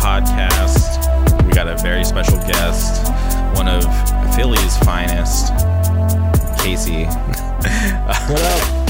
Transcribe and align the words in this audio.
Podcast. 0.00 1.44
We 1.46 1.52
got 1.52 1.68
a 1.68 1.76
very 1.76 2.04
special 2.04 2.38
guest, 2.38 3.12
one 3.54 3.68
of 3.68 3.84
Philly's 4.34 4.78
finest, 4.78 5.52
Casey. 6.62 7.04
What 7.04 8.40
up? 8.40 8.80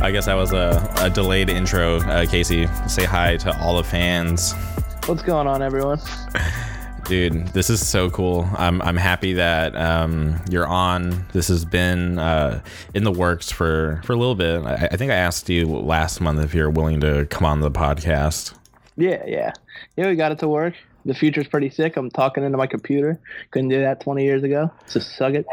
I 0.02 0.10
guess 0.10 0.24
that 0.24 0.34
was 0.34 0.52
a, 0.52 0.90
a 1.00 1.10
delayed 1.10 1.50
intro. 1.50 1.98
Uh, 2.00 2.24
Casey, 2.24 2.66
say 2.88 3.04
hi 3.04 3.36
to 3.36 3.60
all 3.60 3.76
the 3.76 3.84
fans. 3.84 4.54
What's 5.04 5.22
going 5.22 5.46
on, 5.46 5.60
everyone? 5.60 6.00
Dude, 7.04 7.48
this 7.48 7.68
is 7.68 7.86
so 7.86 8.08
cool. 8.08 8.48
I'm 8.56 8.80
I'm 8.80 8.96
happy 8.96 9.34
that 9.34 9.76
um, 9.76 10.40
you're 10.48 10.66
on. 10.66 11.26
This 11.32 11.48
has 11.48 11.66
been 11.66 12.18
uh, 12.18 12.62
in 12.94 13.04
the 13.04 13.12
works 13.12 13.50
for 13.50 14.00
for 14.04 14.14
a 14.14 14.16
little 14.16 14.34
bit. 14.34 14.64
I, 14.64 14.88
I 14.92 14.96
think 14.96 15.12
I 15.12 15.16
asked 15.16 15.50
you 15.50 15.66
last 15.66 16.22
month 16.22 16.40
if 16.40 16.54
you're 16.54 16.70
willing 16.70 17.00
to 17.00 17.26
come 17.26 17.44
on 17.44 17.60
the 17.60 17.70
podcast. 17.70 18.54
Yeah, 19.02 19.24
yeah. 19.26 19.52
Yeah, 19.96 20.06
we 20.10 20.14
got 20.14 20.30
it 20.30 20.38
to 20.38 20.48
work. 20.48 20.74
The 21.04 21.12
future's 21.12 21.48
pretty 21.48 21.70
sick. 21.70 21.96
I'm 21.96 22.08
talking 22.08 22.44
into 22.44 22.56
my 22.56 22.68
computer. 22.68 23.18
Couldn't 23.50 23.70
do 23.70 23.80
that 23.80 24.00
20 24.00 24.22
years 24.22 24.44
ago. 24.44 24.70
So 24.86 25.00
suck 25.00 25.34
it. 25.34 25.44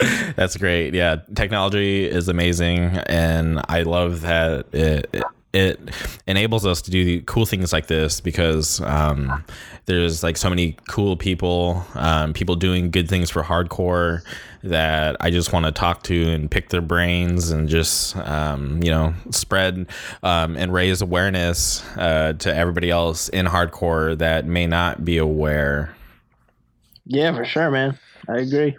That's 0.34 0.56
great. 0.56 0.92
Yeah, 0.92 1.18
technology 1.36 2.04
is 2.04 2.26
amazing, 2.26 2.80
and 3.06 3.60
I 3.68 3.82
love 3.82 4.22
that 4.22 4.66
it. 4.74 5.14
It 5.52 5.80
enables 6.26 6.64
us 6.64 6.80
to 6.82 6.90
do 6.90 7.22
cool 7.22 7.44
things 7.44 7.72
like 7.72 7.88
this 7.88 8.20
because 8.20 8.80
um, 8.82 9.44
there's 9.86 10.22
like 10.22 10.36
so 10.36 10.48
many 10.48 10.76
cool 10.88 11.16
people, 11.16 11.84
um, 11.94 12.32
people 12.32 12.54
doing 12.54 12.90
good 12.90 13.08
things 13.08 13.30
for 13.30 13.42
hardcore 13.42 14.22
that 14.62 15.16
I 15.20 15.30
just 15.30 15.52
want 15.52 15.66
to 15.66 15.72
talk 15.72 16.02
to 16.04 16.30
and 16.30 16.50
pick 16.50 16.68
their 16.68 16.82
brains 16.82 17.50
and 17.50 17.68
just 17.68 18.16
um, 18.16 18.82
you 18.82 18.90
know 18.90 19.14
spread 19.30 19.86
um, 20.22 20.56
and 20.56 20.72
raise 20.72 21.02
awareness 21.02 21.84
uh, 21.96 22.34
to 22.34 22.54
everybody 22.54 22.90
else 22.90 23.28
in 23.30 23.46
hardcore 23.46 24.16
that 24.18 24.44
may 24.44 24.66
not 24.66 25.04
be 25.04 25.18
aware. 25.18 25.94
Yeah, 27.06 27.34
for 27.34 27.44
sure, 27.44 27.70
man. 27.70 27.98
I 28.28 28.38
agree. 28.38 28.76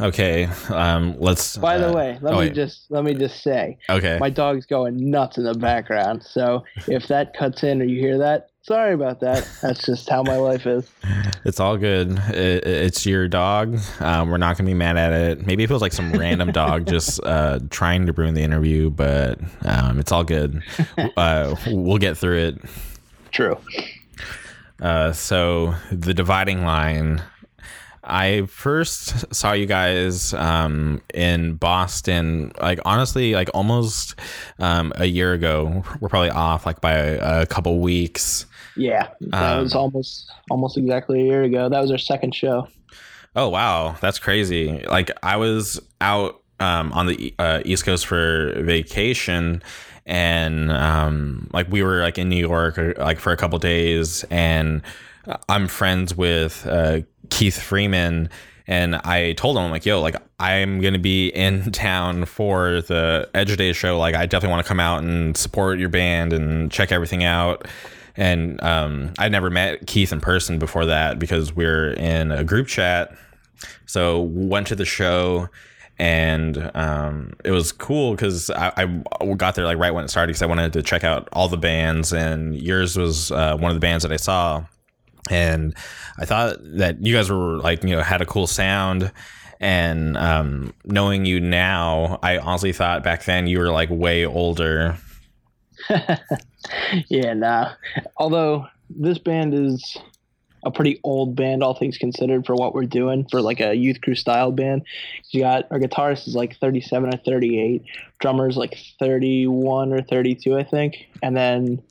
Okay, 0.00 0.44
um, 0.70 1.16
let's. 1.18 1.56
By 1.56 1.78
the 1.78 1.90
uh, 1.90 1.94
way, 1.94 2.18
let 2.20 2.34
oh, 2.34 2.40
me 2.40 2.46
wait. 2.46 2.54
just 2.54 2.90
let 2.90 3.04
me 3.04 3.14
just 3.14 3.42
say, 3.42 3.78
Okay. 3.88 4.18
my 4.20 4.30
dog's 4.30 4.66
going 4.66 5.10
nuts 5.10 5.38
in 5.38 5.44
the 5.44 5.54
background. 5.54 6.22
So 6.22 6.64
if 6.88 7.06
that 7.08 7.34
cuts 7.36 7.62
in 7.62 7.80
or 7.80 7.84
you 7.84 8.00
hear 8.00 8.18
that, 8.18 8.50
sorry 8.62 8.94
about 8.94 9.20
that. 9.20 9.48
That's 9.62 9.84
just 9.86 10.08
how 10.08 10.22
my 10.22 10.36
life 10.36 10.66
is. 10.66 10.90
It's 11.46 11.60
all 11.60 11.76
good. 11.76 12.18
It, 12.30 12.66
it's 12.66 13.04
your 13.04 13.28
dog. 13.28 13.78
Um, 14.00 14.30
we're 14.30 14.38
not 14.38 14.56
gonna 14.56 14.66
be 14.66 14.72
mad 14.72 14.96
at 14.96 15.12
it. 15.12 15.46
Maybe 15.46 15.62
it 15.62 15.66
feels 15.66 15.82
like 15.82 15.92
some 15.92 16.10
random 16.12 16.52
dog 16.52 16.86
just 16.88 17.20
uh, 17.22 17.60
trying 17.68 18.06
to 18.06 18.14
ruin 18.14 18.32
the 18.32 18.42
interview, 18.42 18.88
but 18.88 19.38
um, 19.66 19.98
it's 19.98 20.10
all 20.10 20.24
good. 20.24 20.62
Uh, 21.18 21.54
we'll 21.66 21.98
get 21.98 22.16
through 22.16 22.38
it. 22.38 22.62
True. 23.30 23.58
Uh, 24.80 25.12
so 25.12 25.74
the 25.92 26.14
dividing 26.14 26.64
line. 26.64 27.22
I 28.06 28.46
first 28.46 29.34
saw 29.34 29.52
you 29.52 29.66
guys 29.66 30.34
um, 30.34 31.00
in 31.14 31.54
Boston, 31.54 32.52
like 32.60 32.78
honestly, 32.84 33.34
like 33.34 33.48
almost 33.54 34.14
um, 34.58 34.92
a 34.96 35.06
year 35.06 35.32
ago. 35.32 35.82
We're 36.00 36.08
probably 36.08 36.30
off 36.30 36.66
like 36.66 36.80
by 36.80 36.92
a, 36.92 37.42
a 37.42 37.46
couple 37.46 37.80
weeks. 37.80 38.46
Yeah, 38.76 39.08
that 39.20 39.56
Um, 39.56 39.62
was 39.62 39.74
almost 39.74 40.30
almost 40.50 40.76
exactly 40.76 41.20
a 41.20 41.24
year 41.24 41.42
ago. 41.44 41.68
That 41.68 41.80
was 41.80 41.90
our 41.90 41.98
second 41.98 42.34
show. 42.34 42.68
Oh 43.36 43.48
wow, 43.48 43.96
that's 44.00 44.18
crazy! 44.18 44.84
Like 44.88 45.10
I 45.22 45.36
was 45.36 45.80
out 46.00 46.42
um, 46.60 46.92
on 46.92 47.06
the 47.06 47.34
uh, 47.38 47.62
East 47.64 47.84
Coast 47.84 48.06
for 48.06 48.52
vacation, 48.62 49.62
and 50.06 50.70
um, 50.70 51.48
like 51.52 51.68
we 51.70 51.82
were 51.82 52.02
like 52.02 52.18
in 52.18 52.28
New 52.28 52.36
York 52.36 52.78
like 52.98 53.18
for 53.18 53.32
a 53.32 53.36
couple 53.36 53.58
days, 53.58 54.24
and 54.30 54.82
I'm 55.48 55.68
friends 55.68 56.14
with 56.16 56.66
uh, 56.68 57.00
Keith 57.30 57.60
Freeman. 57.60 58.30
And 58.66 58.96
I 58.96 59.34
told 59.34 59.58
him, 59.58 59.64
I'm 59.64 59.70
like, 59.70 59.84
yo, 59.84 60.00
like, 60.00 60.16
I'm 60.38 60.80
to 60.94 60.98
be 60.98 61.28
in 61.28 61.70
town 61.72 62.24
for 62.24 62.80
the 62.80 63.28
Edge 63.34 63.56
Day 63.56 63.72
show. 63.72 63.98
Like, 63.98 64.14
I 64.14 64.26
definitely 64.26 64.54
want 64.54 64.64
to 64.64 64.68
come 64.68 64.80
out 64.80 65.02
and 65.02 65.36
support 65.36 65.78
your 65.78 65.90
band 65.90 66.32
and 66.32 66.72
check 66.72 66.90
everything 66.90 67.24
out 67.24 67.66
and 68.16 68.62
um, 68.62 69.12
I 69.18 69.28
never 69.28 69.50
met 69.50 69.86
Keith 69.86 70.12
in 70.12 70.20
person 70.20 70.58
before 70.58 70.86
that 70.86 71.18
because 71.18 71.52
we're 71.54 71.92
in 71.92 72.30
a 72.30 72.44
group 72.44 72.68
chat. 72.68 73.16
So 73.86 74.22
went 74.22 74.66
to 74.68 74.76
the 74.76 74.84
show, 74.84 75.48
and 75.98 76.70
um, 76.74 77.34
it 77.44 77.50
was 77.50 77.72
cool 77.72 78.12
because 78.12 78.50
I, 78.50 78.72
I 78.76 79.34
got 79.34 79.54
there 79.54 79.64
like 79.64 79.78
right 79.78 79.92
when 79.92 80.04
it 80.04 80.08
started 80.08 80.28
because 80.30 80.42
I 80.42 80.46
wanted 80.46 80.72
to 80.74 80.82
check 80.82 81.02
out 81.02 81.28
all 81.32 81.48
the 81.48 81.56
bands, 81.56 82.12
and 82.12 82.54
yours 82.54 82.96
was 82.96 83.30
uh, 83.32 83.56
one 83.56 83.70
of 83.70 83.74
the 83.76 83.80
bands 83.80 84.02
that 84.02 84.12
I 84.12 84.16
saw, 84.16 84.64
and 85.30 85.74
I 86.18 86.24
thought 86.24 86.56
that 86.62 87.04
you 87.04 87.14
guys 87.14 87.30
were 87.30 87.58
like 87.58 87.82
you 87.84 87.96
know 87.96 88.02
had 88.02 88.22
a 88.22 88.26
cool 88.26 88.46
sound. 88.46 89.12
And 89.60 90.16
um, 90.18 90.74
knowing 90.84 91.24
you 91.24 91.40
now, 91.40 92.18
I 92.22 92.38
honestly 92.38 92.72
thought 92.72 93.02
back 93.02 93.24
then 93.24 93.46
you 93.46 93.58
were 93.60 93.70
like 93.70 93.88
way 93.88 94.26
older. 94.26 94.98
yeah, 97.08 97.32
nah. 97.32 97.72
Although 98.18 98.66
this 98.90 99.18
band 99.18 99.54
is 99.54 99.96
a 100.64 100.70
pretty 100.70 101.00
old 101.04 101.36
band, 101.36 101.62
all 101.62 101.74
things 101.74 101.98
considered, 101.98 102.46
for 102.46 102.54
what 102.54 102.74
we're 102.74 102.84
doing 102.84 103.26
for 103.30 103.40
like 103.40 103.60
a 103.60 103.74
youth 103.74 104.00
crew 104.00 104.14
style 104.14 104.50
band. 104.50 104.82
You 105.30 105.40
got 105.40 105.70
our 105.70 105.78
guitarist 105.78 106.26
is 106.26 106.34
like 106.34 106.56
37 106.56 107.14
or 107.14 107.18
38, 107.18 107.84
drummer's 108.20 108.56
like 108.56 108.78
31 108.98 109.92
or 109.92 110.02
32, 110.02 110.56
I 110.56 110.64
think, 110.64 111.06
and 111.22 111.36
then 111.36 111.82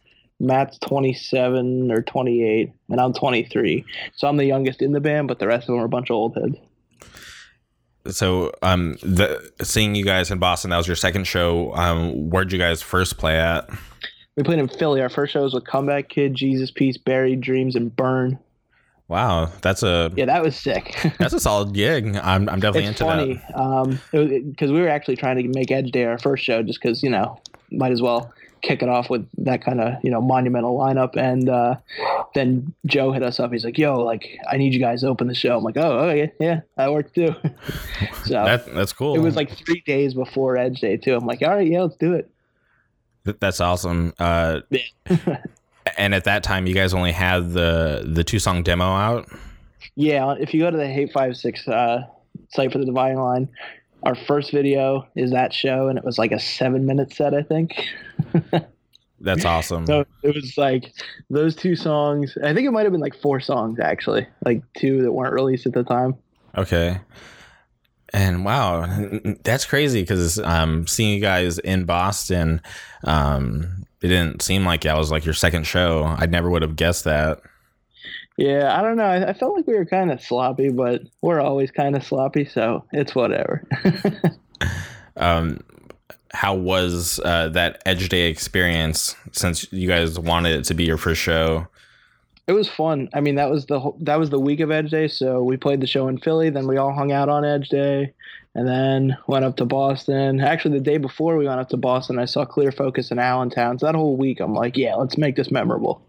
Matt's 0.44 0.78
27 0.80 1.92
or 1.92 2.02
28, 2.02 2.72
and 2.90 3.00
I'm 3.00 3.14
23. 3.14 3.86
So 4.16 4.28
I'm 4.28 4.38
the 4.38 4.46
youngest 4.46 4.82
in 4.82 4.92
the 4.92 5.00
band, 5.00 5.28
but 5.28 5.40
the 5.40 5.48
rest 5.48 5.64
of 5.64 5.68
them 5.74 5.80
are 5.80 5.86
a 5.86 5.90
bunch 5.90 6.10
of 6.10 6.16
old 6.16 6.36
heads. 6.36 6.58
So, 8.14 8.52
um, 8.62 8.98
the 9.02 9.52
seeing 9.62 9.96
you 9.96 10.04
guys 10.04 10.30
in 10.30 10.38
Boston, 10.38 10.72
that 10.72 10.78
was 10.78 10.88
your 10.88 10.98
second 10.98 11.26
show. 11.26 11.74
Um, 11.74 12.30
where'd 12.30 12.52
you 12.52 12.60
guys 12.60 12.82
first 12.82 13.18
play 13.18 13.40
at? 13.40 13.70
We 14.36 14.44
played 14.44 14.60
in 14.60 14.68
Philly. 14.68 15.02
Our 15.02 15.10
first 15.10 15.32
show 15.32 15.44
was 15.44 15.54
with 15.54 15.66
Comeback 15.66 16.10
Kid, 16.10 16.36
Jesus 16.36 16.70
Piece, 16.70 16.98
Buried 16.98 17.40
Dreams, 17.40 17.78
and 17.78 17.96
Burn. 17.96 18.38
Wow, 19.08 19.52
that's 19.62 19.84
a 19.84 20.12
Yeah, 20.16 20.26
that 20.26 20.44
was 20.44 20.58
sick. 20.58 20.98
that's 21.20 21.34
a 21.34 21.40
solid 21.40 21.74
gig. 21.74 22.18
I'm 22.18 22.50
I'm 22.50 22.60
definitely 22.60 22.90
it's 22.90 23.02
into 23.02 23.06
funny 23.06 23.42
um 23.54 24.00
because 24.12 24.72
we 24.72 24.82
were 24.82 24.90
actually 24.90 25.16
trying 25.16 25.38
to 25.38 25.48
make 25.58 25.72
edge 25.72 25.92
day 25.92 26.04
our 26.04 26.18
first 26.18 26.44
show 26.44 26.64
just 26.64 26.82
because 26.82 27.04
you 27.04 27.10
know 27.10 27.40
might 27.72 27.92
as 27.92 28.02
well 28.02 28.34
kick 28.64 28.82
it 28.82 28.90
off 28.90 29.10
with 29.10 29.28
that 29.38 29.64
kind 29.64 29.80
of 29.80 29.94
you 30.04 30.10
know 30.10 30.22
monumental 30.22 30.78
lineup 30.78 31.16
and 31.16 31.50
uh 31.50 31.76
then 32.34 32.74
joe 32.86 33.12
hit 33.12 33.22
us 33.22 33.40
up 33.40 33.52
he's 33.52 33.66
like 33.66 33.78
yo 33.78 34.00
like 34.00 34.40
i 34.50 34.58
need 34.58 34.74
you 34.74 34.80
guys 34.80 35.02
to 35.02 35.08
open 35.08 35.28
the 35.28 35.36
show 35.36 35.58
i'm 35.58 35.64
like 35.64 35.78
oh 35.78 36.00
okay 36.00 36.32
yeah 36.40 36.62
that 36.78 36.92
worked 36.92 37.14
too 37.14 37.28
so 38.24 38.34
that. 38.34 38.66
That 38.66 38.74
that's 38.74 38.94
cool. 38.94 39.16
it 39.16 39.20
was 39.20 39.36
like 39.36 39.52
three 39.52 39.84
days 39.86 40.14
before 40.14 40.58
edge 40.58 40.80
day 40.80 40.98
too 40.98 41.14
i'm 41.14 41.26
like 41.26 41.42
all 41.42 41.50
right 41.50 41.68
yeah 41.68 41.82
let's 41.82 41.98
do 41.98 42.14
it 42.14 42.30
that's 43.26 43.62
awesome. 43.62 44.14
Uh, 44.20 44.62
and 45.98 46.14
at 46.14 46.26
that 46.26 46.44
time, 46.44 46.68
you 46.68 46.74
guys 46.74 46.94
only 46.94 47.12
had 47.12 47.54
the 47.54 48.04
the 48.06 48.24
two 48.24 48.40
song 48.40 48.64
demo 48.64 48.86
out. 48.86 49.30
yeah 49.96 50.34
if 50.40 50.54
you 50.54 50.60
go 50.62 50.72
to 50.72 50.78
the 50.78 50.88
hate 50.88 51.12
five 51.12 51.38
six 51.38 51.68
uh 51.68 52.04
site 52.50 52.72
for 52.72 52.80
the 52.80 52.86
dividing 52.86 53.20
line 53.20 53.48
our 54.04 54.16
first 54.16 54.52
video 54.52 55.08
is 55.16 55.32
that 55.32 55.54
show 55.54 55.88
and 55.88 55.98
it 55.98 56.04
was 56.04 56.18
like 56.18 56.32
a 56.32 56.40
seven 56.40 56.86
minute 56.86 57.12
set 57.14 57.34
i 57.34 57.42
think 57.42 57.86
That's 59.24 59.46
awesome. 59.46 59.88
So 59.88 60.06
it 60.22 60.36
was 60.36 60.58
like 60.58 60.94
those 61.30 61.56
two 61.56 61.78
songs. 61.78 62.38
I 62.44 62.54
think 62.54 62.68
it 62.68 62.72
might 62.72 62.84
have 62.84 62.92
been 62.92 63.02
like 63.02 63.16
four 63.16 63.40
songs 63.40 63.80
actually, 63.80 64.28
like 64.46 64.62
two 64.78 65.02
that 65.02 65.14
weren't 65.14 65.34
released 65.34 65.66
at 65.66 65.74
the 65.74 65.84
time. 65.84 66.16
Okay. 66.58 67.00
And 68.14 68.46
wow, 68.46 68.86
that's 69.44 69.66
crazy 69.66 70.02
because 70.02 70.40
um, 70.40 70.86
seeing 70.88 71.16
you 71.16 71.22
guys 71.22 71.58
in 71.58 71.86
Boston, 71.86 72.62
um, 73.06 73.86
it 74.02 74.10
didn't 74.10 74.42
seem 74.42 74.66
like 74.66 74.82
that 74.82 74.98
was 74.98 75.10
like 75.10 75.26
your 75.26 75.34
second 75.34 75.66
show. 75.66 76.04
I 76.04 76.26
never 76.26 76.50
would 76.50 76.62
have 76.62 76.76
guessed 76.76 77.06
that. 77.06 77.40
Yeah, 78.38 78.78
I 78.78 78.82
don't 78.82 78.98
know. 78.98 79.04
I, 79.04 79.30
I 79.30 79.34
felt 79.34 79.56
like 79.56 79.68
we 79.68 79.76
were 79.76 79.86
kind 79.86 80.12
of 80.12 80.22
sloppy, 80.22 80.70
but 80.70 81.04
we're 81.22 81.40
always 81.40 81.70
kind 81.72 81.96
of 81.96 82.04
sloppy, 82.04 82.46
so 82.46 82.84
it's 82.92 83.16
whatever. 83.16 83.68
Um, 85.16 85.60
how 86.32 86.56
was 86.56 87.20
uh, 87.24 87.50
that 87.50 87.84
Edge 87.86 88.10
Day 88.10 88.28
experience 88.30 89.16
since 89.32 89.72
you 89.72 89.88
guys 89.88 90.18
wanted 90.18 90.60
it 90.60 90.64
to 90.66 90.74
be 90.74 90.86
your 90.86 90.98
first 90.98 91.22
show? 91.22 91.68
it 92.46 92.54
was 92.54 92.68
fun. 92.68 93.10
I 93.14 93.22
mean, 93.22 93.36
that 93.36 93.50
was 93.50 93.68
the 93.68 93.80
whole, 93.80 93.98
that 94.02 94.20
was 94.20 94.30
the 94.30 94.40
week 94.40 94.60
of 94.60 94.70
Edge 94.70 94.92
Day, 94.92 95.08
so 95.08 95.42
we 95.42 95.56
played 95.56 95.80
the 95.80 95.88
show 95.88 96.08
in 96.08 96.18
Philly. 96.18 96.50
Then 96.50 96.68
we 96.68 96.78
all 96.78 96.94
hung 96.94 97.12
out 97.12 97.30
on 97.30 97.46
Edge 97.46 97.70
Day, 97.70 98.14
and 98.54 98.68
then 98.68 99.18
went 99.28 99.46
up 99.46 99.56
to 99.58 99.66
Boston. 99.66 100.42
Actually, 100.42 100.78
the 100.78 100.84
day 100.84 100.98
before 100.98 101.38
we 101.38 101.48
went 101.48 101.62
up 101.62 101.70
to 101.70 101.78
Boston, 101.78 102.20
I 102.20 102.26
saw 102.26 102.44
Clear 102.44 102.72
Focus 102.72 103.12
in 103.12 103.20
Allentown. 103.20 103.80
So 103.80 103.86
that 103.86 103.96
whole 103.96 104.18
week, 104.18 104.42
I'm 104.42 104.54
like, 104.54 104.76
yeah, 104.76 104.96
let's 104.96 105.18
make 105.18 105.38
this 105.38 105.52
memorable. 105.52 106.02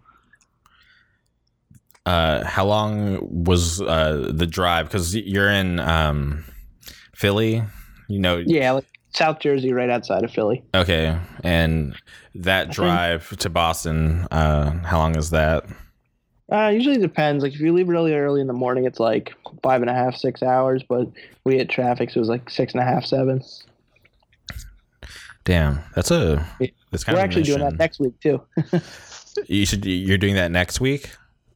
Uh, 2.06 2.44
how 2.44 2.66
long 2.66 3.18
was 3.44 3.80
uh, 3.80 4.30
the 4.32 4.46
drive? 4.46 4.86
Because 4.86 5.14
you're 5.14 5.50
in 5.50 5.80
um, 5.80 6.44
Philly, 7.14 7.62
you 8.08 8.18
know. 8.18 8.42
Yeah, 8.44 8.72
like 8.72 8.86
South 9.14 9.40
Jersey, 9.40 9.72
right 9.72 9.88
outside 9.88 10.22
of 10.22 10.30
Philly. 10.30 10.62
Okay, 10.74 11.18
and 11.42 11.94
that 12.34 12.70
drive 12.70 13.28
to 13.38 13.48
Boston, 13.48 14.26
uh, 14.30 14.72
how 14.84 14.98
long 14.98 15.16
is 15.16 15.30
that? 15.30 15.64
Uh, 16.52 16.68
usually 16.68 16.98
depends. 16.98 17.42
Like 17.42 17.54
if 17.54 17.60
you 17.60 17.72
leave 17.72 17.88
really 17.88 18.14
early 18.14 18.42
in 18.42 18.48
the 18.48 18.52
morning, 18.52 18.84
it's 18.84 19.00
like 19.00 19.34
five 19.62 19.80
and 19.80 19.88
a 19.88 19.94
half, 19.94 20.14
six 20.14 20.42
hours. 20.42 20.82
But 20.86 21.08
we 21.44 21.56
hit 21.56 21.70
traffic, 21.70 22.10
so 22.10 22.18
it 22.18 22.20
was 22.20 22.28
like 22.28 22.50
six 22.50 22.74
and 22.74 22.82
a 22.82 22.84
half, 22.84 23.06
seven. 23.06 23.42
Damn, 25.44 25.80
that's 25.94 26.10
a. 26.10 26.46
That's 26.90 27.04
kind 27.04 27.16
we're 27.16 27.24
actually 27.24 27.42
doing 27.44 27.60
that 27.60 27.78
next 27.78 27.98
week 28.00 28.18
too. 28.20 28.42
You 29.46 29.66
should. 29.66 29.84
You're 29.84 30.16
doing 30.16 30.36
that 30.36 30.52
next 30.52 30.80
week. 30.80 31.10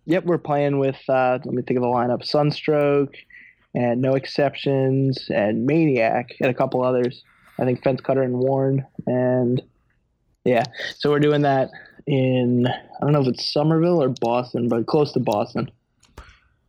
Yep, 0.08 0.24
we're 0.24 0.38
playing 0.38 0.78
with. 0.78 0.98
Uh, 1.08 1.38
let 1.44 1.54
me 1.54 1.62
think 1.62 1.76
of 1.78 1.82
the 1.82 1.88
lineup: 1.88 2.24
Sunstroke, 2.24 3.14
and 3.74 4.02
No 4.02 4.14
Exceptions, 4.14 5.28
and 5.30 5.66
Maniac, 5.66 6.34
and 6.40 6.50
a 6.50 6.54
couple 6.54 6.82
others. 6.82 7.22
I 7.58 7.64
think 7.64 7.82
Fence 7.84 8.00
Cutter 8.00 8.22
and 8.22 8.38
Warren, 8.38 8.84
and 9.06 9.62
yeah. 10.44 10.64
So 10.96 11.10
we're 11.10 11.20
doing 11.20 11.42
that 11.42 11.70
in. 12.06 12.66
I 12.66 13.00
don't 13.00 13.12
know 13.12 13.20
if 13.20 13.28
it's 13.28 13.52
Somerville 13.52 14.02
or 14.02 14.08
Boston, 14.08 14.68
but 14.68 14.86
close 14.86 15.12
to 15.12 15.20
Boston. 15.20 15.70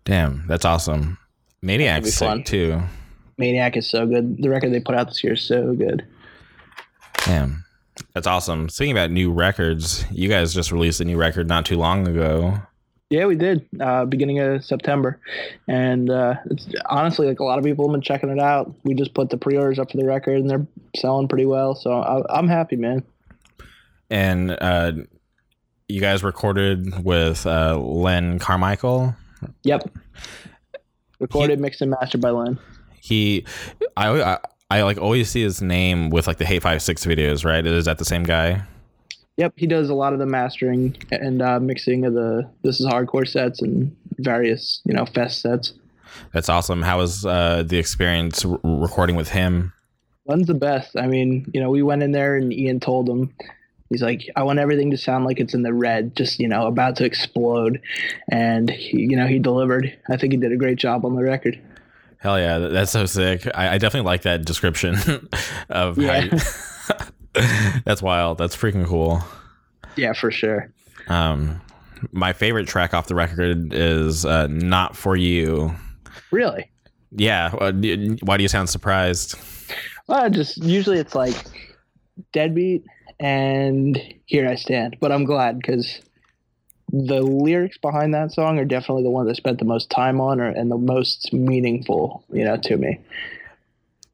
Damn, 0.05 0.45
that's 0.47 0.65
awesome. 0.65 1.17
Maniac's 1.61 2.05
be 2.05 2.11
sick 2.11 2.27
fun. 2.27 2.43
too. 2.43 2.81
Maniac 3.37 3.77
is 3.77 3.89
so 3.89 4.05
good. 4.05 4.41
The 4.41 4.49
record 4.49 4.73
they 4.73 4.79
put 4.79 4.95
out 4.95 5.07
this 5.07 5.23
year 5.23 5.33
is 5.33 5.41
so 5.41 5.73
good. 5.73 6.05
Damn, 7.25 7.63
that's 8.13 8.27
awesome. 8.27 8.69
Speaking 8.69 8.91
about 8.91 9.11
new 9.11 9.31
records, 9.31 10.05
you 10.11 10.27
guys 10.27 10.53
just 10.53 10.71
released 10.71 10.99
a 10.99 11.05
new 11.05 11.17
record 11.17 11.47
not 11.47 11.65
too 11.65 11.77
long 11.77 12.07
ago. 12.07 12.61
Yeah, 13.09 13.25
we 13.25 13.35
did. 13.35 13.67
Uh, 13.79 14.05
beginning 14.05 14.39
of 14.39 14.63
September, 14.63 15.19
and 15.67 16.11
uh, 16.11 16.35
it's 16.45 16.67
honestly 16.85 17.25
like 17.25 17.39
a 17.39 17.43
lot 17.43 17.57
of 17.57 17.65
people 17.65 17.87
have 17.87 17.91
been 17.91 18.01
checking 18.01 18.29
it 18.29 18.39
out. 18.39 18.71
We 18.83 18.93
just 18.93 19.15
put 19.15 19.31
the 19.31 19.37
pre-orders 19.37 19.79
up 19.79 19.89
for 19.89 19.97
the 19.97 20.05
record, 20.05 20.39
and 20.39 20.47
they're 20.47 20.67
selling 20.95 21.27
pretty 21.27 21.47
well. 21.47 21.73
So 21.73 21.91
I, 21.91 22.37
I'm 22.37 22.47
happy, 22.47 22.75
man. 22.75 23.03
And 24.11 24.51
uh, 24.61 24.91
you 25.87 25.99
guys 26.01 26.23
recorded 26.23 27.03
with 27.03 27.47
uh, 27.47 27.79
Len 27.79 28.37
Carmichael. 28.37 29.15
Yep. 29.63 29.89
Recorded, 31.19 31.59
mixed, 31.59 31.81
and 31.81 31.89
mastered 31.89 32.21
by 32.21 32.29
Len. 32.29 32.59
He, 33.01 33.43
I, 33.97 34.21
I, 34.21 34.39
I 34.69 34.81
like 34.83 34.99
always 34.99 35.31
see 35.31 35.41
his 35.41 35.63
name 35.63 36.11
with 36.11 36.27
like 36.27 36.37
the 36.37 36.45
Hate 36.45 36.61
Five 36.61 36.83
Six 36.83 37.07
videos. 37.07 37.43
Right? 37.43 37.65
Is 37.65 37.85
that 37.85 37.97
the 37.97 38.05
same 38.05 38.23
guy? 38.23 38.61
Yep, 39.39 39.53
he 39.55 39.67
does 39.67 39.89
a 39.89 39.93
lot 39.93 40.11
of 40.11 40.19
the 40.19 40.25
mastering 40.25 40.95
and 41.11 41.41
uh, 41.41 41.59
mixing 41.61 42.05
of 42.05 42.13
the 42.13 42.49
this 42.63 42.79
is 42.81 42.85
hardcore 42.85 43.25
sets 43.27 43.61
and 43.61 43.95
various 44.17 44.81
you 44.85 44.93
know 44.93 45.05
fest 45.05 45.41
sets. 45.41 45.73
That's 46.33 46.49
awesome. 46.49 46.81
How 46.81 46.97
was 46.97 47.25
uh, 47.25 47.63
the 47.65 47.77
experience 47.77 48.43
r- 48.43 48.59
recording 48.63 49.15
with 49.15 49.29
him? 49.29 49.71
Len's 50.25 50.47
the 50.47 50.53
best. 50.55 50.97
I 50.97 51.07
mean, 51.07 51.49
you 51.53 51.61
know, 51.61 51.69
we 51.69 51.81
went 51.83 52.03
in 52.03 52.11
there 52.11 52.35
and 52.35 52.51
Ian 52.51 52.79
told 52.81 53.07
him, 53.07 53.33
he's 53.89 54.01
like, 54.03 54.29
I 54.35 54.43
want 54.43 54.59
everything 54.59 54.91
to 54.91 54.97
sound 54.97 55.23
like 55.25 55.39
it's 55.39 55.53
in 55.53 55.63
the 55.63 55.73
red, 55.73 56.15
just, 56.15 56.39
you 56.39 56.47
know, 56.47 56.67
about 56.67 56.97
to 56.97 57.05
explode. 57.05 57.79
And, 58.29 58.69
he, 58.69 59.01
you 59.01 59.15
know, 59.15 59.25
he 59.27 59.39
delivered. 59.39 59.97
I 60.09 60.17
think 60.17 60.33
he 60.33 60.37
did 60.37 60.51
a 60.51 60.57
great 60.57 60.77
job 60.77 61.05
on 61.05 61.15
the 61.15 61.23
record. 61.23 61.59
Hell 62.17 62.37
yeah, 62.37 62.57
that's 62.57 62.91
so 62.91 63.05
sick. 63.05 63.47
I, 63.55 63.75
I 63.75 63.77
definitely 63.77 64.07
like 64.07 64.23
that 64.23 64.43
description 64.45 64.97
of 65.69 65.97
Yeah. 65.97 66.21
how 66.21 66.25
you. 66.25 66.41
that's 67.85 68.01
wild. 68.01 68.37
That's 68.37 68.55
freaking 68.55 68.85
cool. 68.85 69.23
Yeah, 69.95 70.13
for 70.13 70.31
sure. 70.31 70.71
Um, 71.07 71.61
my 72.11 72.33
favorite 72.33 72.67
track 72.67 72.93
off 72.93 73.07
the 73.07 73.15
record 73.15 73.73
is 73.73 74.25
uh, 74.25 74.47
"Not 74.47 74.95
for 74.95 75.15
You." 75.15 75.75
Really? 76.31 76.69
Yeah. 77.11 77.47
uh, 77.59 77.71
Why 78.21 78.37
do 78.37 78.43
you 78.43 78.49
sound 78.49 78.69
surprised? 78.69 79.35
Well, 80.07 80.29
just 80.29 80.57
usually 80.57 80.99
it's 80.99 81.15
like 81.15 81.35
Deadbeat 82.33 82.83
and 83.19 83.99
Here 84.25 84.47
I 84.47 84.55
Stand. 84.55 84.97
But 84.99 85.11
I'm 85.11 85.25
glad 85.25 85.57
because 85.59 86.01
the 86.91 87.21
lyrics 87.21 87.77
behind 87.77 88.13
that 88.13 88.31
song 88.31 88.57
are 88.59 88.65
definitely 88.65 89.03
the 89.03 89.09
ones 89.09 89.29
I 89.29 89.33
spent 89.33 89.59
the 89.59 89.65
most 89.65 89.89
time 89.89 90.19
on 90.19 90.39
or, 90.39 90.47
and 90.49 90.71
the 90.71 90.77
most 90.77 91.31
meaningful, 91.33 92.23
you 92.31 92.43
know, 92.43 92.57
to 92.57 92.77
me. 92.77 92.99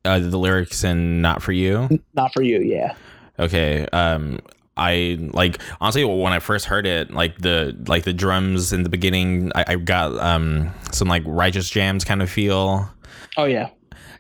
Uh, 0.04 0.20
the 0.20 0.38
lyrics 0.38 0.84
in 0.84 1.22
"Not 1.22 1.42
for 1.42 1.52
You." 1.52 2.00
Not 2.14 2.34
for 2.34 2.42
you, 2.42 2.60
yeah. 2.60 2.96
Okay. 3.40 3.86
Um, 3.92 4.40
I 4.78 5.18
like 5.32 5.62
honestly 5.80 6.04
when 6.04 6.34
I 6.34 6.40
first 6.40 6.66
heard 6.66 6.86
it, 6.86 7.12
like 7.12 7.38
the 7.40 7.76
like 7.88 8.04
the 8.04 8.14
drums 8.14 8.74
in 8.74 8.84
the 8.84 8.90
beginning, 8.90 9.52
I, 9.56 9.66
I 9.70 9.76
got 9.76 10.18
um 10.20 10.72
some 10.92 11.08
like 11.08 11.24
righteous 11.26 11.70
jams 11.70 12.04
kind 12.04 12.22
of 12.22 12.30
feel. 12.30 12.90
Oh 13.38 13.46
yeah, 13.46 13.70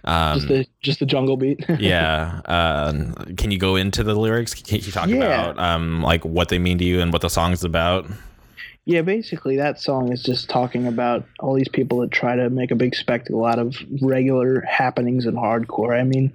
Um, 0.05 0.35
just 0.39 0.47
the 0.47 0.65
just 0.81 0.99
the 0.99 1.05
jungle 1.05 1.35
beat. 1.35 1.65
yeah. 1.79 2.39
Um, 2.45 3.13
can 3.35 3.51
you 3.51 3.57
go 3.57 3.75
into 3.75 4.01
the 4.03 4.15
lyrics? 4.15 4.53
Can 4.53 4.77
you 4.79 4.91
talk 4.91 5.09
Yeah. 5.09 5.49
about 5.51 5.59
um 5.59 6.01
like 6.01 6.23
what 6.23 6.47
they 6.49 6.59
mean 6.59 6.77
to 6.77 6.85
you 6.85 7.01
and 7.01 7.11
what 7.11 7.21
the 7.21 7.29
song's 7.29 7.63
about? 7.65 8.05
Yeah, 8.85 9.01
basically, 9.01 9.57
that 9.57 9.79
song 9.81 10.13
is 10.13 10.21
just 10.21 10.47
talking 10.47 10.85
about 10.87 11.25
all 11.39 11.55
these 11.55 11.67
people 11.67 11.97
that 11.99 12.11
try 12.11 12.35
to 12.35 12.49
make 12.51 12.69
a 12.71 12.75
big 12.75 12.95
spectacle 12.95 13.43
out 13.43 13.57
of 13.59 13.75
regular 14.01 14.61
happenings 14.61 15.25
in 15.25 15.33
hardcore. 15.35 15.99
I 15.99 16.03
mean, 16.03 16.31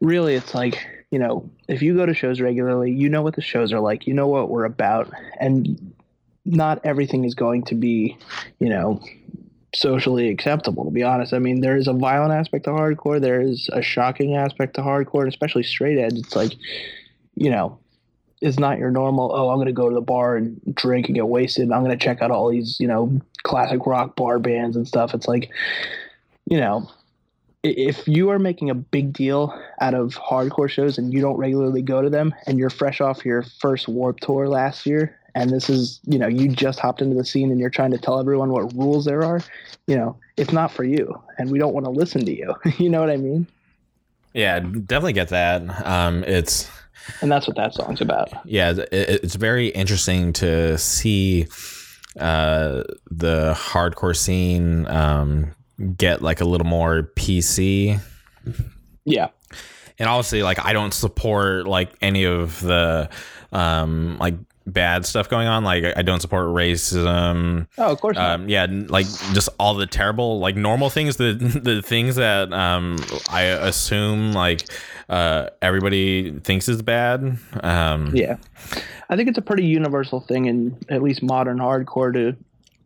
really, 0.00 0.34
it's 0.34 0.54
like, 0.54 0.99
you 1.10 1.18
know, 1.18 1.50
if 1.68 1.82
you 1.82 1.94
go 1.94 2.06
to 2.06 2.14
shows 2.14 2.40
regularly, 2.40 2.92
you 2.92 3.08
know 3.08 3.22
what 3.22 3.34
the 3.34 3.42
shows 3.42 3.72
are 3.72 3.80
like, 3.80 4.06
you 4.06 4.14
know 4.14 4.28
what 4.28 4.48
we're 4.48 4.64
about, 4.64 5.12
and 5.40 5.94
not 6.44 6.80
everything 6.84 7.24
is 7.24 7.34
going 7.34 7.64
to 7.64 7.74
be, 7.74 8.16
you 8.58 8.68
know, 8.68 9.00
socially 9.74 10.28
acceptable, 10.28 10.84
to 10.84 10.90
be 10.90 11.02
honest. 11.02 11.32
I 11.32 11.38
mean, 11.38 11.60
there 11.60 11.76
is 11.76 11.88
a 11.88 11.92
violent 11.92 12.32
aspect 12.32 12.64
to 12.64 12.70
hardcore, 12.70 13.20
there 13.20 13.40
is 13.40 13.68
a 13.72 13.82
shocking 13.82 14.36
aspect 14.36 14.74
to 14.74 14.82
hardcore, 14.82 15.22
and 15.22 15.28
especially 15.28 15.64
straight 15.64 15.98
edge. 15.98 16.14
It's 16.14 16.36
like, 16.36 16.52
you 17.34 17.50
know, 17.50 17.78
it's 18.40 18.58
not 18.58 18.78
your 18.78 18.90
normal 18.90 19.30
oh 19.34 19.50
i'm 19.50 19.56
going 19.56 19.66
to 19.66 19.72
go 19.72 19.88
to 19.88 19.94
the 19.94 20.00
bar 20.00 20.36
and 20.36 20.60
drink 20.74 21.06
and 21.06 21.14
get 21.14 21.28
wasted. 21.28 21.64
And 21.64 21.74
i'm 21.74 21.84
going 21.84 21.96
to 21.96 22.02
check 22.02 22.22
out 22.22 22.30
all 22.30 22.50
these 22.50 22.78
you 22.80 22.88
know 22.88 23.20
classic 23.42 23.86
rock 23.86 24.16
bar 24.16 24.38
bands 24.38 24.76
and 24.76 24.86
stuff. 24.86 25.14
It's 25.14 25.28
like 25.28 25.50
you 26.46 26.58
know 26.58 26.90
if 27.62 28.08
you 28.08 28.30
are 28.30 28.38
making 28.38 28.70
a 28.70 28.74
big 28.74 29.12
deal 29.12 29.58
out 29.80 29.94
of 29.94 30.14
hardcore 30.14 30.68
shows 30.68 30.96
and 30.96 31.12
you 31.12 31.20
don't 31.20 31.36
regularly 31.36 31.82
go 31.82 32.00
to 32.00 32.08
them 32.08 32.34
and 32.46 32.58
you're 32.58 32.70
fresh 32.70 33.00
off 33.00 33.24
your 33.24 33.42
first 33.42 33.86
warp 33.86 34.18
tour 34.20 34.48
last 34.48 34.86
year 34.86 35.16
and 35.34 35.50
this 35.50 35.68
is 35.68 36.00
you 36.04 36.18
know 36.18 36.26
you 36.26 36.48
just 36.48 36.80
hopped 36.80 37.02
into 37.02 37.14
the 37.14 37.24
scene 37.24 37.50
and 37.50 37.60
you're 37.60 37.70
trying 37.70 37.90
to 37.90 37.98
tell 37.98 38.18
everyone 38.18 38.50
what 38.50 38.72
rules 38.74 39.04
there 39.04 39.22
are 39.22 39.40
you 39.86 39.96
know 39.96 40.16
it's 40.36 40.52
not 40.52 40.72
for 40.72 40.84
you 40.84 41.20
and 41.38 41.50
we 41.50 41.58
don't 41.58 41.74
want 41.74 41.84
to 41.84 41.90
listen 41.90 42.24
to 42.24 42.36
you. 42.36 42.54
You 42.78 42.88
know 42.88 43.00
what 43.00 43.10
i 43.10 43.16
mean? 43.16 43.46
Yeah, 44.32 44.60
definitely 44.60 45.12
get 45.12 45.28
that. 45.28 45.86
Um, 45.86 46.24
it's 46.24 46.70
and 47.20 47.30
that's 47.30 47.46
what 47.46 47.56
that 47.56 47.74
song's 47.74 48.00
about. 48.00 48.30
Yeah, 48.44 48.70
it, 48.70 49.24
it's 49.24 49.34
very 49.34 49.68
interesting 49.68 50.32
to 50.34 50.78
see 50.78 51.46
uh, 52.18 52.84
the 53.10 53.54
hardcore 53.56 54.16
scene 54.16 54.86
um, 54.86 55.52
get 55.96 56.22
like 56.22 56.40
a 56.40 56.44
little 56.44 56.66
more 56.66 57.10
PC. 57.16 58.00
yeah 59.04 59.28
And 59.98 60.08
obviously, 60.08 60.42
like 60.42 60.64
I 60.64 60.72
don't 60.72 60.94
support 60.94 61.66
like 61.66 61.90
any 62.00 62.24
of 62.24 62.60
the 62.60 63.08
um, 63.52 64.16
like 64.18 64.34
bad 64.66 65.04
stuff 65.04 65.28
going 65.28 65.48
on. 65.48 65.64
Like 65.64 65.84
I 65.96 66.02
don't 66.02 66.20
support 66.20 66.46
racism. 66.46 67.66
oh 67.78 67.92
of 67.92 68.00
course 68.00 68.16
not. 68.16 68.40
Um, 68.40 68.48
yeah, 68.48 68.66
like 68.70 69.06
just 69.32 69.48
all 69.58 69.74
the 69.74 69.86
terrible, 69.86 70.38
like 70.38 70.56
normal 70.56 70.90
things, 70.90 71.16
the 71.16 71.32
the 71.62 71.82
things 71.82 72.16
that 72.16 72.52
um, 72.52 72.96
I 73.30 73.42
assume 73.42 74.32
like 74.32 74.62
uh, 75.08 75.50
everybody 75.60 76.38
thinks 76.40 76.68
is 76.68 76.82
bad. 76.82 77.38
Um, 77.62 78.14
Yeah. 78.14 78.36
I 79.08 79.16
think 79.16 79.28
it's 79.28 79.38
a 79.38 79.42
pretty 79.42 79.64
universal 79.64 80.20
thing 80.20 80.46
in 80.46 80.78
at 80.88 81.02
least 81.02 81.20
modern 81.22 81.58
hardcore 81.58 82.12
to 82.14 82.36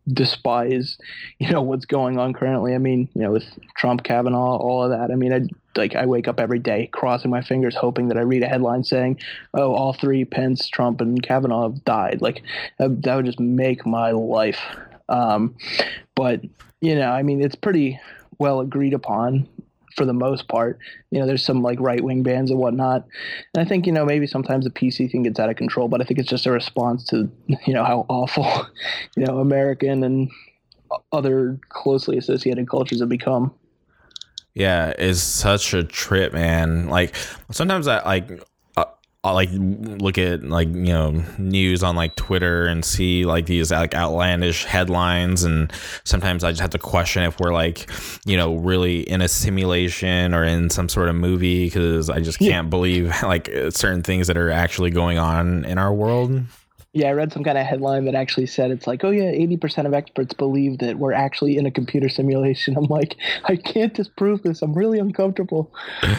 despise, 0.07 0.97
you 1.39 1.49
know, 1.49 1.61
what's 1.61 1.85
going 1.85 2.19
on 2.19 2.33
currently. 2.33 2.73
I 2.73 2.77
mean, 2.77 3.09
you 3.13 3.21
know, 3.21 3.31
with 3.31 3.45
Trump, 3.75 4.03
Kavanaugh, 4.03 4.57
all 4.57 4.83
of 4.83 4.91
that. 4.91 5.11
I 5.11 5.15
mean, 5.15 5.33
I 5.33 5.41
like 5.77 5.95
I 5.95 6.05
wake 6.05 6.27
up 6.27 6.39
every 6.39 6.59
day 6.59 6.87
crossing 6.91 7.31
my 7.31 7.41
fingers 7.41 7.75
hoping 7.75 8.07
that 8.07 8.17
I 8.17 8.21
read 8.21 8.43
a 8.43 8.47
headline 8.47 8.83
saying, 8.83 9.19
"Oh, 9.53 9.73
all 9.73 9.93
three 9.93 10.25
Pence, 10.25 10.67
Trump, 10.67 11.01
and 11.01 11.21
Kavanaugh 11.21 11.69
have 11.69 11.83
died." 11.83 12.21
Like 12.21 12.43
that, 12.77 13.15
would 13.15 13.25
just 13.25 13.39
make 13.39 13.85
my 13.85 14.11
life. 14.11 14.59
Um, 15.09 15.55
but 16.15 16.41
you 16.81 16.95
know, 16.95 17.11
I 17.11 17.23
mean, 17.23 17.43
it's 17.43 17.55
pretty 17.55 17.99
well 18.39 18.59
agreed 18.59 18.93
upon 18.93 19.47
for 19.95 20.05
the 20.05 20.13
most 20.13 20.47
part. 20.47 20.79
You 21.11 21.19
know, 21.19 21.25
there's 21.25 21.43
some 21.45 21.61
like 21.61 21.79
right 21.79 22.03
wing 22.03 22.23
bands 22.23 22.51
and 22.51 22.59
whatnot. 22.59 23.05
And 23.53 23.65
I 23.65 23.67
think, 23.67 23.85
you 23.85 23.91
know, 23.91 24.05
maybe 24.05 24.27
sometimes 24.27 24.65
the 24.65 24.71
PC 24.71 25.11
thing 25.11 25.23
gets 25.23 25.39
out 25.39 25.49
of 25.49 25.55
control, 25.55 25.87
but 25.87 26.01
I 26.01 26.03
think 26.03 26.19
it's 26.19 26.29
just 26.29 26.45
a 26.45 26.51
response 26.51 27.05
to, 27.05 27.29
you 27.65 27.73
know, 27.73 27.83
how 27.83 28.05
awful, 28.09 28.67
you 29.15 29.25
know, 29.25 29.39
American 29.39 30.03
and 30.03 30.29
other 31.11 31.59
closely 31.69 32.17
associated 32.17 32.69
cultures 32.69 32.99
have 32.99 33.09
become. 33.09 33.53
Yeah, 34.53 34.93
it's 34.97 35.21
such 35.21 35.73
a 35.73 35.83
trip, 35.83 36.31
man. 36.31 36.87
Like 36.87 37.15
sometimes 37.51 37.87
I 37.87 38.03
like 38.05 38.41
Uh, 39.25 39.33
like 39.33 39.49
look 39.51 40.19
at 40.19 40.43
like 40.43 40.67
you 40.67 40.93
know 40.93 41.23
news 41.39 41.81
on 41.81 41.95
like 41.95 42.15
Twitter 42.15 42.67
and 42.67 42.85
see 42.85 43.25
like 43.25 43.47
these 43.47 43.71
like 43.71 43.95
outlandish 43.95 44.65
headlines, 44.65 45.43
and 45.43 45.73
sometimes 46.03 46.43
I 46.43 46.51
just 46.51 46.61
have 46.61 46.69
to 46.71 46.77
question 46.77 47.23
if 47.23 47.39
we're 47.39 47.51
like 47.51 47.89
you 48.27 48.37
know 48.37 48.55
really 48.57 48.99
in 48.99 49.21
a 49.21 49.27
simulation 49.27 50.35
or 50.35 50.43
in 50.43 50.69
some 50.69 50.87
sort 50.89 51.09
of 51.09 51.15
movie 51.15 51.65
because 51.65 52.07
I 52.09 52.19
just 52.19 52.37
can't 52.37 52.67
Yeah. 52.67 52.69
believe 52.69 53.13
like 53.23 53.49
certain 53.71 54.03
things 54.03 54.27
that 54.27 54.37
are 54.37 54.51
actually 54.51 54.91
going 54.91 55.17
on 55.17 55.65
in 55.65 55.79
our 55.79 55.91
world. 55.91 56.43
Yeah, 56.93 57.09
I 57.09 57.11
read 57.13 57.33
some 57.33 57.43
kind 57.43 57.57
of 57.57 57.65
headline 57.65 58.05
that 58.05 58.15
actually 58.15 58.45
said 58.45 58.71
it's 58.71 58.85
like, 58.85 59.03
oh 59.03 59.09
yeah, 59.09 59.29
eighty 59.29 59.57
percent 59.57 59.87
of 59.87 59.95
experts 59.95 60.35
believe 60.35 60.77
that 60.79 60.99
we're 60.99 61.13
actually 61.13 61.57
in 61.57 61.65
a 61.65 61.71
computer 61.71 62.09
simulation. 62.09 62.77
I'm 62.77 62.85
like, 62.85 63.15
I 63.45 63.55
can't 63.55 63.93
disprove 63.93 64.43
this. 64.43 64.61
I'm 64.61 64.73
really 64.75 64.99
uncomfortable. 64.99 65.73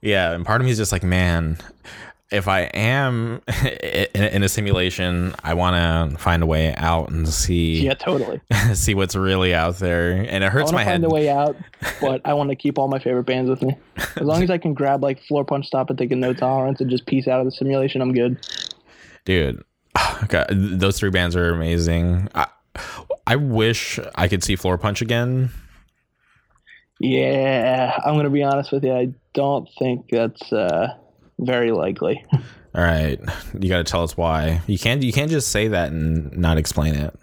Yeah, 0.00 0.30
and 0.30 0.46
part 0.46 0.60
of 0.60 0.64
me 0.64 0.70
is 0.70 0.78
just 0.78 0.92
like, 0.92 1.02
man, 1.02 1.58
if 2.30 2.46
I 2.48 2.62
am 2.74 3.40
in, 3.64 4.24
in 4.24 4.42
a 4.42 4.48
simulation, 4.48 5.34
I 5.42 5.54
want 5.54 6.12
to 6.12 6.18
find 6.18 6.42
a 6.42 6.46
way 6.46 6.74
out 6.76 7.10
and 7.10 7.28
see 7.28 7.80
Yeah, 7.86 7.94
totally. 7.94 8.40
see 8.74 8.94
what's 8.94 9.14
really 9.16 9.54
out 9.54 9.78
there, 9.78 10.12
and 10.12 10.44
it 10.44 10.46
I 10.46 10.50
hurts 10.50 10.64
want 10.72 10.74
my 10.76 10.84
to 10.84 10.90
find 10.90 11.02
head. 11.04 11.10
a 11.10 11.14
way 11.14 11.28
out, 11.30 11.56
but 12.00 12.20
I 12.24 12.34
want 12.34 12.50
to 12.50 12.56
keep 12.56 12.78
all 12.78 12.88
my 12.88 12.98
favorite 12.98 13.24
bands 13.24 13.48
with 13.48 13.62
me. 13.62 13.76
As 14.16 14.22
long 14.22 14.42
as 14.42 14.50
I 14.50 14.58
can 14.58 14.74
grab 14.74 15.02
like 15.02 15.20
Floorpunch, 15.22 15.64
Stop 15.64 15.88
and 15.90 15.98
Think, 15.98 16.12
and 16.12 16.20
No 16.20 16.32
Tolerance, 16.34 16.80
and 16.80 16.90
just 16.90 17.06
peace 17.06 17.26
out 17.28 17.40
of 17.40 17.46
the 17.46 17.52
simulation, 17.52 18.00
I'm 18.02 18.12
good. 18.12 18.38
dude. 19.24 19.62
God, 20.28 20.46
those 20.50 20.98
three 20.98 21.10
bands 21.10 21.34
are 21.34 21.50
amazing. 21.50 22.28
I, 22.34 22.46
I 23.26 23.36
wish 23.36 23.98
I 24.14 24.28
could 24.28 24.44
see 24.44 24.56
Floorpunch 24.56 25.00
again. 25.00 25.50
Yeah, 27.00 27.96
I'm 28.04 28.16
gonna 28.16 28.30
be 28.30 28.42
honest 28.42 28.72
with 28.72 28.84
you. 28.84 28.92
I 28.92 29.12
don't 29.32 29.68
think 29.78 30.06
that's 30.10 30.52
uh, 30.52 30.96
very 31.38 31.70
likely. 31.70 32.24
All 32.74 32.84
right, 32.84 33.18
you 33.58 33.68
got 33.68 33.78
to 33.78 33.84
tell 33.84 34.02
us 34.02 34.16
why. 34.16 34.60
You 34.66 34.78
can't 34.78 35.02
you 35.02 35.12
can't 35.12 35.30
just 35.30 35.50
say 35.50 35.68
that 35.68 35.90
and 35.90 36.36
not 36.36 36.58
explain 36.58 36.94
it. 36.94 37.14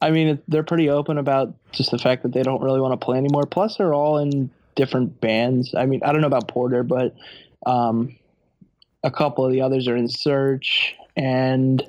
I 0.00 0.10
mean, 0.10 0.38
they're 0.48 0.64
pretty 0.64 0.90
open 0.90 1.18
about 1.18 1.54
just 1.72 1.90
the 1.90 1.98
fact 1.98 2.22
that 2.24 2.32
they 2.32 2.42
don't 2.42 2.62
really 2.62 2.80
want 2.80 2.98
to 2.98 3.04
play 3.04 3.16
anymore. 3.16 3.44
Plus, 3.46 3.76
they're 3.76 3.94
all 3.94 4.18
in 4.18 4.50
different 4.74 5.20
bands. 5.20 5.74
I 5.74 5.86
mean, 5.86 6.00
I 6.04 6.12
don't 6.12 6.20
know 6.20 6.26
about 6.26 6.48
Porter, 6.48 6.82
but 6.82 7.14
um, 7.64 8.14
a 9.02 9.10
couple 9.10 9.46
of 9.46 9.52
the 9.52 9.60
others 9.60 9.88
are 9.88 9.96
in 9.96 10.08
Search, 10.08 10.94
and 11.16 11.82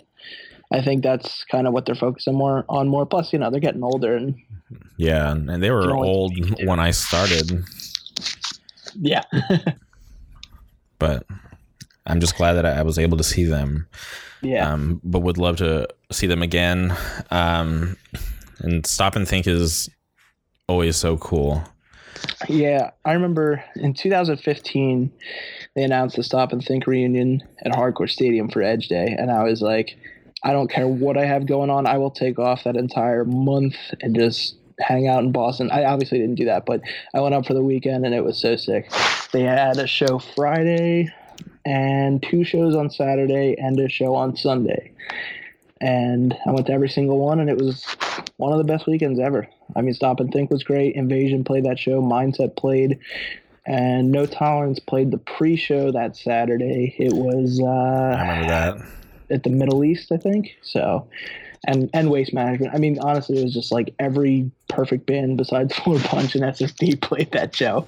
I 0.72 0.82
think 0.82 1.04
that's 1.04 1.44
kind 1.46 1.68
of 1.68 1.74
what 1.74 1.86
they're 1.86 1.96
focusing 1.96 2.36
more 2.36 2.64
on. 2.70 2.88
More. 2.88 3.06
Plus, 3.06 3.34
you 3.34 3.40
know, 3.40 3.50
they're 3.50 3.60
getting 3.60 3.84
older, 3.84 4.16
and 4.16 4.36
Yeah, 4.98 5.32
and 5.32 5.62
they 5.62 5.72
were 5.72 5.94
old 5.94 6.34
when 6.64 6.80
I 6.80 6.92
started, 6.92 7.66
yeah, 8.96 9.24
but 11.00 11.26
I'm 12.06 12.20
just 12.20 12.38
glad 12.38 12.54
that 12.54 12.66
I 12.66 12.84
was 12.84 13.00
able 13.00 13.18
to 13.18 13.24
see 13.24 13.44
them. 13.44 13.88
yeah, 14.42 14.72
um, 14.72 15.02
but 15.04 15.20
would 15.20 15.38
love 15.38 15.58
to 15.58 15.88
see 16.12 16.28
them 16.28 16.42
again. 16.42 16.96
Um, 17.32 17.98
and 18.60 18.86
Stop 18.86 19.16
and 19.16 19.28
Think 19.28 19.48
is 19.48 19.90
always 20.68 20.96
so 20.98 21.18
cool. 21.18 21.64
yeah. 22.48 22.92
I 23.04 23.14
remember 23.14 23.64
in 23.76 23.94
2015 23.94 25.12
they 25.76 25.84
announced 25.84 26.16
the 26.16 26.24
Stop 26.24 26.54
and 26.54 26.64
Think 26.64 26.88
reunion 26.88 27.42
at 27.64 27.72
Hardcore 27.72 28.10
Stadium 28.10 28.50
for 28.50 28.62
Edge 28.62 28.88
Day, 28.88 29.16
and 29.18 29.32
I 29.32 29.44
was 29.44 29.62
like, 29.62 29.98
I 30.44 30.54
don't 30.54 30.70
care 30.70 30.88
what 30.88 31.18
I 31.18 31.26
have 31.26 31.48
going 31.48 31.70
on, 31.70 31.88
I 31.88 31.98
will 31.98 32.12
take 32.12 32.38
off 32.38 32.64
that 32.66 32.78
entire 32.78 33.26
month 33.26 33.76
and 34.02 34.16
just 34.16 34.56
hang 34.80 35.08
out 35.08 35.24
in 35.24 35.32
Boston. 35.32 35.72
I 35.72 35.86
obviously 35.86 36.20
didn't 36.20 36.36
do 36.36 36.46
that, 36.46 36.66
but 36.66 36.82
I 37.14 37.22
went 37.22 37.34
up 37.34 37.46
for 37.46 37.54
the 37.54 37.64
weekend 37.64 38.06
and 38.06 38.14
it 38.14 38.24
was 38.24 38.38
so 38.38 38.56
sick. 38.56 38.92
They 39.32 39.42
had 39.42 39.78
a 39.78 39.88
show 39.88 40.20
Friday 40.20 41.12
and 41.66 42.22
two 42.22 42.44
shows 42.44 42.76
on 42.76 42.90
Saturday 42.90 43.56
and 43.58 43.80
a 43.80 43.90
show 43.90 44.16
on 44.16 44.36
Sunday. 44.36 44.92
And 45.82 46.36
I 46.46 46.52
went 46.52 46.68
to 46.68 46.74
every 46.74 46.90
single 46.90 47.20
one 47.20 47.40
and 47.40 47.50
it 47.50 47.58
was 47.58 47.84
one 48.38 48.52
of 48.52 48.58
the 48.60 48.64
best 48.64 48.88
weekends 48.88 49.20
ever. 49.20 49.48
I 49.76 49.82
mean, 49.82 49.94
Stop 49.94 50.20
and 50.20 50.32
Think 50.32 50.52
was 50.52 50.64
great. 50.64 50.96
Invasion 50.96 51.44
played 51.44 51.66
that 51.66 51.80
show. 51.80 52.02
Mindset 52.02 52.56
played. 52.56 53.00
And 53.66 54.12
No 54.12 54.26
Tolerance 54.26 54.80
played 54.80 55.12
the 55.12 55.18
pre 55.18 55.56
show 55.56 55.92
that 55.92 56.16
Saturday. 56.16 56.96
It 57.00 57.14
was 57.14 57.60
I 57.60 57.64
uh, 57.66 58.18
remember 58.22 58.48
that. 58.48 58.78
at 59.32 59.44
the 59.44 59.50
Middle 59.50 59.84
East, 59.84 60.12
I 60.12 60.18
think. 60.18 60.56
So, 60.62 61.08
and 61.66 61.90
and 61.92 62.12
Waste 62.12 62.32
Management. 62.32 62.76
I 62.76 62.78
mean, 62.78 63.00
honestly, 63.00 63.40
it 63.40 63.44
was 63.44 63.56
just 63.56 63.72
like 63.72 63.96
every 63.98 64.52
perfect 64.70 65.08
band 65.08 65.38
besides 65.38 65.74
Floorpunch 65.78 66.36
and 66.36 66.44
SSD 66.44 67.02
played 67.02 67.32
that 67.32 67.56
show. 67.56 67.88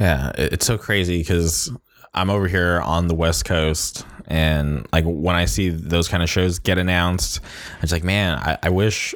Yeah, 0.00 0.32
it's 0.36 0.66
so 0.66 0.78
crazy 0.78 1.18
because 1.18 1.70
I'm 2.14 2.30
over 2.30 2.48
here 2.48 2.80
on 2.80 3.06
the 3.06 3.14
West 3.14 3.44
Coast, 3.44 4.04
and 4.26 4.86
like 4.92 5.04
when 5.04 5.36
I 5.36 5.44
see 5.44 5.68
those 5.70 6.08
kind 6.08 6.22
of 6.22 6.28
shows 6.30 6.58
get 6.58 6.78
announced, 6.78 7.40
it's 7.82 7.92
like, 7.92 8.04
man, 8.04 8.38
I, 8.38 8.58
I 8.64 8.70
wish 8.70 9.14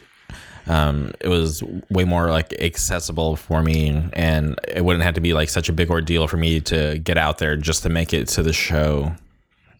um, 0.67 1.13
it 1.21 1.29
was 1.29 1.63
way 1.91 2.05
more 2.05 2.31
like 2.31 2.53
accessible 2.61 3.37
for 3.37 3.63
me, 3.63 4.09
and 4.13 4.59
it 4.69 4.85
wouldn't 4.85 5.05
have 5.05 5.15
to 5.15 5.21
be 5.21 5.35
like 5.35 5.49
such 5.49 5.69
a 5.69 5.73
big 5.73 5.91
ordeal 5.91 6.27
for 6.27 6.37
me 6.37 6.61
to 6.63 6.99
get 6.99 7.19
out 7.19 7.39
there 7.39 7.57
just 7.57 7.83
to 7.83 7.89
make 7.89 8.13
it 8.13 8.29
to 8.29 8.43
the 8.43 8.53
show. 8.53 9.15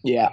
Yeah. 0.03 0.29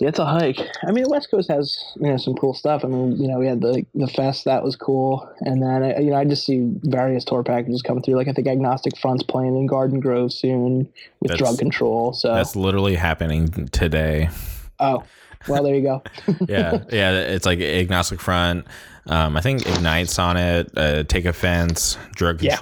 Yeah, 0.00 0.08
it's 0.08 0.18
a 0.18 0.24
hike. 0.26 0.60
I 0.86 0.92
mean, 0.92 1.04
the 1.04 1.10
West 1.10 1.30
Coast 1.30 1.50
has 1.50 1.76
you 1.96 2.08
know 2.08 2.16
some 2.16 2.34
cool 2.34 2.54
stuff. 2.54 2.84
I 2.84 2.88
mean, 2.88 3.20
you 3.20 3.26
know, 3.28 3.38
we 3.38 3.46
had 3.46 3.60
the 3.60 3.84
the 3.94 4.06
fest 4.06 4.44
that 4.44 4.62
was 4.62 4.76
cool, 4.76 5.28
and 5.40 5.62
then 5.62 5.82
you 6.02 6.10
know 6.10 6.16
I 6.16 6.24
just 6.24 6.44
see 6.46 6.60
various 6.84 7.24
tour 7.24 7.42
packages 7.42 7.82
coming 7.82 8.02
through. 8.02 8.16
Like 8.16 8.28
I 8.28 8.32
think 8.32 8.46
Agnostic 8.48 8.96
Front's 8.98 9.22
playing 9.24 9.56
in 9.56 9.66
Garden 9.66 10.00
Grove 10.00 10.32
soon 10.32 10.88
with 11.20 11.30
That's- 11.32 11.38
Drug 11.38 11.58
Control. 11.58 12.12
So 12.12 12.34
That's 12.34 12.54
literally 12.56 12.94
happening 12.94 13.68
today. 13.68 14.28
oh, 14.80 15.02
well 15.48 15.62
there 15.64 15.74
you 15.74 15.82
go. 15.82 16.02
yeah, 16.48 16.82
yeah. 16.90 17.12
It's 17.20 17.46
like 17.46 17.60
agnostic 17.60 18.20
front. 18.20 18.66
Um, 19.06 19.36
I 19.36 19.40
think 19.40 19.66
ignites 19.66 20.18
on 20.18 20.36
it. 20.36 20.70
Uh, 20.76 21.02
take 21.02 21.24
offense. 21.24 21.96
Drug 22.14 22.42
Yeah. 22.42 22.56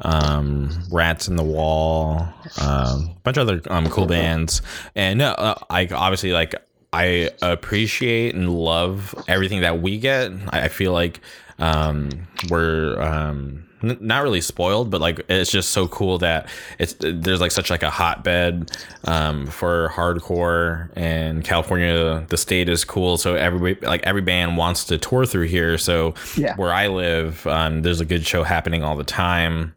Um, 0.00 0.70
rats 0.90 1.28
in 1.28 1.36
the 1.36 1.44
wall. 1.44 2.26
Um, 2.60 3.14
bunch 3.22 3.36
of 3.36 3.48
other 3.48 3.60
um, 3.70 3.88
cool 3.88 4.06
bands. 4.06 4.62
And 4.94 5.18
no, 5.18 5.30
uh, 5.32 5.54
I 5.70 5.86
obviously 5.86 6.32
like. 6.32 6.54
I 6.94 7.30
appreciate 7.40 8.34
and 8.34 8.50
love 8.54 9.14
everything 9.26 9.62
that 9.62 9.80
we 9.80 9.98
get. 9.98 10.30
I 10.50 10.64
I 10.64 10.68
feel 10.68 10.92
like 10.92 11.20
um, 11.58 12.10
we're 12.50 13.00
um, 13.00 13.66
n- 13.82 13.96
not 13.98 14.22
really 14.22 14.42
spoiled, 14.42 14.90
but 14.90 15.00
like 15.00 15.24
it's 15.30 15.50
just 15.50 15.70
so 15.70 15.88
cool 15.88 16.18
that 16.18 16.50
it's 16.78 16.94
there's 17.00 17.40
like 17.40 17.50
such 17.50 17.70
like 17.70 17.82
a 17.82 17.88
hotbed 17.88 18.72
um, 19.04 19.46
for 19.46 19.90
hardcore 19.94 20.90
and 20.94 21.42
California. 21.42 22.26
The 22.28 22.36
state 22.36 22.68
is 22.68 22.84
cool, 22.84 23.16
so 23.16 23.36
every 23.36 23.76
like 23.80 24.02
every 24.02 24.20
band 24.20 24.58
wants 24.58 24.84
to 24.86 24.98
tour 24.98 25.24
through 25.24 25.46
here. 25.46 25.78
So 25.78 26.12
Yeah. 26.36 26.56
where 26.56 26.74
I 26.74 26.88
live, 26.88 27.46
um, 27.46 27.80
there's 27.80 28.02
a 28.02 28.04
good 28.04 28.26
show 28.26 28.42
happening 28.42 28.84
all 28.84 28.96
the 28.98 29.04
time. 29.04 29.74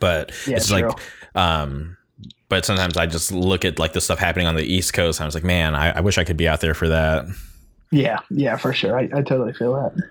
But 0.00 0.32
Yeah, 0.44 0.56
it's 0.56 0.68
true. 0.68 0.88
like 0.88 0.98
um 1.34 1.96
but 2.48 2.64
sometimes 2.64 2.96
I 2.96 3.06
just 3.06 3.30
look 3.32 3.64
at 3.64 3.78
like 3.78 3.92
the 3.92 4.00
stuff 4.00 4.18
happening 4.18 4.46
on 4.46 4.54
the 4.54 4.64
East 4.64 4.94
Coast 4.94 5.20
and 5.20 5.24
I 5.24 5.26
was 5.26 5.34
like, 5.34 5.44
man, 5.44 5.74
I, 5.74 5.98
I 5.98 6.00
wish 6.00 6.16
I 6.18 6.24
could 6.24 6.36
be 6.38 6.48
out 6.48 6.60
there 6.60 6.74
for 6.74 6.88
that. 6.88 7.26
Yeah, 7.90 8.20
yeah, 8.30 8.56
for 8.56 8.72
sure. 8.72 8.98
I, 8.98 9.02
I 9.04 9.22
totally 9.22 9.52
feel 9.52 9.74
that. 9.74 10.02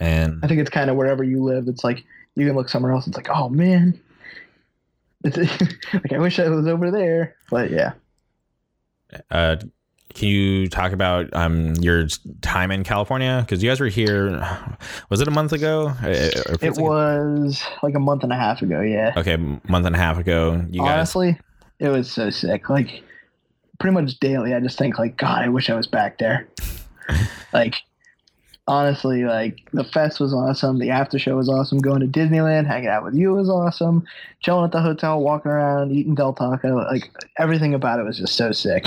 And 0.00 0.40
I 0.42 0.48
think 0.48 0.60
it's 0.60 0.70
kind 0.70 0.90
of 0.90 0.96
wherever 0.96 1.22
you 1.22 1.42
live. 1.42 1.68
It's 1.68 1.84
like 1.84 2.04
you 2.34 2.46
can 2.46 2.56
look 2.56 2.68
somewhere 2.68 2.92
else. 2.92 3.06
It's 3.06 3.16
like, 3.16 3.28
oh 3.30 3.48
man, 3.48 3.98
it's 5.24 5.36
like 5.92 6.12
I 6.12 6.18
wish 6.18 6.38
I 6.38 6.48
was 6.48 6.66
over 6.66 6.90
there. 6.90 7.36
But 7.50 7.70
yeah, 7.70 7.92
uh, 9.30 9.56
can 10.16 10.28
you 10.28 10.66
talk 10.68 10.92
about 10.92 11.28
um 11.34 11.74
your 11.74 12.06
time 12.40 12.70
in 12.70 12.84
California? 12.84 13.44
Because 13.44 13.62
you 13.62 13.68
guys 13.70 13.80
were 13.80 13.88
here, 13.88 14.42
was 15.10 15.20
it 15.20 15.28
a 15.28 15.30
month 15.30 15.52
ago? 15.52 15.88
Uh, 16.02 16.06
or 16.06 16.54
it 16.60 16.62
like- 16.62 16.78
was 16.78 17.62
like 17.82 17.94
a 17.94 18.00
month 18.00 18.22
and 18.22 18.32
a 18.32 18.36
half 18.36 18.62
ago. 18.62 18.80
Yeah, 18.80 19.12
okay, 19.16 19.36
month 19.36 19.86
and 19.86 19.94
a 19.94 19.98
half 19.98 20.18
ago. 20.18 20.64
You 20.70 20.80
guys, 20.80 20.92
honestly, 20.92 21.38
it 21.78 21.90
was 21.90 22.10
so 22.10 22.30
sick. 22.30 22.70
Like 22.70 23.02
pretty 23.78 23.94
much 23.94 24.18
daily, 24.18 24.54
I 24.54 24.60
just 24.60 24.78
think 24.78 24.98
like, 24.98 25.18
God, 25.18 25.44
I 25.44 25.48
wish 25.48 25.68
I 25.68 25.74
was 25.74 25.86
back 25.86 26.16
there. 26.16 26.48
like 27.52 27.76
honestly, 28.66 29.24
like 29.24 29.68
the 29.74 29.84
fest 29.84 30.18
was 30.18 30.32
awesome. 30.32 30.78
The 30.78 30.90
after 30.90 31.18
show 31.18 31.36
was 31.36 31.50
awesome. 31.50 31.78
Going 31.78 32.00
to 32.00 32.06
Disneyland, 32.06 32.66
hanging 32.66 32.88
out 32.88 33.04
with 33.04 33.14
you 33.14 33.34
was 33.34 33.50
awesome. 33.50 34.06
Chilling 34.40 34.64
at 34.64 34.72
the 34.72 34.80
hotel, 34.80 35.20
walking 35.20 35.50
around, 35.50 35.92
eating 35.92 36.14
Del 36.14 36.32
Taco. 36.32 36.76
Like 36.76 37.10
everything 37.38 37.74
about 37.74 38.00
it 38.00 38.04
was 38.04 38.16
just 38.16 38.34
so 38.34 38.50
sick. 38.50 38.86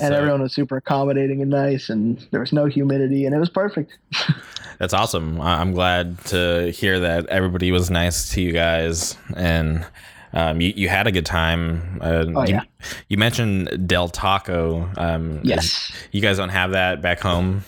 And 0.00 0.12
so- 0.12 0.16
everyone 0.18 0.42
was 0.42 0.54
super 0.54 0.76
accommodating 0.76 1.40
and 1.42 1.50
nice, 1.50 1.88
and 1.90 2.26
there 2.30 2.40
was 2.40 2.52
no 2.52 2.66
humidity, 2.66 3.26
and 3.26 3.34
it 3.34 3.38
was 3.38 3.50
perfect. 3.50 3.98
That's 4.78 4.92
awesome. 4.94 5.40
I- 5.40 5.60
I'm 5.60 5.72
glad 5.72 6.22
to 6.26 6.70
hear 6.70 7.00
that 7.00 7.26
everybody 7.26 7.72
was 7.72 7.90
nice 7.90 8.30
to 8.34 8.40
you 8.42 8.52
guys 8.52 9.16
and 9.34 9.86
um, 10.32 10.60
you, 10.60 10.72
you 10.76 10.88
had 10.90 11.06
a 11.06 11.12
good 11.12 11.24
time. 11.24 11.98
Uh, 12.02 12.24
Oh, 12.34 12.42
you, 12.44 12.54
yeah. 12.54 12.62
you 13.08 13.16
mentioned 13.16 13.88
Del 13.88 14.08
Taco. 14.08 14.86
Um, 14.98 15.40
Yes. 15.42 15.64
is- 15.64 15.92
you 16.12 16.20
guys 16.20 16.36
don't 16.36 16.50
have 16.50 16.72
that 16.72 17.00
back 17.00 17.20
home. 17.20 17.64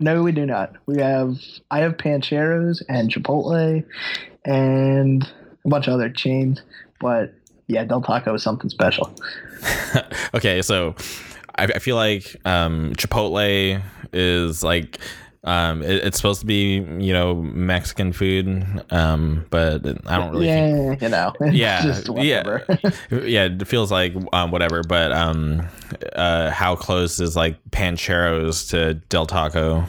No, 0.00 0.22
we 0.24 0.32
do 0.32 0.44
not. 0.46 0.72
We 0.86 1.00
have 1.00 1.36
I 1.70 1.78
have 1.80 1.96
Pancheros 1.96 2.82
and 2.88 3.08
Chipotle 3.10 3.84
and 4.44 5.22
a 5.64 5.68
bunch 5.68 5.86
of 5.86 5.94
other 5.94 6.08
chains, 6.10 6.62
but 7.00 7.34
yeah, 7.68 7.84
Del 7.84 8.00
Taco 8.00 8.34
is 8.34 8.42
something 8.42 8.70
special. 8.70 9.12
okay, 10.34 10.62
so 10.62 10.94
I, 11.58 11.64
I 11.64 11.78
feel 11.78 11.96
like 11.96 12.36
um, 12.44 12.94
Chipotle 12.94 13.82
is 14.12 14.62
like 14.62 14.98
um, 15.44 15.82
it, 15.82 16.04
it's 16.04 16.16
supposed 16.16 16.40
to 16.40 16.46
be 16.46 16.74
you 16.74 17.12
know 17.12 17.36
Mexican 17.36 18.12
food, 18.12 18.84
um, 18.90 19.46
but 19.50 19.82
I 20.06 20.18
don't 20.18 20.32
really. 20.32 20.46
Yeah, 20.46 20.88
think, 20.88 21.02
you 21.02 21.08
know. 21.08 21.32
yeah, 21.50 22.02
yeah, 22.16 22.58
yeah. 23.10 23.44
It 23.44 23.66
feels 23.66 23.90
like 23.90 24.14
um, 24.32 24.50
whatever, 24.50 24.82
but 24.82 25.12
um, 25.12 25.66
uh, 26.14 26.50
how 26.50 26.76
close 26.76 27.20
is 27.20 27.36
like 27.36 27.56
Pancheros 27.70 28.68
to 28.70 28.94
Del 29.08 29.26
Taco? 29.26 29.84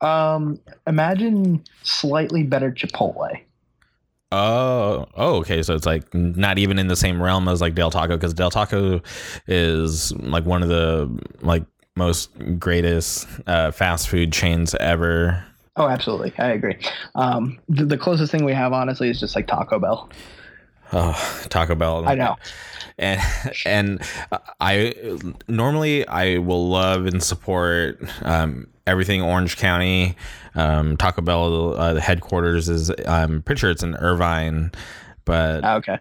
Um, 0.00 0.58
imagine 0.86 1.62
slightly 1.82 2.42
better 2.42 2.72
Chipotle. 2.72 3.40
Oh, 4.32 5.06
oh, 5.14 5.36
okay. 5.40 5.62
So 5.62 5.74
it's 5.74 5.84
like 5.84 6.12
not 6.14 6.56
even 6.56 6.78
in 6.78 6.88
the 6.88 6.96
same 6.96 7.22
realm 7.22 7.48
as 7.48 7.60
like 7.60 7.74
Del 7.74 7.90
Taco 7.90 8.16
because 8.16 8.32
Del 8.32 8.50
Taco 8.50 9.02
is 9.46 10.10
like 10.16 10.46
one 10.46 10.62
of 10.62 10.70
the 10.70 11.20
like 11.42 11.64
most 11.96 12.30
greatest 12.58 13.28
uh, 13.46 13.70
fast 13.72 14.08
food 14.08 14.32
chains 14.32 14.74
ever. 14.76 15.44
Oh, 15.76 15.86
absolutely. 15.86 16.32
I 16.38 16.52
agree. 16.52 16.78
Um, 17.14 17.58
the, 17.68 17.84
the 17.84 17.98
closest 17.98 18.32
thing 18.32 18.46
we 18.46 18.54
have, 18.54 18.72
honestly, 18.72 19.10
is 19.10 19.20
just 19.20 19.36
like 19.36 19.46
Taco 19.46 19.78
Bell. 19.78 20.08
Oh, 20.92 21.46
Taco 21.48 21.74
Bell. 21.74 22.06
I 22.06 22.14
know. 22.14 22.36
And 22.98 23.20
and 23.64 24.02
I 24.60 24.94
normally 25.48 26.06
I 26.06 26.38
will 26.38 26.68
love 26.68 27.06
and 27.06 27.22
support 27.22 27.98
um, 28.22 28.66
everything 28.86 29.22
Orange 29.22 29.56
County. 29.56 30.16
Um, 30.54 30.98
Taco 30.98 31.22
Bell, 31.22 31.74
uh, 31.74 31.94
the 31.94 32.00
headquarters 32.00 32.68
is 32.68 32.90
I'm 33.08 33.40
pretty 33.42 33.58
sure 33.60 33.70
it's 33.70 33.82
in 33.82 33.94
Irvine, 33.96 34.70
but 35.24 35.64
Ah, 35.64 35.76
okay. 35.76 35.98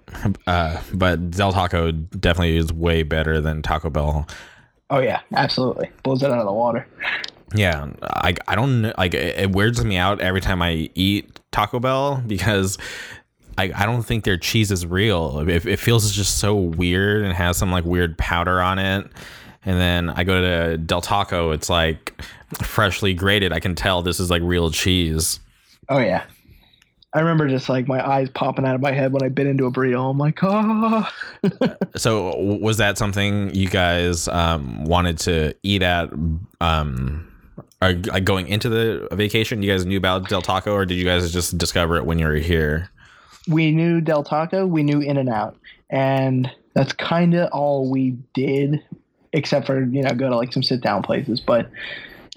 uh, 0.47 0.81
but 0.93 1.31
Del 1.31 1.53
Taco 1.53 1.91
definitely 1.93 2.57
is 2.57 2.73
way 2.73 3.03
better 3.03 3.39
than 3.39 3.61
Taco 3.61 3.89
Bell. 3.89 4.27
Oh 4.89 4.99
yeah, 4.99 5.21
absolutely. 5.33 5.89
Blows 6.03 6.21
it 6.21 6.29
out 6.31 6.39
of 6.39 6.45
the 6.45 6.51
water. 6.51 6.85
Yeah, 7.55 7.87
I, 8.03 8.35
I 8.47 8.55
don't 8.55 8.81
know. 8.81 8.93
Like 8.97 9.13
it, 9.13 9.37
it 9.39 9.51
weirds 9.51 9.83
me 9.85 9.95
out 9.95 10.19
every 10.19 10.41
time 10.41 10.61
I 10.61 10.89
eat 10.95 11.39
Taco 11.53 11.79
Bell 11.79 12.21
because 12.27 12.77
I, 13.61 13.83
I 13.83 13.85
don't 13.85 14.01
think 14.01 14.23
their 14.23 14.37
cheese 14.37 14.71
is 14.71 14.87
real. 14.87 15.47
It, 15.47 15.65
it 15.67 15.77
feels 15.77 16.11
just 16.11 16.39
so 16.39 16.55
weird 16.55 17.23
and 17.23 17.31
has 17.31 17.57
some 17.57 17.71
like 17.71 17.85
weird 17.85 18.17
powder 18.17 18.59
on 18.59 18.79
it. 18.79 19.05
And 19.63 19.79
then 19.79 20.09
I 20.09 20.23
go 20.23 20.41
to 20.41 20.77
Del 20.79 21.01
Taco, 21.01 21.51
it's 21.51 21.69
like 21.69 22.19
freshly 22.63 23.13
grated. 23.13 23.53
I 23.53 23.59
can 23.59 23.75
tell 23.75 24.01
this 24.01 24.19
is 24.19 24.31
like 24.31 24.41
real 24.41 24.71
cheese. 24.71 25.39
Oh 25.89 25.99
yeah. 25.99 26.23
I 27.13 27.19
remember 27.19 27.47
just 27.47 27.69
like 27.69 27.87
my 27.87 28.03
eyes 28.07 28.29
popping 28.29 28.65
out 28.65 28.73
of 28.73 28.81
my 28.81 28.93
head 28.93 29.13
when 29.13 29.21
I 29.21 29.29
bit 29.29 29.45
into 29.45 29.65
a 29.65 29.71
burrito. 29.71 30.09
I'm 30.09 30.17
like, 30.17 30.39
oh. 30.41 31.07
So 31.97 32.35
was 32.37 32.77
that 32.77 32.97
something 32.97 33.53
you 33.53 33.69
guys 33.69 34.27
um, 34.29 34.85
wanted 34.85 35.19
to 35.19 35.53
eat 35.61 35.83
at? 35.83 36.09
Um, 36.61 37.27
or 37.81 37.93
like 37.93 38.23
going 38.23 38.47
into 38.47 38.69
the 38.69 39.07
vacation, 39.11 39.61
you 39.61 39.69
guys 39.69 39.85
knew 39.85 39.97
about 39.97 40.29
Del 40.29 40.41
Taco, 40.41 40.73
or 40.73 40.85
did 40.85 40.95
you 40.95 41.03
guys 41.03 41.31
just 41.31 41.57
discover 41.57 41.97
it 41.97 42.05
when 42.05 42.17
you 42.17 42.25
were 42.25 42.35
here? 42.35 42.89
We 43.47 43.71
knew 43.71 44.01
Del 44.01 44.23
Taco, 44.23 44.65
we 44.65 44.83
knew 44.83 44.99
In 45.01 45.17
and 45.17 45.29
Out, 45.29 45.57
and 45.89 46.49
that's 46.73 46.93
kind 46.93 47.33
of 47.33 47.49
all 47.51 47.89
we 47.89 48.11
did, 48.33 48.83
except 49.33 49.65
for 49.65 49.83
you 49.83 50.03
know 50.03 50.13
go 50.13 50.29
to 50.29 50.35
like 50.35 50.53
some 50.53 50.63
sit 50.63 50.81
down 50.81 51.03
places. 51.03 51.41
But 51.41 51.69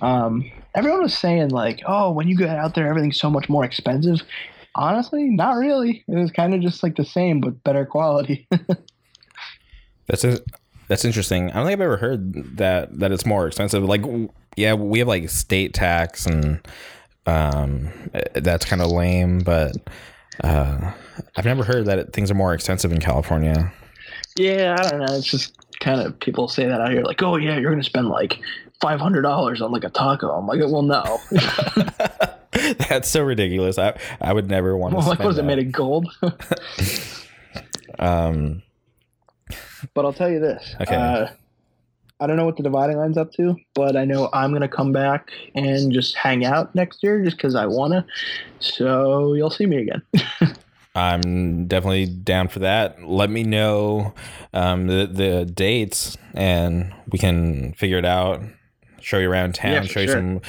um, 0.03 0.51
everyone 0.75 1.03
was 1.03 1.17
saying 1.17 1.51
like, 1.51 1.83
oh, 1.87 2.11
when 2.13 2.29
you 2.29 2.37
get 2.37 2.51
out 2.51 2.75
there, 2.75 2.89
everything's 2.89 3.21
so 3.21 3.31
much 3.31 3.49
more 3.49 3.65
expensive. 3.65 4.23
Honestly, 4.77 5.25
not 5.25 5.53
really. 5.53 6.05
It 6.09 6.17
was 6.17 6.33
kind 6.33 6.55
of 6.55 6.61
just 6.61 6.83
like 6.83 6.97
the 6.97 7.05
same 7.05 7.41
but 7.41 7.63
better 7.63 7.87
quality. 7.87 8.49
That's 10.07 10.23
a, 10.23 10.39
that's 10.89 11.05
interesting. 11.05 11.51
I 11.51 11.55
don't 11.55 11.67
think 11.67 11.79
I've 11.79 11.81
ever 11.81 11.97
heard 11.97 12.59
that 12.59 12.99
that 12.99 13.11
it's 13.11 13.25
more 13.25 13.47
expensive. 13.47 13.85
Like, 13.85 14.05
yeah, 14.57 14.75
we 14.75 14.99
have 14.99 15.09
like 15.09 15.31
state 15.31 15.73
tax, 15.73 16.27
and 16.27 16.61
um, 17.27 17.89
that's 18.35 18.67
kind 18.67 18.83
of 18.83 18.91
lame. 18.91 19.39
But 19.39 19.77
uh, 20.43 20.93
I've 21.37 21.45
never 21.45 21.63
heard 21.65 21.87
that 21.87 21.99
it, 21.99 22.13
things 22.13 22.31
are 22.31 22.35
more 22.35 22.55
expensive 22.55 22.91
in 22.93 23.01
California. 23.01 23.73
yeah, 24.37 24.77
I 24.79 24.91
don't 24.91 25.01
know. 25.01 25.15
It's 25.17 25.27
just 25.31 25.55
kind 25.81 26.01
of 26.01 26.19
people 26.21 26.49
say 26.49 26.67
that 26.67 26.81
out 26.81 26.91
here, 26.91 27.03
like, 27.03 27.23
oh 27.23 27.37
yeah, 27.37 27.59
you're 27.59 27.71
gonna 27.71 27.83
spend 27.85 28.09
like 28.09 28.41
five 28.81 29.01
hundred 29.01 29.23
dollars 29.23 29.63
on 29.63 29.71
like 29.73 29.85
a 29.85 29.91
taco. 29.91 30.31
I'm 30.31 30.47
like, 30.47 30.61
well, 30.61 30.83
no. 30.83 31.21
that's 32.89 33.09
so 33.09 33.23
ridiculous. 33.23 33.79
I 33.79 33.99
I 34.21 34.33
would 34.33 34.49
never 34.49 34.77
want 34.77 34.93
to. 34.93 34.99
well, 34.99 35.09
like, 35.09 35.19
was 35.21 35.39
it 35.39 35.45
made 35.45 35.59
of 35.59 35.71
gold? 35.73 36.09
Um, 37.99 38.63
But 39.95 40.05
I'll 40.05 40.13
tell 40.13 40.29
you 40.31 40.41
this. 40.41 40.75
Okay. 40.81 40.97
Uh, 40.97 41.29
I 42.25 42.27
don't 42.27 42.37
know 42.37 42.47
what 42.47 42.57
the 42.57 42.63
dividing 42.63 42.97
line's 42.97 43.19
up 43.19 43.33
to, 43.35 43.55
but 43.75 43.97
I 43.97 44.07
know 44.07 44.31
I'm 44.33 44.53
gonna 44.53 44.67
come 44.67 44.93
back 44.93 45.31
and 45.55 45.93
just 45.93 46.17
hang 46.17 46.43
out 46.45 46.75
next 46.75 47.03
year 47.03 47.23
just 47.23 47.37
because 47.37 47.55
I 47.55 47.67
wanna. 47.67 48.07
So 48.61 49.35
you'll 49.35 49.51
see 49.51 49.67
me 49.67 49.77
again. 49.83 50.03
I'm 50.95 51.67
definitely 51.67 52.07
down 52.07 52.49
for 52.49 52.61
that. 52.61 53.03
Let 53.05 53.29
me 53.29 53.43
know 53.43 54.15
um, 54.55 54.87
the 54.87 55.07
the 55.07 55.45
dates, 55.45 56.17
and 56.33 56.95
we 57.11 57.19
can 57.19 57.75
figure 57.75 57.99
it 57.99 58.07
out. 58.07 58.43
Show 59.03 59.19
you 59.19 59.31
around 59.31 59.55
town. 59.55 59.73
Yeah, 59.73 59.83
show 59.83 60.01
you 60.01 60.09
some 60.09 60.41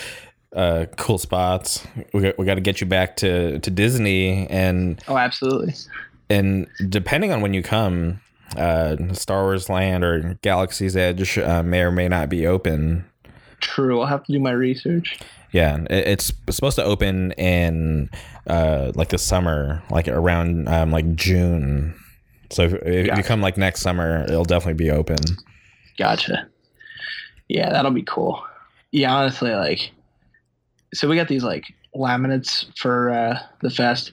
uh, 0.55 0.85
cool 0.95 1.17
spots. 1.17 1.85
We 2.13 2.21
got, 2.21 2.37
we 2.37 2.45
got 2.45 2.55
to 2.55 2.61
get 2.61 2.79
you 2.79 2.87
back 2.87 3.17
to, 3.17 3.59
to 3.59 3.69
Disney, 3.69 4.47
and 4.47 5.03
oh, 5.09 5.17
absolutely. 5.17 5.73
and 6.29 6.67
depending 6.87 7.33
on 7.33 7.41
when 7.41 7.53
you 7.53 7.61
come, 7.61 8.21
uh, 8.55 8.95
Star 9.13 9.43
Wars 9.43 9.69
Land 9.69 10.03
or 10.03 10.37
Galaxy's 10.41 10.95
Edge 10.95 11.37
uh, 11.37 11.63
may 11.63 11.81
or 11.81 11.91
may 11.91 12.07
not 12.07 12.29
be 12.29 12.47
open. 12.47 13.05
True. 13.59 14.01
I'll 14.01 14.07
have 14.07 14.23
to 14.25 14.31
do 14.31 14.39
my 14.39 14.51
research. 14.51 15.19
Yeah, 15.51 15.85
it's 15.89 16.33
supposed 16.49 16.75
to 16.75 16.83
open 16.83 17.31
in 17.33 18.09
uh, 18.47 18.91
like 18.95 19.09
the 19.09 19.17
summer, 19.17 19.81
like 19.89 20.07
around 20.07 20.67
um, 20.67 20.91
like 20.91 21.15
June. 21.15 21.95
So 22.51 22.63
if, 22.63 22.73
if 22.73 23.17
you 23.17 23.23
come 23.23 23.41
like 23.41 23.57
next 23.57 23.81
summer, 23.81 24.23
it'll 24.23 24.43
definitely 24.43 24.83
be 24.83 24.91
open. 24.91 25.17
Gotcha. 25.97 26.47
Yeah, 27.47 27.69
that'll 27.69 27.91
be 27.91 28.03
cool. 28.03 28.43
Yeah, 28.91 29.13
honestly, 29.15 29.51
like, 29.51 29.91
so 30.93 31.07
we 31.07 31.15
got 31.15 31.27
these 31.27 31.43
like 31.43 31.63
laminates 31.95 32.65
for 32.77 33.09
uh, 33.09 33.39
the 33.61 33.69
fest, 33.69 34.11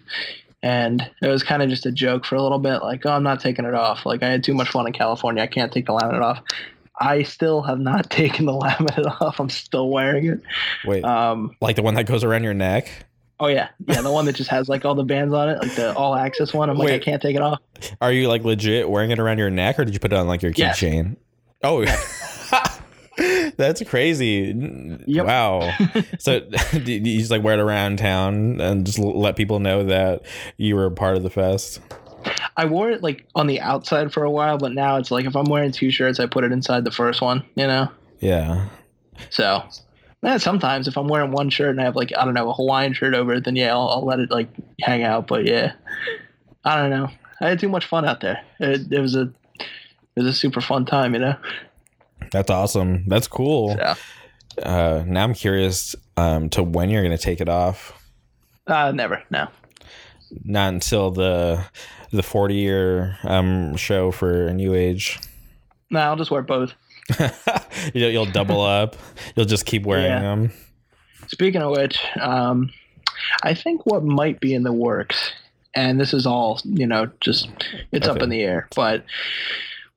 and 0.62 1.00
it 1.22 1.26
was 1.28 1.42
kind 1.42 1.62
of 1.62 1.68
just 1.68 1.86
a 1.86 1.92
joke 1.92 2.24
for 2.24 2.36
a 2.36 2.42
little 2.42 2.58
bit. 2.58 2.82
Like, 2.82 3.04
oh, 3.06 3.10
I'm 3.12 3.22
not 3.22 3.40
taking 3.40 3.64
it 3.64 3.74
off. 3.74 4.06
Like, 4.06 4.22
I 4.22 4.28
had 4.30 4.44
too 4.44 4.54
much 4.54 4.68
fun 4.70 4.86
in 4.86 4.92
California. 4.92 5.42
I 5.42 5.46
can't 5.46 5.72
take 5.72 5.86
the 5.86 5.92
laminate 5.92 6.22
off. 6.22 6.40
I 7.00 7.22
still 7.24 7.62
have 7.62 7.80
not 7.80 8.10
taken 8.10 8.46
the 8.46 8.52
laminate 8.52 9.20
off. 9.20 9.40
I'm 9.40 9.50
still 9.50 9.90
wearing 9.90 10.26
it. 10.26 10.40
Wait, 10.84 11.04
Um, 11.04 11.56
like 11.60 11.76
the 11.76 11.82
one 11.82 11.94
that 11.94 12.06
goes 12.06 12.22
around 12.24 12.44
your 12.44 12.54
neck? 12.54 12.88
oh 13.40 13.48
yeah, 13.48 13.70
yeah, 13.88 14.00
the 14.02 14.12
one 14.12 14.24
that 14.26 14.34
just 14.36 14.48
has 14.50 14.68
like 14.68 14.84
all 14.84 14.94
the 14.94 15.02
bands 15.02 15.34
on 15.34 15.48
it, 15.48 15.58
like 15.58 15.74
the 15.74 15.92
all 15.96 16.14
access 16.14 16.54
one. 16.54 16.70
I'm 16.70 16.76
like, 16.78 16.92
I 16.92 17.00
can't 17.00 17.20
take 17.20 17.34
it 17.34 17.42
off. 17.42 17.58
Are 18.00 18.12
you 18.12 18.28
like 18.28 18.44
legit 18.44 18.88
wearing 18.88 19.10
it 19.10 19.18
around 19.18 19.38
your 19.38 19.50
neck, 19.50 19.80
or 19.80 19.84
did 19.84 19.94
you 19.94 19.98
put 19.98 20.12
it 20.12 20.16
on 20.16 20.28
like 20.28 20.42
your 20.42 20.52
Yes. 20.54 20.78
keychain? 20.78 21.16
Oh, 21.64 21.84
that's 23.56 23.82
crazy! 23.84 24.54
Yep. 25.06 25.26
Wow. 25.26 25.72
so 26.18 26.40
do 26.72 26.92
you 26.92 27.18
just 27.18 27.30
like 27.30 27.42
wear 27.42 27.54
it 27.54 27.60
around 27.60 27.98
town 27.98 28.60
and 28.60 28.86
just 28.86 28.98
l- 28.98 29.18
let 29.18 29.36
people 29.36 29.58
know 29.58 29.84
that 29.84 30.22
you 30.56 30.76
were 30.76 30.86
a 30.86 30.90
part 30.90 31.16
of 31.16 31.22
the 31.22 31.30
fest? 31.30 31.80
I 32.56 32.66
wore 32.66 32.90
it 32.90 33.02
like 33.02 33.26
on 33.34 33.46
the 33.46 33.60
outside 33.60 34.12
for 34.12 34.24
a 34.24 34.30
while, 34.30 34.58
but 34.58 34.72
now 34.72 34.96
it's 34.96 35.10
like 35.10 35.26
if 35.26 35.36
I'm 35.36 35.44
wearing 35.44 35.72
two 35.72 35.90
shirts, 35.90 36.20
I 36.20 36.26
put 36.26 36.44
it 36.44 36.52
inside 36.52 36.84
the 36.84 36.90
first 36.90 37.20
one. 37.20 37.44
You 37.54 37.66
know. 37.66 37.88
Yeah. 38.20 38.68
So, 39.30 39.62
yeah, 40.22 40.36
sometimes 40.38 40.88
if 40.88 40.96
I'm 40.96 41.08
wearing 41.08 41.32
one 41.32 41.50
shirt 41.50 41.70
and 41.70 41.80
I 41.80 41.84
have 41.84 41.96
like 41.96 42.12
I 42.16 42.24
don't 42.24 42.34
know 42.34 42.50
a 42.50 42.54
Hawaiian 42.54 42.92
shirt 42.92 43.14
over 43.14 43.34
it, 43.34 43.44
then 43.44 43.56
yeah, 43.56 43.72
I'll, 43.72 43.88
I'll 43.88 44.04
let 44.04 44.20
it 44.20 44.30
like 44.30 44.48
hang 44.80 45.02
out. 45.02 45.26
But 45.26 45.44
yeah, 45.46 45.72
I 46.64 46.76
don't 46.76 46.90
know. 46.90 47.08
I 47.40 47.48
had 47.48 47.58
too 47.60 47.68
much 47.68 47.86
fun 47.86 48.04
out 48.04 48.20
there. 48.20 48.42
It, 48.60 48.92
it 48.92 49.00
was 49.00 49.16
a 49.16 49.32
it 49.58 50.20
was 50.20 50.26
a 50.26 50.32
super 50.32 50.60
fun 50.60 50.84
time, 50.84 51.14
you 51.14 51.20
know. 51.20 51.36
That's 52.30 52.50
awesome. 52.50 53.04
That's 53.08 53.26
cool. 53.28 53.74
Yeah. 53.78 53.94
Uh, 54.62 55.02
now 55.06 55.24
I'm 55.24 55.34
curious 55.34 55.96
um, 56.16 56.50
to 56.50 56.62
when 56.62 56.90
you're 56.90 57.02
going 57.02 57.16
to 57.16 57.22
take 57.22 57.40
it 57.40 57.48
off. 57.48 57.92
Uh, 58.66 58.92
never. 58.92 59.22
No. 59.30 59.48
Not 60.44 60.72
until 60.74 61.10
the 61.10 61.64
the 62.10 62.22
40 62.22 62.54
year 62.54 63.16
um, 63.24 63.76
show 63.76 64.10
for 64.10 64.46
a 64.48 64.54
New 64.54 64.74
Age. 64.74 65.18
No, 65.90 66.00
I'll 66.00 66.16
just 66.16 66.30
wear 66.30 66.42
both. 66.42 66.72
you'll, 67.94 68.10
you'll 68.10 68.26
double 68.26 68.60
up. 68.80 68.96
You'll 69.34 69.46
just 69.46 69.64
keep 69.66 69.84
wearing 69.84 70.04
Yeah. 70.04 70.20
them. 70.20 70.52
Speaking 71.28 71.62
of 71.62 71.70
which, 71.76 71.98
um, 72.20 72.70
I 73.42 73.54
think 73.54 73.86
what 73.86 74.04
might 74.04 74.40
be 74.40 74.52
in 74.54 74.62
the 74.62 74.72
works, 74.72 75.32
and 75.74 75.98
this 75.98 76.12
is 76.12 76.26
all 76.26 76.60
you 76.64 76.86
know, 76.86 77.10
just 77.20 77.48
it's 77.92 78.06
up 78.08 78.20
in 78.22 78.28
the 78.28 78.42
air, 78.42 78.68
but 78.76 79.04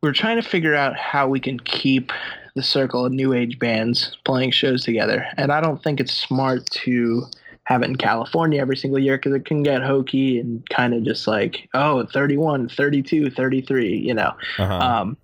we're 0.06 0.14
trying 0.14 0.40
to 0.40 0.48
figure 0.48 0.76
out 0.76 0.96
how 0.96 1.28
we 1.28 1.40
can 1.40 1.60
keep 1.60 2.12
the 2.54 2.62
circle 2.62 3.08
of 3.08 3.12
new 3.12 3.34
age 3.34 3.58
bands 3.58 4.16
playing 4.24 4.52
shows 4.52 4.84
together. 4.84 5.26
And 5.36 5.52
I 5.52 5.60
don't 5.60 5.82
think 5.82 6.00
it's 6.00 6.14
smart 6.14 6.70
to 6.84 7.26
have 7.64 7.82
it 7.82 7.86
in 7.86 7.96
California 7.96 8.62
every 8.62 8.78
single 8.78 9.00
year 9.00 9.18
because 9.18 9.34
it 9.34 9.46
can 9.46 9.64
get 9.64 9.82
hokey 9.82 10.40
and 10.40 10.64
kind 10.70 10.94
of 10.94 11.04
just 11.04 11.26
like, 11.26 11.68
oh, 11.74 12.06
31, 12.06 12.70
32, 12.70 13.32
33, 13.32 13.98
you 13.98 14.14
know. 14.14 14.32
Uh-huh. 14.60 14.78
Um, 14.78 15.18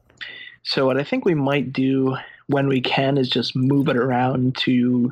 so 0.63 0.87
what 0.87 0.97
I 0.97 1.03
think 1.03 1.25
we 1.25 1.35
might 1.35 1.71
do 1.71 2.17
when 2.47 2.67
we 2.67 2.81
can 2.81 3.19
is 3.19 3.29
just 3.29 3.55
move 3.55 3.87
it 3.87 3.97
around 3.97 4.55
to 4.61 5.11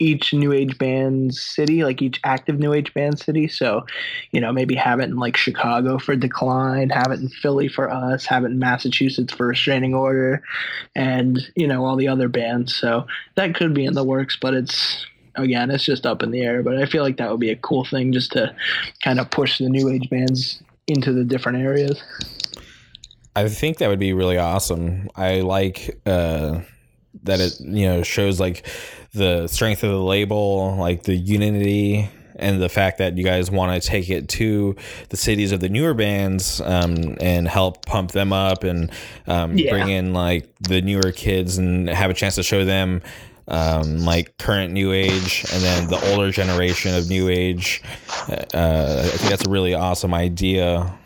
each 0.00 0.32
new 0.32 0.50
age 0.52 0.76
band 0.78 1.34
city, 1.34 1.84
like 1.84 2.02
each 2.02 2.20
active 2.24 2.58
new 2.58 2.72
age 2.72 2.92
band 2.94 3.20
city. 3.20 3.46
So, 3.46 3.86
you 4.32 4.40
know, 4.40 4.50
maybe 4.50 4.74
have 4.74 4.98
it 4.98 5.04
in 5.04 5.16
like 5.16 5.36
Chicago 5.36 5.98
for 5.98 6.16
Decline, 6.16 6.88
have 6.90 7.12
it 7.12 7.20
in 7.20 7.28
Philly 7.28 7.68
for 7.68 7.90
us, 7.90 8.24
have 8.24 8.42
it 8.42 8.48
in 8.48 8.58
Massachusetts 8.58 9.32
for 9.32 9.46
Restraining 9.46 9.94
Order, 9.94 10.42
and 10.96 11.38
you 11.54 11.68
know 11.68 11.84
all 11.84 11.96
the 11.96 12.08
other 12.08 12.28
bands. 12.28 12.74
So 12.74 13.06
that 13.36 13.54
could 13.54 13.74
be 13.74 13.84
in 13.84 13.94
the 13.94 14.02
works, 14.04 14.36
but 14.40 14.54
it's 14.54 15.06
again, 15.36 15.70
it's 15.70 15.84
just 15.84 16.06
up 16.06 16.22
in 16.22 16.30
the 16.30 16.40
air. 16.40 16.62
But 16.62 16.78
I 16.78 16.86
feel 16.86 17.02
like 17.02 17.18
that 17.18 17.30
would 17.30 17.40
be 17.40 17.50
a 17.50 17.56
cool 17.56 17.84
thing 17.84 18.12
just 18.12 18.32
to 18.32 18.54
kind 19.04 19.20
of 19.20 19.30
push 19.30 19.58
the 19.58 19.68
new 19.68 19.88
age 19.88 20.08
bands 20.10 20.62
into 20.86 21.12
the 21.12 21.24
different 21.24 21.58
areas. 21.58 22.02
I 23.36 23.48
think 23.48 23.78
that 23.78 23.88
would 23.88 24.00
be 24.00 24.12
really 24.12 24.38
awesome. 24.38 25.08
I 25.14 25.40
like 25.40 26.00
uh, 26.06 26.60
that 27.22 27.40
it 27.40 27.60
you 27.60 27.86
know 27.86 28.02
shows 28.02 28.40
like 28.40 28.66
the 29.12 29.46
strength 29.48 29.82
of 29.82 29.90
the 29.90 30.00
label, 30.02 30.76
like 30.76 31.02
the 31.04 31.14
unity 31.16 32.08
and 32.36 32.62
the 32.62 32.68
fact 32.70 32.98
that 32.98 33.18
you 33.18 33.24
guys 33.24 33.50
want 33.50 33.82
to 33.82 33.86
take 33.86 34.08
it 34.08 34.28
to 34.28 34.74
the 35.10 35.16
cities 35.16 35.52
of 35.52 35.60
the 35.60 35.68
newer 35.68 35.92
bands 35.92 36.60
um, 36.62 37.16
and 37.20 37.46
help 37.46 37.84
pump 37.84 38.12
them 38.12 38.32
up 38.32 38.64
and 38.64 38.90
um, 39.26 39.58
Yeah. 39.58 39.70
bring 39.70 39.88
in 39.90 40.14
like 40.14 40.48
the 40.60 40.80
newer 40.80 41.12
kids 41.12 41.58
and 41.58 41.88
have 41.90 42.10
a 42.10 42.14
chance 42.14 42.36
to 42.36 42.42
show 42.42 42.64
them 42.64 43.02
um, 43.48 43.98
like 44.04 44.38
current 44.38 44.72
new 44.72 44.92
age 44.92 45.44
and 45.52 45.62
then 45.62 45.88
the 45.88 46.00
older 46.12 46.30
generation 46.30 46.94
of 46.94 47.10
new 47.10 47.28
age. 47.28 47.82
Uh, 48.28 49.02
I 49.04 49.08
think 49.16 49.28
that's 49.30 49.46
a 49.46 49.50
really 49.50 49.74
awesome 49.74 50.14
idea. 50.14 50.96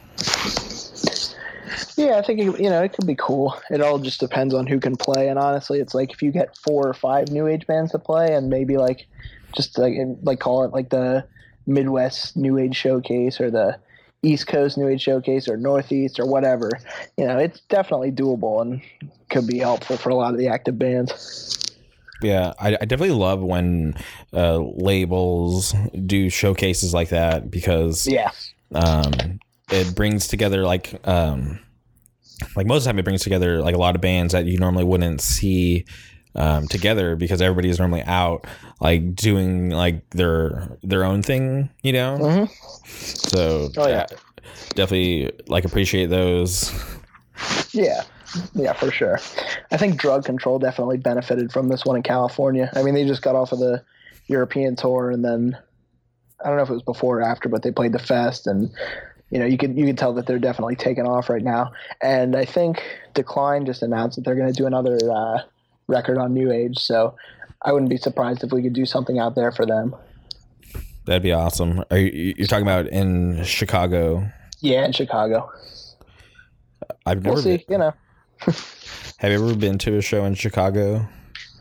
Yeah, 1.96 2.18
I 2.18 2.22
think 2.22 2.40
it, 2.40 2.60
you 2.60 2.70
know 2.70 2.82
it 2.82 2.92
could 2.92 3.06
be 3.06 3.14
cool. 3.14 3.56
It 3.70 3.80
all 3.80 3.98
just 3.98 4.20
depends 4.20 4.52
on 4.54 4.66
who 4.66 4.80
can 4.80 4.96
play, 4.96 5.28
and 5.28 5.38
honestly, 5.38 5.80
it's 5.80 5.94
like 5.94 6.12
if 6.12 6.22
you 6.22 6.32
get 6.32 6.56
four 6.58 6.88
or 6.88 6.94
five 6.94 7.30
new 7.30 7.46
age 7.46 7.66
bands 7.66 7.92
to 7.92 7.98
play, 7.98 8.34
and 8.34 8.48
maybe 8.48 8.76
like 8.76 9.06
just 9.54 9.78
like 9.78 9.94
like 10.22 10.40
call 10.40 10.64
it 10.64 10.72
like 10.72 10.90
the 10.90 11.24
Midwest 11.66 12.36
New 12.36 12.58
Age 12.58 12.76
Showcase 12.76 13.40
or 13.40 13.50
the 13.50 13.78
East 14.22 14.46
Coast 14.46 14.76
New 14.76 14.88
Age 14.88 15.02
Showcase 15.02 15.48
or 15.48 15.56
Northeast 15.56 16.18
or 16.18 16.26
whatever. 16.26 16.70
You 17.16 17.26
know, 17.26 17.38
it's 17.38 17.60
definitely 17.60 18.10
doable 18.10 18.60
and 18.62 18.82
could 19.30 19.46
be 19.46 19.58
helpful 19.58 19.96
for 19.96 20.10
a 20.10 20.14
lot 20.14 20.32
of 20.32 20.38
the 20.38 20.48
active 20.48 20.78
bands. 20.78 21.58
Yeah, 22.22 22.54
I, 22.58 22.68
I 22.80 22.84
definitely 22.84 23.10
love 23.10 23.42
when 23.42 23.94
uh, 24.32 24.58
labels 24.58 25.74
do 26.06 26.30
showcases 26.30 26.94
like 26.94 27.10
that 27.10 27.50
because 27.50 28.06
Yeah, 28.06 28.30
um, 28.74 29.40
it 29.70 29.94
brings 29.94 30.26
together 30.28 30.64
like 30.64 31.00
um, 31.06 31.60
like 32.56 32.66
most 32.66 32.78
of 32.78 32.84
the 32.84 32.88
time 32.90 32.98
it 32.98 33.04
brings 33.04 33.22
together 33.22 33.60
like 33.60 33.74
a 33.74 33.78
lot 33.78 33.94
of 33.94 34.00
bands 34.00 34.32
that 34.32 34.46
you 34.46 34.58
normally 34.58 34.84
wouldn't 34.84 35.20
see 35.20 35.84
um, 36.36 36.66
together 36.66 37.14
because 37.16 37.40
everybody's 37.40 37.78
normally 37.78 38.02
out 38.02 38.46
like 38.80 39.14
doing 39.14 39.70
like 39.70 40.08
their 40.10 40.76
their 40.82 41.04
own 41.04 41.22
thing, 41.22 41.70
you 41.82 41.92
know. 41.92 42.18
Mhm. 42.18 42.50
So 42.86 43.70
Oh, 43.76 43.86
yeah. 43.88 44.06
definitely 44.74 45.30
like 45.48 45.64
appreciate 45.64 46.06
those. 46.06 46.72
yeah, 47.72 48.02
yeah, 48.54 48.72
for 48.72 48.90
sure. 48.90 49.18
I 49.70 49.76
think 49.76 49.96
Drug 49.96 50.24
Control 50.24 50.58
definitely 50.58 50.96
benefited 50.98 51.52
from 51.52 51.68
this 51.68 51.84
one 51.84 51.96
in 51.96 52.02
California. 52.02 52.68
I 52.74 52.82
mean, 52.82 52.94
they 52.94 53.04
just 53.06 53.22
got 53.22 53.36
off 53.36 53.52
of 53.52 53.58
the 53.60 53.82
European 54.26 54.74
tour, 54.76 55.10
and 55.10 55.24
then 55.24 55.56
I 56.44 56.48
don't 56.48 56.56
know 56.56 56.62
if 56.64 56.70
it 56.70 56.74
was 56.74 56.82
before 56.82 57.18
or 57.20 57.22
after, 57.22 57.48
but 57.48 57.62
they 57.62 57.70
played 57.70 57.92
the 57.92 57.98
fest, 57.98 58.46
and 58.46 58.70
you 59.34 59.40
know, 59.40 59.46
you 59.46 59.58
could 59.58 59.76
you 59.76 59.84
could 59.84 59.98
tell 59.98 60.14
that 60.14 60.26
they're 60.26 60.38
definitely 60.38 60.76
taking 60.76 61.06
off 61.06 61.28
right 61.28 61.42
now. 61.42 61.72
And 62.00 62.36
I 62.36 62.44
think 62.44 62.80
Decline 63.14 63.66
just 63.66 63.82
announced 63.82 64.14
that 64.16 64.24
they're 64.24 64.36
going 64.36 64.50
to 64.50 64.56
do 64.56 64.64
another 64.66 64.96
uh, 65.10 65.38
record 65.88 66.18
on 66.18 66.32
New 66.32 66.52
Age, 66.52 66.78
so 66.78 67.16
I 67.62 67.72
wouldn't 67.72 67.90
be 67.90 67.96
surprised 67.96 68.44
if 68.44 68.52
we 68.52 68.62
could 68.62 68.72
do 68.74 68.86
something 68.86 69.18
out 69.18 69.34
there 69.34 69.50
for 69.50 69.66
them. 69.66 69.94
That'd 71.06 71.22
be 71.24 71.32
awesome. 71.32 71.82
Are 71.90 71.98
you, 71.98 72.34
you're 72.38 72.46
talking 72.46 72.64
about 72.64 72.86
in 72.86 73.42
Chicago? 73.42 74.26
Yeah, 74.60 74.84
in 74.86 74.92
Chicago. 74.92 75.50
I've 77.04 77.22
never 77.22 77.34
We'll 77.34 77.42
see. 77.42 77.56
been. 77.58 77.64
You 77.68 77.78
know, 77.78 77.92
Have 79.18 79.32
you 79.32 79.44
ever 79.44 79.56
been 79.56 79.78
to 79.78 79.96
a 79.98 80.02
show 80.02 80.24
in 80.24 80.34
Chicago? 80.34 81.06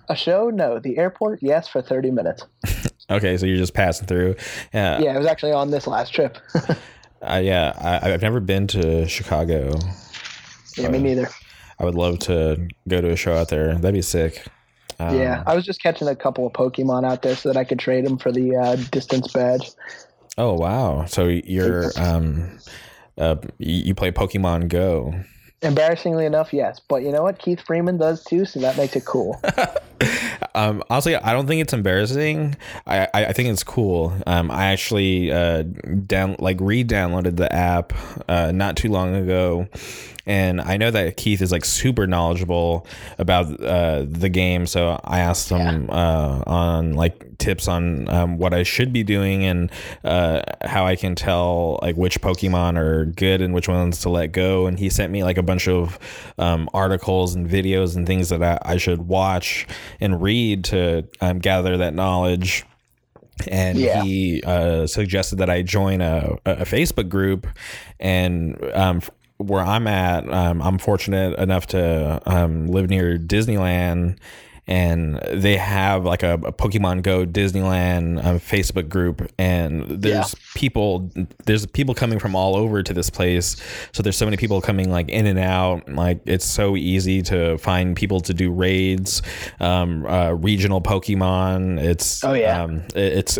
a 0.09 0.15
show? 0.15 0.49
No. 0.51 0.79
The 0.79 0.97
airport? 0.97 1.39
Yes, 1.41 1.67
for 1.67 1.81
thirty 1.81 2.11
minutes. 2.11 2.43
Okay, 3.09 3.35
so 3.35 3.45
you're 3.45 3.57
just 3.57 3.73
passing 3.73 4.07
through. 4.07 4.33
Yeah, 4.73 4.97
Yeah, 4.99 5.15
it 5.15 5.17
was 5.17 5.27
actually 5.27 5.51
on 5.51 5.71
this 5.71 5.87
last 5.87 6.13
trip. 6.13 6.37
uh, 7.23 7.41
yeah. 7.43 7.73
I, 8.03 8.11
I've 8.11 8.21
never 8.21 8.39
been 8.39 8.67
to 8.67 9.07
Chicago. 9.07 9.77
yeah, 10.77 10.89
me 10.89 10.99
neither. 10.99 11.29
I 11.79 11.85
would 11.85 11.95
love 11.95 12.19
to 12.19 12.67
go 12.87 13.01
to 13.01 13.11
a 13.11 13.15
show 13.15 13.33
out 13.33 13.49
there. 13.49 13.73
That'd 13.75 13.93
be 13.93 14.01
sick. 14.01 14.45
Um, 14.99 15.17
Yeah, 15.17 15.43
I 15.47 15.55
was 15.55 15.65
just 15.65 15.81
catching 15.81 16.07
a 16.07 16.15
couple 16.15 16.45
of 16.45 16.53
Pokemon 16.53 17.05
out 17.05 17.21
there 17.23 17.35
so 17.35 17.49
that 17.49 17.57
I 17.57 17.63
could 17.63 17.79
trade 17.79 18.05
them 18.05 18.17
for 18.17 18.31
the 18.31 18.55
uh, 18.55 18.75
distance 18.91 19.31
badge. 19.31 19.71
Oh 20.37 20.53
wow. 20.53 21.05
So 21.05 21.27
you're 21.27 21.91
um, 21.97 22.57
uh, 23.17 23.35
you 23.57 23.83
you 23.85 23.95
play 23.95 24.11
Pokemon 24.11 24.67
Go. 24.69 25.13
Embarrassingly 25.61 26.25
enough, 26.25 26.51
yes. 26.51 26.81
But 26.87 27.03
you 27.03 27.11
know 27.11 27.23
what? 27.23 27.39
Keith 27.39 27.61
Freeman 27.61 27.97
does 27.97 28.23
too, 28.23 28.43
so 28.45 28.59
that 28.59 28.75
makes 28.75 28.95
it 28.95 29.05
cool. 29.05 29.39
Um, 30.55 30.83
honestly, 30.89 31.15
I 31.15 31.33
don't 31.33 31.47
think 31.47 31.61
it's 31.61 31.73
embarrassing. 31.73 32.55
I, 32.85 33.07
I, 33.13 33.25
I 33.25 33.33
think 33.33 33.49
it's 33.49 33.63
cool. 33.63 34.13
Um, 34.27 34.51
I 34.51 34.67
actually 34.67 35.31
uh, 35.31 35.63
down 35.63 36.35
like 36.39 36.57
re-downloaded 36.59 37.37
the 37.37 37.51
app 37.51 37.93
uh, 38.27 38.51
not 38.51 38.75
too 38.77 38.89
long 38.89 39.15
ago, 39.15 39.67
and 40.25 40.61
I 40.61 40.77
know 40.77 40.89
that 40.91 41.17
Keith 41.17 41.41
is 41.41 41.51
like 41.51 41.65
super 41.65 42.07
knowledgeable 42.07 42.87
about 43.17 43.59
uh, 43.61 44.05
the 44.07 44.29
game. 44.29 44.65
So 44.67 44.99
I 45.03 45.19
asked 45.19 45.49
him 45.49 45.89
uh, 45.89 46.43
on 46.47 46.93
like 46.93 47.37
tips 47.39 47.67
on 47.67 48.07
um, 48.09 48.37
what 48.37 48.53
I 48.53 48.63
should 48.63 48.93
be 48.93 49.03
doing 49.03 49.43
and 49.43 49.69
uh, 50.05 50.41
how 50.61 50.85
I 50.85 50.95
can 50.95 51.15
tell 51.15 51.77
like 51.81 51.97
which 51.97 52.21
Pokemon 52.21 52.77
are 52.77 53.05
good 53.05 53.41
and 53.41 53.53
which 53.53 53.67
ones 53.67 53.99
to 54.01 54.09
let 54.09 54.27
go. 54.27 54.65
And 54.65 54.79
he 54.79 54.89
sent 54.89 55.11
me 55.11 55.23
like 55.25 55.37
a 55.37 55.43
bunch 55.43 55.67
of 55.67 55.99
um, 56.37 56.69
articles 56.73 57.35
and 57.35 57.49
videos 57.49 57.97
and 57.97 58.07
things 58.07 58.29
that 58.29 58.41
I, 58.41 58.59
I 58.63 58.77
should 58.77 59.01
watch 59.07 59.67
and 59.99 60.21
read 60.21 60.63
to 60.65 61.05
um, 61.19 61.39
gather 61.39 61.75
that 61.77 61.93
knowledge 61.93 62.65
and 63.49 63.77
Yeah. 63.77 64.03
he 64.03 64.41
uh, 64.43 64.85
suggested 64.87 65.37
that 65.37 65.49
I 65.49 65.63
join 65.63 66.01
a, 66.01 66.37
a 66.45 66.65
Facebook 66.65 67.09
group, 67.09 67.47
and 67.99 68.63
um, 68.73 69.01
where 69.47 69.61
I'm 69.61 69.87
at, 69.87 70.31
um, 70.31 70.61
I'm 70.61 70.77
fortunate 70.77 71.37
enough 71.39 71.67
to 71.67 72.21
um, 72.25 72.67
live 72.67 72.89
near 72.89 73.17
Disneyland, 73.17 74.17
and 74.67 75.19
they 75.31 75.57
have 75.57 76.05
like 76.05 76.23
a, 76.23 76.33
a 76.35 76.51
Pokemon 76.53 77.03
Go 77.03 77.25
Disneyland 77.25 78.23
um, 78.23 78.39
Facebook 78.39 78.87
group, 78.89 79.29
and 79.37 79.83
there's 80.01 80.35
people, 80.55 81.09
there's 81.45 81.65
people 81.65 81.93
coming 81.93 82.19
from 82.19 82.35
all 82.35 82.55
over 82.55 82.81
to 82.83 82.93
this 82.93 83.09
place, 83.09 83.55
so 83.91 84.01
there's 84.03 84.15
so 84.17 84.25
many 84.25 84.37
people 84.37 84.61
coming 84.61 84.89
like 84.89 85.09
in 85.09 85.25
and 85.25 85.39
out, 85.39 85.87
like 85.89 86.21
it's 86.25 86.45
so 86.45 86.75
easy 86.77 87.21
to 87.23 87.57
find 87.57 87.95
people 87.95 88.19
to 88.21 88.33
do 88.33 88.51
raids, 88.51 89.21
um, 89.59 90.05
uh, 90.05 90.31
regional 90.31 90.81
Pokemon. 90.81 91.79
It's 91.81 92.23
Oh, 92.23 92.33
yeah. 92.33 92.63
um, 92.63 92.77
it- 92.95 93.13
it's 93.13 93.37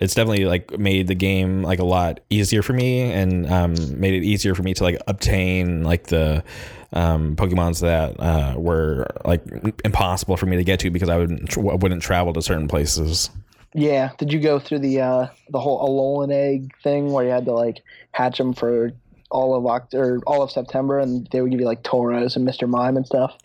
it's 0.00 0.14
definitely 0.14 0.44
like 0.44 0.78
made 0.78 1.08
the 1.08 1.14
game 1.14 1.62
like 1.64 1.80
a 1.80 1.84
lot 1.84 2.20
easier 2.30 2.62
for 2.62 2.72
me 2.72 3.10
and 3.10 3.50
um, 3.50 3.74
made 3.98 4.14
it 4.14 4.22
easier 4.24 4.54
for 4.54 4.62
me 4.62 4.72
to 4.74 4.84
like 4.84 4.96
obtain 5.08 5.82
like 5.82 6.04
the 6.06 6.44
um, 6.92 7.36
Pokemons 7.36 7.80
that 7.80 8.18
uh, 8.18 8.54
were 8.58 9.06
like 9.24 9.42
impossible 9.84 10.36
for 10.36 10.46
me 10.46 10.56
to 10.56 10.64
get 10.64 10.80
to 10.80 10.90
because 10.90 11.08
I 11.08 11.16
wouldn't 11.16 11.56
I 11.56 11.74
wouldn't 11.74 12.02
travel 12.02 12.32
to 12.32 12.42
certain 12.42 12.68
places. 12.68 13.30
yeah. 13.74 14.10
Did 14.18 14.32
you 14.32 14.40
go 14.40 14.58
through 14.58 14.80
the 14.80 15.00
uh, 15.00 15.26
the 15.50 15.60
whole 15.60 15.86
Alolan 15.86 16.32
egg 16.32 16.72
thing 16.82 17.12
where 17.12 17.24
you 17.24 17.30
had 17.30 17.44
to 17.44 17.52
like 17.52 17.82
hatch 18.12 18.38
them 18.38 18.54
for 18.54 18.92
all 19.30 19.54
of 19.54 19.64
Oct- 19.64 19.94
or 19.94 20.20
all 20.26 20.42
of 20.42 20.50
September, 20.50 20.98
and 20.98 21.28
they 21.30 21.40
would 21.40 21.50
give 21.50 21.60
you 21.60 21.66
like 21.66 21.82
Tauros 21.82 22.34
and 22.36 22.48
Mr. 22.48 22.68
Mime 22.68 22.96
and 22.96 23.06
stuff? 23.06 23.36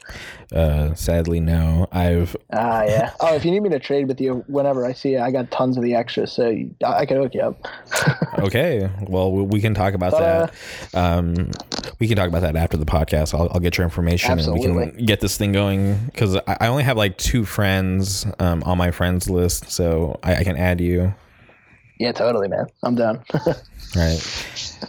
Uh, 0.53 0.93
sadly, 0.93 1.39
no. 1.39 1.87
I've 1.91 2.35
Ah, 2.51 2.83
yeah. 2.83 3.11
Oh, 3.19 3.35
if 3.35 3.43
you 3.43 3.51
need 3.51 3.61
me 3.61 3.69
to 3.69 3.79
trade 3.79 4.07
with 4.07 4.21
you 4.21 4.43
whenever 4.47 4.85
I 4.85 4.93
see 4.93 5.11
you, 5.11 5.19
I 5.19 5.31
got 5.31 5.51
tons 5.51 5.75
of 5.77 5.83
the 5.83 5.95
extras, 5.95 6.31
so 6.31 6.55
I, 6.85 6.93
I 6.99 7.05
can 7.05 7.17
hook 7.17 7.33
you 7.33 7.41
up. 7.41 7.67
okay. 8.39 8.89
Well, 9.07 9.31
we, 9.31 9.59
can 9.61 9.73
talk 9.73 9.93
about 9.93 10.11
Ta-da. 10.11 10.47
that. 10.91 10.97
Um, 10.97 11.51
we 11.99 12.07
can 12.07 12.15
talk 12.17 12.27
about 12.27 12.41
that 12.41 12.55
after 12.55 12.77
the 12.77 12.85
podcast. 12.85 13.33
I'll, 13.33 13.49
I'll 13.53 13.59
get 13.59 13.77
your 13.77 13.85
information 13.85 14.39
and 14.39 14.53
we 14.53 14.61
can 14.61 15.05
get 15.05 15.19
this 15.21 15.37
thing 15.37 15.51
going 15.51 15.97
because 16.05 16.35
I, 16.47 16.57
I 16.61 16.67
only 16.67 16.83
have 16.83 16.97
like 16.97 17.17
two 17.17 17.45
friends 17.45 18.25
um, 18.39 18.63
on 18.63 18.77
my 18.77 18.91
friends 18.91 19.29
list, 19.29 19.71
so 19.71 20.19
I, 20.23 20.37
I 20.37 20.43
can 20.43 20.57
add 20.57 20.79
you. 20.79 21.13
yeah, 21.99 22.11
totally, 22.11 22.47
man. 22.47 22.67
I'm 22.83 22.95
done. 22.95 23.23
Right. 23.95 24.19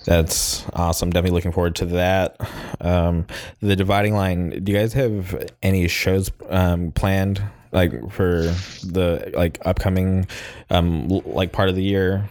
That's 0.05 0.65
awesome. 0.73 1.11
Definitely 1.11 1.37
looking 1.37 1.53
forward 1.53 1.77
to 1.77 1.87
that. 1.87 2.37
Um, 2.81 3.27
the 3.61 3.77
dividing 3.77 4.15
line. 4.15 4.63
Do 4.65 4.73
you 4.73 4.79
guys 4.79 4.93
have 4.95 5.49
any 5.63 5.89
shows 5.89 6.31
um, 6.49 6.91
planned 6.93 7.43
like 7.73 8.11
for 8.11 8.43
the 8.85 9.33
like 9.35 9.59
upcoming 9.67 10.27
um 10.71 11.09
like 11.09 11.53
part 11.53 11.69
of 11.69 11.75
the 11.75 11.83
year? 11.83 12.29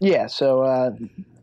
Yeah, 0.00 0.26
so 0.26 0.62
uh, 0.62 0.90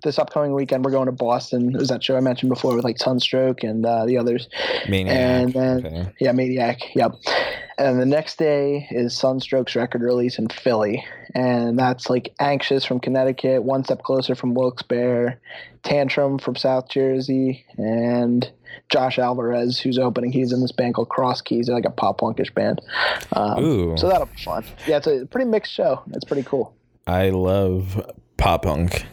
this 0.03 0.19
upcoming 0.19 0.53
weekend 0.53 0.83
we're 0.85 0.91
going 0.91 1.05
to 1.07 1.11
Boston. 1.13 1.73
It 1.73 1.79
was 1.79 1.89
that 1.89 2.03
show 2.03 2.17
I 2.17 2.19
mentioned 2.19 2.49
before 2.49 2.75
with 2.75 2.83
like 2.83 2.97
Sunstroke 2.97 3.63
and 3.63 3.85
uh, 3.85 4.05
the 4.05 4.17
others. 4.17 4.49
Maniac. 4.87 5.15
And 5.15 5.53
then 5.53 5.85
Okay. 5.85 6.11
yeah, 6.19 6.31
Maniac. 6.33 6.79
Yep. 6.95 7.13
And 7.77 7.99
the 7.99 8.05
next 8.05 8.37
day 8.37 8.87
is 8.91 9.13
Sunstroke's 9.13 9.75
record 9.75 10.01
release 10.01 10.37
in 10.37 10.49
Philly, 10.49 11.03
and 11.35 11.77
that's 11.77 12.09
like 12.09 12.33
Anxious 12.39 12.85
from 12.85 12.99
Connecticut, 12.99 13.63
One 13.63 13.83
Step 13.83 14.03
Closer 14.03 14.35
from 14.35 14.53
Wilkes-Barre, 14.53 15.39
Tantrum 15.83 16.39
from 16.39 16.55
South 16.55 16.89
Jersey, 16.89 17.65
and 17.77 18.51
Josh 18.91 19.19
Alvarez, 19.19 19.79
who's 19.79 19.99
opening. 19.99 20.31
He's 20.31 20.51
in 20.51 20.61
this 20.61 20.71
band 20.71 20.95
called 20.95 21.09
Cross 21.09 21.41
Keys. 21.41 21.67
They're 21.67 21.75
like 21.75 21.85
a 21.85 21.91
pop 21.91 22.19
punkish 22.19 22.53
band. 22.53 22.81
Um, 23.33 23.63
Ooh. 23.63 23.97
so 23.97 24.07
that'll 24.07 24.27
be 24.27 24.41
fun. 24.41 24.63
Yeah, 24.87 24.97
it's 24.97 25.07
a 25.07 25.25
pretty 25.25 25.49
mixed 25.49 25.71
show. 25.71 26.01
It's 26.13 26.25
pretty 26.25 26.43
cool. 26.43 26.73
I 27.05 27.29
love 27.29 28.11
pop 28.37 28.63
punk. 28.63 29.05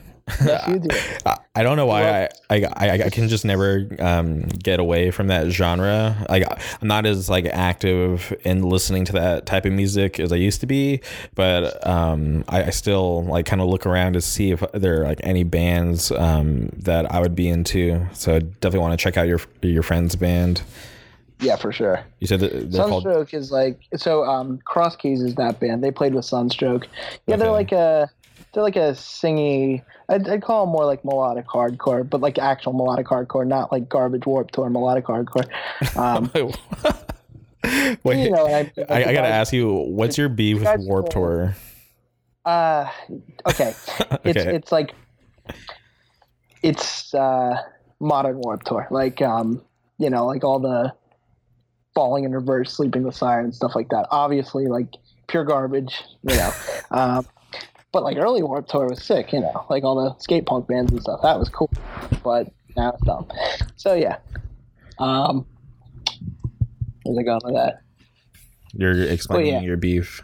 Yes, 0.45 0.69
you 0.69 0.79
do. 0.81 0.89
I, 1.27 1.39
I 1.55 1.63
don't 1.63 1.77
know 1.77 1.87
why 1.87 2.25
I, 2.25 2.29
I, 2.51 2.65
I 2.77 2.93
I 3.05 3.11
can 3.11 3.29
just 3.29 3.45
never 3.45 3.87
um, 4.01 4.43
get 4.43 4.81
away 4.81 5.11
from 5.11 5.29
that 5.29 5.49
genre. 5.49 6.17
Like 6.29 6.45
I'm 6.81 6.89
not 6.89 7.07
as 7.07 7.31
like 7.31 7.47
active 7.47 8.37
in 8.45 8.63
listening 8.63 9.05
to 9.07 9.13
that 9.13 9.47
type 9.47 9.65
of 9.65 9.73
music 9.73 10.19
as 10.19 10.33
I 10.33 10.37
used 10.37 10.61
to 10.61 10.67
be, 10.67 11.01
but 11.35 11.87
um, 11.87 12.45
I, 12.49 12.65
I 12.65 12.71
still 12.71 13.25
like 13.25 13.47
kind 13.47 13.63
of 13.63 13.69
look 13.69 13.87
around 13.87 14.15
to 14.15 14.21
see 14.21 14.51
if 14.51 14.65
there 14.73 15.03
are 15.03 15.05
like 15.05 15.21
any 15.23 15.45
bands 15.45 16.11
um, 16.11 16.71
that 16.77 17.11
I 17.13 17.21
would 17.21 17.35
be 17.35 17.49
into. 17.49 18.07
So 18.13 18.37
I 18.37 18.41
definitely 18.41 18.81
want 18.81 18.99
to 18.99 19.03
check 19.03 19.17
out 19.17 19.29
your 19.29 19.41
your 19.63 19.83
friend's 19.83 20.17
band. 20.17 20.63
Yeah, 21.39 21.57
for 21.57 21.71
sure. 21.71 22.03
You 22.21 22.27
said 22.27 22.41
that 22.41 22.73
they're 22.73 22.89
called 22.89 23.03
Sunstroke 23.03 23.35
is 23.35 23.53
like 23.53 23.81
so. 23.97 24.25
Um, 24.25 24.59
Cross 24.65 24.97
Keys 24.97 25.21
is 25.21 25.35
that 25.35 25.61
band. 25.61 25.85
They 25.85 25.91
played 25.91 26.15
with 26.15 26.25
Sunstroke. 26.25 26.89
Yeah, 27.27 27.37
they're 27.37 27.51
like 27.51 27.73
a 27.73 28.11
they're 28.57 28.63
like 28.63 28.77
a 28.77 28.93
singy. 28.93 29.83
I'd, 30.09 30.27
I'd 30.27 30.43
call 30.43 30.65
them 30.65 30.73
more 30.73 30.87
like 30.87 31.05
melodic 31.05 31.47
hardcore, 31.47 32.09
but 32.09 32.23
like 32.23 32.39
actual 32.39 32.73
melodic 32.73 33.07
hardcore, 33.07 33.47
not 33.47 33.71
like 33.71 33.87
garbage 33.87 34.25
warp 34.25 34.51
tour 34.51 34.71
melodic 34.71 35.05
hardcore. 35.05 35.47
Um, 35.95 36.31
Wait, 38.03 38.25
you 38.25 38.31
know, 38.31 38.47
I, 38.47 38.73
I, 38.89 39.05
I 39.05 39.13
gotta 39.13 39.29
ask 39.29 39.53
you, 39.53 39.71
what's 39.71 40.17
your 40.17 40.31
beef 40.31 40.61
with 40.61 40.81
Warp 40.87 41.11
Tour? 41.11 41.55
Uh, 42.47 42.91
okay, 43.47 43.75
it's 44.25 44.39
Okay. 44.39 44.55
it's 44.55 44.73
like 44.73 44.95
it's 46.63 47.13
uh, 47.13 47.61
modern 48.01 48.39
warp 48.39 48.63
tour, 48.63 48.89
like 48.91 49.21
um, 49.21 49.61
you 49.99 50.09
know, 50.09 50.25
like 50.25 50.45
all 50.45 50.61
the 50.61 50.95
falling 51.95 52.25
in 52.25 52.33
reverse, 52.33 52.73
sleeping 52.73 53.03
with 53.03 53.15
sirens, 53.17 53.57
stuff 53.57 53.77
like 53.77 53.91
that. 53.91 54.07
Obviously, 54.11 54.67
like 54.67 54.95
pure 55.27 55.45
garbage, 55.45 56.05
you 56.23 56.37
know. 56.37 56.53
um, 56.91 57.27
but 57.97 58.03
like 58.03 58.19
early 58.19 58.43
warp 58.43 58.69
tour 58.69 58.91
was 58.91 59.03
sick, 59.03 59.33
you 59.33 59.41
know, 59.41 59.65
like 59.71 59.83
all 59.83 59.95
the 59.95 60.15
skate 60.23 60.45
punk 60.45 60.69
bands 60.69 60.93
and 60.93 61.01
stuff. 61.01 61.23
That 61.23 61.39
was 61.39 61.49
cool, 61.49 61.71
but 62.23 62.53
now 62.77 62.91
it's 62.91 63.03
dumb. 63.07 63.27
So 63.77 63.95
yeah. 63.95 64.19
Um, 64.99 65.47
where's 67.05 67.17
I 67.17 67.23
going 67.23 67.41
with 67.43 67.55
that? 67.55 67.81
You're 68.75 69.01
explaining 69.05 69.55
yeah. 69.55 69.61
your 69.63 69.79
beef. 69.79 70.21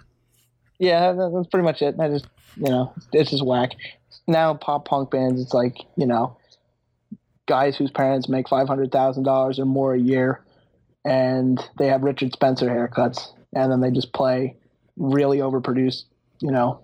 Yeah, 0.81 1.13
that's 1.13 1.47
pretty 1.47 1.65
much 1.65 1.81
it. 1.81 1.95
I 1.99 2.09
just, 2.09 2.27
you 2.59 2.69
know, 2.69 2.93
it's 3.11 3.31
just 3.31 3.43
whack. 3.43 3.71
Now 4.27 4.53
pop 4.53 4.87
punk 4.87 5.11
bands, 5.11 5.41
it's 5.41 5.55
like, 5.55 5.79
you 5.97 6.07
know, 6.07 6.37
guys 7.47 7.75
whose 7.75 7.91
parents 7.91 8.29
make 8.29 8.51
five 8.51 8.69
hundred 8.69 8.93
thousand 8.93 9.23
dollars 9.23 9.59
or 9.59 9.65
more 9.65 9.95
a 9.95 9.99
year, 9.99 10.45
and 11.07 11.59
they 11.79 11.87
have 11.87 12.03
Richard 12.03 12.35
Spencer 12.35 12.69
haircuts, 12.69 13.33
and 13.57 13.73
then 13.73 13.81
they 13.81 13.91
just 13.91 14.13
play 14.13 14.57
really 14.99 15.39
overproduced, 15.39 16.05
you 16.41 16.51
know, 16.51 16.83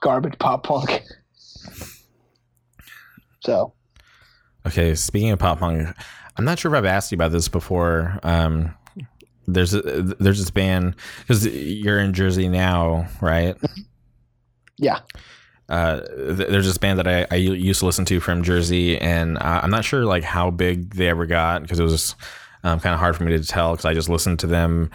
garbage 0.00 0.38
pop 0.38 0.64
punk. 0.64 1.02
So 3.40 3.72
Okay, 4.66 4.94
speaking 4.94 5.30
of 5.30 5.38
pop 5.38 5.60
punk, 5.60 5.88
I'm 6.36 6.44
not 6.44 6.58
sure 6.58 6.74
if 6.74 6.78
I've 6.78 6.84
asked 6.84 7.10
you 7.10 7.16
about 7.16 7.32
this 7.32 7.48
before. 7.48 8.18
Um, 8.22 8.74
there's 9.46 9.72
a, 9.72 9.80
there's 9.80 10.38
this 10.38 10.50
band 10.50 10.94
because 11.20 11.46
you're 11.46 11.98
in 12.00 12.12
Jersey 12.12 12.48
now, 12.48 13.08
right? 13.22 13.56
yeah, 14.76 14.98
Uh, 15.70 16.00
th- 16.00 16.48
there's 16.50 16.66
this 16.66 16.76
band 16.76 16.98
that 16.98 17.08
I, 17.08 17.26
I 17.30 17.36
used 17.36 17.80
to 17.80 17.86
listen 17.86 18.04
to 18.06 18.20
from 18.20 18.42
Jersey, 18.42 18.98
and 18.98 19.38
uh, 19.38 19.60
I'm 19.62 19.70
not 19.70 19.84
sure 19.86 20.04
like 20.04 20.22
how 20.24 20.50
big 20.50 20.94
they 20.94 21.08
ever 21.08 21.24
got 21.24 21.62
because 21.62 21.80
it 21.80 21.84
was 21.84 22.14
um, 22.62 22.78
kind 22.80 22.92
of 22.92 23.00
hard 23.00 23.16
for 23.16 23.24
me 23.24 23.36
to 23.38 23.44
tell 23.44 23.72
because 23.72 23.86
I 23.86 23.94
just 23.94 24.10
listened 24.10 24.38
to 24.40 24.46
them 24.46 24.90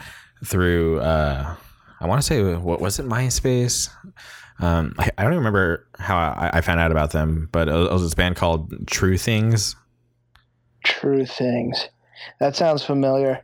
through. 0.46 1.00
Uh, 1.00 1.56
I 2.00 2.06
want 2.08 2.22
to 2.22 2.28
say 2.28 2.54
what 2.56 2.80
was 2.80 3.00
it 3.00 3.08
MySpace. 3.08 3.90
Um, 4.60 4.94
I, 4.98 5.10
I 5.18 5.24
don't 5.24 5.34
even 5.34 5.40
remember 5.40 5.88
how 6.00 6.18
I, 6.18 6.52
I 6.54 6.62
found 6.62 6.80
out 6.80 6.92
about 6.92 7.12
them, 7.12 7.50
but 7.52 7.68
it 7.68 7.74
was, 7.74 8.02
this 8.04 8.14
band 8.14 8.36
called 8.36 8.88
True 8.88 9.18
Things. 9.18 9.76
true 10.84 11.26
things. 11.26 11.88
That 12.40 12.56
sounds 12.56 12.84
familiar, 12.84 13.44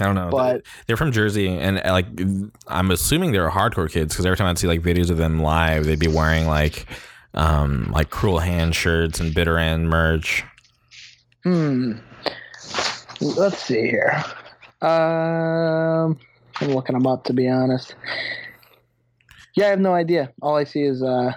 I 0.00 0.04
don't 0.04 0.14
know, 0.16 0.28
but 0.30 0.62
they're 0.86 0.96
from 0.96 1.12
Jersey, 1.12 1.48
and 1.48 1.78
uh, 1.84 1.92
like 1.92 2.06
I'm 2.66 2.90
assuming 2.90 3.32
they're 3.32 3.50
hardcore 3.50 3.90
kids 3.90 4.12
because 4.14 4.26
every 4.26 4.36
time 4.36 4.48
I'd 4.48 4.58
see 4.58 4.66
like 4.66 4.82
videos 4.82 5.10
of 5.10 5.18
them 5.18 5.40
live, 5.40 5.84
they'd 5.84 5.98
be 5.98 6.08
wearing 6.08 6.46
like 6.46 6.86
um 7.34 7.90
like 7.92 8.10
Cruel 8.10 8.40
Hand 8.40 8.74
shirts 8.74 9.20
and 9.20 9.32
Bitter 9.34 9.58
End 9.58 9.88
merch. 9.88 10.42
Hmm. 11.44 11.98
Let's 13.20 13.58
see 13.58 13.82
here. 13.82 14.24
Um, 14.82 16.18
I'm 16.60 16.68
looking 16.74 16.94
them 16.94 17.06
up 17.06 17.24
to 17.24 17.32
be 17.32 17.48
honest. 17.48 17.94
Yeah, 19.54 19.66
I 19.66 19.70
have 19.70 19.80
no 19.80 19.94
idea. 19.94 20.32
All 20.42 20.56
I 20.56 20.64
see 20.64 20.82
is 20.82 21.02
uh, 21.02 21.32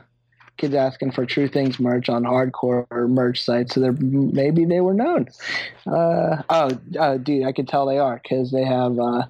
kids 0.58 0.74
asking 0.74 1.12
for 1.12 1.26
True 1.26 1.48
Things 1.48 1.80
merch 1.80 2.10
on 2.10 2.24
hardcore 2.24 2.88
merch 3.10 3.44
sites, 3.44 3.76
so 3.76 3.80
they're 3.80 3.94
maybe 3.94 4.66
they 4.66 4.82
were 4.82 4.94
known. 4.94 5.28
Uh, 5.86 6.42
oh, 6.50 6.78
uh, 7.00 7.18
dude, 7.18 7.46
I 7.46 7.52
could 7.52 7.68
tell 7.68 7.86
they 7.86 8.00
are 8.00 8.20
because 8.22 8.52
they 8.52 8.66
have 8.66 9.00
uh, 9.00 9.28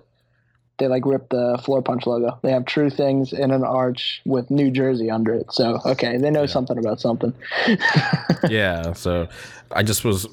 they 0.77 0.87
like 0.87 1.05
ripped 1.05 1.31
the 1.31 1.59
floorpunch 1.63 2.05
logo. 2.05 2.39
They 2.43 2.51
have 2.51 2.65
True 2.65 2.89
Things 2.89 3.33
in 3.33 3.51
an 3.51 3.63
arch 3.63 4.21
with 4.25 4.49
New 4.49 4.71
Jersey 4.71 5.09
under 5.09 5.33
it. 5.33 5.51
So 5.51 5.79
okay, 5.85 6.17
they 6.17 6.31
know 6.31 6.45
something 6.45 6.77
about 6.77 6.99
something. 6.99 7.33
yeah, 8.49 8.93
so 8.93 9.27
I 9.71 9.83
just 9.83 10.05
was 10.05 10.27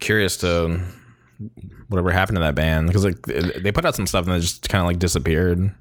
curious 0.00 0.36
to 0.38 0.80
whatever 1.88 2.10
happened 2.10 2.36
to 2.36 2.40
that 2.40 2.54
band 2.54 2.86
because 2.86 3.04
like 3.04 3.22
they 3.22 3.72
put 3.72 3.84
out 3.84 3.96
some 3.96 4.06
stuff 4.06 4.26
and 4.26 4.34
it 4.34 4.40
just 4.40 4.68
kind 4.68 4.80
of 4.82 4.86
like 4.86 4.98
disappeared. 4.98 5.74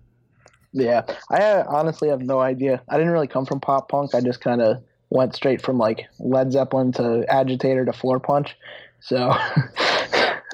Yeah, 0.72 1.02
I 1.30 1.42
uh, 1.42 1.66
honestly 1.68 2.10
have 2.10 2.22
no 2.22 2.40
idea. 2.40 2.82
I 2.90 2.98
didn't 2.98 3.12
really 3.12 3.28
come 3.28 3.46
from 3.46 3.60
pop 3.60 3.90
punk. 3.90 4.14
I 4.14 4.22
just 4.22 4.42
kind 4.42 4.62
of 4.62 4.84
went 5.10 5.36
straight 5.36 5.62
from 5.62 5.78
like 5.78 6.08
Led 6.20 6.52
Zeppelin 6.52 6.92
to 6.94 7.26
Agitator 7.28 7.86
to 7.86 7.92
Floorpunch. 7.92 8.52
So, 9.00 9.36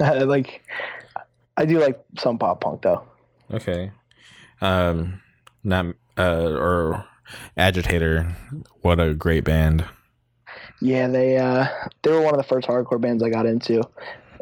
like, 0.00 0.62
I 1.56 1.64
do 1.66 1.78
like 1.78 2.02
some 2.18 2.38
pop 2.38 2.60
punk 2.60 2.82
though. 2.82 3.02
Okay, 3.52 3.92
um, 4.60 5.20
not 5.62 5.86
uh 6.16 6.52
or 6.52 7.04
Agitator. 7.56 8.34
What 8.80 9.00
a 9.00 9.14
great 9.14 9.44
band. 9.44 9.84
Yeah, 10.80 11.08
they 11.08 11.36
uh, 11.38 11.66
they 12.02 12.10
were 12.10 12.20
one 12.20 12.34
of 12.34 12.38
the 12.38 12.48
first 12.48 12.68
hardcore 12.68 13.00
bands 13.00 13.22
I 13.22 13.30
got 13.30 13.46
into. 13.46 13.82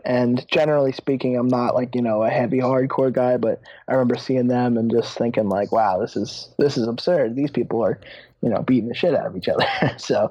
And 0.05 0.47
generally 0.49 0.93
speaking, 0.93 1.37
I'm 1.37 1.49
not 1.49 1.75
like 1.75 1.95
you 1.95 2.03
know 2.03 2.23
a 2.23 2.31
heavy 2.31 2.59
hardcore 2.59 3.13
guy, 3.13 3.37
but 3.37 3.61
I 3.89 3.93
remember 3.93 4.17
seeing 4.17 4.49
them 4.49 4.77
and 4.77 4.91
just 4.91 5.17
thinking 5.17 5.49
like, 5.49 5.73
wow, 5.73 5.99
this 5.99 6.17
is 6.17 6.51
this 6.59 6.77
is 6.77 6.87
absurd. 6.87 7.37
These 7.37 7.51
people 7.51 7.83
are, 7.83 7.99
you 8.43 8.51
know, 8.51 8.63
beating 8.63 8.89
the 8.89 8.95
shit 8.95 9.15
out 9.15 9.27
of 9.27 9.37
each 9.37 9.49
other. 9.49 9.67
so 9.97 10.31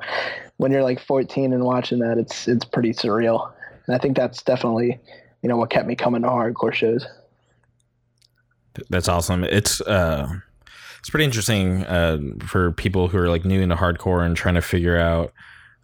when 0.57 0.71
you're 0.71 0.83
like 0.83 0.99
14 0.99 1.53
and 1.53 1.63
watching 1.63 1.99
that, 1.99 2.17
it's 2.17 2.47
it's 2.47 2.65
pretty 2.65 2.91
surreal. 2.91 3.51
And 3.88 3.95
I 3.95 3.99
think 3.99 4.15
that's 4.15 4.43
definitely, 4.43 4.99
you 5.41 5.49
know, 5.49 5.57
what 5.57 5.71
kept 5.71 5.88
me 5.88 5.95
coming 5.95 6.21
to 6.21 6.27
hardcore 6.27 6.73
shows. 6.73 7.05
That's 8.89 9.07
awesome. 9.07 9.43
It's 9.43 9.81
uh 9.81 10.27
it's 10.99 11.09
pretty 11.09 11.25
interesting 11.25 11.83
uh 11.86 12.19
for 12.45 12.71
people 12.71 13.07
who 13.07 13.17
are 13.17 13.29
like 13.29 13.43
new 13.43 13.62
into 13.62 13.75
hardcore 13.75 14.25
and 14.25 14.38
trying 14.38 14.55
to 14.55 14.62
figure 14.62 14.97
out 14.97 15.33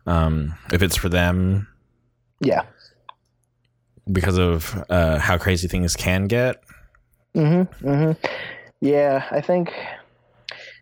um 0.06 0.56
if 0.72 0.82
it's 0.82 0.96
for 0.96 1.10
them 1.10 1.68
Yeah. 2.40 2.64
Because 4.12 4.38
of 4.38 4.84
uh 4.90 5.20
how 5.20 5.38
crazy 5.38 5.68
things 5.68 5.96
can 5.96 6.28
get. 6.28 6.62
Mm-hmm. 7.36 7.88
Mm-hmm. 7.88 8.26
Yeah, 8.82 9.28
I 9.32 9.42
think 9.42 9.74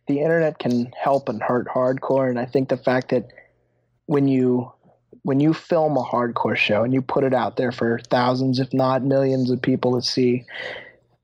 the 0.08 0.20
internet 0.22 0.60
can 0.60 0.92
help 1.00 1.30
and 1.30 1.42
hurt 1.42 1.68
hardcore, 1.68 2.30
and 2.30 2.40
I 2.40 2.46
think 2.46 2.70
the 2.70 2.78
fact 2.78 3.10
that 3.10 3.28
when 4.06 4.28
you 4.28 4.72
when 5.24 5.40
you 5.42 5.54
film 5.54 5.98
a 5.98 6.04
hardcore 6.04 6.56
show 6.56 6.84
and 6.84 6.94
you 6.94 7.02
put 7.02 7.24
it 7.26 7.34
out 7.34 7.58
there 7.58 7.72
for 7.72 8.00
thousands, 8.10 8.60
if 8.60 8.74
not 8.74 9.04
millions, 9.04 9.52
of 9.52 9.62
people 9.62 10.00
to 10.00 10.06
see, 10.06 10.46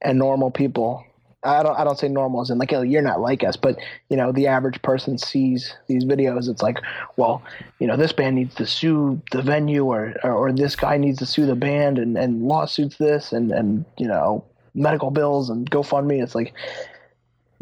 and 0.01 0.19
normal 0.19 0.51
people. 0.51 1.05
I 1.45 1.63
don't. 1.63 1.77
I 1.77 1.83
don't 1.83 1.99
say 1.99 2.07
normal 2.07 2.41
as 2.41 2.49
in 2.49 2.57
like 2.57 2.71
oh, 2.73 2.81
you're 2.81 3.01
not 3.01 3.19
like 3.19 3.43
us, 3.43 3.57
but 3.57 3.77
you 4.09 4.17
know 4.17 4.31
the 4.31 4.47
average 4.47 4.81
person 4.81 5.17
sees 5.17 5.75
these 5.87 6.05
videos. 6.05 6.47
It's 6.49 6.61
like, 6.61 6.77
well, 7.17 7.43
you 7.79 7.87
know, 7.87 7.97
this 7.97 8.13
band 8.13 8.35
needs 8.35 8.55
to 8.55 8.65
sue 8.65 9.21
the 9.31 9.41
venue, 9.41 9.83
or 9.83 10.15
or, 10.23 10.31
or 10.31 10.51
this 10.53 10.75
guy 10.75 10.97
needs 10.97 11.19
to 11.19 11.25
sue 11.25 11.45
the 11.45 11.55
band, 11.55 11.97
and, 11.99 12.17
and 12.17 12.43
lawsuits 12.43 12.97
this, 12.97 13.31
and 13.31 13.51
and 13.51 13.85
you 13.97 14.07
know 14.07 14.45
medical 14.73 15.11
bills 15.11 15.49
and 15.49 15.69
GoFundMe. 15.69 16.23
It's 16.23 16.35
like 16.35 16.53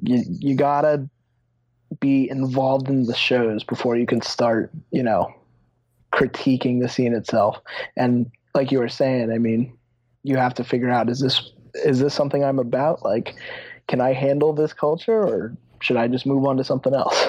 you 0.04 0.24
you 0.28 0.56
gotta 0.56 1.10
be 2.00 2.30
involved 2.30 2.88
in 2.88 3.06
the 3.06 3.16
shows 3.16 3.64
before 3.64 3.98
you 3.98 4.06
can 4.06 4.22
start, 4.22 4.72
you 4.92 5.04
know, 5.04 5.34
critiquing 6.14 6.82
the 6.82 6.88
scene 6.88 7.14
itself. 7.14 7.60
And 7.98 8.32
like 8.56 8.72
you 8.72 8.80
were 8.80 8.90
saying, 8.90 9.32
I 9.32 9.38
mean, 9.38 9.78
you 10.24 10.38
have 10.38 10.54
to 10.56 10.64
figure 10.64 10.90
out 10.90 11.10
is 11.10 11.20
this 11.20 11.52
is 11.74 12.00
this 12.00 12.14
something 12.14 12.44
I'm 12.44 12.60
about? 12.60 13.04
Like, 13.04 13.36
can 13.92 14.00
I 14.00 14.14
handle 14.14 14.54
this 14.54 14.72
culture 14.72 15.22
or 15.22 15.58
should 15.82 15.98
I 15.98 16.08
just 16.08 16.26
move 16.26 16.46
on 16.46 16.56
to 16.56 16.64
something 16.64 16.94
else? 16.94 17.28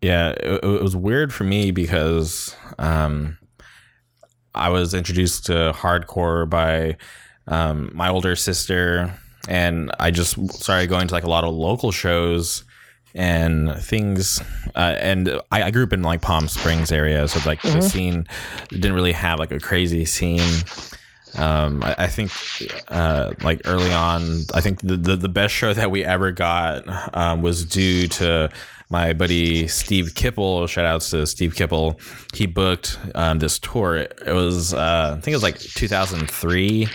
Yeah, 0.00 0.30
it, 0.30 0.64
it 0.64 0.82
was 0.82 0.96
weird 0.96 1.34
for 1.34 1.44
me 1.44 1.72
because 1.72 2.56
um, 2.78 3.36
I 4.54 4.70
was 4.70 4.94
introduced 4.94 5.44
to 5.46 5.74
hardcore 5.76 6.48
by 6.48 6.96
um, 7.48 7.90
my 7.92 8.08
older 8.08 8.34
sister, 8.34 9.12
and 9.46 9.90
I 10.00 10.10
just 10.10 10.38
started 10.54 10.88
going 10.88 11.08
to 11.08 11.14
like 11.14 11.24
a 11.24 11.30
lot 11.30 11.44
of 11.44 11.52
local 11.52 11.92
shows 11.92 12.64
and 13.14 13.74
things. 13.76 14.40
Uh, 14.74 14.96
and 15.00 15.38
I, 15.50 15.64
I, 15.64 15.70
grew 15.70 15.82
up 15.82 15.92
in 15.92 16.02
like 16.02 16.22
Palm 16.22 16.48
Springs 16.48 16.92
area, 16.92 17.28
so 17.28 17.40
like 17.46 17.60
mm-hmm. 17.60 17.80
the 17.80 17.82
scene 17.82 18.26
didn't 18.70 18.94
really 18.94 19.12
have 19.12 19.38
like 19.38 19.50
a 19.50 19.58
crazy 19.58 20.06
scene. 20.06 20.62
Um, 21.38 21.82
I, 21.82 21.94
I, 21.98 22.06
think 22.08 22.32
uh, 22.88 23.32
like 23.42 23.62
early 23.64 23.92
on, 23.92 24.42
I 24.54 24.60
think 24.60 24.80
the, 24.80 24.96
the, 24.96 25.16
the 25.16 25.28
best 25.28 25.54
show 25.54 25.72
that 25.72 25.90
we 25.90 26.04
ever 26.04 26.32
got 26.32 26.84
um, 27.16 27.42
was 27.42 27.64
due 27.64 28.08
to 28.08 28.50
my 28.90 29.12
buddy 29.12 29.68
Steve 29.68 30.14
Kipple, 30.14 30.68
shout 30.68 30.84
outs 30.84 31.10
to 31.10 31.26
Steve 31.26 31.54
Kipple, 31.54 32.00
he 32.34 32.46
booked 32.46 32.98
um, 33.14 33.38
this 33.38 33.58
tour. 33.58 33.96
It, 33.96 34.32
was, 34.32 34.72
uh, 34.72 35.14
I 35.16 35.20
think 35.20 35.28
it 35.28 35.36
was 35.36 35.42
like 35.42 35.58
2003. 35.58 36.88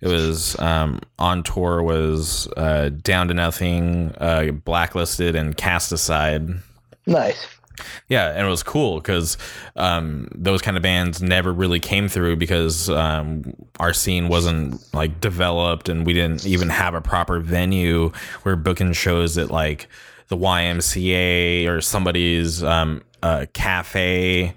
It 0.00 0.06
was 0.06 0.58
um, 0.58 1.00
on 1.18 1.42
tour 1.42 1.82
was 1.82 2.48
uh, 2.56 2.90
Down 2.90 3.28
to 3.28 3.34
Nothing, 3.34 4.14
uh, 4.18 4.52
Blacklisted, 4.52 5.34
and 5.34 5.56
Cast 5.56 5.90
Aside. 5.90 6.50
Nice. 7.06 7.57
Yeah, 8.08 8.30
and 8.30 8.46
it 8.46 8.50
was 8.50 8.62
cool 8.62 9.00
because 9.00 9.36
um, 9.76 10.28
those 10.34 10.62
kind 10.62 10.76
of 10.76 10.82
bands 10.82 11.22
never 11.22 11.52
really 11.52 11.80
came 11.80 12.08
through 12.08 12.36
because 12.36 12.88
um, 12.90 13.54
our 13.78 13.92
scene 13.92 14.28
wasn't 14.28 14.82
like 14.94 15.20
developed 15.20 15.88
and 15.88 16.06
we 16.06 16.12
didn't 16.12 16.46
even 16.46 16.68
have 16.68 16.94
a 16.94 17.00
proper 17.00 17.40
venue. 17.40 18.12
We 18.44 18.52
are 18.52 18.56
booking 18.56 18.92
shows 18.92 19.38
at 19.38 19.50
like 19.50 19.88
the 20.28 20.36
YMCA 20.36 21.68
or 21.68 21.80
somebody's 21.80 22.62
um, 22.62 23.02
uh, 23.22 23.46
cafe. 23.52 24.54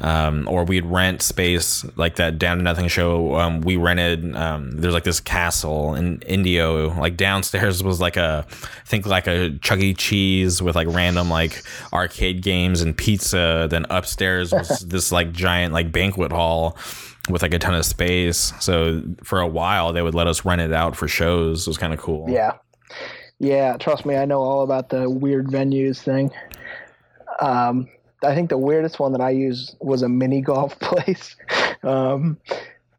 Um, 0.00 0.48
or 0.48 0.64
we'd 0.64 0.86
rent 0.86 1.20
space 1.20 1.84
like 1.96 2.16
that 2.16 2.38
down 2.38 2.56
to 2.56 2.62
nothing 2.62 2.88
show. 2.88 3.36
Um, 3.36 3.60
we 3.60 3.76
rented, 3.76 4.34
um, 4.34 4.70
there's 4.70 4.94
like 4.94 5.04
this 5.04 5.20
castle 5.20 5.94
in 5.94 6.20
Indio, 6.22 6.88
like 6.98 7.16
downstairs 7.16 7.82
was 7.82 8.00
like 8.00 8.16
a, 8.16 8.46
I 8.48 8.86
think 8.86 9.04
like 9.06 9.26
a 9.26 9.58
Chuck 9.58 9.78
E. 9.80 9.92
Cheese 9.92 10.62
with 10.62 10.74
like 10.74 10.88
random 10.88 11.28
like 11.28 11.62
arcade 11.92 12.42
games 12.42 12.80
and 12.80 12.96
pizza. 12.96 13.68
Then 13.70 13.84
upstairs 13.90 14.52
was 14.52 14.80
this 14.88 15.12
like 15.12 15.32
giant 15.32 15.74
like 15.74 15.92
banquet 15.92 16.32
hall 16.32 16.78
with 17.28 17.42
like 17.42 17.52
a 17.52 17.58
ton 17.58 17.74
of 17.74 17.84
space. 17.84 18.52
So 18.60 19.02
for 19.22 19.40
a 19.40 19.46
while 19.46 19.92
they 19.92 20.02
would 20.02 20.14
let 20.14 20.26
us 20.26 20.44
rent 20.44 20.60
it 20.60 20.72
out 20.72 20.96
for 20.96 21.08
shows. 21.08 21.66
It 21.66 21.70
was 21.70 21.78
kind 21.78 21.92
of 21.92 22.00
cool. 22.00 22.26
Yeah. 22.28 22.52
Yeah, 23.38 23.78
trust 23.78 24.04
me, 24.04 24.16
I 24.16 24.26
know 24.26 24.42
all 24.42 24.62
about 24.62 24.90
the 24.90 25.08
weird 25.08 25.46
venues 25.46 25.98
thing. 26.02 26.30
Um, 27.40 27.88
I 28.22 28.34
think 28.34 28.50
the 28.50 28.58
weirdest 28.58 28.98
one 28.98 29.12
that 29.12 29.20
I 29.20 29.30
used 29.30 29.76
was 29.80 30.02
a 30.02 30.08
mini 30.08 30.40
golf 30.40 30.78
place. 30.80 31.36
um, 31.82 32.38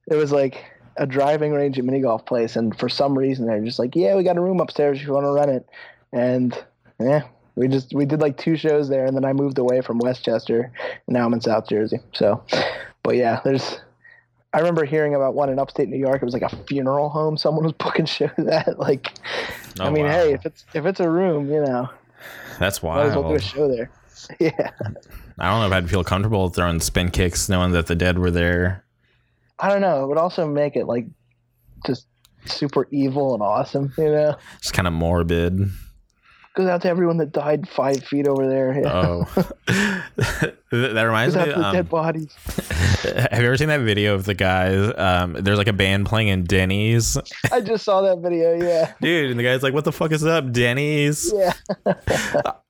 it 0.08 0.16
was 0.16 0.32
like 0.32 0.64
a 0.98 1.06
driving 1.06 1.54
range 1.54 1.80
at 1.80 1.86
mini 1.86 2.02
golf 2.02 2.26
place, 2.26 2.56
and 2.56 2.78
for 2.78 2.90
some 2.90 3.18
reason 3.18 3.46
they're 3.46 3.64
just 3.64 3.80
like, 3.80 3.96
"Yeah, 3.96 4.16
we 4.16 4.24
got 4.24 4.38
a 4.38 4.42
room 4.42 4.60
upstairs 4.60 5.00
if 5.00 5.08
you 5.08 5.14
want 5.14 5.26
to 5.26 5.32
rent 5.32 5.52
it." 5.52 5.68
And 6.12 6.58
yeah, 7.00 7.24
we 7.56 7.68
just 7.68 7.94
we 7.94 8.06
did 8.06 8.22
like 8.22 8.38
two 8.38 8.58
shows 8.58 8.90
there, 8.90 9.06
and 9.06 9.16
then 9.16 9.26
I 9.26 9.34
moved 9.34 9.58
away 9.58 9.82
from 9.82 10.00
Westchester, 10.00 10.72
and 11.08 11.14
now 11.14 11.26
I'm 11.26 11.34
in 11.34 11.42
South 11.42 11.68
Jersey. 11.68 12.00
So, 12.14 12.44
but 13.04 13.16
yeah, 13.16 13.40
there's 13.44 13.80
I 14.54 14.60
remember 14.60 14.84
hearing 14.84 15.16
about 15.16 15.34
one 15.34 15.50
in 15.50 15.60
upstate 15.60 15.88
New 15.88 15.98
York. 15.98 16.22
It 16.22 16.26
was 16.26 16.34
like 16.34 16.44
a 16.44 16.56
funeral 16.66 17.10
home. 17.10 17.38
Someone 17.38 17.64
was 17.64 17.74
booking 17.80 18.06
shows 18.06 18.32
at. 18.38 18.78
Like, 18.80 19.14
oh, 19.80 19.86
I 19.86 19.90
mean, 19.90 20.06
wow. 20.06 20.12
hey, 20.12 20.34
if 20.34 20.46
it's 20.46 20.66
if 20.74 20.86
it's 20.86 21.00
a 21.00 21.10
room, 21.10 21.50
you 21.50 21.62
know, 21.62 21.90
that's 22.60 22.82
wild. 22.84 23.00
Might 23.00 23.10
as 23.10 23.16
well 23.16 23.30
do 23.30 23.36
a 23.36 23.42
show 23.42 23.68
there. 23.70 23.90
Yeah. 24.40 24.72
I 25.40 25.50
don't 25.50 25.60
know 25.62 25.68
if 25.68 25.74
I'd 25.74 25.90
feel 25.90 26.04
comfortable 26.04 26.50
throwing 26.50 26.80
spin 26.80 27.10
kicks 27.10 27.50
knowing 27.50 27.72
that 27.72 27.88
the 27.88 27.96
dead 27.96 28.20
were 28.20 28.32
there. 28.32 28.86
I 29.60 29.70
don't 29.70 29.82
know. 29.82 30.04
It 30.04 30.08
would 30.08 30.18
also 30.18 30.48
make 30.48 30.76
it 30.76 30.86
like 30.86 31.08
just 31.86 32.08
super 32.46 32.88
evil 32.92 33.34
and 33.34 33.42
awesome, 33.42 33.94
you 33.98 34.06
know. 34.06 34.36
It's 34.58 34.72
kind 34.72 34.88
of 34.88 34.94
morbid 34.94 35.70
goes 36.54 36.68
out 36.68 36.82
to 36.82 36.90
everyone 36.90 37.18
that 37.18 37.32
died 37.32 37.68
five 37.68 38.04
feet 38.04 38.28
over 38.28 38.48
there. 38.48 38.82
Yeah. 38.82 38.92
Oh, 38.94 39.24
that 40.72 41.04
reminds 41.04 41.36
me. 41.36 41.42
Um, 41.44 41.74
dead 41.74 41.90
bodies. 41.90 42.34
Have 43.04 43.40
you 43.40 43.48
ever 43.48 43.58
seen 43.58 43.70
that 43.70 43.82
video 43.82 44.16
of 44.16 44.26
the 44.26 44.34
guys? 44.34 44.92
Um, 44.98 45.34
there's 45.34 45.58
like 45.58 45.68
a 45.68 45.74
band 45.74 46.08
playing 46.08 46.28
in 46.28 46.44
Denny's. 46.44 47.18
I 47.52 47.62
just 47.62 47.86
saw 47.86 48.02
that 48.02 48.20
video. 48.20 48.54
Yeah, 48.54 48.94
dude, 49.02 49.32
and 49.32 49.40
the 49.40 49.44
guy's 49.44 49.64
like, 49.64 49.74
"What 49.74 49.86
the 49.86 49.92
fuck 49.92 50.12
is 50.12 50.26
up, 50.26 50.52
Denny's?" 50.52 51.32
Yeah. 51.34 51.54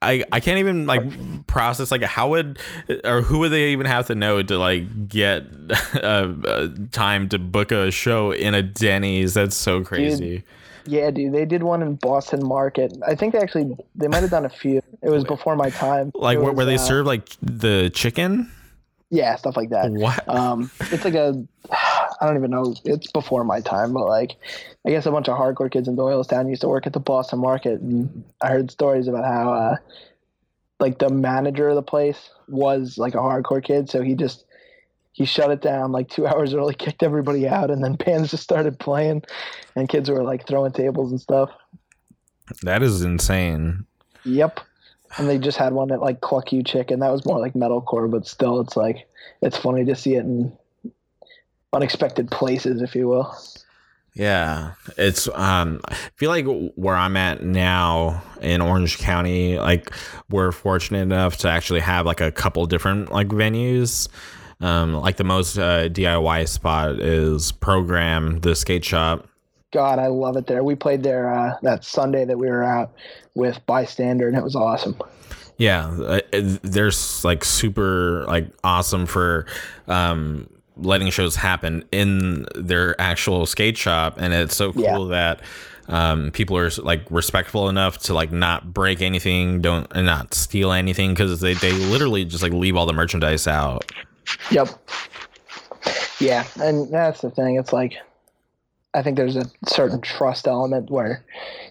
I 0.02 0.24
I 0.32 0.40
can't 0.40 0.60
even 0.60 0.86
like 0.86 1.48
process 1.48 1.92
like 1.92 2.04
how 2.04 2.30
would 2.30 2.60
or 3.04 3.22
who 3.22 3.40
would 3.40 3.52
they 3.52 3.70
even 3.70 3.86
have 3.88 4.08
to 4.08 4.16
know 4.16 4.42
to 4.42 4.58
like 4.58 5.08
get 5.08 5.46
uh, 5.96 6.34
uh, 6.46 6.68
time 6.92 7.30
to 7.30 7.40
book 7.40 7.72
a 7.72 7.92
show 7.92 8.32
in 8.32 8.54
a 8.54 8.62
Denny's? 8.62 9.34
That's 9.34 9.56
so 9.56 9.84
crazy. 9.84 10.38
Dude 10.38 10.44
yeah, 10.92 11.10
dude, 11.10 11.34
they 11.34 11.46
did 11.46 11.64
one 11.64 11.82
in 11.82 11.96
Boston 11.96 12.46
Market. 12.46 12.98
I 13.08 13.16
think 13.16 13.32
they 13.32 13.40
actually 13.40 13.78
they 13.96 14.10
might 14.10 14.22
have 14.22 14.30
done 14.30 14.44
a 14.44 14.50
few. 14.50 14.82
It 15.02 15.10
was 15.10 15.24
before 15.24 15.56
my 15.56 15.70
time. 15.70 16.12
Like 16.14 16.38
was, 16.38 16.54
where, 16.54 16.66
they 16.66 16.76
uh, 16.76 16.80
serve 16.80 17.06
like 17.06 17.30
the 17.42 17.90
chicken. 17.94 18.52
Yeah, 19.10 19.36
stuff 19.38 19.56
like 19.56 19.70
that. 19.70 19.90
What? 19.92 20.28
Um, 20.28 20.70
it's 20.80 21.06
like 21.06 21.14
a, 21.14 21.42
I 21.72 22.26
don't 22.26 22.36
even 22.36 22.52
know. 22.52 22.76
It's 22.84 23.10
before 23.12 23.46
my 23.46 23.62
time, 23.62 23.94
but 23.94 24.06
like, 24.06 24.36
I 24.86 24.90
guess 24.90 25.06
a 25.06 25.12
bunch 25.12 25.30
of 25.30 25.38
hardcore 25.38 25.72
kids 25.72 25.88
in 25.88 25.96
Doylestown 25.96 26.50
used 26.50 26.62
to 26.62 26.68
work 26.68 26.88
at 26.88 26.94
the 26.94 27.00
Boston 27.00 27.40
Market, 27.40 27.80
and 27.80 28.24
I 28.42 28.50
heard 28.50 28.70
stories 28.70 29.08
about 29.08 29.24
how, 29.24 29.54
uh, 29.54 29.76
like 30.80 31.00
the 31.00 31.10
manager 31.10 31.70
of 31.70 31.76
the 31.76 31.82
place 31.82 32.30
was 32.48 32.98
like 32.98 33.14
a 33.14 33.18
hardcore 33.18 33.64
kid, 33.64 33.90
so 33.90 34.02
he 34.02 34.16
just 34.16 34.46
he 35.12 35.26
shut 35.26 35.52
it 35.52 35.62
down 35.62 35.92
like 35.92 36.10
two 36.10 36.28
hours 36.28 36.54
early, 36.54 36.74
kicked 36.74 37.04
everybody 37.04 37.48
out, 37.48 37.72
and 37.72 37.84
then 37.84 37.96
bands 37.96 38.32
just 38.32 38.44
started 38.44 38.80
playing, 38.80 39.24
and 39.76 39.90
kids 39.90 40.10
were 40.10 40.24
like 40.24 40.48
throwing 40.48 40.72
tables 40.72 41.12
and 41.12 41.22
stuff. 41.22 41.52
That 42.64 42.84
is 42.84 43.02
insane. 43.02 43.86
Yep. 44.26 44.60
And 45.18 45.28
they 45.28 45.38
just 45.38 45.58
had 45.58 45.74
one 45.74 45.92
at 45.92 46.02
like 46.02 46.22
Cluck-U 46.22 46.64
Chicken. 46.64 47.00
That 47.00 47.12
was 47.12 47.26
more 47.26 47.40
like 47.40 47.54
metalcore, 47.54 48.10
but 48.10 48.28
still, 48.28 48.62
it's 48.62 48.78
like 48.78 49.08
it's 49.42 49.58
funny 49.58 49.84
to 49.86 49.96
see 49.96 50.16
it 50.16 50.22
in 50.22 50.52
unexpected 51.74 52.32
places, 52.32 52.82
if 52.82 52.96
you 52.96 53.08
will. 53.08 53.36
Yeah, 54.14 54.74
it's 54.98 55.30
um 55.30 55.80
I 55.88 55.94
feel 56.16 56.30
like 56.30 56.46
where 56.76 56.96
I'm 56.96 57.16
at 57.16 57.44
now 57.44 58.22
in 58.42 58.62
Orange 58.62 58.98
County, 58.98 59.58
like 59.58 59.92
we're 60.30 60.52
fortunate 60.52 61.02
enough 61.02 61.38
to 61.40 61.50
actually 61.50 61.80
have 61.80 62.06
like 62.06 62.20
a 62.20 62.32
couple 62.32 62.66
different 62.66 63.12
like 63.12 63.30
venues. 63.30 64.10
Um, 64.62 64.94
like 64.94 65.18
the 65.18 65.24
most 65.24 65.58
uh, 65.58 65.90
DIY 65.90 66.48
spot 66.48 67.00
is 67.00 67.52
Program, 67.52 68.40
the 68.42 68.56
skate 68.56 68.86
shop. 68.86 69.28
God, 69.72 70.00
I 70.00 70.08
love 70.08 70.38
it 70.38 70.48
there. 70.48 70.64
We 70.64 70.76
played 70.76 71.04
there 71.04 71.34
uh, 71.34 71.58
that 71.64 71.84
Sunday 71.84 72.26
that 72.26 72.38
we 72.38 72.48
were 72.48 72.64
out 72.64 72.94
with 73.36 73.66
Bystander, 73.66 74.28
and 74.28 74.38
it 74.38 74.44
was 74.44 74.56
awesome. 74.56 74.96
Yeah, 75.58 75.88
uh, 75.90 76.20
they're 76.32 76.92
like 77.24 77.44
super 77.44 78.26
like 78.28 78.48
awesome 78.64 79.06
for 79.06 79.46
um, 79.88 80.50
letting 80.78 81.10
shows 81.10 81.36
happen 81.36 81.86
in 81.92 82.46
their 82.56 83.00
actual 83.00 83.46
skate 83.46 83.78
shop, 83.78 84.18
and 84.18 84.34
it's 84.34 84.56
so 84.56 84.74
cool 84.74 85.10
yeah. 85.10 85.38
that 85.38 85.42
um, 85.88 86.32
people 86.32 86.58
are 86.58 86.70
like 86.84 87.04
respectful 87.10 87.70
enough 87.70 88.00
to 88.00 88.14
like 88.14 88.32
not 88.32 88.74
break 88.74 89.02
anything, 89.02 89.62
don't 89.62 89.88
and 89.94 90.06
not 90.06 90.34
steal 90.34 90.72
anything 90.72 91.12
because 91.12 91.40
they 91.40 91.54
they 91.54 91.72
literally 91.72 92.26
just 92.26 92.44
like 92.44 92.54
leave 92.54 92.76
all 92.76 92.86
the 92.86 92.94
merchandise 92.94 93.48
out. 93.48 93.92
Yep. 94.52 94.70
Yeah, 96.20 96.46
and 96.62 96.92
that's 96.92 97.22
the 97.22 97.32
thing. 97.32 97.56
It's 97.56 97.74
like 97.74 97.96
I 98.94 99.02
think 99.02 99.18
there's 99.18 99.36
a 99.36 99.46
certain 99.68 100.02
trust 100.02 100.48
element 100.48 100.92
where 100.92 101.24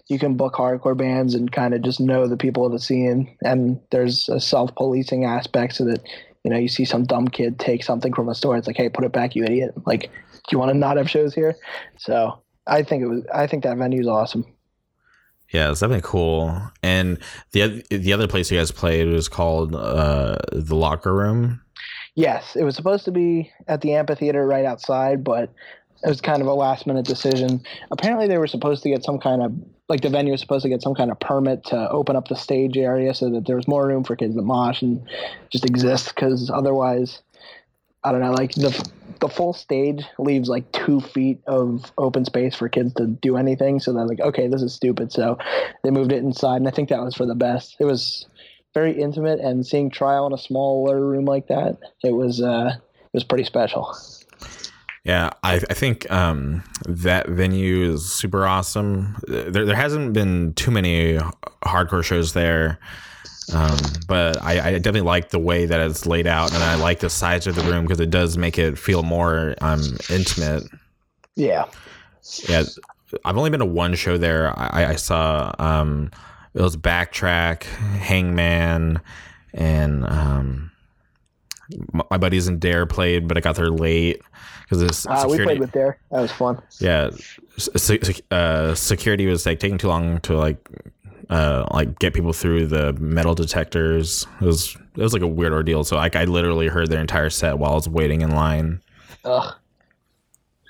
you 0.07 0.17
can 0.17 0.35
book 0.35 0.55
hardcore 0.55 0.97
bands 0.97 1.35
and 1.35 1.51
kind 1.51 1.73
of 1.73 1.83
just 1.83 1.99
know 1.99 2.27
the 2.27 2.37
people 2.37 2.65
of 2.65 2.71
the 2.71 2.79
scene, 2.79 3.35
and 3.43 3.79
there's 3.91 4.27
a 4.27 4.39
self-policing 4.39 5.23
aspect 5.25 5.75
so 5.75 5.85
that 5.85 6.01
you 6.43 6.51
know 6.51 6.57
you 6.57 6.67
see 6.67 6.85
some 6.85 7.05
dumb 7.05 7.27
kid 7.27 7.59
take 7.59 7.83
something 7.83 8.13
from 8.13 8.27
a 8.27 8.35
store. 8.35 8.57
It's 8.57 8.67
like, 8.67 8.77
hey, 8.77 8.89
put 8.89 9.05
it 9.05 9.11
back, 9.11 9.35
you 9.35 9.43
idiot! 9.43 9.73
Like, 9.85 10.03
do 10.03 10.51
you 10.51 10.59
want 10.59 10.71
to 10.71 10.77
not 10.77 10.97
have 10.97 11.09
shows 11.09 11.33
here? 11.33 11.55
So 11.97 12.41
I 12.67 12.83
think 12.83 13.03
it 13.03 13.07
was. 13.07 13.23
I 13.33 13.47
think 13.47 13.63
that 13.63 13.77
venue 13.77 14.01
is 14.01 14.07
awesome. 14.07 14.45
Yeah, 15.51 15.69
it's 15.69 15.81
definitely 15.81 16.07
cool. 16.07 16.59
And 16.81 17.19
the 17.51 17.83
the 17.89 18.13
other 18.13 18.27
place 18.27 18.49
you 18.49 18.57
guys 18.57 18.71
played 18.71 19.07
was 19.07 19.27
called 19.27 19.75
uh, 19.75 20.37
the 20.51 20.75
Locker 20.75 21.13
Room. 21.13 21.61
Yes, 22.15 22.55
it 22.55 22.63
was 22.63 22.75
supposed 22.75 23.05
to 23.05 23.11
be 23.11 23.51
at 23.67 23.81
the 23.81 23.93
amphitheater 23.93 24.45
right 24.45 24.65
outside, 24.65 25.23
but 25.23 25.53
it 26.03 26.09
was 26.09 26.19
kind 26.19 26.41
of 26.41 26.47
a 26.47 26.53
last 26.53 26.87
minute 26.87 27.05
decision. 27.05 27.61
Apparently, 27.91 28.27
they 28.27 28.37
were 28.37 28.47
supposed 28.47 28.83
to 28.83 28.89
get 28.89 29.03
some 29.03 29.19
kind 29.19 29.41
of 29.41 29.53
like 29.87 30.01
the 30.01 30.09
venue 30.09 30.31
was 30.31 30.41
supposed 30.41 30.63
to 30.63 30.69
get 30.69 30.81
some 30.81 30.95
kind 30.95 31.11
of 31.11 31.19
permit 31.19 31.65
to 31.65 31.89
open 31.89 32.15
up 32.15 32.27
the 32.27 32.35
stage 32.35 32.77
area 32.77 33.13
so 33.13 33.29
that 33.29 33.45
there 33.45 33.55
was 33.55 33.67
more 33.67 33.85
room 33.87 34.03
for 34.03 34.15
kids 34.15 34.35
to 34.35 34.41
mosh 34.41 34.81
and 34.81 35.01
just 35.51 35.65
exist. 35.65 36.15
Because 36.15 36.49
otherwise, 36.49 37.21
I 38.03 38.11
don't 38.11 38.21
know, 38.21 38.31
like 38.31 38.53
the 38.53 38.89
the 39.19 39.29
full 39.29 39.53
stage 39.53 40.03
leaves 40.17 40.49
like 40.49 40.71
two 40.71 40.99
feet 40.99 41.41
of 41.45 41.91
open 41.97 42.25
space 42.25 42.55
for 42.55 42.67
kids 42.67 42.93
to 42.95 43.05
do 43.05 43.37
anything. 43.37 43.79
So 43.79 43.93
they're 43.93 44.07
like, 44.07 44.19
okay, 44.19 44.47
this 44.47 44.63
is 44.63 44.73
stupid. 44.73 45.11
So 45.11 45.37
they 45.83 45.91
moved 45.91 46.11
it 46.11 46.23
inside, 46.23 46.57
and 46.57 46.67
I 46.67 46.71
think 46.71 46.89
that 46.89 47.01
was 47.01 47.15
for 47.15 47.25
the 47.25 47.35
best. 47.35 47.75
It 47.79 47.85
was 47.85 48.25
very 48.73 48.99
intimate, 48.99 49.39
and 49.39 49.65
seeing 49.65 49.89
trial 49.89 50.27
in 50.27 50.33
a 50.33 50.37
smaller 50.37 51.05
room 51.05 51.25
like 51.25 51.47
that, 51.47 51.77
it 52.03 52.11
was 52.11 52.41
uh, 52.41 52.73
it 52.77 53.13
was 53.13 53.23
pretty 53.23 53.43
special. 53.43 53.95
Yeah, 55.03 55.31
I, 55.41 55.55
I 55.55 55.73
think 55.73 56.09
um, 56.11 56.63
that 56.85 57.27
venue 57.27 57.91
is 57.91 58.11
super 58.11 58.45
awesome. 58.45 59.17
There, 59.27 59.65
there 59.65 59.75
hasn't 59.75 60.13
been 60.13 60.53
too 60.53 60.69
many 60.69 61.17
hardcore 61.65 62.03
shows 62.03 62.33
there, 62.33 62.79
um, 63.51 63.77
but 64.07 64.41
I, 64.43 64.67
I, 64.67 64.71
definitely 64.73 65.01
like 65.01 65.29
the 65.29 65.39
way 65.39 65.65
that 65.65 65.79
it's 65.79 66.05
laid 66.05 66.27
out, 66.27 66.53
and 66.53 66.63
I 66.63 66.75
like 66.75 66.99
the 66.99 67.09
size 67.09 67.47
of 67.47 67.55
the 67.55 67.63
room 67.63 67.85
because 67.85 67.99
it 67.99 68.11
does 68.11 68.37
make 68.37 68.59
it 68.59 68.77
feel 68.77 69.01
more 69.01 69.55
um, 69.61 69.81
intimate. 70.09 70.63
Yeah, 71.35 71.65
yeah. 72.47 72.63
I've 73.25 73.37
only 73.37 73.49
been 73.49 73.59
to 73.59 73.65
one 73.65 73.95
show 73.95 74.17
there. 74.17 74.57
I, 74.57 74.91
I 74.91 74.95
saw 74.95 75.51
um, 75.57 76.11
it 76.53 76.61
was 76.61 76.75
Backtrack, 76.75 77.63
Hangman, 77.63 79.01
and 79.53 80.05
um, 80.07 80.71
my 82.09 82.17
buddies 82.17 82.47
in 82.47 82.59
Dare 82.59 82.85
played, 82.85 83.27
but 83.27 83.37
I 83.37 83.41
got 83.41 83.55
there 83.55 83.69
late 83.69 84.21
because 84.63 84.79
this 84.79 85.05
uh, 85.05 85.25
we 85.29 85.41
played 85.43 85.59
with 85.59 85.71
Dare. 85.71 85.97
That 86.11 86.21
was 86.21 86.31
fun. 86.31 86.61
Yeah, 86.79 87.11
uh, 88.31 88.75
security 88.75 89.25
was 89.25 89.45
like 89.45 89.59
taking 89.59 89.77
too 89.77 89.87
long 89.87 90.19
to 90.21 90.37
like 90.37 90.67
uh, 91.29 91.65
like 91.73 91.97
get 91.99 92.13
people 92.13 92.33
through 92.33 92.67
the 92.67 92.93
metal 92.93 93.35
detectors. 93.35 94.27
It 94.41 94.45
was 94.45 94.75
it 94.95 95.01
was 95.01 95.13
like 95.13 95.21
a 95.21 95.27
weird 95.27 95.53
ordeal. 95.53 95.83
So 95.83 95.95
like 95.95 96.15
I 96.15 96.25
literally 96.25 96.67
heard 96.67 96.89
their 96.89 97.01
entire 97.01 97.29
set 97.29 97.57
while 97.57 97.71
I 97.71 97.75
was 97.75 97.87
waiting 97.87 98.21
in 98.21 98.31
line. 98.31 98.81
Ugh. 99.23 99.55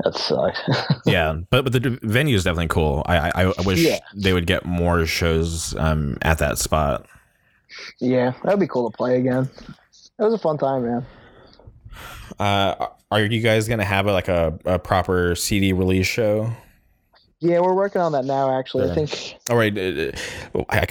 That 0.04 0.16
sucks. 0.16 0.62
yeah, 1.06 1.40
but 1.50 1.64
but 1.64 1.74
the 1.74 2.00
venue 2.02 2.36
is 2.36 2.44
definitely 2.44 2.70
cool. 2.70 3.04
I 3.06 3.30
I, 3.30 3.54
I 3.58 3.62
wish 3.64 3.80
yeah. 3.80 4.00
they 4.16 4.34
would 4.34 4.48
get 4.48 4.66
more 4.66 5.06
shows 5.06 5.76
um, 5.76 6.18
at 6.22 6.40
that 6.40 6.58
spot. 6.58 7.06
Yeah, 8.00 8.34
that'd 8.44 8.60
be 8.60 8.68
cool 8.68 8.90
to 8.90 8.98
play 8.98 9.18
again. 9.18 9.50
It 10.20 10.24
was 10.24 10.34
a 10.34 10.38
fun 10.38 10.58
time, 10.58 10.84
man. 10.84 11.06
Uh, 12.40 12.88
are 13.12 13.22
you 13.22 13.42
guys 13.42 13.68
gonna 13.68 13.86
have 13.86 14.08
a, 14.08 14.14
like 14.14 14.28
a, 14.28 14.58
a 14.66 14.80
proper 14.80 15.36
CD 15.36 15.74
release 15.74 16.08
show? 16.08 16.52
Yeah, 17.44 17.60
we're 17.60 17.74
working 17.74 18.02
on 18.02 18.12
that 18.12 18.24
now. 18.24 18.56
Actually, 18.58 18.92
I 18.92 18.94
think. 18.94 19.36
All 19.50 19.58
right, 19.58 19.76
uh, 19.76 20.12
uh, 20.54 20.64
I, 20.70 20.86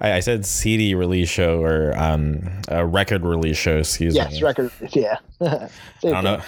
I, 0.00 0.12
I, 0.14 0.20
said 0.20 0.44
CD 0.44 0.96
release 0.96 1.28
show 1.28 1.62
or 1.62 1.96
um, 1.96 2.60
a 2.66 2.84
record 2.84 3.22
release 3.22 3.56
show. 3.56 3.78
Excuse 3.78 4.16
yes, 4.16 4.30
me. 4.30 4.34
Yes, 4.34 4.42
record. 4.42 4.72
Yeah. 4.90 5.18
I 5.40 5.68
don't 6.02 6.24
know. 6.24 6.42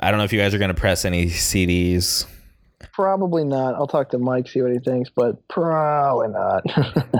I 0.00 0.10
don't 0.10 0.18
know 0.18 0.24
if 0.24 0.32
you 0.32 0.40
guys 0.40 0.52
are 0.52 0.58
gonna 0.58 0.74
press 0.74 1.04
any 1.04 1.26
CDs. 1.26 2.26
Probably 2.92 3.44
not. 3.44 3.74
I'll 3.76 3.86
talk 3.86 4.10
to 4.10 4.18
Mike 4.18 4.48
see 4.48 4.62
what 4.62 4.72
he 4.72 4.80
thinks, 4.80 5.10
but 5.14 5.46
probably 5.46 6.28
not. 6.28 6.64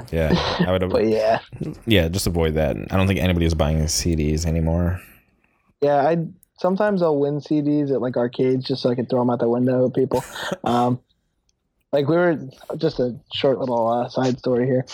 yeah, 0.13 0.33
I 0.67 0.73
would. 0.73 0.91
but 0.91 1.07
yeah, 1.07 1.39
yeah, 1.87 2.09
just 2.09 2.27
avoid 2.27 2.55
that. 2.55 2.77
I 2.91 2.97
don't 2.97 3.07
think 3.07 3.21
anybody's 3.21 3.55
buying 3.55 3.79
CDs 3.85 4.47
anymore. 4.47 5.01
Yeah, 5.81 6.09
I 6.09 6.27
sometimes 6.59 7.03
I'll 7.03 7.21
win 7.21 7.39
CDs 7.39 7.93
at 7.93 8.01
like 8.01 8.17
arcades 8.17 8.67
just 8.67 8.83
so 8.83 8.91
I 8.91 8.97
can 8.97 9.07
throw 9.07 9.21
them 9.21 9.31
out 9.31 9.39
the 9.39 9.49
window 9.49 9.87
at 9.87 9.95
people. 9.95 10.25
Um, 10.65 10.99
like 11.93 12.09
we 12.09 12.17
were 12.17 12.39
just 12.77 13.01
a 13.01 13.17
short 13.33 13.59
little 13.59 13.89
uh, 13.89 14.09
side 14.09 14.39
story 14.39 14.67
here. 14.67 14.85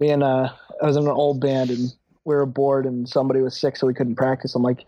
Me 0.00 0.10
and 0.10 0.22
uh, 0.22 0.50
I 0.82 0.86
was 0.86 0.96
in 0.96 1.04
an 1.04 1.08
old 1.08 1.40
band 1.40 1.70
and 1.70 1.92
we 2.24 2.34
were 2.34 2.46
bored 2.46 2.86
and 2.86 3.08
somebody 3.08 3.40
was 3.40 3.58
sick 3.58 3.76
so 3.76 3.86
we 3.86 3.94
couldn't 3.94 4.16
practice. 4.16 4.54
I'm 4.54 4.62
like, 4.62 4.84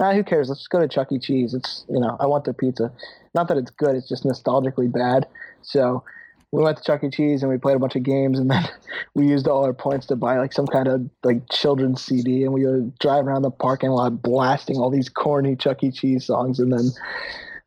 ah, 0.00 0.12
who 0.12 0.24
cares? 0.24 0.48
Let's 0.48 0.66
go 0.66 0.80
to 0.80 0.88
Chuck 0.88 1.12
E. 1.12 1.18
Cheese. 1.18 1.54
It's 1.54 1.84
you 1.88 2.00
know 2.00 2.16
I 2.20 2.26
want 2.26 2.44
the 2.44 2.54
pizza. 2.54 2.92
Not 3.34 3.48
that 3.48 3.58
it's 3.58 3.70
good. 3.70 3.94
It's 3.94 4.08
just 4.08 4.24
nostalgically 4.24 4.90
bad. 4.90 5.26
So 5.62 6.02
we 6.50 6.62
went 6.62 6.78
to 6.78 6.82
Chuck 6.82 7.04
E. 7.04 7.10
Cheese 7.10 7.42
and 7.42 7.52
we 7.52 7.58
played 7.58 7.76
a 7.76 7.78
bunch 7.78 7.94
of 7.94 8.02
games, 8.02 8.38
and 8.38 8.50
then 8.50 8.66
we 9.14 9.26
used 9.28 9.46
all 9.46 9.64
our 9.64 9.74
points 9.74 10.06
to 10.06 10.16
buy 10.16 10.38
like 10.38 10.52
some 10.52 10.66
kind 10.66 10.88
of 10.88 11.08
like 11.22 11.42
children's 11.50 12.02
CD, 12.02 12.44
and 12.44 12.52
we 12.52 12.64
would 12.64 12.98
drive 12.98 13.26
around 13.26 13.42
the 13.42 13.50
parking 13.50 13.90
lot 13.90 14.22
blasting 14.22 14.76
all 14.76 14.90
these 14.90 15.08
corny 15.08 15.56
Chuck 15.56 15.84
E. 15.84 15.90
Cheese 15.90 16.24
songs, 16.24 16.58
and 16.58 16.72
then 16.72 16.90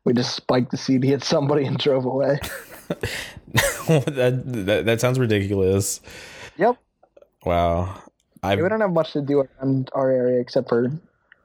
we 0.04 0.12
just 0.12 0.34
spiked 0.34 0.72
the 0.72 0.76
CD 0.76 1.12
at 1.12 1.22
somebody 1.22 1.64
and 1.64 1.78
drove 1.78 2.04
away. 2.04 2.38
that, 3.86 4.42
that 4.44 4.84
that 4.86 5.00
sounds 5.00 5.18
ridiculous. 5.18 6.00
Yep. 6.56 6.76
Wow. 7.44 8.02
I 8.42 8.56
we 8.56 8.68
don't 8.68 8.80
have 8.80 8.92
much 8.92 9.12
to 9.12 9.22
do 9.22 9.40
around 9.40 9.90
our 9.94 10.10
area 10.10 10.40
except 10.40 10.68
for 10.68 10.90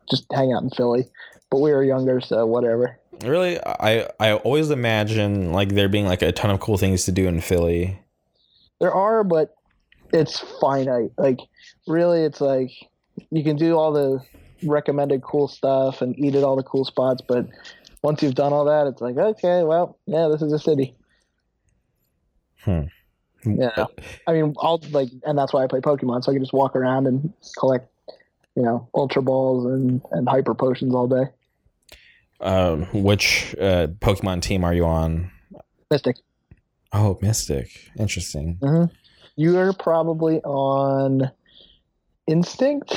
just 0.09 0.25
hang 0.33 0.51
out 0.53 0.63
in 0.63 0.69
Philly, 0.69 1.07
but 1.49 1.59
we 1.59 1.71
were 1.71 1.83
younger, 1.83 2.21
so 2.21 2.45
whatever. 2.45 2.97
Really, 3.23 3.59
I 3.63 4.07
I 4.19 4.33
always 4.33 4.69
imagine 4.71 5.51
like 5.51 5.69
there 5.69 5.89
being 5.89 6.05
like 6.05 6.21
a 6.21 6.31
ton 6.31 6.51
of 6.51 6.59
cool 6.59 6.77
things 6.77 7.05
to 7.05 7.11
do 7.11 7.27
in 7.27 7.41
Philly. 7.41 7.99
There 8.79 8.93
are, 8.93 9.23
but 9.23 9.55
it's 10.13 10.39
finite. 10.61 11.11
Like 11.17 11.39
really, 11.87 12.23
it's 12.23 12.41
like 12.41 12.71
you 13.31 13.43
can 13.43 13.57
do 13.57 13.75
all 13.75 13.91
the 13.91 14.19
recommended 14.63 15.21
cool 15.21 15.47
stuff 15.47 16.01
and 16.01 16.17
eat 16.17 16.35
at 16.35 16.43
all 16.43 16.55
the 16.55 16.63
cool 16.63 16.85
spots, 16.85 17.21
but 17.27 17.47
once 18.01 18.21
you've 18.21 18.35
done 18.35 18.53
all 18.53 18.65
that, 18.65 18.87
it's 18.87 19.01
like 19.01 19.17
okay, 19.17 19.63
well, 19.63 19.97
yeah, 20.05 20.27
this 20.31 20.41
is 20.41 20.51
a 20.51 20.59
city. 20.59 20.95
Hmm. 22.67 22.81
Yeah, 23.45 23.85
I 24.27 24.33
mean, 24.33 24.55
I'll 24.59 24.81
like, 24.91 25.07
and 25.23 25.37
that's 25.37 25.53
why 25.53 25.63
I 25.63 25.67
play 25.67 25.79
Pokemon, 25.79 26.23
so 26.23 26.31
I 26.31 26.35
can 26.35 26.43
just 26.43 26.51
walk 26.51 26.75
around 26.75 27.07
and 27.07 27.31
collect, 27.57 27.89
you 28.57 28.63
know, 28.63 28.89
Ultra 28.93 29.21
Balls 29.21 29.65
and 29.65 30.01
and 30.11 30.27
Hyper 30.27 30.53
Potions 30.53 30.93
all 30.93 31.07
day. 31.07 31.29
Um, 32.41 32.83
which 32.93 33.55
uh, 33.61 33.87
Pokemon 33.99 34.41
team 34.41 34.65
are 34.65 34.73
you 34.73 34.85
on? 34.85 35.31
Mystic. 35.89 36.17
Oh, 36.91 37.17
Mystic. 37.21 37.69
Interesting. 37.97 38.57
Mm-hmm. 38.61 38.93
You 39.37 39.57
are 39.59 39.71
probably 39.71 40.41
on 40.41 41.31
Instinct. 42.27 42.93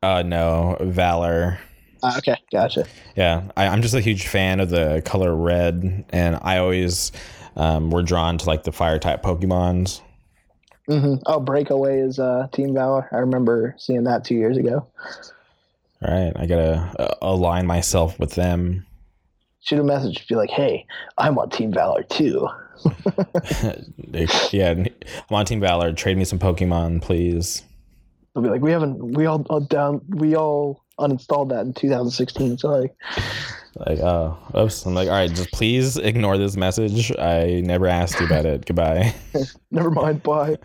Uh, 0.00 0.22
no, 0.22 0.76
Valor. 0.80 1.58
Uh, 2.04 2.14
okay, 2.18 2.36
gotcha. 2.52 2.86
Yeah, 3.16 3.50
I, 3.56 3.64
am 3.64 3.82
just 3.82 3.94
a 3.94 4.00
huge 4.00 4.26
fan 4.26 4.60
of 4.60 4.70
the 4.70 5.02
color 5.04 5.34
red, 5.34 6.04
and 6.10 6.38
I 6.42 6.58
always 6.58 7.12
um, 7.56 7.90
were 7.90 8.02
drawn 8.02 8.38
to 8.38 8.46
like 8.46 8.64
the 8.64 8.72
fire 8.72 8.98
type 8.98 9.22
Pokemons. 9.22 10.00
Mm-hmm. 10.88 11.22
Oh, 11.26 11.40
Breakaway 11.40 12.00
is 12.00 12.18
uh, 12.18 12.48
Team 12.52 12.72
Valor. 12.72 13.08
I 13.12 13.16
remember 13.16 13.74
seeing 13.78 14.04
that 14.04 14.24
two 14.24 14.34
years 14.34 14.56
ago. 14.56 14.86
All 16.02 16.14
right, 16.14 16.32
I 16.36 16.46
gotta 16.46 16.94
uh, 16.98 17.14
align 17.20 17.66
myself 17.66 18.18
with 18.18 18.34
them. 18.34 18.86
Shoot 19.60 19.80
a 19.80 19.84
message, 19.84 20.26
be 20.28 20.34
like, 20.34 20.50
"Hey, 20.50 20.86
I'm 21.18 21.38
on 21.38 21.50
Team 21.50 21.72
Valor 21.72 22.04
too." 22.04 22.48
yeah, 24.52 24.70
I'm 24.70 24.86
on 25.30 25.44
Team 25.44 25.60
Valor. 25.60 25.92
Trade 25.92 26.16
me 26.16 26.24
some 26.24 26.38
Pokemon, 26.38 27.02
please. 27.02 27.64
They'll 28.32 28.44
be 28.44 28.48
like, 28.48 28.62
"We 28.62 28.70
haven't. 28.70 29.16
We 29.16 29.26
all, 29.26 29.44
all 29.50 29.60
down. 29.60 30.00
We 30.08 30.36
all 30.36 30.84
uninstalled 30.98 31.50
that 31.50 31.66
in 31.66 31.74
2016. 31.74 32.58
Sorry." 32.58 32.90
Like, 33.86 34.00
oh, 34.00 34.36
oops. 34.56 34.84
I'm 34.86 34.94
like, 34.94 35.08
all 35.08 35.14
right, 35.14 35.30
just 35.32 35.52
please 35.52 35.96
ignore 35.96 36.36
this 36.36 36.56
message. 36.56 37.12
I 37.16 37.62
never 37.64 37.86
asked 37.86 38.18
you 38.18 38.26
about 38.26 38.44
it. 38.44 38.66
Goodbye. 38.66 39.14
never 39.70 39.90
mind. 39.90 40.22
Bye. 40.22 40.58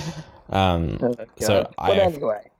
um. 0.50 0.98
Oh, 1.02 1.14
so 1.38 1.62
but 1.62 1.74
I. 1.78 1.92
Anyway. 1.96 2.50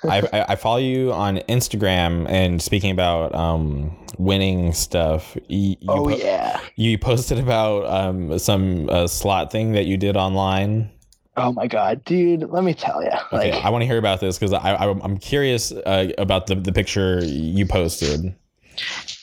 I, 0.04 0.46
I 0.50 0.54
follow 0.54 0.78
you 0.78 1.12
on 1.12 1.38
Instagram 1.48 2.28
and 2.28 2.62
speaking 2.62 2.92
about 2.92 3.34
um, 3.34 3.96
winning 4.16 4.72
stuff. 4.72 5.36
You, 5.48 5.74
oh 5.88 6.04
po- 6.04 6.10
yeah, 6.10 6.60
you 6.76 6.96
posted 6.98 7.38
about 7.38 7.84
um, 7.86 8.38
some 8.38 8.88
uh, 8.90 9.08
slot 9.08 9.50
thing 9.50 9.72
that 9.72 9.86
you 9.86 9.96
did 9.96 10.16
online. 10.16 10.88
Oh 11.38 11.52
my 11.52 11.66
god, 11.66 12.04
dude! 12.04 12.50
Let 12.50 12.64
me 12.64 12.74
tell 12.74 13.02
you. 13.02 13.10
Okay, 13.32 13.52
like, 13.52 13.64
I 13.64 13.70
want 13.70 13.82
to 13.82 13.86
hear 13.86 13.98
about 13.98 14.20
this 14.20 14.38
because 14.38 14.52
I, 14.52 14.74
I 14.74 14.90
am 14.90 15.18
curious 15.18 15.72
uh, 15.72 16.10
about 16.18 16.46
the 16.46 16.54
the 16.56 16.72
picture 16.72 17.24
you 17.24 17.66
posted. 17.66 18.34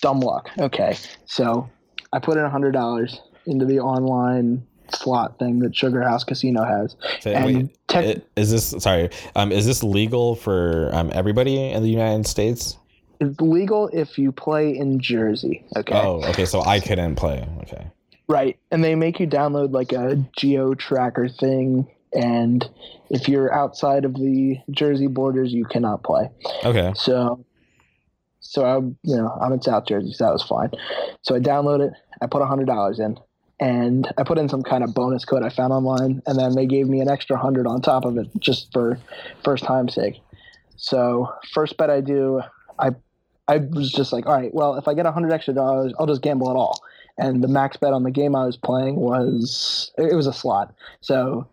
Dumb 0.02 0.20
luck. 0.20 0.50
Okay, 0.58 0.98
so 1.26 1.70
I 2.14 2.20
put 2.20 2.38
in 2.38 2.44
a 2.44 2.50
hundred 2.50 2.72
dollars 2.72 3.22
into 3.46 3.66
the 3.66 3.80
online 3.80 4.66
slot 4.94 5.40
thing 5.40 5.60
that 5.60 5.76
Sugar 5.76 6.02
House 6.02 6.24
Casino 6.24 6.64
has. 6.64 6.96
So, 7.22 7.32
and 7.32 7.70
wait, 7.94 8.24
is 8.36 8.52
this 8.52 8.76
sorry? 8.84 9.10
Um, 9.36 9.52
is 9.52 9.66
this 9.66 9.84
legal 9.84 10.36
for 10.36 10.90
um, 10.94 11.12
everybody 11.14 11.72
in 11.72 11.84
the 11.84 11.90
United 11.90 12.28
States? 12.28 12.78
It's 13.20 13.40
legal 13.40 13.88
if 13.94 14.18
you 14.18 14.32
play 14.32 14.76
in 14.76 15.00
Jersey. 15.00 15.64
Okay. 15.78 15.96
Oh, 15.96 16.24
okay. 16.26 16.46
So 16.46 16.62
I 16.62 16.80
couldn't 16.80 17.16
play. 17.16 17.48
Okay. 17.62 17.88
Right, 18.28 18.58
and 18.72 18.84
they 18.84 18.96
make 18.96 19.20
you 19.20 19.28
download 19.28 19.72
like 19.72 19.92
a 19.92 20.16
geo 20.36 20.74
tracker 20.74 21.30
thing, 21.30 21.88
and 22.16 22.68
if 23.10 23.28
you're 23.30 23.54
outside 23.54 24.06
of 24.06 24.16
the 24.16 24.58
Jersey 24.72 25.08
borders, 25.08 25.54
you 25.54 25.66
cannot 25.66 26.04
play. 26.04 26.30
Okay. 26.64 26.94
So 26.96 27.46
So 28.40 28.64
I, 28.64 28.78
you 28.78 29.16
know, 29.18 29.36
I'm 29.42 29.52
in 29.54 29.62
South 29.62 29.86
Jersey, 29.88 30.14
so 30.14 30.26
that 30.26 30.34
was 30.34 30.44
fine. 30.44 30.70
So 31.24 31.36
I 31.36 31.40
download 31.40 31.86
it. 31.86 31.94
I 32.22 32.28
put 32.28 32.42
a 32.42 32.46
hundred 32.46 32.68
dollars 32.68 33.00
in, 33.00 33.18
and 33.60 34.08
I 34.18 34.24
put 34.24 34.38
in 34.38 34.48
some 34.50 34.62
kind 34.62 34.84
of 34.84 34.94
bonus 34.94 35.26
code 35.26 35.44
I 35.44 35.50
found 35.50 35.74
online, 35.74 36.22
and 36.28 36.38
then 36.38 36.56
they 36.56 36.66
gave 36.66 36.88
me 36.88 37.02
an 37.02 37.10
extra 37.10 37.38
hundred 37.38 37.68
on 37.68 37.82
top 37.82 38.06
of 38.06 38.18
it 38.18 38.28
just 38.40 38.72
for 38.72 39.00
first 39.44 39.64
time 39.64 39.90
sake. 39.90 40.22
So 40.78 41.34
first 41.54 41.76
bet 41.78 41.90
I 41.90 42.02
do, 42.02 42.42
I 42.80 42.92
I 43.48 43.58
was 43.58 43.92
just 43.92 44.14
like, 44.14 44.26
all 44.26 44.34
right, 44.34 44.54
well, 44.54 44.76
if 44.76 44.88
I 44.88 44.94
get 44.94 45.06
a 45.06 45.12
hundred 45.12 45.32
extra 45.32 45.54
dollars, 45.54 45.94
I'll 46.00 46.08
just 46.08 46.22
gamble 46.22 46.50
it 46.50 46.56
all. 46.56 46.82
And 47.18 47.44
the 47.44 47.48
max 47.48 47.78
bet 47.78 47.94
on 47.94 48.04
the 48.04 48.12
game 48.12 48.36
I 48.36 48.46
was 48.46 48.58
playing 48.58 48.96
was 48.98 49.92
it 49.98 50.16
was 50.16 50.28
a 50.28 50.34
slot, 50.34 50.74
so 51.02 51.48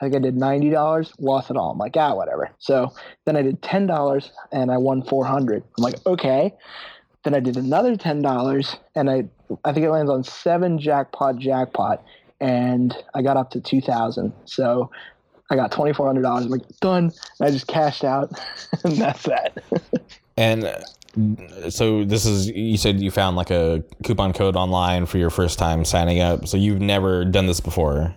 I 0.00 0.04
think 0.04 0.16
I 0.16 0.18
did 0.18 0.36
ninety 0.36 0.70
dollars, 0.70 1.12
lost 1.18 1.50
it 1.50 1.56
all. 1.56 1.70
I'm 1.70 1.78
like, 1.78 1.96
ah, 1.96 2.14
whatever. 2.14 2.50
So 2.58 2.92
then 3.24 3.36
I 3.36 3.42
did 3.42 3.62
ten 3.62 3.86
dollars 3.86 4.32
and 4.52 4.70
I 4.70 4.76
won 4.78 5.02
four 5.02 5.24
hundred. 5.24 5.62
I'm 5.76 5.84
like, 5.84 6.04
okay. 6.06 6.52
Then 7.22 7.34
I 7.34 7.40
did 7.40 7.56
another 7.56 7.96
ten 7.96 8.22
dollars 8.22 8.76
and 8.94 9.10
I 9.10 9.24
I 9.64 9.72
think 9.72 9.86
it 9.86 9.90
lands 9.90 10.10
on 10.10 10.24
seven 10.24 10.78
jackpot 10.78 11.38
jackpot 11.38 12.04
and 12.40 12.94
I 13.14 13.22
got 13.22 13.36
up 13.36 13.50
to 13.52 13.60
two 13.60 13.80
thousand. 13.80 14.32
So 14.44 14.90
I 15.50 15.56
got 15.56 15.72
twenty 15.72 15.92
four 15.92 16.06
hundred 16.06 16.22
dollars. 16.22 16.46
I'm 16.46 16.50
like, 16.50 16.68
done. 16.80 17.12
And 17.38 17.48
I 17.48 17.50
just 17.50 17.66
cashed 17.66 18.04
out 18.04 18.32
and 18.84 18.96
that's 18.96 19.22
that. 19.24 19.62
And 20.36 20.74
so 21.68 22.04
this 22.04 22.26
is 22.26 22.48
you 22.48 22.76
said 22.76 23.00
you 23.00 23.10
found 23.10 23.36
like 23.36 23.50
a 23.50 23.84
coupon 24.02 24.32
code 24.32 24.56
online 24.56 25.06
for 25.06 25.18
your 25.18 25.30
first 25.30 25.58
time 25.58 25.84
signing 25.84 26.20
up. 26.20 26.48
So 26.48 26.56
you've 26.56 26.80
never 26.80 27.24
done 27.24 27.46
this 27.46 27.60
before. 27.60 28.14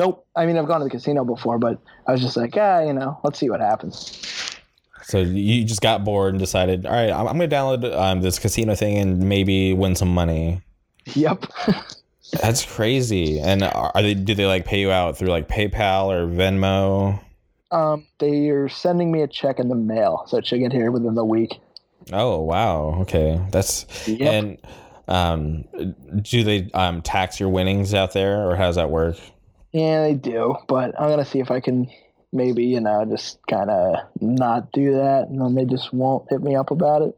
Nope. 0.00 0.26
I 0.34 0.46
mean, 0.46 0.56
I've 0.56 0.66
gone 0.66 0.80
to 0.80 0.84
the 0.84 0.90
casino 0.90 1.26
before, 1.26 1.58
but 1.58 1.78
I 2.06 2.12
was 2.12 2.22
just 2.22 2.34
like, 2.34 2.56
ah, 2.56 2.80
you 2.80 2.94
know, 2.94 3.20
let's 3.22 3.38
see 3.38 3.50
what 3.50 3.60
happens. 3.60 4.18
So 5.02 5.18
you 5.18 5.62
just 5.62 5.82
got 5.82 6.04
bored 6.04 6.32
and 6.32 6.38
decided, 6.38 6.86
all 6.86 6.92
right, 6.92 7.10
I'm, 7.10 7.28
I'm 7.28 7.36
going 7.36 7.50
to 7.50 7.54
download 7.54 7.94
um, 7.98 8.22
this 8.22 8.38
casino 8.38 8.74
thing 8.74 8.96
and 8.96 9.28
maybe 9.28 9.74
win 9.74 9.94
some 9.94 10.08
money. 10.08 10.62
Yep. 11.04 11.44
That's 12.40 12.64
crazy. 12.64 13.40
And 13.40 13.62
are 13.62 13.92
they? 13.96 14.14
Do 14.14 14.34
they 14.34 14.46
like 14.46 14.64
pay 14.64 14.80
you 14.80 14.90
out 14.90 15.18
through 15.18 15.28
like 15.28 15.48
PayPal 15.48 16.06
or 16.06 16.26
Venmo? 16.26 17.20
Um, 17.70 18.06
they 18.20 18.48
are 18.48 18.68
sending 18.68 19.12
me 19.12 19.20
a 19.20 19.28
check 19.28 19.58
in 19.58 19.68
the 19.68 19.74
mail, 19.74 20.24
so 20.28 20.38
it 20.38 20.46
should 20.46 20.60
get 20.60 20.72
here 20.72 20.90
within 20.92 21.14
the 21.14 21.24
week. 21.24 21.60
Oh 22.12 22.40
wow. 22.40 23.00
Okay, 23.00 23.40
that's 23.50 24.08
Yep. 24.08 24.32
and 24.32 24.58
um, 25.08 25.64
do 26.22 26.44
they 26.44 26.70
um 26.72 27.02
tax 27.02 27.40
your 27.40 27.48
winnings 27.48 27.94
out 27.94 28.12
there, 28.12 28.48
or 28.48 28.54
how 28.54 28.66
does 28.66 28.76
that 28.76 28.90
work? 28.90 29.16
Yeah, 29.72 30.02
they 30.02 30.14
do, 30.14 30.56
but 30.66 31.00
I'm 31.00 31.08
gonna 31.10 31.24
see 31.24 31.40
if 31.40 31.50
I 31.50 31.60
can 31.60 31.88
maybe 32.32 32.64
you 32.64 32.80
know 32.80 33.04
just 33.04 33.38
kind 33.48 33.70
of 33.70 33.96
not 34.20 34.72
do 34.72 34.92
that, 34.94 35.28
and 35.28 35.40
then 35.40 35.54
they 35.54 35.64
just 35.64 35.92
won't 35.92 36.26
hit 36.30 36.42
me 36.42 36.56
up 36.56 36.70
about 36.70 37.02
it. 37.02 37.16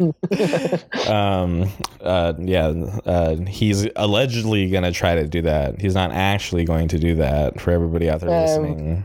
um, 1.08 1.68
uh, 2.00 2.34
yeah, 2.38 2.68
uh, 3.06 3.36
he's 3.46 3.86
allegedly 3.96 4.70
gonna 4.70 4.92
try 4.92 5.14
to 5.14 5.26
do 5.26 5.42
that. 5.42 5.80
He's 5.80 5.94
not 5.94 6.12
actually 6.12 6.64
going 6.64 6.88
to 6.88 6.98
do 6.98 7.16
that 7.16 7.60
for 7.60 7.70
everybody 7.70 8.08
out 8.10 8.20
there 8.20 8.30
Um, 8.30 8.40
listening. 8.42 9.04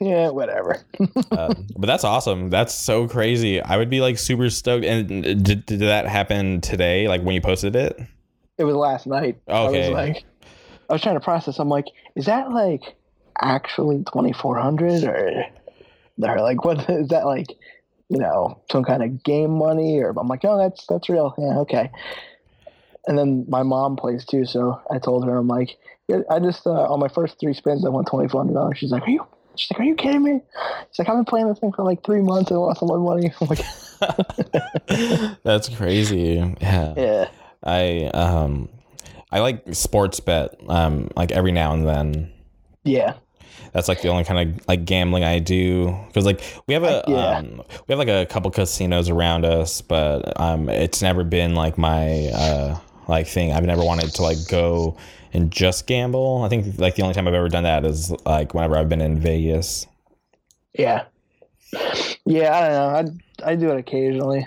yeah, 0.00 0.28
whatever. 0.30 0.84
Uh, 1.30 1.54
but 1.76 1.86
that's 1.86 2.04
awesome. 2.04 2.50
That's 2.50 2.74
so 2.74 3.08
crazy. 3.08 3.60
I 3.60 3.76
would 3.76 3.90
be 3.90 4.00
like 4.00 4.18
super 4.18 4.50
stoked. 4.50 4.84
And 4.84 5.08
did, 5.44 5.66
did 5.66 5.80
that 5.80 6.06
happen 6.06 6.60
today? 6.60 7.08
Like 7.08 7.22
when 7.22 7.34
you 7.34 7.40
posted 7.40 7.76
it? 7.76 7.98
It 8.58 8.64
was 8.64 8.74
last 8.74 9.06
night. 9.06 9.38
I 9.48 9.68
was 9.68 9.88
like, 9.90 10.24
I 10.88 10.92
was 10.92 11.02
trying 11.02 11.16
to 11.16 11.20
process. 11.20 11.58
I'm 11.58 11.68
like, 11.68 11.86
is 12.14 12.26
that 12.26 12.50
like 12.50 12.82
actually 13.40 13.98
2400 13.98 15.04
or 15.04 15.44
they're 16.18 16.40
like, 16.40 16.64
what 16.64 16.78
is 16.90 17.08
that 17.08 17.26
like? 17.26 17.48
You 18.10 18.18
know, 18.18 18.60
some 18.70 18.84
kind 18.84 19.02
of 19.02 19.24
game 19.24 19.50
money? 19.50 19.98
Or 20.00 20.10
I'm 20.10 20.28
like, 20.28 20.44
oh, 20.44 20.58
that's 20.58 20.86
that's 20.86 21.08
real. 21.08 21.34
Yeah, 21.38 21.58
okay. 21.60 21.90
And 23.06 23.18
then 23.18 23.46
my 23.48 23.62
mom 23.62 23.96
plays 23.96 24.24
too, 24.24 24.44
so 24.46 24.80
I 24.90 24.98
told 24.98 25.26
her, 25.26 25.36
I'm 25.36 25.48
like, 25.48 25.76
I 26.30 26.38
just 26.38 26.66
uh, 26.66 26.70
on 26.70 27.00
my 27.00 27.08
first 27.08 27.40
three 27.40 27.54
spins, 27.54 27.84
I 27.84 27.88
won 27.88 28.04
twenty 28.04 28.28
four 28.28 28.42
hundred 28.42 28.54
dollars. 28.54 28.78
She's 28.78 28.90
like, 28.90 29.06
are 29.06 29.10
you? 29.10 29.26
She's 29.56 29.70
like, 29.70 29.80
are 29.80 29.84
you 29.84 29.94
kidding 29.94 30.22
me? 30.22 30.40
She's 30.90 30.98
like, 30.98 31.08
I've 31.08 31.16
been 31.16 31.24
playing 31.24 31.48
this 31.48 31.58
thing 31.58 31.72
for 31.72 31.84
like 31.84 32.04
three 32.04 32.20
months 32.20 32.50
and 32.50 32.58
I 32.58 32.60
lost 32.60 32.82
all 32.82 32.88
my 32.88 33.14
money. 33.14 33.32
I'm 33.40 33.46
like, 33.46 35.38
that's 35.44 35.68
crazy. 35.70 36.54
Yeah. 36.60 36.94
yeah, 36.96 37.28
I 37.64 38.06
um 38.14 38.68
I 39.32 39.40
like 39.40 39.62
sports 39.74 40.20
bet 40.20 40.54
um 40.68 41.08
like 41.16 41.32
every 41.32 41.52
now 41.52 41.72
and 41.72 41.86
then. 41.86 42.32
yeah, 42.84 43.14
That's 43.72 43.88
like 43.88 44.02
the 44.02 44.08
only 44.08 44.24
kind 44.24 44.54
of 44.54 44.68
like 44.68 44.84
gambling 44.84 45.24
I 45.24 45.38
do 45.38 45.96
because 46.08 46.24
like 46.26 46.40
we 46.66 46.74
have 46.74 46.84
a 46.84 47.02
Yeah. 47.08 47.38
um, 47.38 47.62
we 47.88 47.92
have 47.92 47.98
like 47.98 48.08
a 48.08 48.26
couple 48.26 48.50
casinos 48.50 49.08
around 49.08 49.44
us, 49.44 49.80
but 49.80 50.38
um 50.40 50.68
it's 50.68 51.02
never 51.02 51.24
been 51.24 51.54
like 51.54 51.76
my 51.78 52.26
uh 52.28 52.78
like 53.08 53.26
thing. 53.26 53.52
I've 53.52 53.64
never 53.64 53.84
wanted 53.84 54.14
to 54.14 54.22
like 54.22 54.38
go 54.48 54.96
and 55.32 55.50
just 55.50 55.86
gamble. 55.86 56.42
I 56.44 56.48
think 56.48 56.78
like 56.78 56.94
the 56.94 57.02
only 57.02 57.14
time 57.14 57.26
I've 57.26 57.34
ever 57.34 57.48
done 57.48 57.64
that 57.64 57.84
is 57.84 58.12
like 58.24 58.54
whenever 58.54 58.76
I've 58.78 58.88
been 58.88 59.00
in 59.00 59.18
Vegas. 59.18 59.86
yeah, 60.78 61.04
yeah. 62.24 62.52
I 62.54 62.60
don't 62.60 62.70
know. 63.06 63.18
I 63.44 63.50
I 63.52 63.56
do 63.56 63.70
it 63.70 63.78
occasionally. 63.78 64.46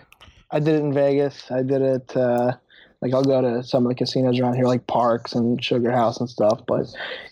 I 0.51 0.59
did 0.59 0.76
it 0.76 0.82
in 0.84 0.93
Vegas. 0.93 1.51
I 1.51 1.61
did 1.61 1.82
it. 1.82 2.15
Uh, 2.15 2.53
like 3.01 3.13
I'll 3.13 3.23
go 3.23 3.41
to 3.41 3.63
some 3.63 3.85
of 3.85 3.89
the 3.89 3.95
casinos 3.95 4.39
around 4.39 4.55
here, 4.55 4.65
like 4.65 4.87
Parx 4.87 5.35
and 5.35 5.63
Sugar 5.63 5.91
House 5.91 6.19
and 6.19 6.29
stuff. 6.29 6.61
But 6.67 6.87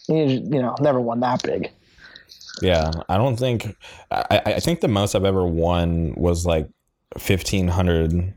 you 0.07 0.39
know, 0.41 0.76
never 0.80 1.01
won 1.01 1.20
that 1.22 1.43
big. 1.43 1.72
Yeah, 2.61 2.91
I 3.09 3.18
don't 3.18 3.38
think 3.38 3.76
I, 4.11 4.41
I 4.45 4.59
think 4.59 4.80
the 4.80 4.88
most 4.88 5.16
I've 5.16 5.26
ever 5.26 5.45
won 5.45 6.13
was 6.16 6.45
like 6.45 6.70
fifteen 7.18 7.68
hundred, 7.68 8.34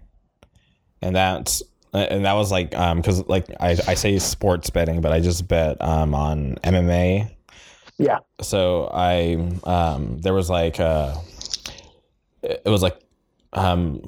and 1.03 1.17
that's 1.17 1.63
and 1.93 2.25
that 2.25 2.35
was 2.35 2.51
like 2.51 2.75
um 2.75 2.99
because 2.99 3.27
like 3.29 3.47
I, 3.61 3.71
I 3.87 3.95
say 3.95 4.19
sports 4.19 4.71
betting, 4.71 5.01
but 5.01 5.13
I 5.13 5.21
just 5.21 5.47
bet 5.47 5.81
um 5.83 6.15
on 6.15 6.57
MMA. 6.65 7.31
Yeah. 7.99 8.19
So 8.41 8.91
I 8.93 9.35
um 9.65 10.19
there 10.19 10.35
was 10.35 10.49
like 10.51 10.81
uh 10.81 11.15
it 12.43 12.67
was 12.67 12.83
like 12.83 12.99
um 13.53 14.01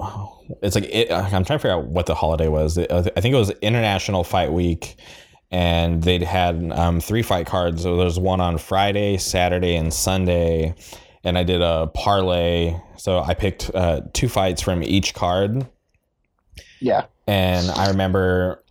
it's 0.61 0.75
like 0.75 0.85
it, 0.85 1.11
I'm 1.11 1.29
trying 1.29 1.43
to 1.43 1.59
figure 1.59 1.71
out 1.71 1.85
what 1.87 2.05
the 2.05 2.15
holiday 2.15 2.47
was. 2.47 2.77
I 2.77 3.01
think 3.01 3.33
it 3.33 3.37
was 3.37 3.49
International 3.61 4.23
Fight 4.23 4.51
Week 4.53 4.97
and 5.51 6.01
they'd 6.01 6.23
had 6.23 6.71
um, 6.71 6.99
three 7.01 7.21
fight 7.21 7.45
cards. 7.45 7.83
So 7.83 7.97
there's 7.97 8.17
one 8.17 8.39
on 8.39 8.57
Friday, 8.57 9.17
Saturday, 9.17 9.75
and 9.75 9.93
Sunday, 9.93 10.73
and 11.25 11.37
I 11.37 11.43
did 11.43 11.61
a 11.61 11.87
parlay. 11.93 12.73
So 12.97 13.19
I 13.19 13.33
picked 13.33 13.69
uh, 13.75 14.01
two 14.13 14.29
fights 14.29 14.61
from 14.61 14.81
each 14.81 15.13
card, 15.13 15.67
Yeah. 16.79 17.05
and 17.27 17.69
I 17.71 17.89
remember 17.89 18.63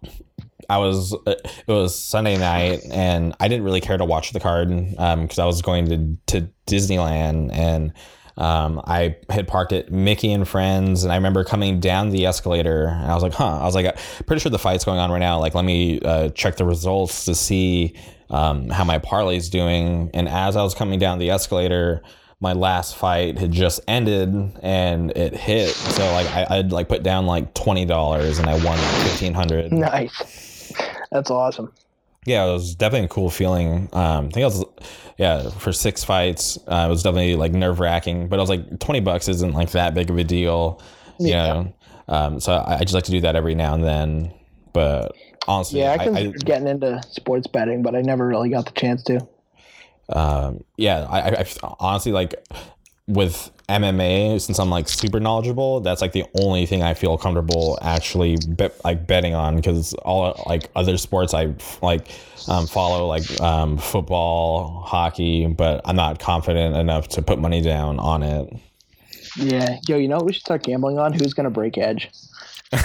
I 0.70 0.78
was 0.78 1.12
uh, 1.26 1.34
it 1.44 1.68
was 1.68 1.98
Sunday 2.02 2.38
night, 2.38 2.80
and 2.90 3.34
I 3.40 3.48
didn't 3.48 3.64
really 3.64 3.82
care 3.82 3.98
to 3.98 4.04
watch 4.06 4.32
the 4.32 4.40
card 4.40 4.68
because 4.70 5.38
I 5.38 5.44
was 5.44 5.60
going 5.62 5.86
to 6.26 6.38
to 6.38 6.48
Disneyland 6.66 7.52
and. 7.52 7.92
Um, 8.40 8.80
I 8.86 9.16
had 9.28 9.46
parked 9.46 9.72
at 9.72 9.92
Mickey 9.92 10.32
and 10.32 10.48
Friends, 10.48 11.04
and 11.04 11.12
I 11.12 11.16
remember 11.16 11.44
coming 11.44 11.78
down 11.78 12.08
the 12.08 12.24
escalator, 12.24 12.86
and 12.86 13.10
I 13.10 13.14
was 13.14 13.22
like, 13.22 13.34
"Huh." 13.34 13.58
I 13.60 13.64
was 13.64 13.74
like, 13.74 13.94
"Pretty 14.24 14.40
sure 14.40 14.50
the 14.50 14.58
fight's 14.58 14.84
going 14.84 14.98
on 14.98 15.10
right 15.10 15.18
now. 15.18 15.38
Like, 15.38 15.54
let 15.54 15.64
me 15.64 16.00
uh, 16.00 16.30
check 16.30 16.56
the 16.56 16.64
results 16.64 17.26
to 17.26 17.34
see 17.34 17.94
um, 18.30 18.70
how 18.70 18.84
my 18.84 18.98
parlay's 18.98 19.50
doing." 19.50 20.10
And 20.14 20.26
as 20.26 20.56
I 20.56 20.62
was 20.62 20.74
coming 20.74 20.98
down 20.98 21.18
the 21.18 21.28
escalator, 21.30 22.02
my 22.40 22.54
last 22.54 22.96
fight 22.96 23.36
had 23.36 23.52
just 23.52 23.80
ended, 23.86 24.34
and 24.62 25.10
it 25.10 25.36
hit. 25.36 25.68
So 25.74 26.10
like, 26.12 26.26
I, 26.28 26.46
I'd 26.58 26.72
like 26.72 26.88
put 26.88 27.02
down 27.02 27.26
like 27.26 27.52
twenty 27.52 27.84
dollars, 27.84 28.38
and 28.38 28.48
I 28.48 28.54
won 28.64 28.78
fifteen 29.04 29.34
hundred. 29.34 29.70
Nice. 29.70 30.72
That's 31.12 31.30
awesome. 31.30 31.72
Yeah, 32.26 32.44
it 32.46 32.52
was 32.52 32.74
definitely 32.74 33.06
a 33.06 33.08
cool 33.08 33.30
feeling. 33.30 33.88
Um, 33.92 34.26
I 34.26 34.30
think 34.30 34.42
I 34.42 34.44
was, 34.44 34.64
yeah, 35.16 35.48
for 35.50 35.72
six 35.72 36.04
fights, 36.04 36.58
uh, 36.68 36.84
it 36.86 36.90
was 36.90 37.02
definitely 37.02 37.36
like 37.36 37.52
nerve 37.52 37.80
wracking. 37.80 38.28
But 38.28 38.38
I 38.38 38.42
was 38.42 38.50
like, 38.50 38.78
twenty 38.78 39.00
bucks 39.00 39.26
isn't 39.28 39.54
like 39.54 39.70
that 39.70 39.94
big 39.94 40.10
of 40.10 40.18
a 40.18 40.24
deal, 40.24 40.82
you 41.18 41.28
Yeah. 41.28 41.46
know. 41.46 41.74
Um, 42.08 42.40
so 42.40 42.52
I, 42.52 42.76
I 42.76 42.80
just 42.80 42.92
like 42.94 43.04
to 43.04 43.10
do 43.10 43.20
that 43.22 43.36
every 43.36 43.54
now 43.54 43.74
and 43.74 43.82
then. 43.84 44.34
But 44.74 45.12
honestly, 45.48 45.80
Yeah, 45.80 45.92
I 45.92 45.94
I, 45.94 46.04
considered 46.04 46.44
getting 46.44 46.68
into 46.68 47.02
sports 47.10 47.46
betting, 47.46 47.82
but 47.82 47.94
I 47.94 48.02
never 48.02 48.26
really 48.26 48.50
got 48.50 48.66
the 48.66 48.72
chance 48.72 49.02
to. 49.04 49.26
Um, 50.10 50.64
yeah, 50.76 51.06
I, 51.08 51.20
I, 51.20 51.40
I 51.40 51.74
honestly 51.80 52.12
like 52.12 52.34
with 53.06 53.50
MMA 53.70 54.40
since 54.40 54.58
I'm 54.58 54.70
like 54.70 54.88
super 54.88 55.20
knowledgeable. 55.20 55.80
That's 55.80 56.00
like 56.00 56.12
the 56.12 56.24
only 56.40 56.66
thing 56.66 56.82
I 56.82 56.94
feel 56.94 57.16
comfortable 57.16 57.78
actually 57.82 58.36
bet, 58.48 58.82
like 58.84 59.06
betting 59.06 59.34
on 59.34 59.56
because 59.56 59.94
all 59.94 60.42
like 60.46 60.68
other 60.76 60.96
sports 60.96 61.32
I 61.34 61.54
like 61.82 62.08
um, 62.48 62.66
follow 62.66 63.06
like 63.06 63.40
um, 63.40 63.78
football, 63.78 64.82
hockey, 64.86 65.46
but 65.46 65.80
I'm 65.84 65.96
not 65.96 66.18
confident 66.18 66.76
enough 66.76 67.08
to 67.08 67.22
put 67.22 67.38
money 67.38 67.62
down 67.62 67.98
on 67.98 68.22
it. 68.22 68.52
Yeah. 69.36 69.78
Yo, 69.88 69.96
you 69.96 70.08
know 70.08 70.16
what 70.16 70.26
we 70.26 70.32
should 70.32 70.42
start 70.42 70.62
gambling 70.64 70.98
on? 70.98 71.12
Who's 71.12 71.34
gonna 71.34 71.50
break 71.50 71.78
edge? 71.78 72.10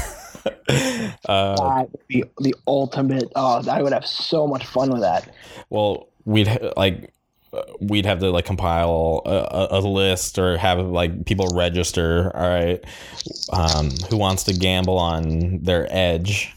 Uh, 1.27 1.55
That 1.55 1.91
would 1.91 2.07
be 2.07 2.23
the 2.39 2.53
ultimate. 2.67 3.31
Oh, 3.35 3.63
I 3.67 3.81
would 3.81 3.93
have 3.93 4.05
so 4.05 4.45
much 4.45 4.63
fun 4.63 4.91
with 4.91 5.01
that. 5.01 5.33
well, 5.71 6.07
we'd 6.25 6.47
like 6.77 7.11
we'd 7.79 8.05
have 8.05 8.19
to 8.19 8.31
like 8.31 8.45
compile 8.45 9.21
a, 9.25 9.67
a, 9.71 9.79
list 9.79 10.39
or 10.39 10.57
have 10.57 10.79
like 10.79 11.25
people 11.25 11.47
register. 11.53 12.31
All 12.35 12.49
right, 12.49 12.83
um, 13.51 13.91
who 14.09 14.17
wants 14.17 14.43
to 14.43 14.53
gamble 14.53 14.97
on 14.97 15.59
their 15.63 15.87
edge? 15.89 16.53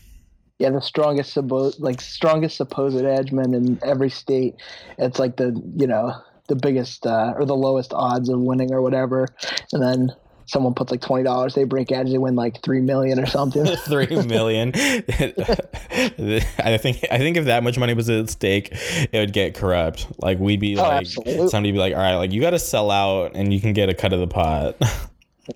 Yeah, 0.58 0.70
the 0.70 0.80
strongest 0.80 1.32
supposed 1.32 1.80
like 1.80 2.00
strongest 2.00 2.56
supposed 2.56 2.96
edgeman 2.96 3.54
in 3.54 3.78
every 3.82 4.10
state. 4.10 4.56
It's 4.98 5.18
like 5.18 5.36
the 5.36 5.60
you 5.76 5.86
know 5.86 6.14
the 6.48 6.56
biggest 6.56 7.06
uh, 7.06 7.34
or 7.36 7.44
the 7.44 7.56
lowest 7.56 7.92
odds 7.92 8.28
of 8.28 8.40
winning 8.40 8.72
or 8.72 8.82
whatever, 8.82 9.28
and 9.72 9.82
then 9.82 10.12
someone 10.48 10.74
puts 10.74 10.90
like 10.90 11.00
twenty 11.00 11.22
dollars, 11.22 11.54
they 11.54 11.64
break 11.64 11.92
edge, 11.92 12.10
they 12.10 12.18
win 12.18 12.34
like 12.34 12.62
three 12.62 12.80
million 12.80 13.20
or 13.20 13.26
something. 13.26 13.64
three 13.84 14.22
million. 14.24 14.72
I 14.74 16.78
think 16.78 17.04
I 17.10 17.18
think 17.18 17.36
if 17.36 17.44
that 17.44 17.62
much 17.62 17.78
money 17.78 17.94
was 17.94 18.10
at 18.10 18.30
stake, 18.30 18.70
it 18.72 19.18
would 19.18 19.32
get 19.32 19.54
corrupt. 19.54 20.06
Like 20.18 20.38
we'd 20.38 20.60
be 20.60 20.76
oh, 20.76 20.82
like 20.82 21.02
absolutely. 21.02 21.48
somebody 21.48 21.72
be 21.72 21.78
like, 21.78 21.94
all 21.94 22.00
right, 22.00 22.16
like 22.16 22.32
you 22.32 22.40
got 22.40 22.50
to 22.50 22.58
sell 22.58 22.90
out 22.90 23.32
and 23.34 23.52
you 23.52 23.60
can 23.60 23.72
get 23.72 23.88
a 23.88 23.94
cut 23.94 24.12
of 24.12 24.20
the 24.20 24.26
pot. 24.26 24.76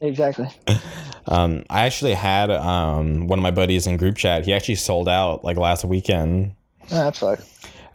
exactly. 0.01 0.49
Um, 1.29 1.63
I 1.71 1.87
actually 1.87 2.15
had 2.15 2.51
um, 2.51 3.29
one 3.29 3.39
of 3.39 3.45
my 3.45 3.53
buddies 3.53 3.87
in 3.87 3.97
group 3.97 4.17
chat. 4.17 4.45
He 4.45 4.53
actually 4.53 4.75
sold 4.75 5.09
out 5.09 5.45
like 5.45 5.57
last 5.57 5.85
weekend. 5.85 6.57
Oh, 6.91 7.11
that's. 7.11 7.23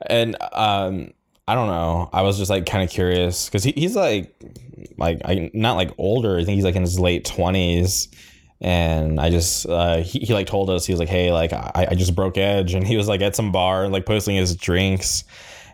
And 0.09 0.37
um, 0.53 1.11
I 1.47 1.55
don't 1.55 1.67
know. 1.67 2.09
I 2.11 2.23
was 2.23 2.37
just 2.37 2.49
like 2.49 2.65
kind 2.65 2.83
of 2.83 2.89
curious 2.89 3.45
because 3.45 3.63
he, 3.63 3.71
he's 3.71 3.95
like, 3.95 4.35
like 4.97 5.21
I 5.23 5.49
not 5.53 5.75
like 5.77 5.91
older. 5.97 6.37
I 6.37 6.43
think 6.43 6.55
he's 6.55 6.65
like 6.65 6.75
in 6.75 6.81
his 6.81 6.99
late 6.99 7.23
twenties, 7.23 8.09
and 8.59 9.19
I 9.19 9.29
just 9.29 9.65
uh, 9.65 9.97
he, 9.97 10.19
he 10.19 10.33
like 10.33 10.47
told 10.47 10.69
us 10.69 10.85
he 10.85 10.91
was 10.91 10.99
like, 10.99 11.07
hey, 11.07 11.31
like 11.31 11.53
I, 11.53 11.87
I 11.91 11.95
just 11.95 12.15
broke 12.15 12.37
edge, 12.37 12.73
and 12.73 12.85
he 12.85 12.97
was 12.97 13.07
like 13.07 13.21
at 13.21 13.35
some 13.35 13.53
bar 13.53 13.85
and 13.85 13.93
like 13.93 14.05
posting 14.05 14.35
his 14.35 14.57
drinks, 14.57 15.23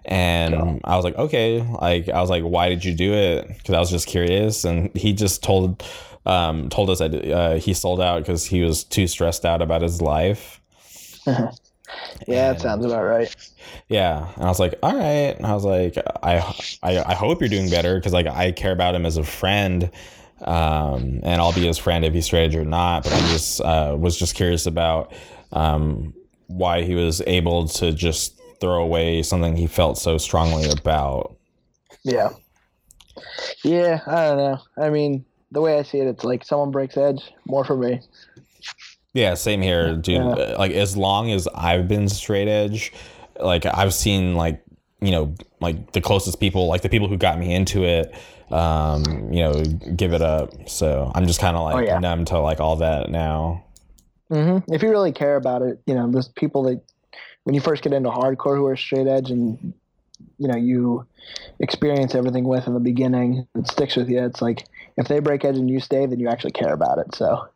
and 0.05 0.53
oh. 0.53 0.79
I 0.83 0.95
was 0.95 1.05
like, 1.05 1.15
okay, 1.15 1.61
like 1.81 2.07
I 2.07 2.21
was 2.21 2.29
like, 2.29 2.43
why 2.43 2.69
did 2.69 2.85
you 2.85 2.93
do 2.93 3.13
it? 3.13 3.47
Because 3.47 3.73
I 3.73 3.79
was 3.79 3.89
just 3.89 4.05
curious, 4.07 4.65
and 4.65 4.95
he 4.95 5.11
just 5.11 5.41
told 5.41 5.83
um 6.27 6.69
told 6.69 6.91
us 6.91 6.99
that 6.99 7.15
uh, 7.31 7.55
he 7.55 7.73
sold 7.73 7.99
out 7.99 8.19
because 8.19 8.45
he 8.45 8.61
was 8.61 8.83
too 8.83 9.07
stressed 9.07 9.43
out 9.43 9.63
about 9.63 9.81
his 9.81 10.01
life. 10.01 10.61
Yeah, 12.27 12.49
and, 12.49 12.57
it 12.57 12.61
sounds 12.61 12.85
about 12.85 13.03
right. 13.03 13.35
Yeah, 13.87 14.31
and 14.35 14.43
I 14.43 14.47
was 14.47 14.59
like, 14.59 14.75
all 14.81 14.95
right. 14.95 15.35
And 15.35 15.45
I 15.45 15.53
was 15.53 15.65
like, 15.65 15.97
I 16.23 16.37
I, 16.81 17.03
I 17.03 17.13
hope 17.13 17.41
you're 17.41 17.49
doing 17.49 17.69
better 17.69 17.95
because 17.95 18.13
like 18.13 18.27
I 18.27 18.51
care 18.51 18.71
about 18.71 18.95
him 18.95 19.05
as 19.05 19.17
a 19.17 19.23
friend, 19.23 19.91
um, 20.41 21.19
and 21.23 21.41
I'll 21.41 21.53
be 21.53 21.65
his 21.65 21.77
friend 21.77 22.05
if 22.05 22.13
he's 22.13 22.25
straight 22.25 22.55
or 22.55 22.65
not. 22.65 23.03
But 23.03 23.13
I 23.13 23.19
just 23.31 23.61
uh, 23.61 23.95
was 23.99 24.17
just 24.17 24.35
curious 24.35 24.65
about 24.65 25.13
um, 25.51 26.13
why 26.47 26.83
he 26.83 26.95
was 26.95 27.21
able 27.27 27.67
to 27.67 27.91
just 27.91 28.39
throw 28.59 28.81
away 28.81 29.21
something 29.23 29.55
he 29.55 29.67
felt 29.67 29.97
so 29.97 30.17
strongly 30.17 30.69
about. 30.69 31.35
Yeah. 32.03 32.29
Yeah, 33.63 34.01
I 34.07 34.27
don't 34.27 34.37
know. 34.37 34.59
I 34.77 34.89
mean, 34.89 35.25
the 35.51 35.61
way 35.61 35.77
I 35.77 35.83
see 35.83 35.99
it, 35.99 36.07
it's 36.07 36.23
like 36.23 36.43
someone 36.43 36.71
breaks 36.71 36.97
edge, 36.97 37.31
more 37.45 37.63
for 37.63 37.77
me. 37.77 38.01
Yeah, 39.13 39.35
same 39.35 39.61
here, 39.61 39.95
dude. 39.95 40.15
Yeah. 40.15 40.55
Like 40.57 40.71
as 40.71 40.97
long 40.97 41.31
as 41.31 41.47
I've 41.53 41.87
been 41.87 42.09
straight 42.09 42.47
edge, 42.47 42.91
like 43.39 43.65
I've 43.65 43.93
seen 43.93 44.35
like 44.35 44.63
you 45.01 45.11
know 45.11 45.35
like 45.59 45.91
the 45.91 46.01
closest 46.01 46.39
people, 46.39 46.67
like 46.67 46.81
the 46.81 46.89
people 46.89 47.07
who 47.07 47.17
got 47.17 47.37
me 47.37 47.53
into 47.53 47.83
it, 47.83 48.13
um, 48.51 49.03
you 49.31 49.43
know, 49.43 49.63
give 49.95 50.13
it 50.13 50.21
up. 50.21 50.67
So 50.67 51.11
I'm 51.13 51.27
just 51.27 51.39
kind 51.39 51.55
of 51.55 51.63
like 51.63 51.75
oh, 51.75 51.79
yeah. 51.79 51.99
numb 51.99 52.25
to 52.25 52.39
like 52.39 52.59
all 52.59 52.77
that 52.77 53.09
now. 53.09 53.63
Mm-hmm. 54.31 54.73
If 54.73 54.81
you 54.81 54.89
really 54.89 55.11
care 55.11 55.35
about 55.35 55.61
it, 55.61 55.79
you 55.85 55.93
know, 55.93 56.09
there's 56.09 56.29
people 56.29 56.63
that 56.63 56.81
when 57.43 57.53
you 57.53 57.61
first 57.61 57.83
get 57.83 57.93
into 57.93 58.09
hardcore 58.09 58.55
who 58.55 58.65
are 58.65 58.75
straight 58.75 59.07
edge 59.07 59.29
and 59.29 59.73
you 60.37 60.47
know 60.47 60.55
you 60.55 61.05
experience 61.59 62.15
everything 62.15 62.45
with 62.45 62.65
in 62.65 62.73
the 62.73 62.79
beginning, 62.79 63.47
it 63.53 63.67
sticks 63.67 63.95
with 63.95 64.09
you. 64.09 64.23
It's 64.23 64.41
like 64.41 64.65
if 64.97 65.07
they 65.07 65.19
break 65.19 65.45
edge 65.45 65.57
and 65.57 65.69
you 65.69 65.79
stay, 65.79 66.05
then 66.05 66.19
you 66.19 66.29
actually 66.29 66.51
care 66.51 66.73
about 66.73 66.97
it. 66.97 67.13
So 67.13 67.47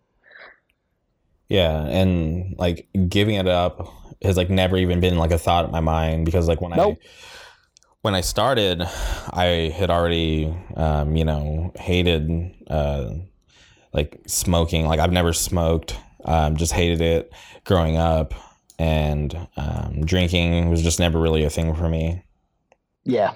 yeah, 1.49 1.85
and 1.85 2.55
like 2.57 2.87
giving 3.07 3.35
it 3.35 3.47
up 3.47 3.87
has 4.21 4.37
like 4.37 4.49
never 4.49 4.77
even 4.77 4.99
been 4.99 5.17
like 5.17 5.31
a 5.31 5.37
thought 5.37 5.65
in 5.65 5.71
my 5.71 5.79
mind 5.79 6.25
because 6.25 6.47
like 6.47 6.61
when 6.61 6.71
nope. 6.71 6.97
I 7.01 7.07
when 8.01 8.15
I 8.15 8.21
started, 8.21 8.83
I 8.83 9.73
had 9.75 9.89
already 9.89 10.53
um, 10.75 11.15
you 11.15 11.25
know 11.25 11.71
hated 11.75 12.53
uh, 12.69 13.09
like 13.93 14.21
smoking. 14.27 14.85
Like 14.85 14.99
I've 14.99 15.11
never 15.11 15.33
smoked, 15.33 15.97
um, 16.25 16.55
just 16.57 16.73
hated 16.73 17.01
it 17.01 17.33
growing 17.65 17.97
up, 17.97 18.33
and 18.79 19.35
um, 19.57 20.05
drinking 20.05 20.69
was 20.69 20.81
just 20.81 20.99
never 20.99 21.19
really 21.19 21.43
a 21.43 21.49
thing 21.49 21.73
for 21.75 21.89
me. 21.89 22.23
Yeah, 23.03 23.33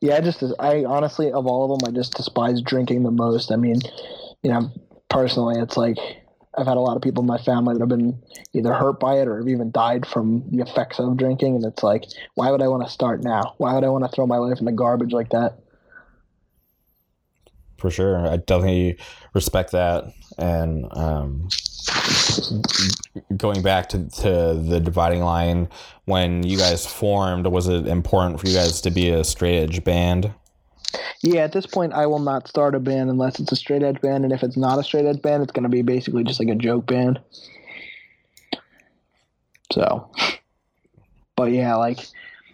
yeah. 0.00 0.16
I 0.16 0.20
just 0.20 0.42
I 0.58 0.84
honestly 0.84 1.32
of 1.32 1.46
all 1.46 1.72
of 1.72 1.80
them, 1.80 1.88
I 1.88 1.96
just 1.96 2.14
despise 2.14 2.60
drinking 2.62 3.02
the 3.02 3.10
most. 3.10 3.50
I 3.50 3.56
mean, 3.56 3.80
you 4.42 4.50
know, 4.50 4.70
personally, 5.08 5.60
it's 5.60 5.76
like 5.76 5.98
I've 6.56 6.66
had 6.66 6.76
a 6.76 6.80
lot 6.80 6.96
of 6.96 7.02
people 7.02 7.22
in 7.22 7.26
my 7.26 7.38
family 7.38 7.74
that 7.74 7.80
have 7.80 7.88
been 7.88 8.20
either 8.52 8.74
hurt 8.74 9.00
by 9.00 9.20
it 9.20 9.28
or 9.28 9.38
have 9.38 9.48
even 9.48 9.70
died 9.70 10.04
from 10.06 10.44
the 10.50 10.62
effects 10.62 10.98
of 10.98 11.16
drinking. 11.16 11.56
And 11.56 11.64
it's 11.64 11.82
like, 11.82 12.04
why 12.34 12.50
would 12.50 12.60
I 12.60 12.68
want 12.68 12.84
to 12.84 12.90
start 12.90 13.22
now? 13.22 13.54
Why 13.56 13.74
would 13.74 13.84
I 13.84 13.88
want 13.88 14.04
to 14.04 14.10
throw 14.14 14.26
my 14.26 14.36
life 14.36 14.58
in 14.58 14.66
the 14.66 14.72
garbage 14.72 15.12
like 15.12 15.30
that? 15.30 15.58
For 17.78 17.90
sure. 17.90 18.26
I 18.26 18.36
definitely 18.36 18.98
respect 19.34 19.72
that. 19.72 20.04
And 20.38 20.86
um, 20.92 21.48
going 23.36 23.62
back 23.62 23.88
to, 23.90 24.08
to 24.08 24.54
the 24.54 24.80
dividing 24.80 25.22
line, 25.22 25.68
when 26.04 26.42
you 26.42 26.58
guys 26.58 26.86
formed, 26.86 27.46
was 27.46 27.66
it 27.66 27.86
important 27.86 28.40
for 28.40 28.46
you 28.46 28.54
guys 28.54 28.80
to 28.82 28.90
be 28.90 29.08
a 29.08 29.24
straight 29.24 29.58
edge 29.58 29.82
band? 29.84 30.32
Yeah, 31.22 31.42
at 31.42 31.52
this 31.52 31.66
point, 31.66 31.92
I 31.92 32.06
will 32.06 32.18
not 32.18 32.48
start 32.48 32.74
a 32.74 32.80
band 32.80 33.10
unless 33.10 33.38
it's 33.38 33.52
a 33.52 33.56
straight 33.56 33.82
edge 33.82 34.00
band, 34.00 34.24
and 34.24 34.32
if 34.32 34.42
it's 34.42 34.56
not 34.56 34.78
a 34.78 34.82
straight 34.82 35.06
edge 35.06 35.22
band, 35.22 35.42
it's 35.42 35.52
going 35.52 35.62
to 35.62 35.68
be 35.68 35.82
basically 35.82 36.24
just 36.24 36.40
like 36.40 36.48
a 36.48 36.54
joke 36.54 36.86
band. 36.86 37.20
So, 39.72 40.10
but 41.36 41.52
yeah, 41.52 41.76
like 41.76 41.98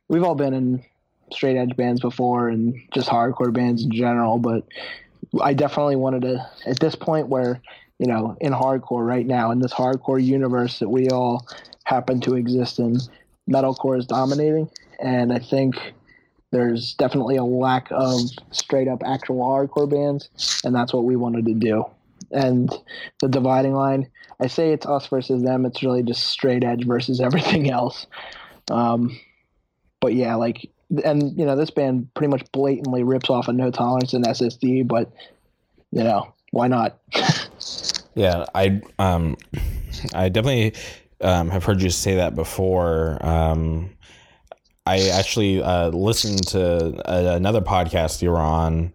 we've 0.09 0.22
all 0.22 0.34
been 0.34 0.55
in 0.55 0.84
straight 1.32 1.57
edge 1.57 1.76
bands 1.76 2.01
before 2.01 2.49
and 2.49 2.74
just 2.95 3.09
hardcore 3.09 3.53
bands 3.53 3.82
in 3.84 3.91
general, 3.91 4.39
but 4.39 4.64
I 5.43 5.53
definitely 5.55 5.97
wanted 5.97 6.22
to, 6.22 6.51
at 6.66 6.78
this 6.78 6.95
point 6.95 7.28
where, 7.28 7.61
you 7.99 8.07
know, 8.07 8.36
in 8.41 8.53
hardcore 8.53 9.07
right 9.07 9.26
now, 9.26 9.51
in 9.51 9.59
this 9.59 9.72
hardcore 9.72 10.22
universe 10.22 10.78
that 10.78 10.89
we 10.89 11.09
all 11.09 11.47
happen 11.84 12.20
to 12.20 12.34
exist 12.34 12.78
in, 12.78 12.99
metalcore 13.51 13.99
is 13.99 14.07
dominating. 14.07 14.70
And 15.01 15.32
I 15.32 15.39
think 15.39 15.76
there's 16.51 16.94
definitely 16.94 17.36
a 17.36 17.44
lack 17.44 17.88
of 17.90 18.20
straight 18.51 18.88
up 18.88 19.03
actual 19.05 19.38
hardcore 19.38 19.88
bands, 19.88 20.62
and 20.64 20.74
that's 20.74 20.92
what 20.92 21.05
we 21.05 21.16
wanted 21.16 21.46
to 21.46 21.55
do. 21.55 21.84
And 22.30 22.72
the 23.20 23.28
dividing 23.28 23.74
line, 23.74 24.09
I 24.40 24.46
say 24.46 24.72
it's 24.72 24.86
us 24.86 25.07
versus 25.07 25.42
them. 25.42 25.66
It's 25.66 25.82
really 25.82 26.03
just 26.03 26.24
straight 26.24 26.64
edge 26.64 26.86
versus 26.86 27.20
everything 27.20 27.70
else. 27.70 28.07
Um, 28.70 29.18
but 30.01 30.14
yeah, 30.14 30.34
like, 30.36 30.70
and 31.05 31.38
you 31.38 31.44
know, 31.44 31.57
this 31.57 31.70
band 31.70 32.12
pretty 32.14 32.30
much 32.30 32.51
blatantly 32.53 33.03
rips 33.03 33.28
off 33.28 33.49
a 33.49 33.53
No 33.53 33.70
Tolerance 33.70 34.14
and 34.14 34.24
SSD, 34.24 34.86
but 34.86 35.12
you 35.90 36.05
know, 36.05 36.32
why 36.51 36.68
not? 36.68 36.99
yeah, 38.14 38.44
I 38.55 38.80
um, 38.99 39.36
I 40.14 40.28
definitely 40.28 40.74
um, 41.20 41.51
have 41.51 41.64
heard 41.64 41.82
you 41.82 41.90
say 41.90 42.16
that 42.16 42.34
before. 42.34 43.24
Um, 43.24 43.90
I 44.89 45.09
actually 45.11 45.62
uh, 45.62 45.91
listened 45.91 46.47
to 46.49 47.03
a, 47.05 47.36
another 47.36 47.61
podcast 47.61 48.22
you 48.22 48.30
were 48.30 48.39
on, 48.39 48.95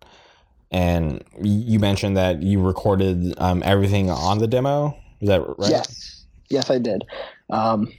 and 0.72 1.24
you 1.40 1.78
mentioned 1.78 2.18
that 2.18 2.42
you 2.42 2.62
recorded 2.62 3.36
um, 3.38 3.62
everything 3.64 4.10
on 4.10 4.40
the 4.40 4.48
demo. 4.48 4.98
Is 5.22 5.28
that 5.28 5.42
right? 5.42 5.70
Yes, 5.70 6.26
yes, 6.50 6.72
I 6.72 6.80
did. 6.80 7.04
Um, 7.52 7.94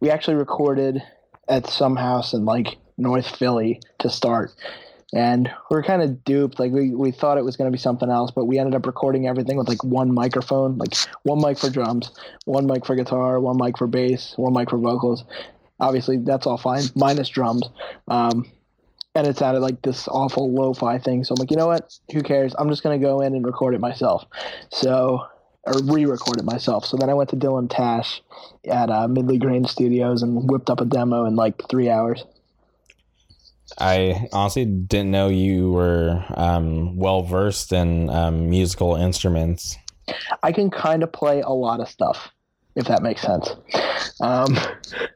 we 0.00 0.10
actually 0.10 0.34
recorded 0.34 1.02
at 1.48 1.66
some 1.66 1.96
house 1.96 2.34
in 2.34 2.44
like 2.44 2.76
North 2.98 3.34
Philly 3.34 3.80
to 4.00 4.10
start, 4.10 4.52
and 5.14 5.50
we 5.70 5.78
are 5.78 5.82
kind 5.82 6.02
of 6.02 6.22
duped. 6.24 6.60
Like 6.60 6.72
we, 6.72 6.94
we 6.94 7.10
thought 7.10 7.38
it 7.38 7.44
was 7.44 7.56
going 7.56 7.68
to 7.68 7.72
be 7.72 7.80
something 7.80 8.10
else, 8.10 8.30
but 8.30 8.44
we 8.44 8.58
ended 8.58 8.74
up 8.74 8.84
recording 8.84 9.26
everything 9.26 9.56
with 9.56 9.66
like 9.66 9.82
one 9.82 10.12
microphone, 10.12 10.76
like 10.76 10.94
one 11.22 11.40
mic 11.40 11.58
for 11.58 11.70
drums, 11.70 12.10
one 12.44 12.66
mic 12.66 12.84
for 12.84 12.94
guitar, 12.96 13.40
one 13.40 13.56
mic 13.56 13.78
for 13.78 13.86
bass, 13.86 14.34
one 14.36 14.52
mic 14.52 14.68
for 14.68 14.76
vocals, 14.76 15.24
Obviously, 15.80 16.18
that's 16.18 16.46
all 16.46 16.58
fine, 16.58 16.84
minus 16.94 17.28
drums. 17.28 17.68
Um, 18.08 18.50
and 19.14 19.26
it 19.26 19.36
sounded 19.36 19.60
like 19.60 19.82
this 19.82 20.06
awful 20.08 20.52
lo-fi 20.52 20.98
thing. 20.98 21.24
So 21.24 21.34
I'm 21.34 21.40
like, 21.40 21.50
you 21.50 21.56
know 21.56 21.66
what? 21.66 21.92
Who 22.12 22.22
cares? 22.22 22.54
I'm 22.58 22.68
just 22.68 22.82
gonna 22.82 22.98
go 22.98 23.20
in 23.20 23.34
and 23.34 23.44
record 23.44 23.74
it 23.74 23.80
myself. 23.80 24.24
So 24.70 25.26
or 25.64 25.74
re-record 25.82 26.38
it 26.38 26.44
myself. 26.44 26.86
So 26.86 26.96
then 26.96 27.10
I 27.10 27.14
went 27.14 27.30
to 27.30 27.36
Dylan 27.36 27.68
Tash 27.68 28.22
at 28.68 28.90
uh, 28.90 29.06
Midley 29.08 29.38
Grain 29.38 29.64
Studios 29.64 30.22
and 30.22 30.50
whipped 30.50 30.70
up 30.70 30.80
a 30.80 30.84
demo 30.84 31.26
in 31.26 31.36
like 31.36 31.60
three 31.68 31.90
hours. 31.90 32.24
I 33.78 34.26
honestly 34.32 34.64
didn't 34.64 35.10
know 35.10 35.28
you 35.28 35.70
were 35.70 36.24
um, 36.34 36.96
well 36.96 37.22
versed 37.22 37.72
in 37.72 38.10
um, 38.10 38.50
musical 38.50 38.96
instruments. 38.96 39.76
I 40.42 40.50
can 40.50 40.70
kind 40.70 41.02
of 41.02 41.12
play 41.12 41.40
a 41.40 41.50
lot 41.50 41.80
of 41.80 41.88
stuff 41.88 42.30
if 42.76 42.86
that 42.86 43.02
makes 43.02 43.22
sense. 43.22 43.50
Um, 44.20 44.56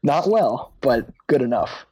not 0.02 0.28
well, 0.28 0.72
but 0.80 1.06
good 1.26 1.42
enough. 1.42 1.86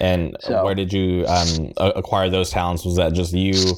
And 0.00 0.36
So- 0.40 0.64
where 0.64 0.74
did 0.74 0.92
you 0.92 1.24
um, 1.26 1.72
acquire 1.78 2.28
those 2.28 2.50
talents? 2.50 2.84
Was 2.84 2.96
that 2.96 3.12
just 3.12 3.32
you, 3.32 3.76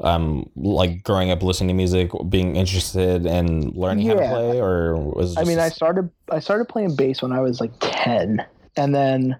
um, 0.00 0.48
like 0.56 1.02
growing 1.02 1.30
up 1.30 1.42
listening 1.42 1.68
to 1.68 1.74
music, 1.74 2.10
being 2.28 2.56
interested 2.56 3.26
and 3.26 3.74
learning 3.76 4.06
how 4.06 4.14
to 4.14 4.28
play, 4.28 4.60
or 4.60 4.96
was? 4.96 5.36
It 5.36 5.40
I 5.40 5.44
mean, 5.44 5.58
I 5.58 5.68
started 5.68 6.10
I 6.30 6.38
started 6.38 6.66
playing 6.68 6.96
bass 6.96 7.22
when 7.22 7.32
I 7.32 7.40
was 7.40 7.60
like 7.60 7.72
ten, 7.80 8.44
and 8.76 8.94
then 8.94 9.36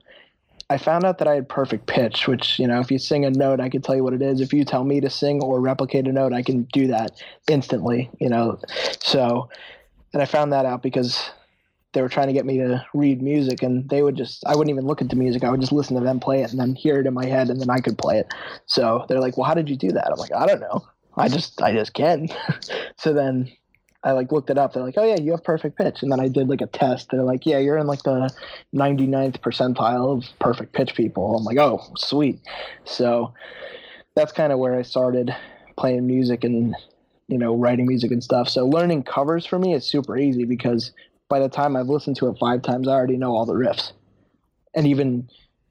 I 0.68 0.78
found 0.78 1.04
out 1.04 1.18
that 1.18 1.28
I 1.28 1.34
had 1.34 1.48
perfect 1.48 1.86
pitch. 1.86 2.26
Which 2.26 2.58
you 2.58 2.66
know, 2.66 2.80
if 2.80 2.90
you 2.90 2.98
sing 2.98 3.24
a 3.24 3.30
note, 3.30 3.60
I 3.60 3.68
can 3.68 3.80
tell 3.82 3.94
you 3.96 4.04
what 4.04 4.12
it 4.12 4.22
is. 4.22 4.40
If 4.40 4.52
you 4.52 4.64
tell 4.64 4.84
me 4.84 5.00
to 5.00 5.08
sing 5.08 5.42
or 5.42 5.60
replicate 5.60 6.06
a 6.06 6.12
note, 6.12 6.32
I 6.32 6.42
can 6.42 6.62
do 6.72 6.86
that 6.88 7.12
instantly. 7.48 8.10
You 8.20 8.28
know, 8.28 8.58
so 9.00 9.48
and 10.16 10.22
I 10.22 10.24
found 10.24 10.50
that 10.54 10.64
out 10.64 10.82
because 10.82 11.28
they 11.92 12.00
were 12.00 12.08
trying 12.08 12.28
to 12.28 12.32
get 12.32 12.46
me 12.46 12.56
to 12.56 12.82
read 12.94 13.20
music, 13.20 13.62
and 13.62 13.86
they 13.90 14.00
would 14.00 14.16
just 14.16 14.42
I 14.46 14.56
wouldn't 14.56 14.70
even 14.70 14.86
look 14.86 15.02
at 15.02 15.10
the 15.10 15.14
music. 15.14 15.44
I 15.44 15.50
would 15.50 15.60
just 15.60 15.72
listen 15.72 15.94
to 15.94 16.02
them 16.02 16.20
play 16.20 16.40
it 16.40 16.50
and 16.50 16.58
then 16.58 16.74
hear 16.74 16.98
it 16.98 17.06
in 17.06 17.12
my 17.12 17.26
head, 17.26 17.50
and 17.50 17.60
then 17.60 17.68
I 17.68 17.80
could 17.80 17.98
play 17.98 18.18
it. 18.18 18.32
So 18.64 19.04
they're 19.10 19.20
like, 19.20 19.36
"Well, 19.36 19.46
how 19.46 19.52
did 19.52 19.68
you 19.68 19.76
do 19.76 19.92
that?" 19.92 20.10
I'm 20.10 20.18
like, 20.18 20.32
"I 20.32 20.46
don't 20.46 20.60
know. 20.60 20.80
I 21.18 21.28
just 21.28 21.60
I 21.60 21.74
just 21.74 21.92
can." 21.92 22.30
so 22.96 23.12
then 23.12 23.52
I 24.04 24.12
like 24.12 24.32
looked 24.32 24.48
it 24.48 24.56
up. 24.56 24.72
They're 24.72 24.82
like, 24.82 24.96
oh 24.96 25.04
yeah, 25.04 25.20
you 25.20 25.32
have 25.32 25.44
perfect 25.44 25.76
pitch. 25.76 26.02
And 26.02 26.10
then 26.10 26.18
I 26.18 26.28
did 26.28 26.48
like 26.48 26.62
a 26.62 26.66
test. 26.66 27.10
They're 27.10 27.22
like, 27.22 27.44
yeah, 27.44 27.58
you're 27.58 27.76
in 27.76 27.86
like 27.86 28.04
the 28.04 28.32
99th 28.74 29.40
percentile 29.40 30.16
of 30.16 30.24
perfect 30.38 30.72
pitch 30.72 30.94
people. 30.94 31.36
I'm 31.36 31.44
like, 31.44 31.58
oh, 31.58 31.82
sweet. 31.98 32.40
So 32.84 33.34
that's 34.14 34.32
kind 34.32 34.50
of 34.50 34.58
where 34.60 34.78
I 34.78 34.82
started 34.82 35.36
playing 35.76 36.06
music 36.06 36.42
and 36.42 36.74
you 37.28 37.38
know 37.38 37.54
writing 37.54 37.86
music 37.86 38.10
and 38.10 38.22
stuff. 38.22 38.48
So 38.48 38.66
learning 38.66 39.02
covers 39.02 39.46
for 39.46 39.58
me 39.58 39.74
is 39.74 39.86
super 39.86 40.16
easy 40.16 40.44
because 40.44 40.92
by 41.28 41.40
the 41.40 41.48
time 41.48 41.76
I've 41.76 41.88
listened 41.88 42.16
to 42.16 42.28
it 42.28 42.38
five 42.38 42.62
times, 42.62 42.88
I 42.88 42.92
already 42.92 43.16
know 43.16 43.34
all 43.34 43.46
the 43.46 43.54
riffs. 43.54 43.92
And 44.74 44.86
even 44.86 45.28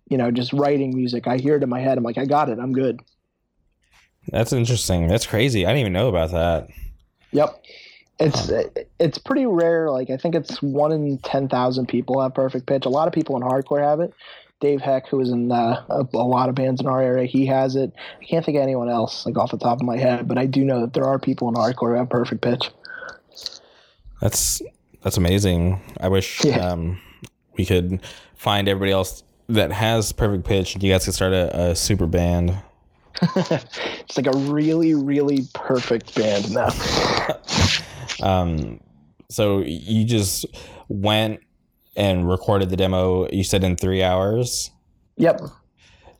you 0.10 0.18
know 0.18 0.32
just 0.32 0.54
writing 0.54 0.96
music, 0.96 1.28
I 1.28 1.38
hear 1.38 1.56
it 1.56 1.64
in 1.64 1.70
my 1.70 1.80
head. 1.80 1.98
I'm 1.98 2.04
like, 2.04 2.18
I 2.18 2.26
got 2.26 2.50
it. 2.50 2.60
I'm 2.60 2.74
good. 2.74 3.00
That's 4.30 4.54
interesting. 4.54 5.08
That's 5.08 5.28
crazy. 5.28 5.66
I 5.66 5.70
didn't 5.70 5.82
even 5.82 5.94
know 5.94 6.10
about 6.10 6.32
that. 6.32 6.70
Yep. 7.32 7.64
It's 8.18 8.52
it's 8.98 9.18
pretty 9.18 9.46
rare. 9.46 9.92
Like 9.92 10.10
I 10.10 10.18
think 10.18 10.36
it's 10.36 10.62
one 10.62 10.92
in 10.92 11.18
ten 11.20 11.50
thousand 11.50 11.88
people 11.88 12.22
have 12.22 12.34
perfect 12.34 12.66
pitch. 12.66 12.86
A 12.86 12.90
lot 12.90 13.08
of 13.08 13.14
people 13.14 13.36
in 13.36 13.44
hardcore 13.44 13.82
have 13.82 14.00
it. 14.00 14.14
Dave 14.62 14.82
Heck, 14.82 15.08
who 15.08 15.20
is 15.20 15.30
in 15.30 15.52
uh, 15.52 15.84
a, 15.90 16.06
a 16.14 16.24
lot 16.26 16.50
of 16.50 16.56
bands 16.56 16.80
in 16.82 16.88
our 16.88 17.02
area, 17.02 17.26
he 17.28 17.46
has 17.48 17.76
it. 17.76 17.92
I 18.22 18.24
can't 18.26 18.46
think 18.46 18.56
of 18.58 18.64
anyone 18.64 18.90
else 18.90 19.26
like 19.26 19.38
off 19.38 19.52
the 19.52 19.58
top 19.58 19.80
of 19.80 19.86
my 19.86 19.98
head, 19.98 20.28
but 20.28 20.38
I 20.38 20.46
do 20.46 20.64
know 20.64 20.82
that 20.82 20.94
there 20.94 21.06
are 21.06 21.20
people 21.20 21.50
in 21.50 21.56
hardcore 21.56 21.92
who 21.92 21.98
have 21.98 22.10
perfect 22.10 22.42
pitch. 22.42 22.70
That's 24.22 24.62
that's 25.04 25.18
amazing. 25.18 25.82
I 26.00 26.08
wish 26.08 26.44
Yeah. 26.44 26.58
um, 26.70 27.00
we 27.58 27.66
could 27.66 28.02
find 28.36 28.68
everybody 28.68 28.92
else 28.92 29.24
that 29.50 29.72
has 29.72 30.12
perfect 30.12 30.46
pitch. 30.46 30.74
and 30.74 30.84
You 30.84 30.92
guys 30.92 31.06
could 31.06 31.14
start 31.14 31.34
a, 31.34 31.70
a 31.72 31.76
super 31.76 32.08
band. 32.08 32.58
it's 33.36 34.18
like 34.18 34.26
a 34.28 34.38
really, 34.38 34.94
really 34.96 35.42
perfect 35.54 36.16
band 36.16 36.54
now. 36.54 36.70
Um, 38.24 38.80
so 39.30 39.60
you 39.60 40.06
just 40.06 40.46
went 40.88 41.42
and 41.96 42.30
recorded 42.30 42.70
the 42.70 42.78
demo. 42.78 43.30
You 43.30 43.44
said 43.44 43.64
in 43.64 43.76
three 43.76 44.04
hours. 44.04 44.72
Yep. 45.18 45.42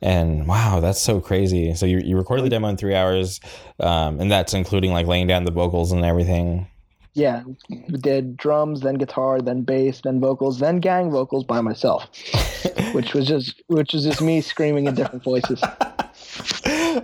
And 0.02 0.46
wow, 0.46 0.80
that's 0.80 1.00
so 1.00 1.20
crazy. 1.20 1.74
So 1.74 1.86
you, 1.86 1.98
you 1.98 2.16
recorded 2.16 2.44
the 2.44 2.50
demo 2.50 2.68
in 2.68 2.76
three 2.76 2.94
hours, 2.94 3.40
um, 3.80 4.20
and 4.20 4.30
that's 4.30 4.54
including 4.54 4.92
like 4.92 5.06
laying 5.06 5.26
down 5.26 5.44
the 5.44 5.50
vocals 5.50 5.92
and 5.92 6.04
everything. 6.04 6.68
Yeah, 7.14 7.44
we 7.70 7.96
did 7.96 8.36
drums, 8.36 8.82
then 8.82 8.96
guitar, 8.96 9.40
then 9.40 9.62
bass, 9.62 10.02
then 10.04 10.20
vocals, 10.20 10.58
then 10.58 10.80
gang 10.80 11.10
vocals 11.10 11.44
by 11.44 11.62
myself, 11.62 12.10
which 12.92 13.14
was 13.14 13.26
just 13.26 13.62
which 13.68 13.94
was 13.94 14.04
just 14.04 14.20
me 14.20 14.42
screaming 14.42 14.86
in 14.86 14.94
different 14.94 15.24
voices. 15.24 15.62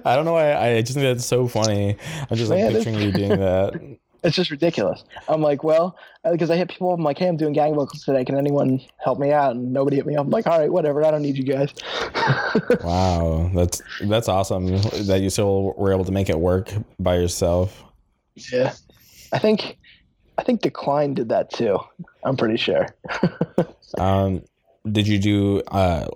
I 0.04 0.14
don't 0.14 0.26
know 0.26 0.34
why. 0.34 0.54
I 0.54 0.82
just 0.82 0.94
think 0.94 1.04
that's 1.04 1.24
so 1.24 1.48
funny. 1.48 1.96
I'm 2.30 2.36
just 2.36 2.50
like 2.50 2.60
Man, 2.60 2.72
picturing 2.72 3.00
you 3.00 3.12
doing 3.12 3.40
that. 3.40 3.98
It's 4.22 4.36
just 4.36 4.50
ridiculous. 4.50 5.02
I'm 5.28 5.42
like, 5.42 5.64
well, 5.64 5.96
because 6.30 6.48
I 6.50 6.56
hit 6.56 6.68
people. 6.68 6.92
I'm 6.92 7.02
like, 7.02 7.18
hey, 7.18 7.26
I'm 7.26 7.36
doing 7.36 7.52
gang 7.52 7.74
vocals 7.74 8.04
today. 8.04 8.24
Can 8.24 8.36
anyone 8.36 8.80
help 8.98 9.18
me 9.18 9.32
out? 9.32 9.56
And 9.56 9.72
nobody 9.72 9.96
hit 9.96 10.06
me 10.06 10.14
up. 10.14 10.24
I'm 10.26 10.30
like, 10.30 10.46
all 10.46 10.58
right, 10.60 10.70
whatever. 10.70 11.04
I 11.04 11.10
don't 11.10 11.22
need 11.22 11.36
you 11.36 11.44
guys. 11.44 11.72
Wow, 12.84 13.50
that's 13.54 13.82
that's 14.02 14.28
awesome 14.28 14.66
that 15.06 15.20
you 15.22 15.30
still 15.30 15.72
were 15.76 15.92
able 15.92 16.04
to 16.04 16.12
make 16.12 16.28
it 16.28 16.38
work 16.38 16.70
by 17.00 17.16
yourself. 17.16 17.82
yeah, 18.52 18.74
I 19.32 19.38
think, 19.38 19.78
I 20.38 20.42
think 20.44 20.60
Decline 20.60 21.14
did 21.14 21.28
that 21.30 21.50
too. 21.50 21.78
I'm 22.24 22.36
pretty 22.36 22.56
sure. 22.56 22.86
Um, 23.98 24.42
did 24.90 25.06
you 25.06 25.18
do 25.18 25.60
uh, 25.68 26.06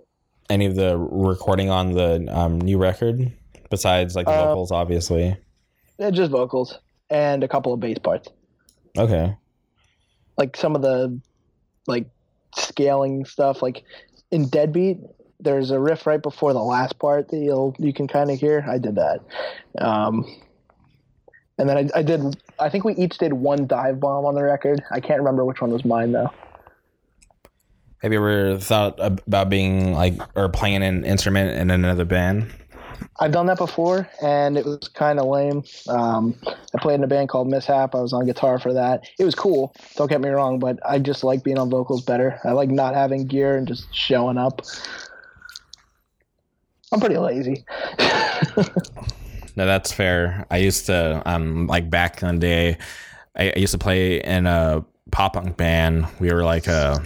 any 0.49 0.65
of 0.65 0.77
the 0.77 0.97
recording 0.97 1.69
on 1.69 1.93
the 1.93 2.27
um, 2.35 2.59
new 2.59 2.79
record 2.79 3.31
besides 3.69 4.17
like 4.17 4.25
the 4.27 4.33
Uh, 4.33 4.47
vocals, 4.47 4.73
obviously? 4.73 5.37
Yeah, 5.99 6.11
just 6.11 6.31
vocals 6.31 6.79
and 7.11 7.45
a 7.45 7.49
couple 7.49 7.73
of 7.73 7.81
bass 7.81 7.99
parts. 7.99 8.29
Okay. 8.97 9.37
Like 10.37 10.57
some 10.57 10.75
of 10.75 10.83
the, 10.83 11.21
like, 11.87 12.07
scaling 12.57 13.25
stuff. 13.25 13.63
Like 13.63 13.85
in 14.31 14.49
Deadbeat, 14.49 14.99
there's 15.41 15.71
a 15.71 15.79
riff 15.79 16.07
right 16.07 16.23
before 16.23 16.53
the 16.53 16.63
last 16.63 16.99
part 16.99 17.29
that 17.29 17.37
you'll 17.37 17.75
you 17.79 17.93
can 17.93 18.09
kind 18.09 18.31
of 18.31 18.39
hear. 18.39 18.65
I 18.67 18.79
did 18.79 18.95
that. 18.95 19.21
Um, 19.79 20.25
and 21.59 21.69
then 21.69 21.77
I, 21.77 21.99
I 21.99 22.03
did. 22.03 22.23
I 22.59 22.69
think 22.69 22.85
we 22.85 22.95
each 22.95 23.19
did 23.19 23.33
one 23.35 23.67
dive 23.67 24.01
bomb 24.01 24.25
on 24.25 24.35
the 24.35 24.43
record. 24.43 24.83
I 24.91 25.01
can't 25.01 25.19
remember 25.19 25.45
which 25.45 25.61
one 25.61 25.71
was 25.71 25.85
mine 25.85 26.13
though. 26.13 26.31
Have 28.03 28.13
you 28.13 28.19
ever 28.19 28.59
thought 28.59 28.95
about 28.99 29.49
being 29.49 29.93
like 29.93 30.15
or 30.37 30.49
playing 30.49 30.83
an 30.83 31.05
instrument 31.05 31.59
in 31.59 31.71
another 31.71 32.05
band? 32.05 32.51
I've 33.19 33.33
done 33.33 33.47
that 33.47 33.59
before, 33.59 34.09
and 34.23 34.59
it 34.59 34.65
was 34.65 34.89
kind 34.89 35.19
of 35.19 35.27
lame. 35.27 35.65
Um, 35.89 36.35
I 36.45 36.79
played 36.81 36.97
in 36.97 37.05
a 37.05 37.07
band 37.07 37.29
called 37.29 37.49
Mishap. 37.49 37.95
I 37.95 38.01
was 38.01 38.13
on 38.13 38.27
guitar 38.27 38.59
for 38.59 38.73
that. 38.73 39.09
It 39.19 39.25
was 39.25 39.35
cool. 39.35 39.75
Don't 39.97 40.09
get 40.09 40.21
me 40.21 40.29
wrong, 40.29 40.59
but 40.59 40.79
I 40.89 40.99
just 40.99 41.25
like 41.25 41.43
being 41.43 41.59
on 41.59 41.71
vocals 41.71 42.03
better. 42.03 42.39
I 42.45 42.53
like 42.53 42.71
not 42.71 42.95
having 42.95 43.27
gear 43.27 43.57
and 43.57 43.67
just 43.67 43.95
showing 43.95 44.39
up. 44.39 44.63
I'm 46.93 47.01
pretty 47.01 47.19
lazy. 47.19 47.65
No, 49.57 49.65
that's 49.65 49.91
fair. 49.91 50.47
I 50.51 50.59
used 50.59 50.87
to, 50.87 51.23
um, 51.25 51.67
like 51.67 51.89
back 51.89 52.23
in 52.23 52.35
the 52.35 52.41
day, 52.41 52.79
I, 53.37 53.53
I 53.57 53.59
used 53.59 53.73
to 53.73 53.79
play 53.79 54.21
in 54.21 54.47
a 54.47 54.85
pop 55.11 55.33
punk 55.33 55.57
band. 55.57 56.07
We 56.21 56.31
were 56.31 56.45
like 56.45 56.67
a, 56.67 57.03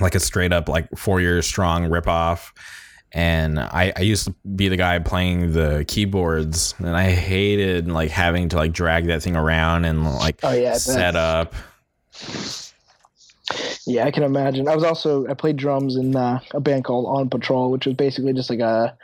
like 0.00 0.16
a 0.16 0.20
straight 0.20 0.52
up 0.52 0.68
like 0.68 0.88
four 0.96 1.20
years 1.20 1.46
strong 1.46 1.88
rip 1.88 2.08
off. 2.08 2.52
And 3.14 3.60
I, 3.60 3.92
I 3.96 4.00
used 4.00 4.24
to 4.26 4.34
be 4.56 4.68
the 4.68 4.76
guy 4.76 4.98
playing 4.98 5.52
the 5.52 5.84
keyboards, 5.86 6.74
and 6.78 6.96
I 6.96 7.10
hated 7.12 7.88
like 7.88 8.10
having 8.10 8.48
to 8.48 8.56
like 8.56 8.72
drag 8.72 9.06
that 9.06 9.22
thing 9.22 9.36
around 9.36 9.84
and 9.84 10.04
like 10.04 10.40
Oh, 10.42 10.52
yeah, 10.52 10.74
set 10.74 11.14
up. 11.14 11.54
Yeah, 13.86 14.04
I 14.04 14.10
can 14.10 14.24
imagine. 14.24 14.66
I 14.68 14.74
was 14.74 14.82
also 14.82 15.28
I 15.28 15.34
played 15.34 15.56
drums 15.56 15.96
in 15.96 16.16
uh, 16.16 16.40
a 16.52 16.60
band 16.60 16.84
called 16.84 17.06
On 17.06 17.28
Patrol, 17.30 17.70
which 17.70 17.86
was 17.86 17.94
basically 17.94 18.32
just 18.32 18.50
like 18.50 18.60
a 18.60 18.96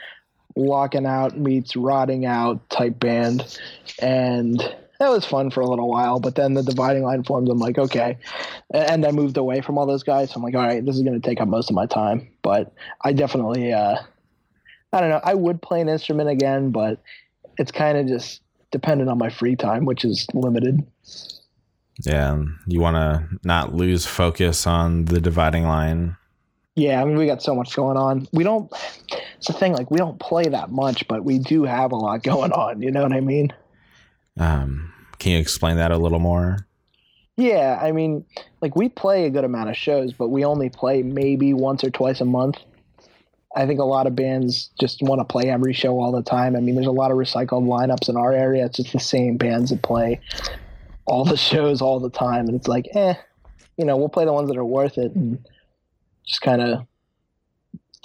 walking 0.57 1.07
out 1.07 1.39
meets 1.39 1.77
rotting 1.77 2.27
out 2.27 2.69
type 2.71 2.99
band, 2.99 3.59
and 4.01 4.75
that 5.01 5.09
was 5.09 5.25
fun 5.25 5.51
for 5.51 5.63
a 5.63 5.67
little 5.67 5.89
while. 5.89 6.21
But 6.21 6.35
then 6.35 6.53
the 6.55 6.63
dividing 6.63 7.03
line 7.03 7.25
formed. 7.25 7.49
I'm 7.49 7.59
like, 7.59 7.79
okay, 7.79 8.19
and 8.73 9.05
I 9.05 9.11
moved 9.11 9.39
away 9.39 9.63
from 9.63 9.79
all 9.79 9.87
those 9.87 10.03
guys. 10.03 10.31
So 10.31 10.37
I'm 10.37 10.43
like, 10.43 10.55
all 10.55 10.61
right, 10.61 10.85
this 10.85 10.95
is 10.95 11.03
going 11.03 11.21
to 11.21 11.27
take 11.27 11.41
up 11.41 11.49
most 11.49 11.71
of 11.71 11.75
my 11.75 11.87
time. 11.87 12.29
But 12.43 12.73
I 13.03 13.15
definitely, 13.15 13.73
uh, 13.73 13.97
I 14.93 15.01
don't 15.01 15.09
know, 15.09 15.21
I 15.25 15.35
would 15.35 15.63
play 15.63 15.81
an 15.81 15.89
instrument 15.89 16.29
again, 16.29 16.71
but 16.71 17.01
it's 17.57 17.73
kind 17.73 17.97
of 17.97 18.07
just 18.07 18.43
dependent 18.71 19.09
on 19.09 19.17
my 19.17 19.31
free 19.31 19.57
time, 19.57 19.87
which 19.87 20.05
is 20.05 20.27
limited. 20.35 20.87
Yeah, 22.05 22.43
you 22.67 22.81
want 22.81 22.97
to 22.97 23.39
not 23.43 23.75
lose 23.75 24.05
focus 24.07 24.67
on 24.67 25.07
the 25.07 25.21
dividing 25.21 25.65
line. 25.65 26.17
Yeah, 26.77 27.01
I 27.01 27.05
mean, 27.05 27.17
we 27.17 27.27
got 27.27 27.43
so 27.43 27.55
much 27.55 27.75
going 27.75 27.97
on. 27.97 28.29
We 28.33 28.45
don't. 28.45 28.71
It's 29.39 29.47
the 29.47 29.55
thing, 29.55 29.73
like 29.73 29.91
we 29.91 29.97
don't 29.97 30.21
play 30.21 30.45
that 30.45 30.71
much, 30.71 31.09
but 31.09 31.25
we 31.25 31.39
do 31.39 31.65
have 31.65 31.93
a 31.93 31.97
lot 31.97 32.23
going 32.23 32.53
on. 32.53 32.83
You 32.83 32.91
know 32.91 33.03
what 33.03 33.13
I 33.13 33.21
mean? 33.21 33.51
Um, 34.39 34.93
can 35.19 35.33
you 35.33 35.39
explain 35.39 35.77
that 35.77 35.91
a 35.91 35.99
little 35.99 36.19
more? 36.19 36.67
Yeah, 37.37 37.79
I 37.81 37.93
mean, 37.93 38.25
like 38.61 38.77
we 38.77 38.89
play 38.89 39.25
a 39.25 39.31
good 39.31 39.45
amount 39.45 39.71
of 39.71 39.77
shows, 39.77 40.13
but 40.13 40.29
we 40.29 40.45
only 40.45 40.69
play 40.69 41.03
maybe 41.03 41.55
once 41.55 41.83
or 41.83 41.91
twice 41.91 42.21
a 42.21 42.25
month. 42.25 42.57
I 43.57 43.67
think 43.67 43.81
a 43.81 43.85
lot 43.85 44.07
of 44.07 44.15
bands 44.15 44.71
just 44.79 45.03
want 45.03 45.21
to 45.21 45.25
play 45.25 45.51
every 45.51 45.73
show 45.73 45.99
all 45.99 46.13
the 46.13 46.23
time. 46.23 46.55
I 46.55 46.61
mean, 46.61 46.75
there's 46.75 46.87
a 46.87 46.93
lot 46.93 47.11
of 47.11 47.17
recycled 47.17 47.67
lineups 47.67 48.09
in 48.09 48.17
our 48.17 48.33
area. 48.33 48.67
It's 48.67 48.77
just 48.77 48.93
the 48.93 49.01
same 49.01 49.37
bands 49.37 49.71
that 49.71 49.83
play 49.83 50.21
all 51.07 51.25
the 51.25 51.37
shows 51.39 51.81
all 51.81 51.99
the 51.99 52.11
time, 52.11 52.47
and 52.47 52.55
it's 52.55 52.69
like, 52.69 52.89
eh, 52.95 53.15
you 53.77 53.85
know, 53.85 53.97
we'll 53.97 54.09
play 54.09 54.25
the 54.25 54.33
ones 54.33 54.49
that 54.49 54.57
are 54.57 54.65
worth 54.65 54.99
it, 54.99 55.15
and 55.15 55.45
just 56.27 56.43
kind 56.43 56.61
of 56.61 56.87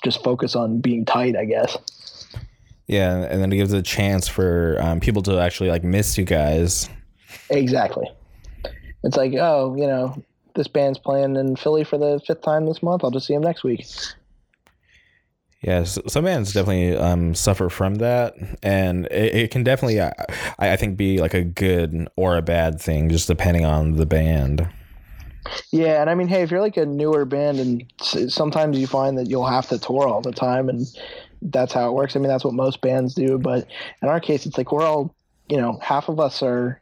just 0.04 0.24
focus 0.24 0.56
on 0.56 0.80
being 0.80 1.06
tight, 1.06 1.36
I 1.36 1.46
guess. 1.46 1.78
Yeah, 2.88 3.16
and 3.16 3.42
then 3.42 3.52
it 3.52 3.56
gives 3.56 3.74
a 3.74 3.82
chance 3.82 4.28
for 4.28 4.78
um, 4.80 5.00
people 5.00 5.22
to 5.24 5.40
actually 5.40 5.70
like 5.70 5.84
miss 5.84 6.18
you 6.18 6.24
guys. 6.24 6.90
Exactly. 7.50 8.08
It's 9.04 9.18
like, 9.18 9.34
oh, 9.34 9.76
you 9.76 9.88
know, 9.88 10.16
this 10.56 10.68
band's 10.68 11.00
playing 11.00 11.36
in 11.36 11.56
Philly 11.56 11.84
for 11.84 11.98
the 11.98 12.22
fifth 12.26 12.42
time 12.42 12.66
this 12.66 12.82
month. 12.84 13.04
I'll 13.04 13.12
just 13.12 13.28
see 13.28 13.34
them 13.34 13.44
next 13.44 13.64
week. 13.64 13.86
Yeah, 15.62 15.84
some 15.84 16.26
bands 16.26 16.54
definitely 16.54 16.96
um, 16.96 17.34
suffer 17.34 17.70
from 17.70 17.96
that, 17.96 18.36
and 18.62 19.08
it, 19.08 19.36
it 19.36 19.52
can 19.52 19.64
definitely, 19.64 20.00
I, 20.00 20.14
I 20.60 20.76
think, 20.76 20.96
be 20.96 21.18
like 21.18 21.34
a 21.34 21.44
good 21.44 22.08
or 22.16 22.38
a 22.38 22.44
bad 22.44 22.80
thing, 22.80 23.10
just 23.10 23.28
depending 23.28 23.66
on 23.66 23.94
the 23.94 24.06
band. 24.06 24.70
Yeah, 25.72 26.02
and 26.02 26.10
I 26.10 26.14
mean, 26.14 26.28
hey, 26.28 26.44
if 26.44 26.52
you're 26.52 26.62
like 26.62 26.78
a 26.78 26.86
newer 26.86 27.26
band, 27.26 27.60
and 27.60 28.32
sometimes 28.32 28.78
you 28.78 28.86
find 28.86 29.18
that 29.18 29.28
you'll 29.28 29.48
have 29.48 29.68
to 29.70 29.80
tour 29.80 30.08
all 30.08 30.22
the 30.22 30.32
time, 30.32 30.70
and 30.70 30.86
that's 31.42 31.74
how 31.74 31.88
it 31.90 31.94
works. 31.94 32.16
I 32.16 32.20
mean, 32.20 32.28
that's 32.30 32.44
what 32.44 32.54
most 32.54 32.82
bands 32.82 33.14
do. 33.14 33.38
But 33.38 33.68
in 34.02 34.08
our 34.10 34.20
case, 34.20 34.46
it's 34.46 34.58
like 34.58 34.72
we're 34.72 34.86
all, 34.86 35.14
you 35.50 35.58
know, 35.58 35.80
half 35.82 36.10
of 36.10 36.20
us 36.20 36.42
are 36.42 36.82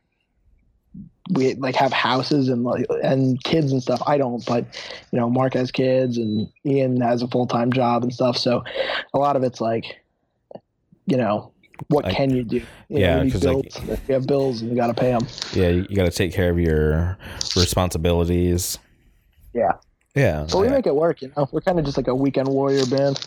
we 1.31 1.53
like 1.55 1.75
have 1.75 1.93
houses 1.93 2.49
and 2.49 2.63
like 2.63 2.85
and 3.03 3.41
kids 3.43 3.71
and 3.71 3.81
stuff. 3.81 4.01
I 4.05 4.17
don't, 4.17 4.45
but 4.45 4.65
you 5.11 5.19
know, 5.19 5.29
Mark 5.29 5.53
has 5.53 5.71
kids 5.71 6.17
and 6.17 6.49
Ian 6.65 6.99
has 7.01 7.21
a 7.21 7.27
full 7.27 7.47
time 7.47 7.71
job 7.71 8.03
and 8.03 8.13
stuff. 8.13 8.37
So 8.37 8.63
a 9.13 9.17
lot 9.17 9.35
of 9.35 9.43
it's 9.43 9.61
like, 9.61 10.01
you 11.05 11.15
know, 11.17 11.51
what 11.87 12.05
Like- 12.05 12.15
can 12.15 12.29
you 12.29 12.43
do? 12.43 12.57
You 12.57 12.65
Yeah, 12.89 13.15
know, 13.17 13.23
you 13.23 13.31
'cause, 13.31 13.43
like- 13.45 13.87
you 14.07 14.13
have 14.13 14.27
bills 14.27 14.61
and 14.61 14.69
you 14.69 14.75
got 14.75 14.87
to 14.87 14.93
pay 14.93 15.11
them. 15.11 15.25
Yeah, 15.53 15.69
you, 15.69 15.85
you 15.89 15.95
got 15.95 16.05
to 16.05 16.11
take 16.11 16.33
care 16.33 16.49
of 16.49 16.59
your 16.59 17.17
responsibilities. 17.55 18.77
Yeah. 19.53 19.71
Yeah, 20.15 20.45
But 20.51 20.59
we 20.59 20.67
I- 20.67 20.71
make 20.71 20.85
it 20.85 20.95
work. 20.95 21.21
You 21.23 21.31
know, 21.35 21.49
we're 21.51 21.61
kind 21.61 21.79
of 21.79 21.85
just 21.85 21.97
like 21.97 22.07
a 22.07 22.13
weekend 22.15 22.47
warrior 22.47 22.85
band. 22.85 23.19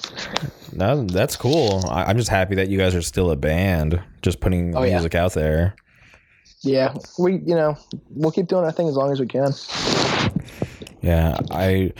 no, 0.72 1.04
that's 1.04 1.34
cool. 1.36 1.84
I, 1.88 2.04
I'm 2.04 2.16
just 2.16 2.30
happy 2.30 2.54
that 2.56 2.68
you 2.68 2.78
guys 2.78 2.94
are 2.94 3.02
still 3.02 3.30
a 3.32 3.36
band, 3.36 4.00
just 4.22 4.38
putting 4.40 4.76
Oh, 4.76 4.82
yeah. 4.84 4.92
music 4.94 5.14
out 5.16 5.32
there. 5.34 5.74
Yeah, 6.62 6.94
we 7.18 7.34
you 7.44 7.54
know 7.54 7.76
we'll 8.10 8.30
keep 8.32 8.46
doing 8.46 8.64
our 8.64 8.72
thing 8.72 8.88
as 8.88 8.94
long 8.96 9.12
as 9.12 9.20
we 9.20 9.26
can. 9.26 9.52
Yeah, 11.02 11.38
I 11.50 11.92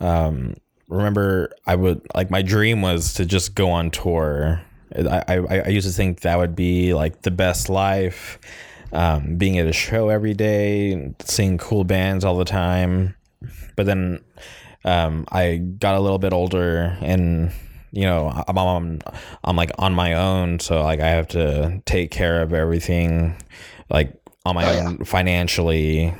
um, 0.00 0.56
remember 0.88 1.50
I 1.66 1.76
would 1.76 2.00
like 2.14 2.30
my 2.30 2.42
dream 2.42 2.80
was 2.82 3.14
to 3.14 3.24
just 3.26 3.54
go 3.54 3.70
on 3.70 3.90
tour. 3.90 4.60
I, 4.96 5.22
I, 5.28 5.58
I 5.60 5.68
used 5.68 5.86
to 5.86 5.92
think 5.92 6.20
that 6.20 6.38
would 6.38 6.56
be 6.56 6.94
like 6.94 7.22
the 7.22 7.30
best 7.30 7.68
life, 7.68 8.38
um, 8.92 9.36
being 9.36 9.58
at 9.58 9.66
a 9.66 9.72
show 9.72 10.08
every 10.08 10.34
day, 10.34 11.12
seeing 11.24 11.58
cool 11.58 11.84
bands 11.84 12.24
all 12.24 12.38
the 12.38 12.44
time. 12.46 13.14
But 13.76 13.86
then 13.86 14.24
um, 14.84 15.26
I 15.30 15.56
got 15.56 15.94
a 15.96 16.00
little 16.00 16.18
bit 16.18 16.32
older 16.32 16.96
and 17.00 17.52
you 17.92 18.02
know 18.02 18.28
I'm, 18.48 18.58
I'm 18.58 19.00
I'm 19.44 19.56
like 19.56 19.70
on 19.78 19.94
my 19.94 20.14
own, 20.14 20.58
so 20.60 20.82
like 20.82 21.00
I 21.00 21.08
have 21.08 21.28
to 21.28 21.82
take 21.86 22.10
care 22.10 22.42
of 22.42 22.52
everything 22.52 23.36
like 23.90 24.12
on 24.44 24.54
my 24.54 24.66
Oh, 24.66 24.72
yeah. 24.72 24.86
own 24.88 25.04
financially 25.04 26.14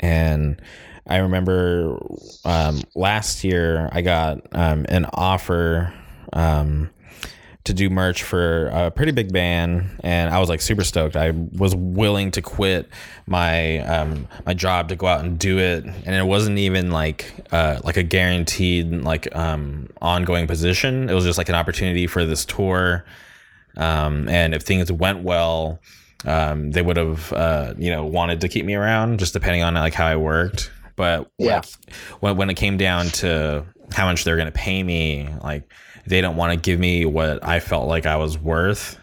and 0.00 0.60
I 1.06 1.16
remember 1.18 1.98
um, 2.44 2.82
last 2.94 3.42
year 3.42 3.88
I 3.92 4.02
got 4.02 4.40
um, 4.52 4.84
an 4.88 5.06
offer 5.06 5.92
um, 6.34 6.90
to 7.68 7.74
do 7.74 7.88
merch 7.88 8.22
for 8.22 8.66
a 8.66 8.90
pretty 8.90 9.12
big 9.12 9.32
band, 9.32 9.88
and 10.02 10.28
I 10.28 10.38
was 10.40 10.48
like 10.50 10.60
super 10.60 10.84
stoked. 10.84 11.16
I 11.16 11.30
was 11.30 11.74
willing 11.74 12.30
to 12.32 12.42
quit 12.42 12.88
my 13.26 13.78
um, 13.78 14.26
my 14.44 14.52
job 14.52 14.88
to 14.88 14.96
go 14.96 15.06
out 15.06 15.24
and 15.24 15.38
do 15.38 15.58
it, 15.58 15.84
and 15.84 16.08
it 16.14 16.26
wasn't 16.26 16.58
even 16.58 16.90
like 16.90 17.32
uh, 17.52 17.80
like 17.84 17.96
a 17.96 18.02
guaranteed 18.02 18.90
like 18.92 19.34
um, 19.36 19.88
ongoing 20.02 20.46
position. 20.46 21.08
It 21.08 21.14
was 21.14 21.24
just 21.24 21.38
like 21.38 21.48
an 21.48 21.54
opportunity 21.54 22.06
for 22.06 22.24
this 22.24 22.44
tour, 22.44 23.04
um, 23.76 24.28
and 24.28 24.54
if 24.54 24.62
things 24.62 24.90
went 24.92 25.22
well. 25.22 25.80
Um, 26.24 26.72
they 26.72 26.82
would 26.82 26.96
have, 26.96 27.32
uh, 27.32 27.74
you 27.78 27.92
know, 27.92 28.04
wanted 28.04 28.40
to 28.40 28.48
keep 28.48 28.64
me 28.64 28.74
around, 28.74 29.20
just 29.20 29.32
depending 29.34 29.62
on 29.62 29.74
like 29.74 29.94
how 29.94 30.06
I 30.06 30.16
worked. 30.16 30.72
But 30.96 31.30
Yeah. 31.38 31.62
when 32.18 32.36
when 32.36 32.50
it 32.50 32.54
came 32.54 32.76
down 32.76 33.06
to 33.22 33.64
how 33.92 34.06
much 34.06 34.24
they're 34.24 34.34
going 34.34 34.50
to 34.50 34.58
pay 34.58 34.82
me, 34.82 35.28
like 35.44 35.70
they 36.08 36.20
don't 36.20 36.36
want 36.36 36.52
to 36.52 36.58
give 36.58 36.78
me 36.80 37.04
what 37.04 37.44
I 37.44 37.60
felt 37.60 37.88
like 37.88 38.06
I 38.06 38.16
was 38.16 38.38
worth. 38.38 38.98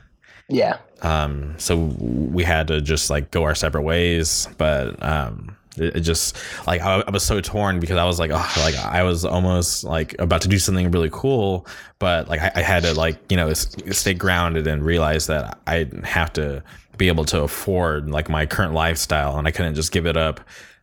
Yeah, 0.48 0.78
Um, 1.02 1.56
so 1.58 1.76
we 2.00 2.44
had 2.44 2.68
to 2.68 2.82
just 2.82 3.10
like 3.10 3.32
go 3.32 3.44
our 3.44 3.56
separate 3.56 3.82
ways. 3.84 4.48
But 4.58 5.02
um, 5.04 5.56
it, 5.78 5.96
it 5.98 6.00
just 6.02 6.38
like 6.68 6.82
I, 6.82 7.04
I 7.08 7.10
was 7.12 7.24
so 7.24 7.42
torn 7.42 7.80
because 7.80 7.98
I 7.98 8.06
was 8.06 8.20
like, 8.20 8.32
oh, 8.32 8.54
like 8.62 8.76
I 8.76 9.04
was 9.04 9.26
almost 9.26 9.84
like 9.84 10.16
about 10.20 10.42
to 10.44 10.48
do 10.48 10.60
something 10.60 10.92
really 10.92 11.10
cool, 11.12 11.66
but 12.00 12.28
like 12.30 12.42
I, 12.42 12.52
I 12.56 12.62
had 12.62 12.84
to 12.84 12.94
like 12.94 13.18
you 13.32 13.38
know 13.38 13.48
s- 13.50 13.76
stay 13.92 14.14
grounded 14.14 14.68
and 14.68 14.84
realize 14.86 15.28
that 15.28 15.58
I 15.68 15.90
have 16.04 16.32
to 16.34 16.64
be 16.98 17.08
able 17.08 17.26
to 17.26 17.42
afford 17.42 18.10
like 18.12 18.30
my 18.30 18.46
current 18.46 18.74
lifestyle, 18.74 19.38
and 19.38 19.48
I 19.48 19.52
couldn't 19.52 19.76
just 19.76 19.92
give 19.92 20.06
it 20.06 20.18
up. 20.18 20.40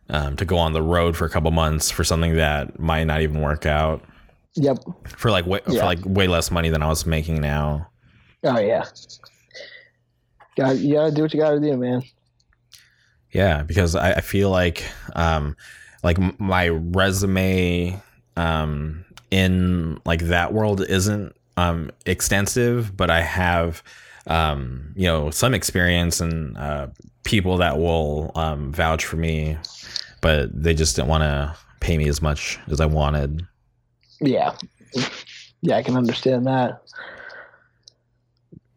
Um, 0.09 0.35
to 0.35 0.43
go 0.43 0.57
on 0.57 0.73
the 0.73 0.81
road 0.81 1.15
for 1.15 1.23
a 1.23 1.29
couple 1.29 1.49
months 1.51 1.89
for 1.89 2.03
something 2.03 2.35
that 2.35 2.77
might 2.77 3.05
not 3.05 3.21
even 3.21 3.39
work 3.39 3.65
out 3.65 4.03
yep. 4.55 4.77
for 5.05 5.31
like 5.31 5.45
way, 5.45 5.59
Yeah. 5.67 5.79
for 5.79 5.85
like 5.85 5.99
way 6.05 6.27
less 6.27 6.51
money 6.51 6.69
than 6.69 6.81
I 6.81 6.87
was 6.87 7.05
making 7.05 7.41
now. 7.41 7.87
Oh 8.43 8.59
yeah. 8.59 8.85
Got 10.55 10.77
you 10.77 10.95
gotta 10.95 11.11
do 11.11 11.23
what 11.23 11.33
you 11.33 11.39
gotta 11.39 11.59
do, 11.59 11.75
man. 11.77 12.03
Yeah, 13.31 13.63
because 13.63 13.95
I, 13.95 14.13
I 14.13 14.21
feel 14.21 14.49
like 14.49 14.83
um 15.15 15.55
like 16.03 16.17
my 16.39 16.67
resume 16.67 17.99
um 18.37 19.05
in 19.31 19.99
like 20.05 20.21
that 20.23 20.53
world 20.53 20.81
isn't 20.81 21.35
um 21.57 21.89
extensive, 22.05 22.95
but 22.95 23.09
I 23.09 23.21
have 23.21 23.81
um 24.27 24.93
you 24.95 25.07
know 25.07 25.29
some 25.31 25.53
experience 25.53 26.21
and 26.21 26.55
uh 26.57 26.87
people 27.23 27.57
that 27.57 27.77
will 27.79 28.31
um 28.35 28.71
vouch 28.71 29.05
for 29.05 29.15
me, 29.17 29.57
but 30.21 30.49
they 30.53 30.73
just 30.73 30.95
didn't 30.95 31.07
want 31.09 31.23
to 31.23 31.55
pay 31.79 31.97
me 31.97 32.07
as 32.07 32.21
much 32.21 32.59
as 32.67 32.79
I 32.79 32.85
wanted. 32.85 33.47
Yeah, 34.23 34.55
yeah, 35.61 35.75
I 35.75 35.83
can 35.83 35.97
understand 35.97 36.47
that. 36.47 36.81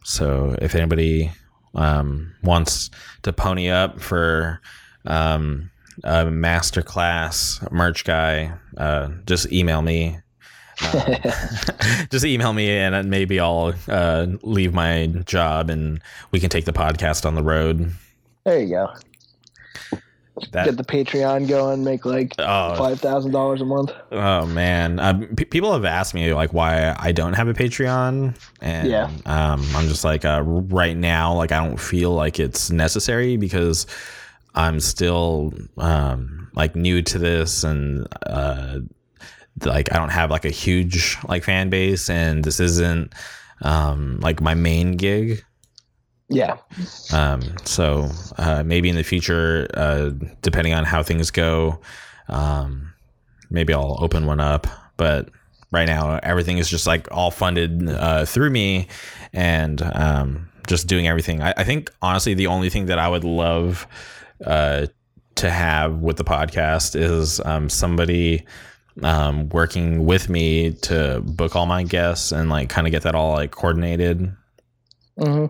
So 0.03 0.57
if 0.61 0.75
anybody 0.75 1.31
um, 1.77 2.35
wants 2.43 2.91
to 3.23 3.33
pony 3.33 3.69
up 3.69 4.01
for 4.01 4.61
um, 5.05 5.71
a 6.03 6.25
masterclass 6.25 7.71
merch 7.71 8.05
guy, 8.05 8.53
uh, 8.77 9.11
just 9.25 9.53
email 9.53 9.83
me. 9.83 10.19
Uh, 10.83 11.17
just 12.11 12.25
email 12.25 12.53
me 12.53 12.69
and 12.69 13.09
maybe 13.09 13.39
I'll 13.39 13.73
uh, 13.89 14.27
leave 14.43 14.75
my 14.75 15.07
job 15.27 15.71
and 15.71 16.03
we 16.33 16.41
can 16.41 16.51
take 16.51 16.65
the 16.65 16.73
podcast 16.73 17.25
on 17.25 17.37
the 17.37 17.43
road. 17.45 17.93
There 18.45 18.61
you 18.61 18.71
go. 18.71 20.01
That 20.53 20.67
Get 20.67 20.77
the 20.77 20.85
Patreon 20.85 21.49
going. 21.49 21.83
Make 21.83 22.05
like 22.05 22.35
oh, 22.39 22.75
five 22.77 23.01
thousand 23.01 23.33
dollars 23.33 23.61
a 23.61 23.65
month. 23.65 23.93
oh 24.13 24.47
man, 24.47 24.99
um, 25.01 25.27
p- 25.37 25.45
people 25.47 25.73
have 25.73 25.85
asked 25.85 26.13
me 26.15 26.33
like 26.35 26.53
why 26.53 26.95
I 26.99 27.13
don't 27.13 27.33
have 27.33 27.49
a 27.49 27.55
Patreon, 27.55 28.37
and 28.61 28.89
Yeah. 28.89 29.11
um, 29.25 29.65
I'm 29.75 29.89
just 29.89 30.05
like 30.05 30.25
uh, 30.25 30.43
right 30.45 30.97
now, 30.97 31.33
like 31.35 31.53
I 31.53 31.67
don't 31.67 31.79
feel 31.81 32.13
like 32.13 32.39
it's 32.39 32.71
necessary 32.71 33.37
because 33.37 33.87
I'm 34.55 34.79
still 34.81 35.53
um, 35.79 36.51
like 36.55 36.77
new 36.77 37.01
to 37.03 37.19
this, 37.19 37.65
and 37.65 38.07
uh, 38.27 38.81
like 39.65 39.91
I 39.93 39.97
don't 39.99 40.11
have 40.11 40.31
like 40.31 40.45
a 40.45 40.51
huge 40.51 41.17
like 41.29 41.45
fan 41.45 41.71
base, 41.71 42.11
and 42.11 42.45
this 42.45 42.61
isn't 42.61 43.15
um, 43.63 44.21
like 44.21 44.41
my 44.43 44.55
main 44.55 44.93
gig. 44.93 45.43
Yeah, 46.29 46.59
Um, 47.13 47.57
so 47.65 48.11
uh, 48.39 48.63
maybe 48.65 48.89
in 48.89 48.97
the 48.97 49.05
future, 49.05 49.69
uh, 49.75 50.11
depending 50.43 50.75
on 50.75 50.85
how 50.85 51.03
things 51.03 51.31
go, 51.31 51.81
um, 52.29 52.93
maybe 53.51 53.73
I'll 53.73 53.97
open 54.01 54.27
one 54.27 54.41
up. 54.41 54.67
But 54.97 55.31
right 55.73 55.87
now, 55.87 56.19
everything 56.23 56.59
is 56.59 56.69
just 56.69 56.87
like 56.87 57.09
all 57.13 57.31
funded 57.31 57.89
uh, 57.89 58.25
through 58.25 58.51
me, 58.51 58.89
and 59.33 59.83
um, 59.95 60.49
just 60.67 60.87
doing 60.89 61.07
everything. 61.07 61.43
I, 61.43 61.55
I 61.59 61.65
think 61.65 61.91
honestly, 62.03 62.35
the 62.35 62.49
only 62.49 62.71
thing 62.71 62.87
that 62.87 62.99
I 62.99 63.09
would 63.09 63.25
love 63.25 63.87
uh, 64.45 64.87
to 65.37 65.51
have 65.51 65.99
with 65.99 66.17
the 66.17 66.25
podcast 66.25 66.97
is 67.01 67.41
um, 67.41 67.69
somebody 67.69 68.45
um, 69.03 69.49
working 69.51 70.05
with 70.07 70.29
me 70.29 70.73
to 70.73 71.21
book 71.25 71.55
all 71.55 71.67
my 71.67 71.83
guests 71.85 72.33
and 72.33 72.49
like 72.51 72.69
kind 72.69 72.87
of 72.87 72.91
get 72.91 73.03
that 73.03 73.15
all 73.15 73.33
like 73.35 73.51
coordinated 73.53 74.35
hmm 75.19 75.47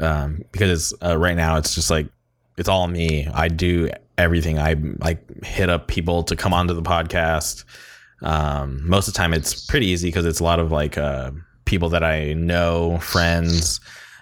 um, 0.00 0.42
because 0.52 0.92
uh, 1.02 1.16
right 1.16 1.36
now 1.36 1.56
it's 1.56 1.74
just 1.74 1.90
like 1.90 2.06
it's 2.56 2.68
all 2.68 2.86
me. 2.86 3.26
I 3.32 3.48
do 3.48 3.90
everything. 4.16 4.58
I 4.58 4.74
like 4.98 5.44
hit 5.44 5.68
up 5.70 5.88
people 5.88 6.22
to 6.24 6.36
come 6.36 6.52
onto 6.54 6.74
the 6.74 6.82
podcast. 6.82 7.64
Um, 8.22 8.88
most 8.88 9.08
of 9.08 9.14
the 9.14 9.18
time, 9.18 9.34
it's 9.34 9.66
pretty 9.66 9.86
easy 9.86 10.08
because 10.08 10.24
it's 10.24 10.40
a 10.40 10.44
lot 10.44 10.58
of 10.60 10.70
like 10.72 10.96
uh, 10.96 11.32
people 11.64 11.88
that 11.90 12.04
I 12.04 12.32
know, 12.34 12.98
friends, 12.98 13.80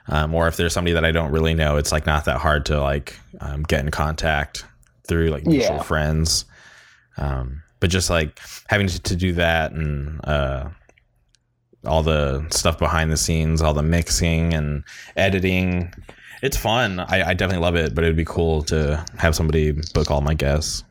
um, 0.08 0.34
or 0.34 0.48
if 0.48 0.56
there's 0.56 0.72
somebody 0.72 0.94
that 0.94 1.04
I 1.04 1.12
don't 1.12 1.30
really 1.30 1.54
know, 1.54 1.76
it's 1.76 1.92
like 1.92 2.06
not 2.06 2.24
that 2.24 2.38
hard 2.38 2.66
to 2.66 2.80
like 2.80 3.18
um, 3.40 3.62
get 3.64 3.84
in 3.84 3.90
contact 3.90 4.64
through 5.06 5.28
like 5.30 5.46
mutual 5.46 5.76
Yeah. 5.76 5.82
friends. 5.82 6.44
Um, 7.18 7.62
but 7.80 7.90
just 7.90 8.08
like 8.10 8.40
having 8.68 8.86
to, 8.86 9.00
to 9.02 9.16
do 9.16 9.32
that 9.34 9.72
and 9.72 10.20
uh, 10.24 10.68
all 11.86 12.02
the 12.02 12.46
stuff 12.50 12.78
behind 12.78 13.10
the 13.10 13.16
scenes, 13.16 13.60
all 13.62 13.74
the 13.74 13.82
mixing 13.82 14.54
and 14.54 14.84
editing. 15.16 15.92
It's 16.42 16.56
fun. 16.56 17.00
I, 17.00 17.30
I 17.30 17.34
definitely 17.34 17.62
love 17.62 17.76
it, 17.76 17.94
but 17.94 18.04
it'd 18.04 18.16
be 18.16 18.24
cool 18.24 18.62
to 18.64 19.04
have 19.18 19.34
somebody 19.34 19.72
book 19.94 20.10
all 20.10 20.20
my 20.20 20.34
guests. 20.34 20.84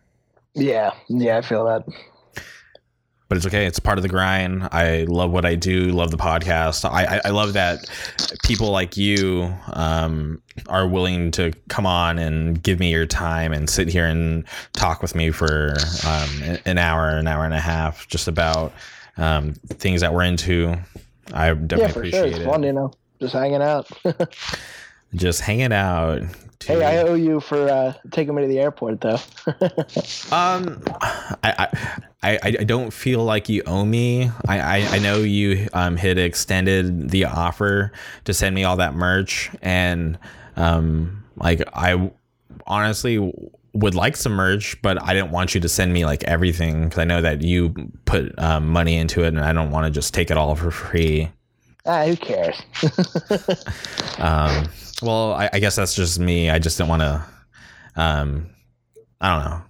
yeah, 0.54 0.92
yeah. 1.10 1.38
I 1.38 1.42
feel 1.42 1.66
that. 1.66 1.84
but 3.28 3.38
it's 3.38 3.46
okay. 3.46 3.66
It's 3.66 3.80
part 3.80 3.98
of 3.98 4.02
the 4.02 4.10
grind. 4.10 4.68
I 4.72 5.06
love 5.10 5.32
what 5.32 5.46
I 5.46 5.56
do. 5.56 5.88
Love 5.92 6.12
the 6.12 6.18
podcast. 6.18 6.84
I 6.90 7.18
I, 7.18 7.22
I 7.26 7.30
love 7.30 7.54
that 7.54 7.90
people 8.44 8.72
like 8.72 8.96
you 8.98 9.54
um, 9.74 10.42
are 10.68 10.88
willing 10.88 11.32
to 11.32 11.52
come 11.70 11.86
on 11.86 12.18
and 12.18 12.62
give 12.62 12.80
me 12.80 12.92
your 12.92 13.06
time 13.06 13.54
and 13.54 13.70
sit 13.70 13.88
here 13.88 14.06
and 14.06 14.46
talk 14.74 15.02
with 15.02 15.16
me 15.16 15.32
for 15.32 15.76
um, 16.06 16.58
an 16.66 16.78
hour, 16.78 17.10
an 17.10 17.28
hour 17.28 17.46
and 17.46 17.54
a 17.54 17.60
half, 17.60 18.08
just 18.08 18.28
about 18.28 18.74
um, 19.18 19.54
things 19.54 20.02
that 20.02 20.14
we're 20.14 20.24
into. 20.24 20.78
I 21.34 21.54
definitely 21.54 21.78
yeah, 21.80 21.88
for 21.88 22.00
appreciate 22.00 22.20
sure. 22.20 22.28
It's 22.28 22.38
it. 22.40 22.46
fun, 22.46 22.64
you 22.64 22.74
know, 22.74 22.92
just 23.20 23.34
hanging 23.34 23.62
out. 23.62 23.90
Just 25.14 25.42
hanging 25.42 25.74
out. 25.74 26.22
hey, 26.64 26.86
I 26.86 27.00
owe 27.00 27.16
you 27.16 27.42
for 27.42 27.70
uh, 27.70 27.94
taking 28.12 28.34
me 28.34 28.44
to 28.44 28.48
the 28.48 28.60
airport, 28.60 29.02
though. 29.02 29.20
Um, 30.32 30.82
I, 31.44 31.68
I, 32.24 32.38
I, 32.40 32.40
I 32.44 32.64
don't 32.64 32.94
feel 32.94 33.22
like 33.26 33.50
you 33.50 33.64
owe 33.66 33.84
me. 33.84 34.32
I, 34.48 34.60
I, 34.60 34.78
I 34.92 35.00
know 35.00 35.18
you 35.18 35.68
um 35.74 35.98
had 35.98 36.18
extended 36.18 37.10
the 37.10 37.26
offer 37.26 37.92
to 38.24 38.34
send 38.34 38.56
me 38.56 38.64
all 38.64 38.78
that 38.78 38.94
merch, 38.94 39.50
and 39.62 40.18
um, 40.56 41.26
like 41.36 41.62
I 41.74 42.12
honestly 42.66 43.18
would 43.74 43.96
like 43.96 44.18
some 44.18 44.34
merch, 44.34 44.80
but 44.82 45.02
I 45.02 45.14
didn't 45.14 45.32
want 45.32 45.56
you 45.56 45.62
to 45.62 45.70
send 45.70 45.94
me 45.94 46.06
like 46.06 46.24
everything 46.26 46.84
because 46.86 47.00
I 47.00 47.06
know 47.06 47.22
that 47.22 47.42
you 47.42 47.74
put 48.06 48.38
um, 48.38 48.68
money 48.68 48.96
into 48.98 49.24
it, 49.24 49.28
and 49.30 49.40
I 49.40 49.54
don't 49.54 49.72
want 49.72 49.86
to 49.86 49.92
just 49.92 50.14
take 50.14 50.30
it 50.30 50.38
all 50.38 50.56
for 50.56 50.72
free. 50.72 51.30
ah, 51.86 52.06
who 52.06 52.16
cares? 52.18 52.62
Um, 54.20 54.70
well, 55.02 55.34
I, 55.34 55.50
I 55.54 55.60
guess 55.60 55.76
that's 55.76 55.96
just 55.96 56.20
me. 56.20 56.50
I 56.50 56.60
just 56.60 56.78
didn't 56.78 56.90
want 56.90 57.02
to. 57.02 57.26
Um, 57.96 58.50
I 59.20 59.36
don't 59.36 59.50
know. 59.50 59.62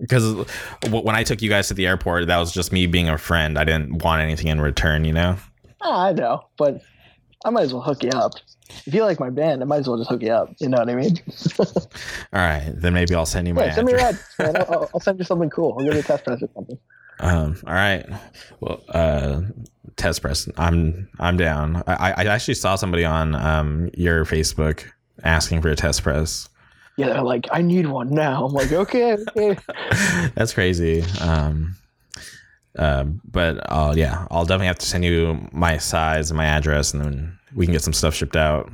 Because 0.00 0.46
w- 0.82 1.04
when 1.04 1.14
I 1.14 1.22
took 1.22 1.40
you 1.40 1.48
guys 1.48 1.68
to 1.68 1.74
the 1.74 1.86
airport, 1.86 2.26
that 2.26 2.36
was 2.38 2.52
just 2.52 2.72
me 2.72 2.86
being 2.86 3.08
a 3.08 3.16
friend. 3.16 3.58
I 3.58 3.64
didn't 3.64 4.02
want 4.02 4.22
anything 4.22 4.48
in 4.48 4.60
return, 4.60 5.04
you 5.04 5.12
know. 5.12 5.36
ah, 5.82 6.06
I 6.08 6.12
know, 6.12 6.46
but 6.58 6.82
I 7.44 7.50
might 7.50 7.62
as 7.62 7.72
well 7.72 7.82
hook 7.82 8.02
you 8.02 8.10
up. 8.10 8.32
If 8.86 8.94
you 8.94 9.04
like 9.04 9.20
my 9.20 9.30
band, 9.30 9.62
I 9.62 9.64
might 9.66 9.78
as 9.78 9.88
well 9.88 9.98
just 9.98 10.10
hook 10.10 10.22
you 10.22 10.30
up. 10.32 10.54
You 10.58 10.68
know 10.68 10.78
what 10.78 10.88
I 10.90 10.94
mean? 10.94 11.18
All 11.58 11.66
right, 12.32 12.72
then 12.74 12.94
maybe 12.94 13.14
I'll 13.14 13.26
send 13.26 13.46
you 13.48 13.54
my 13.54 13.64
Yeah, 13.66 13.74
send 13.74 13.86
me 13.86 13.92
your 13.92 14.00
address. 14.00 14.34
address, 14.38 14.54
man. 14.54 14.56
I'll, 14.56 14.66
I'll- 14.74 14.90
I'll 14.94 15.00
send 15.00 15.18
you 15.18 15.24
something 15.24 15.50
cool. 15.50 15.74
I'll 15.78 15.84
give 15.84 15.94
you 15.94 16.00
a 16.00 16.02
test 16.02 16.24
press 16.24 16.42
or 16.42 16.48
something. 16.54 16.78
Um, 17.20 17.56
all 17.66 17.72
right. 17.72 18.04
Well, 18.60 18.82
uh, 18.88 19.40
test 19.96 20.20
press. 20.22 20.48
I'm 20.58 21.08
I'm 21.18 21.36
down. 21.36 21.82
I, 21.86 22.12
I 22.12 22.24
actually 22.26 22.54
saw 22.54 22.76
somebody 22.76 23.04
on 23.04 23.34
um 23.34 23.88
your 23.94 24.24
Facebook 24.26 24.84
asking 25.24 25.62
for 25.62 25.68
a 25.70 25.76
test 25.76 26.02
press. 26.02 26.48
Yeah, 26.98 27.08
they're 27.08 27.22
like, 27.22 27.46
I 27.52 27.62
need 27.62 27.86
one 27.86 28.10
now. 28.14 28.44
I'm 28.46 28.52
like, 28.52 28.72
okay, 28.72 29.16
okay. 29.36 29.56
That's 30.34 30.52
crazy. 30.54 31.02
Um, 31.20 31.76
uh, 32.78 33.04
but 33.04 33.58
uh, 33.70 33.92
yeah, 33.96 34.26
I'll 34.30 34.44
definitely 34.44 34.66
have 34.68 34.78
to 34.78 34.86
send 34.86 35.04
you 35.04 35.48
my 35.52 35.78
size 35.78 36.30
and 36.30 36.36
my 36.38 36.44
address, 36.46 36.92
and 36.94 37.02
then 37.02 37.38
we 37.54 37.66
can 37.66 37.72
get 37.72 37.82
some 37.82 37.92
stuff 37.92 38.14
shipped 38.14 38.36
out. 38.36 38.70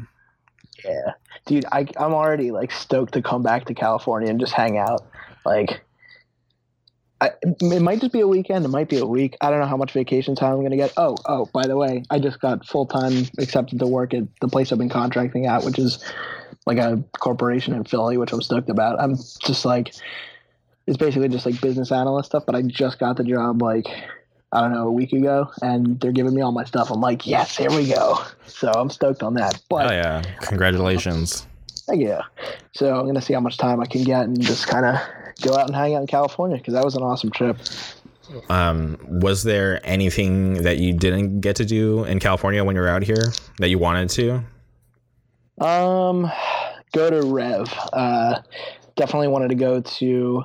Yeah, 0.85 1.13
dude, 1.47 1.65
I, 1.71 1.87
I'm 1.97 2.15
already 2.15 2.51
like 2.51 2.73
stoked 2.73 3.15
to 3.15 3.23
come 3.23 3.43
back 3.43 3.67
to 3.67 3.75
California 3.75 4.29
and 4.29 4.41
just 4.41 4.53
hang 4.53 4.79
out. 4.79 5.03
Like, 5.45 5.83
I, 7.21 7.31
it 7.43 7.83
might 7.83 8.01
just 8.01 8.13
be 8.13 8.21
a 8.21 8.27
weekend. 8.27 8.65
It 8.65 8.69
might 8.69 8.89
be 8.89 8.99
a 8.99 9.07
week. 9.07 9.37
I 9.41 9.51
don't 9.51 9.61
know 9.61 9.67
how 9.67 9.77
much 9.77 9.93
vacation 9.93 10.35
time 10.35 10.55
I'm 10.55 10.63
gonna 10.63 10.77
get. 10.77 10.93
Oh, 10.97 11.17
oh, 11.27 11.49
by 11.53 11.67
the 11.67 11.77
way, 11.77 12.05
I 12.11 12.19
just 12.19 12.41
got 12.41 12.67
full 12.67 12.87
time 12.87 13.27
accepted 13.39 13.79
to 13.79 13.87
work 13.87 14.15
at 14.15 14.25
the 14.41 14.49
place 14.49 14.73
I've 14.73 14.79
been 14.79 14.89
contracting 14.89 15.47
at, 15.47 15.65
which 15.65 15.79
is 15.79 16.05
like 16.67 16.79
a 16.79 17.03
corporation 17.19 17.75
in 17.75 17.85
Philly, 17.85 18.17
which 18.17 18.33
I'm 18.33 18.43
stoked 18.43 18.71
about. 18.71 19.01
I'm 19.01 19.17
just 19.17 19.65
like, 19.65 19.95
it's 20.87 20.97
basically 20.97 21.29
just 21.29 21.47
like 21.47 21.61
business 21.61 21.93
analyst 21.93 22.31
stuff. 22.31 22.45
But 22.47 22.57
I 22.57 22.63
just 22.63 22.99
got 22.99 23.17
the 23.17 23.25
job 23.25 23.63
like. 23.63 23.87
I 24.53 24.61
don't 24.61 24.73
know, 24.73 24.87
a 24.87 24.93
week 24.93 25.13
ago, 25.13 25.51
and 25.63 25.99
they're 26.01 26.13
giving 26.13 26.35
me 26.35 26.43
all 26.43 26.53
my 26.53 26.65
stuff. 26.65 26.91
I'm 26.91 27.01
like, 27.01 27.27
yes, 27.27 27.57
here 27.57 27.71
we 27.71 27.89
go. 27.89 28.19
So 28.47 28.71
I'm 28.71 28.91
stoked 28.91 29.23
on 29.23 29.35
that. 29.35 29.61
But 29.69 29.91
Oh 29.91 29.95
yeah, 29.95 30.23
congratulations. 30.43 31.47
Thank 31.87 32.03
you. 32.03 32.19
So 32.75 32.99
I'm 32.99 33.07
gonna 33.07 33.23
see 33.23 33.35
how 33.35 33.41
much 33.41 33.57
time 33.57 33.81
I 33.81 33.87
can 33.87 34.05
get 34.05 34.25
and 34.25 34.41
just 34.41 34.67
kind 34.67 34.85
of 34.85 34.97
go 35.41 35.57
out 35.57 35.67
and 35.67 35.75
hang 35.75 35.95
out 35.95 36.03
in 36.03 36.07
California 36.07 36.59
because 36.59 36.75
that 36.75 36.85
was 36.85 36.97
an 36.97 37.03
awesome 37.03 37.31
trip. 37.31 37.59
Um, 38.49 38.99
was 39.03 39.43
there 39.43 39.81
anything 39.85 40.63
that 40.63 40.79
you 40.79 40.93
didn't 40.93 41.41
get 41.41 41.57
to 41.57 41.65
do 41.65 42.05
in 42.05 42.19
California 42.19 42.65
when 42.65 42.77
you 42.77 42.83
were 42.83 42.89
out 42.89 43.03
here 43.03 43.33
that 43.59 43.69
you 43.69 43.79
wanted 43.79 44.11
to? 44.11 44.45
Um, 45.65 46.31
go 46.93 47.11
to 47.11 47.23
Rev. 47.27 47.73
Uh, 47.93 48.41
definitely 48.97 49.29
wanted 49.29 49.49
to 49.49 49.55
go 49.55 49.81
to 49.81 50.45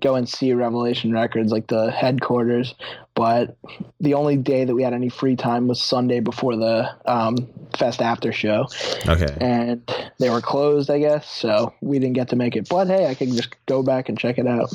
go 0.00 0.14
and 0.14 0.28
see 0.28 0.52
Revelation 0.52 1.12
Records, 1.12 1.52
like 1.52 1.66
the 1.68 1.90
headquarters. 1.90 2.74
But 3.14 3.56
the 4.00 4.14
only 4.14 4.36
day 4.36 4.64
that 4.64 4.74
we 4.74 4.82
had 4.82 4.92
any 4.92 5.08
free 5.08 5.36
time 5.36 5.68
was 5.68 5.80
Sunday 5.80 6.20
before 6.20 6.56
the 6.56 6.90
um, 7.06 7.48
Fest 7.78 8.02
after 8.02 8.32
show, 8.32 8.66
Okay. 9.06 9.36
and 9.40 9.82
they 10.18 10.30
were 10.30 10.40
closed, 10.40 10.90
I 10.90 10.98
guess. 10.98 11.28
So 11.28 11.72
we 11.80 11.98
didn't 11.98 12.14
get 12.14 12.28
to 12.30 12.36
make 12.36 12.56
it. 12.56 12.68
But 12.68 12.88
hey, 12.88 13.06
I 13.06 13.14
can 13.14 13.34
just 13.34 13.54
go 13.66 13.82
back 13.82 14.08
and 14.08 14.18
check 14.18 14.38
it 14.38 14.46
out. 14.46 14.72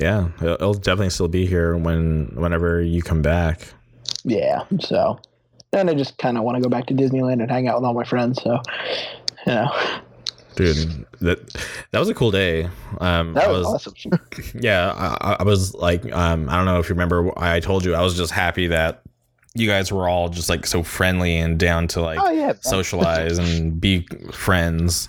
Yeah, 0.00 0.28
it'll 0.40 0.74
definitely 0.74 1.10
still 1.10 1.26
be 1.28 1.46
here 1.46 1.76
when 1.76 2.26
whenever 2.36 2.80
you 2.80 3.02
come 3.02 3.22
back. 3.22 3.72
Yeah. 4.22 4.62
So, 4.80 5.18
and 5.72 5.90
I 5.90 5.94
just 5.94 6.16
kind 6.18 6.38
of 6.38 6.44
want 6.44 6.56
to 6.56 6.62
go 6.62 6.68
back 6.68 6.86
to 6.86 6.94
Disneyland 6.94 7.40
and 7.42 7.50
hang 7.50 7.66
out 7.66 7.76
with 7.76 7.84
all 7.84 7.94
my 7.94 8.04
friends. 8.04 8.40
So, 8.40 8.60
you 9.46 9.54
know, 9.54 9.72
Dude, 10.60 11.06
that 11.20 11.48
that 11.90 11.98
was 11.98 12.08
a 12.08 12.14
cool 12.14 12.30
day. 12.30 12.68
Um, 13.00 13.34
that 13.34 13.48
was, 13.48 13.66
was 13.66 13.86
awesome. 13.86 14.20
yeah, 14.60 14.92
I, 14.92 15.36
I 15.40 15.42
was 15.42 15.74
like, 15.74 16.10
um, 16.12 16.48
I 16.48 16.56
don't 16.56 16.66
know 16.66 16.78
if 16.78 16.88
you 16.88 16.94
remember, 16.94 17.32
I 17.38 17.60
told 17.60 17.84
you 17.84 17.94
I 17.94 18.02
was 18.02 18.16
just 18.16 18.32
happy 18.32 18.66
that 18.68 19.02
you 19.54 19.66
guys 19.66 19.90
were 19.92 20.08
all 20.08 20.28
just 20.28 20.48
like 20.48 20.66
so 20.66 20.82
friendly 20.82 21.36
and 21.36 21.58
down 21.58 21.88
to 21.88 22.00
like 22.00 22.20
oh 22.20 22.30
yeah, 22.30 22.52
socialize 22.60 23.38
and 23.38 23.80
be 23.80 24.06
friends. 24.32 25.08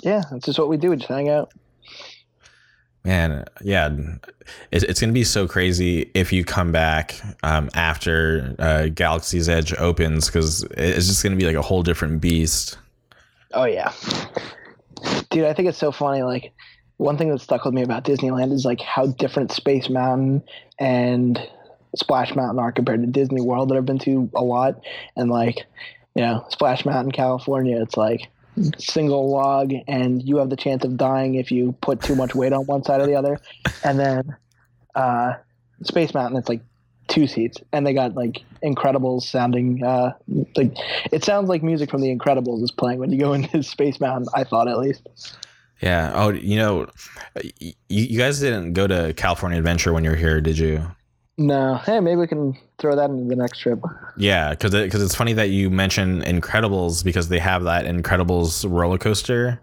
yeah. 0.00 0.22
That's 0.30 0.46
just 0.46 0.58
what 0.58 0.68
we 0.68 0.76
do. 0.76 0.94
Just 0.94 1.08
hang 1.08 1.28
out. 1.28 1.52
Man, 3.04 3.44
yeah, 3.60 3.94
it's, 4.70 4.82
it's 4.84 4.98
gonna 4.98 5.12
be 5.12 5.24
so 5.24 5.46
crazy 5.46 6.10
if 6.14 6.32
you 6.32 6.42
come 6.42 6.72
back 6.72 7.20
um, 7.42 7.68
after 7.74 8.56
uh, 8.58 8.86
Galaxy's 8.86 9.46
Edge 9.46 9.74
opens 9.74 10.26
because 10.26 10.62
it's 10.70 11.06
just 11.06 11.22
gonna 11.22 11.36
be 11.36 11.44
like 11.44 11.56
a 11.56 11.62
whole 11.62 11.82
different 11.82 12.22
beast. 12.22 12.78
Oh 13.54 13.64
yeah, 13.64 13.92
dude. 15.30 15.44
I 15.44 15.54
think 15.54 15.68
it's 15.68 15.78
so 15.78 15.92
funny. 15.92 16.22
Like 16.22 16.52
one 16.96 17.16
thing 17.18 17.30
that 17.30 17.40
stuck 17.40 17.64
with 17.64 17.74
me 17.74 17.82
about 17.82 18.04
Disneyland 18.04 18.52
is 18.52 18.64
like 18.64 18.80
how 18.80 19.06
different 19.06 19.52
Space 19.52 19.88
Mountain 19.88 20.42
and 20.78 21.40
Splash 21.96 22.34
Mountain 22.34 22.58
are 22.58 22.72
compared 22.72 23.00
to 23.02 23.06
Disney 23.06 23.40
World 23.40 23.70
that 23.70 23.76
I've 23.76 23.86
been 23.86 23.98
to 24.00 24.30
a 24.34 24.42
lot. 24.42 24.80
And 25.16 25.30
like, 25.30 25.58
you 26.14 26.22
know, 26.22 26.44
Splash 26.50 26.84
Mountain, 26.84 27.12
California, 27.12 27.80
it's 27.80 27.96
like 27.96 28.28
single 28.78 29.30
log 29.30 29.72
and 29.88 30.22
you 30.22 30.36
have 30.36 30.48
the 30.48 30.56
chance 30.56 30.84
of 30.84 30.96
dying 30.96 31.34
if 31.34 31.50
you 31.50 31.72
put 31.80 32.00
too 32.00 32.14
much 32.14 32.34
weight 32.34 32.52
on 32.52 32.66
one 32.66 32.84
side 32.84 33.00
or 33.00 33.06
the 33.06 33.16
other. 33.16 33.40
And 33.82 33.98
then 33.98 34.36
uh, 34.94 35.34
Space 35.82 36.14
Mountain, 36.14 36.38
it's 36.38 36.48
like 36.48 36.62
two 37.08 37.26
seats 37.26 37.58
and 37.72 37.86
they 37.86 37.92
got 37.92 38.14
like 38.14 38.42
Incredibles 38.62 39.22
sounding 39.22 39.84
uh, 39.84 40.12
like 40.56 40.76
it 41.12 41.24
sounds 41.24 41.48
like 41.48 41.62
music 41.62 41.90
from 41.90 42.00
the 42.00 42.14
Incredibles 42.14 42.62
is 42.62 42.70
playing 42.70 42.98
when 42.98 43.10
you 43.12 43.18
go 43.18 43.32
into 43.34 43.62
Space 43.62 44.00
Mountain. 44.00 44.28
I 44.34 44.44
thought 44.44 44.68
at 44.68 44.78
least. 44.78 45.36
Yeah. 45.80 46.12
Oh, 46.14 46.30
you 46.30 46.56
know, 46.56 46.86
you, 47.58 47.72
you 47.88 48.18
guys 48.18 48.40
didn't 48.40 48.72
go 48.72 48.86
to 48.86 49.12
California 49.14 49.58
Adventure 49.58 49.92
when 49.92 50.04
you 50.04 50.10
were 50.10 50.16
here, 50.16 50.40
did 50.40 50.56
you? 50.56 50.86
No, 51.36 51.74
hey, 51.84 51.98
maybe 51.98 52.16
we 52.16 52.26
can 52.28 52.56
throw 52.78 52.94
that 52.94 53.10
into 53.10 53.24
the 53.24 53.34
next 53.34 53.58
trip. 53.58 53.80
Yeah, 54.16 54.50
because 54.50 54.70
because 54.70 55.02
it's 55.02 55.16
funny 55.16 55.32
that 55.32 55.50
you 55.50 55.68
mention 55.68 56.22
Incredibles 56.22 57.04
because 57.04 57.28
they 57.28 57.40
have 57.40 57.64
that 57.64 57.86
Incredibles 57.86 58.64
roller 58.68 58.98
coaster. 58.98 59.60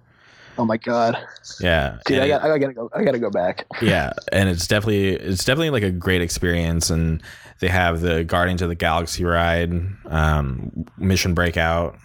Oh 0.58 0.66
my 0.66 0.78
god, 0.78 1.18
Yeah, 1.60 1.98
dude, 2.06 2.20
I, 2.20 2.26
it- 2.26 2.28
got, 2.30 2.44
I 2.44 2.58
gotta 2.60 2.74
go. 2.74 2.90
I 2.94 3.04
gotta 3.04 3.20
go 3.20 3.30
back. 3.30 3.66
yeah, 3.82 4.12
and 4.32 4.50
it's 4.50 4.68
definitely 4.68 5.10
it's 5.10 5.44
definitely 5.46 5.70
like 5.72 5.84
a 5.84 5.92
great 5.92 6.22
experience, 6.22 6.90
and 6.90 7.22
they 7.60 7.68
have 7.70 8.02
the 8.02 8.24
Guardians 8.24 8.62
of 8.62 8.70
the 8.70 8.76
Galaxy 8.76 9.24
ride, 9.24 9.72
um, 10.08 10.86
Mission 10.98 11.34
Breakout, 11.34 11.96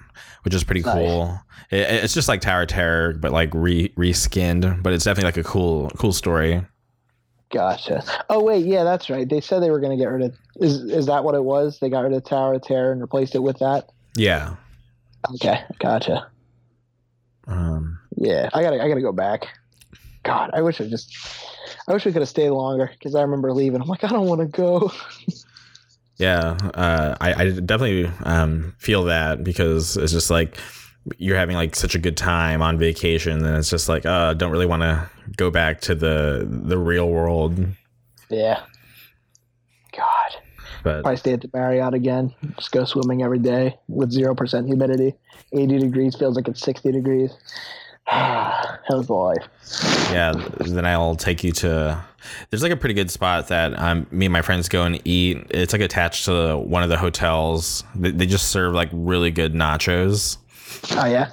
which 0.43 0.55
is 0.55 0.65
pretty 0.65 0.83
Nice. 0.83 0.95
cool. 0.95 1.41
It, 1.71 2.05
it's 2.05 2.15
just 2.15 2.29
like 2.29 2.41
Tower 2.41 2.63
of 2.63 2.69
Terror, 2.69 3.15
but 3.15 3.33
like 3.33 3.51
re 3.53 3.89
reskinned, 3.97 4.83
but 4.83 4.93
it's 4.93 5.05
definitely 5.05 5.29
like 5.29 5.37
a 5.39 5.45
cool 5.45 5.91
cool 5.99 6.13
story. 6.13 6.65
Gotcha. 7.51 8.03
Oh 8.29 8.43
wait, 8.43 8.65
yeah, 8.67 8.85
that's 8.85 9.09
right. 9.11 9.29
They 9.29 9.41
said 9.41 9.61
they 9.63 9.71
were 9.71 9.81
gonna 9.81 9.97
get 9.97 10.07
rid 10.07 10.23
of. 10.23 10.37
Is 10.57 10.81
is 10.83 11.07
that 11.07 11.25
what 11.25 11.35
it 11.35 11.45
was? 11.45 11.79
They 11.81 11.89
got 11.91 12.01
rid 12.01 12.13
of 12.13 12.25
Tower 12.25 12.55
of 12.55 12.63
Terror 12.63 12.93
and 12.93 13.01
replaced 13.01 13.35
it 13.35 13.41
with 13.43 13.59
that. 13.59 13.91
Yeah. 14.17 14.57
Okay, 15.35 15.63
gotcha. 15.81 16.29
Um, 17.49 17.99
Yeah, 18.17 18.49
I 18.53 18.63
gotta 18.63 18.83
I 18.83 18.89
gotta 18.89 19.01
go 19.01 19.13
back. 19.13 19.47
God, 20.23 20.51
I 20.53 20.63
wish 20.63 20.81
I 20.81 20.89
just. 20.89 21.17
I 21.89 21.93
wish 21.93 22.05
we 22.05 22.13
could 22.13 22.23
have 22.23 22.29
stayed 22.29 22.51
longer 22.51 22.91
because 22.93 23.15
I 23.15 23.23
remember 23.23 23.53
leaving. 23.53 23.81
I'm 23.81 23.87
like, 23.87 24.03
I 24.03 24.09
don't 24.09 24.27
want 24.27 24.41
to 24.41 24.47
go. 24.47 24.91
Yeah, 26.19 26.57
uh, 26.73 27.15
I, 27.21 27.35
I 27.35 27.51
definitely 27.51 28.11
um, 28.25 28.75
feel 28.79 29.05
that 29.05 29.45
because 29.45 29.99
it's 29.99 30.13
just 30.13 30.31
like 30.31 30.57
you're 31.19 31.37
having 31.37 31.57
like 31.57 31.77
such 31.77 31.95
a 31.95 31.99
good 31.99 32.17
time 32.17 32.63
on 32.63 32.79
vacation, 32.79 33.45
and 33.45 33.57
it's 33.57 33.69
just 33.69 33.89
like, 33.89 34.07
uh, 34.07 34.33
don't 34.33 34.51
really 34.51 34.67
want 34.67 34.83
to 34.83 35.11
go 35.37 35.51
back 35.51 35.81
to 35.83 35.95
the 35.95 36.47
the 36.49 36.79
real 36.79 37.09
world. 37.11 37.67
Yeah. 38.31 38.63
God. 39.95 40.37
But 40.83 41.03
Probably 41.03 41.17
stay 41.17 41.33
at 41.35 41.43
the 41.43 41.51
Marriott 41.53 41.95
again. 41.95 42.35
Just 42.57 42.71
go 42.71 42.85
swimming 42.85 43.23
every 43.23 43.39
day 43.39 43.79
with 43.89 44.11
zero 44.11 44.35
percent 44.35 44.67
humidity. 44.67 45.15
Eighty 45.53 45.79
degrees 45.79 46.17
feels 46.17 46.35
like 46.35 46.49
it's 46.49 46.63
sixty 46.63 46.93
degrees. 46.93 47.31
How's 48.07 49.07
the 49.07 49.13
life? 49.15 49.45
yeah, 50.13 50.33
then 50.61 50.87
I'll 50.87 51.17
take 51.17 51.43
you 51.45 51.53
to. 51.53 52.03
There's 52.51 52.63
like 52.63 52.73
a 52.73 52.77
pretty 52.77 52.95
good 52.95 53.11
spot 53.11 53.49
that 53.49 53.79
um, 53.79 54.07
me 54.11 54.27
and 54.27 54.33
my 54.33 54.43
friends 54.43 54.69
go 54.69 54.83
and 54.85 55.01
eat. 55.05 55.47
It's 55.51 55.73
like 55.73 55.83
attached 55.83 56.25
to 56.27 56.57
one 56.57 56.83
of 56.83 56.89
the 56.89 56.97
hotels. 56.97 57.85
They, 57.95 58.11
they 58.11 58.27
just 58.27 58.49
serve 58.51 58.75
like 58.75 58.89
really 58.93 59.31
good 59.31 59.55
nachos, 59.55 60.39
Oh 60.93 61.07
yeah. 61.07 61.31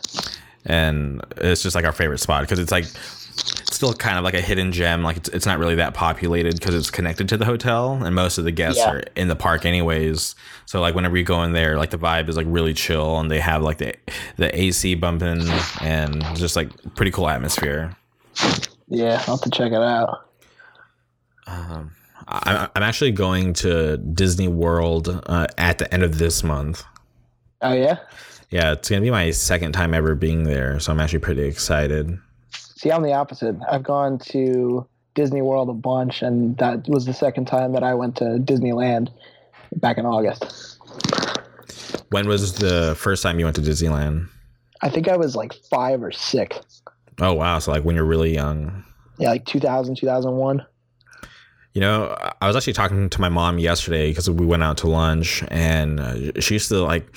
and 0.66 1.22
it's 1.38 1.64
just 1.64 1.76
like 1.76 1.86
our 1.86 1.92
favorite 1.92 2.20
spot 2.20 2.42
because 2.44 2.60
it's 2.60 2.72
like 2.72 2.86
it's 2.86 3.76
still 3.76 3.94
kind 3.94 4.18
of 4.18 4.24
like 4.24 4.36
a 4.36 4.42
hidden 4.42 4.72
gem. 4.72 5.04
Like 5.04 5.18
it's, 5.18 5.30
it's 5.30 5.46
not 5.46 5.58
really 5.60 5.76
that 5.76 5.94
populated 5.94 6.56
because 6.60 6.76
it's 6.76 6.92
connected 6.92 7.30
to 7.30 7.38
the 7.38 7.46
hotel, 7.46 7.94
and 8.04 8.14
most 8.16 8.38
of 8.38 8.44
the 8.46 8.52
guests 8.52 8.80
Yeah. 8.80 8.92
are 8.94 9.04
in 9.16 9.28
the 9.28 9.36
park 9.36 9.66
anyways. 9.66 10.36
So 10.66 10.82
like 10.82 10.96
whenever 10.96 11.18
you 11.18 11.24
go 11.24 11.44
in 11.44 11.52
there, 11.52 11.78
like 11.78 11.90
the 11.90 11.98
vibe 11.98 12.30
is 12.30 12.38
like 12.38 12.48
really 12.50 12.74
chill, 12.74 13.20
and 13.20 13.30
they 13.30 13.40
have 13.40 13.62
like 13.62 13.78
the 13.78 13.94
the 14.38 14.56
AC 14.60 14.96
bumping, 14.96 15.48
and 15.82 16.24
just 16.36 16.56
like 16.56 16.70
pretty 16.96 17.12
cool 17.12 17.28
atmosphere. 17.28 17.96
Yeah, 18.88 19.24
I'll 19.28 19.38
have 19.38 19.42
to 19.42 19.50
check 19.50 19.72
it 19.72 19.82
out. 19.82 20.28
Um, 21.48 21.92
I, 22.28 22.70
I'm 22.76 22.84
actually 22.84 23.12
going 23.12 23.54
to 23.54 23.98
Disney 23.98 24.48
World 24.48 25.22
uh, 25.26 25.48
at 25.58 25.78
the 25.78 25.92
end 25.94 26.04
of 26.04 26.18
this 26.18 26.44
month. 26.44 26.84
Oh 27.62 27.74
yeah. 27.74 28.00
Yeah, 28.50 28.74
it's 28.74 28.90
gonna 28.90 29.02
be 29.02 29.12
my 29.12 29.32
second 29.32 29.72
time 29.72 29.94
ever 29.94 30.16
being 30.16 30.44
there, 30.44 30.80
so 30.80 30.92
I'm 30.92 31.00
actually 31.00 31.20
pretty 31.20 31.44
excited. 31.44 32.18
See, 32.52 32.92
I'm 32.92 33.02
the 33.02 33.14
opposite. 33.14 33.56
I've 33.70 33.84
gone 33.84 34.20
to 34.30 34.86
Disney 35.16 35.42
World 35.42 35.70
a 35.70 35.74
bunch, 35.74 36.22
and 36.22 36.58
that 36.58 36.88
was 36.88 37.06
the 37.06 37.14
second 37.14 37.46
time 37.46 37.74
that 37.74 37.84
I 37.84 37.94
went 37.94 38.16
to 38.18 38.26
Disneyland 38.26 39.10
back 39.78 39.98
in 39.98 40.06
August. 40.06 40.80
When 42.10 42.28
was 42.28 42.54
the 42.56 42.96
first 42.98 43.24
time 43.24 43.40
you 43.40 43.46
went 43.46 43.56
to 43.56 43.62
Disneyland? 43.62 44.28
I 44.82 44.90
think 44.90 45.08
I 45.08 45.18
was 45.18 45.36
like 45.36 45.54
five 45.54 46.04
or 46.04 46.12
six. 46.12 46.82
Oh 47.20 47.34
wow, 47.34 47.60
so 47.60 47.72
like 47.72 47.84
when 47.84 47.96
you're 47.96 48.06
really 48.06 48.34
young. 48.34 48.84
Yeah, 49.18 49.30
like 49.30 49.46
2000, 49.46 49.96
2001. 49.96 50.66
You 51.74 51.82
know, 51.82 52.16
I 52.40 52.48
was 52.48 52.56
actually 52.56 52.74
talking 52.74 53.10
to 53.10 53.22
my 53.22 53.30
mom 53.30 53.58
yesterday 53.58 54.12
because 54.12 54.30
we 54.30 54.46
went 54.46 54.62
out 54.62 54.78
to 54.80 54.88
lunch, 54.88 55.44
and 55.50 56.00
uh, 56.00 56.40
she 56.40 56.56
used 56.56 56.70
to 56.70 56.84
like, 56.84 57.08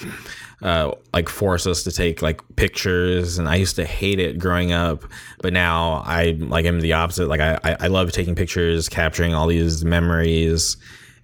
uh, 0.63 0.93
like 1.13 1.29
force 1.29 1.67
us 1.67 1.83
to 1.85 1.93
take 1.93 2.23
like 2.23 2.41
pictures, 2.57 3.39
and 3.39 3.49
I 3.49 3.57
used 3.57 3.77
to 3.77 3.85
hate 3.85 4.19
it 4.19 4.39
growing 4.39 4.73
up, 4.73 5.05
but 5.43 5.53
now 5.53 6.03
I 6.07 6.37
like 6.39 6.65
am 6.65 6.81
the 6.81 6.95
opposite. 6.95 7.29
Like 7.29 7.41
I, 7.41 7.59
I 7.65 7.77
I 7.81 7.87
love 7.89 8.13
taking 8.13 8.35
pictures, 8.35 8.89
capturing 8.89 9.35
all 9.35 9.47
these 9.47 9.85
memories. 9.85 10.79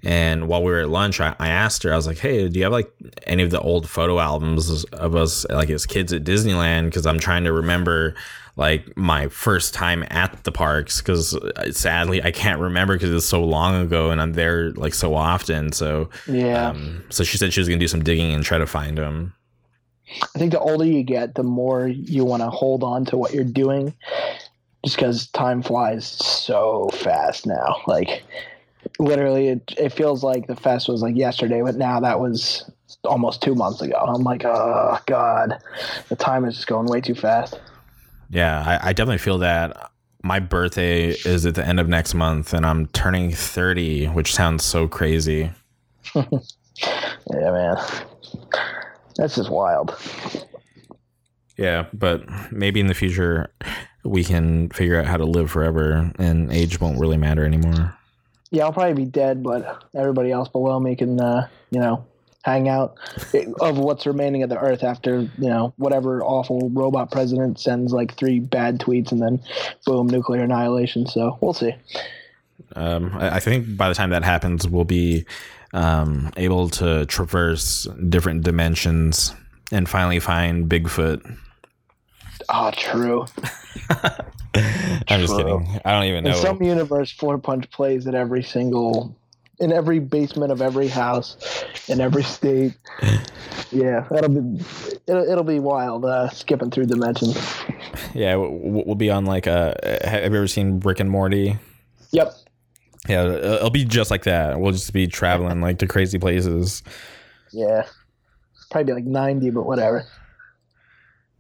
And 0.04 0.48
while 0.48 0.62
we 0.64 0.72
were 0.72 0.80
at 0.80 0.88
lunch, 0.88 1.20
I, 1.20 1.36
I 1.38 1.48
asked 1.48 1.82
her, 1.84 1.92
I 1.92 1.96
was 1.96 2.06
like, 2.06 2.18
"Hey, 2.18 2.48
do 2.48 2.58
you 2.58 2.64
have 2.64 2.72
like 2.72 2.92
any 3.26 3.42
of 3.42 3.50
the 3.50 3.60
old 3.60 3.88
photo 3.88 4.18
albums 4.18 4.84
of 4.92 5.14
us 5.14 5.46
like 5.48 5.70
as 5.70 5.86
kids 5.86 6.12
at 6.12 6.24
Disneyland? 6.24 6.86
Because 6.86 7.06
I'm 7.06 7.18
trying 7.18 7.44
to 7.44 7.52
remember." 7.52 8.14
like 8.54 8.94
my 8.98 9.28
first 9.28 9.72
time 9.72 10.04
at 10.10 10.44
the 10.44 10.52
parks 10.52 11.00
because 11.00 11.34
sadly 11.74 12.22
I 12.22 12.30
can't 12.30 12.60
remember 12.60 12.96
because 12.96 13.10
it's 13.10 13.24
so 13.24 13.42
long 13.42 13.74
ago 13.82 14.10
and 14.10 14.20
I'm 14.20 14.34
there 14.34 14.72
like 14.72 14.92
so 14.92 15.14
often. 15.14 15.72
So 15.72 16.10
Yeah. 16.28 16.68
um, 16.68 17.02
so 17.08 17.24
she 17.24 17.38
said 17.38 17.54
she 17.54 17.60
was 17.60 17.68
gonna 17.70 17.78
do 17.80 17.88
some 17.88 18.04
digging 18.04 18.34
and 18.34 18.44
try 18.44 18.58
to 18.58 18.66
find 18.66 18.98
them. 18.98 19.32
I 20.34 20.38
think 20.38 20.52
the 20.52 20.60
older 20.60 20.84
you 20.84 21.02
get, 21.02 21.34
the 21.34 21.42
more 21.42 21.88
you 21.88 22.26
want 22.26 22.42
to 22.42 22.50
hold 22.50 22.82
on 22.84 23.06
to 23.06 23.16
what 23.16 23.32
you're 23.32 23.42
doing, 23.42 23.94
just 24.84 24.96
because 24.96 25.28
time 25.28 25.62
flies 25.62 26.06
so 26.06 26.90
fast 26.92 27.46
now. 27.46 27.76
Like, 27.86 28.22
literally, 28.98 29.48
it, 29.48 29.74
it 29.76 29.90
feels 29.90 30.22
like 30.22 30.46
the 30.46 30.56
fest 30.56 30.88
was 30.88 31.02
like 31.02 31.16
yesterday, 31.16 31.62
but 31.62 31.76
now 31.76 32.00
that 32.00 32.20
was 32.20 32.70
almost 33.04 33.42
two 33.42 33.54
months 33.54 33.80
ago. 33.80 33.96
I'm 33.96 34.22
like, 34.22 34.44
oh, 34.44 34.98
God, 35.06 35.58
the 36.08 36.16
time 36.16 36.44
is 36.44 36.54
just 36.56 36.66
going 36.66 36.86
way 36.86 37.00
too 37.00 37.14
fast. 37.14 37.60
Yeah, 38.30 38.62
I, 38.66 38.88
I 38.88 38.92
definitely 38.92 39.18
feel 39.18 39.38
that. 39.38 39.90
My 40.24 40.38
birthday 40.38 41.08
is 41.08 41.46
at 41.46 41.56
the 41.56 41.66
end 41.66 41.80
of 41.80 41.88
next 41.88 42.14
month, 42.14 42.54
and 42.54 42.64
I'm 42.64 42.86
turning 42.88 43.32
30, 43.32 44.06
which 44.06 44.32
sounds 44.32 44.64
so 44.64 44.86
crazy. 44.88 45.50
Yeah, 47.30 47.50
man. 47.52 47.76
That's 49.16 49.36
just 49.36 49.50
wild. 49.50 49.96
Yeah, 51.56 51.86
but 51.92 52.24
maybe 52.50 52.80
in 52.80 52.86
the 52.86 52.94
future 52.94 53.52
we 54.04 54.24
can 54.24 54.68
figure 54.70 54.98
out 54.98 55.06
how 55.06 55.16
to 55.16 55.24
live 55.24 55.50
forever, 55.50 56.12
and 56.18 56.50
age 56.52 56.80
won't 56.80 56.98
really 56.98 57.16
matter 57.16 57.44
anymore. 57.44 57.96
Yeah, 58.52 58.64
I'll 58.64 58.72
probably 58.72 58.92
be 58.92 59.10
dead, 59.10 59.42
but 59.42 59.82
everybody 59.96 60.30
else 60.30 60.48
below 60.48 60.78
me 60.78 60.94
can, 60.94 61.18
uh, 61.18 61.48
you 61.70 61.80
know, 61.80 62.04
hang 62.44 62.68
out 62.68 62.98
of 63.60 63.78
what's 63.78 64.04
remaining 64.04 64.42
of 64.42 64.50
the 64.50 64.58
Earth 64.58 64.84
after, 64.84 65.20
you 65.20 65.48
know, 65.48 65.72
whatever 65.78 66.22
awful 66.22 66.68
robot 66.70 67.10
president 67.10 67.58
sends 67.58 67.92
like 67.92 68.14
three 68.14 68.40
bad 68.40 68.78
tweets 68.78 69.10
and 69.10 69.22
then 69.22 69.40
boom, 69.86 70.06
nuclear 70.06 70.42
annihilation. 70.42 71.06
So 71.06 71.38
we'll 71.40 71.54
see. 71.54 71.72
Um, 72.76 73.16
I, 73.16 73.36
I 73.36 73.40
think 73.40 73.74
by 73.74 73.88
the 73.88 73.94
time 73.94 74.10
that 74.10 74.22
happens, 74.22 74.68
we'll 74.68 74.84
be 74.84 75.24
um, 75.72 76.30
able 76.36 76.68
to 76.70 77.06
traverse 77.06 77.88
different 78.10 78.44
dimensions 78.44 79.34
and 79.70 79.88
finally 79.88 80.20
find 80.20 80.68
Bigfoot. 80.68 81.38
Oh, 82.50 82.70
true. 82.72 83.24
I'm 85.08 85.20
just 85.20 85.36
kidding. 85.36 85.80
I 85.84 85.92
don't 85.92 86.04
even 86.04 86.24
know. 86.24 86.30
In 86.30 86.36
some 86.36 86.62
universe, 86.62 87.12
Floorpunch 87.16 87.70
plays 87.70 88.06
at 88.06 88.14
every 88.14 88.42
single, 88.42 89.16
in 89.60 89.72
every 89.72 89.98
basement 89.98 90.52
of 90.52 90.60
every 90.62 90.88
house, 90.88 91.64
in 91.88 92.00
every 92.00 92.22
state. 92.22 92.74
Yeah, 93.70 94.06
that'll 94.10 94.28
be, 94.28 94.62
it'll, 95.06 95.24
it'll 95.26 95.44
be 95.44 95.58
wild 95.58 96.04
uh, 96.04 96.28
skipping 96.28 96.70
through 96.70 96.84
dimensions. 96.86 97.36
yeah, 98.12 98.32
w- 98.32 98.52
w- 98.62 98.84
we'll 98.84 98.96
be 98.96 99.10
on 99.10 99.24
like 99.24 99.46
a. 99.46 99.74
Have 100.04 100.30
you 100.32 100.36
ever 100.38 100.46
seen 100.46 100.78
Rick 100.80 101.00
and 101.00 101.08
Morty? 101.08 101.58
Yep. 102.10 102.34
Yeah, 103.08 103.22
it'll 103.22 103.36
it'll 103.54 103.70
be 103.70 103.86
just 103.86 104.10
like 104.10 104.24
that. 104.24 104.60
We'll 104.60 104.72
just 104.72 104.92
be 104.92 105.06
traveling 105.06 105.62
like 105.62 105.78
to 105.78 105.86
crazy 105.86 106.18
places. 106.18 106.82
Yeah. 107.50 107.86
Probably 108.70 108.92
be 108.92 109.00
like 109.00 109.04
90, 109.04 109.48
but 109.50 109.64
whatever. 109.64 110.04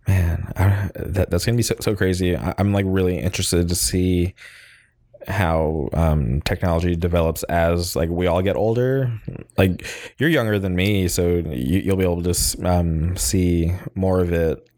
Man, 0.08 0.52
I, 0.56 0.90
that 0.96 1.30
that's 1.30 1.44
gonna 1.46 1.56
be 1.56 1.62
so, 1.62 1.74
so 1.80 1.94
crazy. 1.94 2.36
I, 2.36 2.54
I'm 2.58 2.72
like 2.72 2.84
really 2.88 3.18
interested 3.18 3.68
to 3.68 3.74
see 3.74 4.34
how 5.28 5.88
um, 5.92 6.40
technology 6.42 6.96
develops 6.96 7.44
as 7.44 7.94
like 7.94 8.08
we 8.10 8.26
all 8.26 8.42
get 8.42 8.56
older. 8.56 9.12
Like 9.56 9.86
you're 10.18 10.28
younger 10.30 10.58
than 10.58 10.74
me, 10.74 11.06
so 11.08 11.28
you, 11.28 11.78
you'll 11.80 11.96
be 11.96 12.02
able 12.04 12.22
to 12.24 12.34
um, 12.64 13.16
see 13.16 13.72
more 13.94 14.20
of 14.20 14.32
it. 14.32 14.68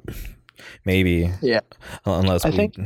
Maybe, 0.85 1.31
Yeah. 1.41 1.61
unless 2.05 2.45
I 2.45 2.51
we- 2.51 2.57
think, 2.57 2.77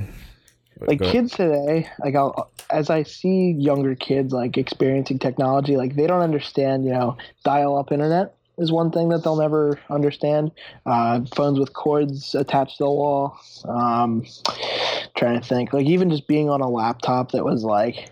like 0.80 1.00
kids 1.00 1.32
today 1.32 1.88
like 2.04 2.14
I'll, 2.14 2.52
as 2.70 2.88
i 2.88 3.02
see 3.02 3.50
younger 3.50 3.96
kids 3.96 4.32
like 4.32 4.56
experiencing 4.56 5.18
technology 5.18 5.76
like 5.76 5.96
they 5.96 6.06
don't 6.06 6.20
understand 6.20 6.84
you 6.84 6.92
know 6.92 7.16
dial 7.42 7.76
up 7.76 7.90
internet 7.90 8.36
is 8.58 8.72
one 8.72 8.90
thing 8.90 9.08
that 9.10 9.24
they'll 9.24 9.36
never 9.36 9.78
understand. 9.88 10.50
Uh, 10.84 11.20
phones 11.34 11.58
with 11.58 11.72
cords 11.72 12.34
attached 12.34 12.78
to 12.78 12.84
the 12.84 12.90
wall. 12.90 13.38
Um, 13.66 14.24
trying 15.16 15.40
to 15.40 15.46
think. 15.46 15.72
Like 15.72 15.86
even 15.86 16.10
just 16.10 16.26
being 16.26 16.50
on 16.50 16.60
a 16.60 16.68
laptop 16.68 17.32
that 17.32 17.44
was 17.44 17.64
like 17.64 18.10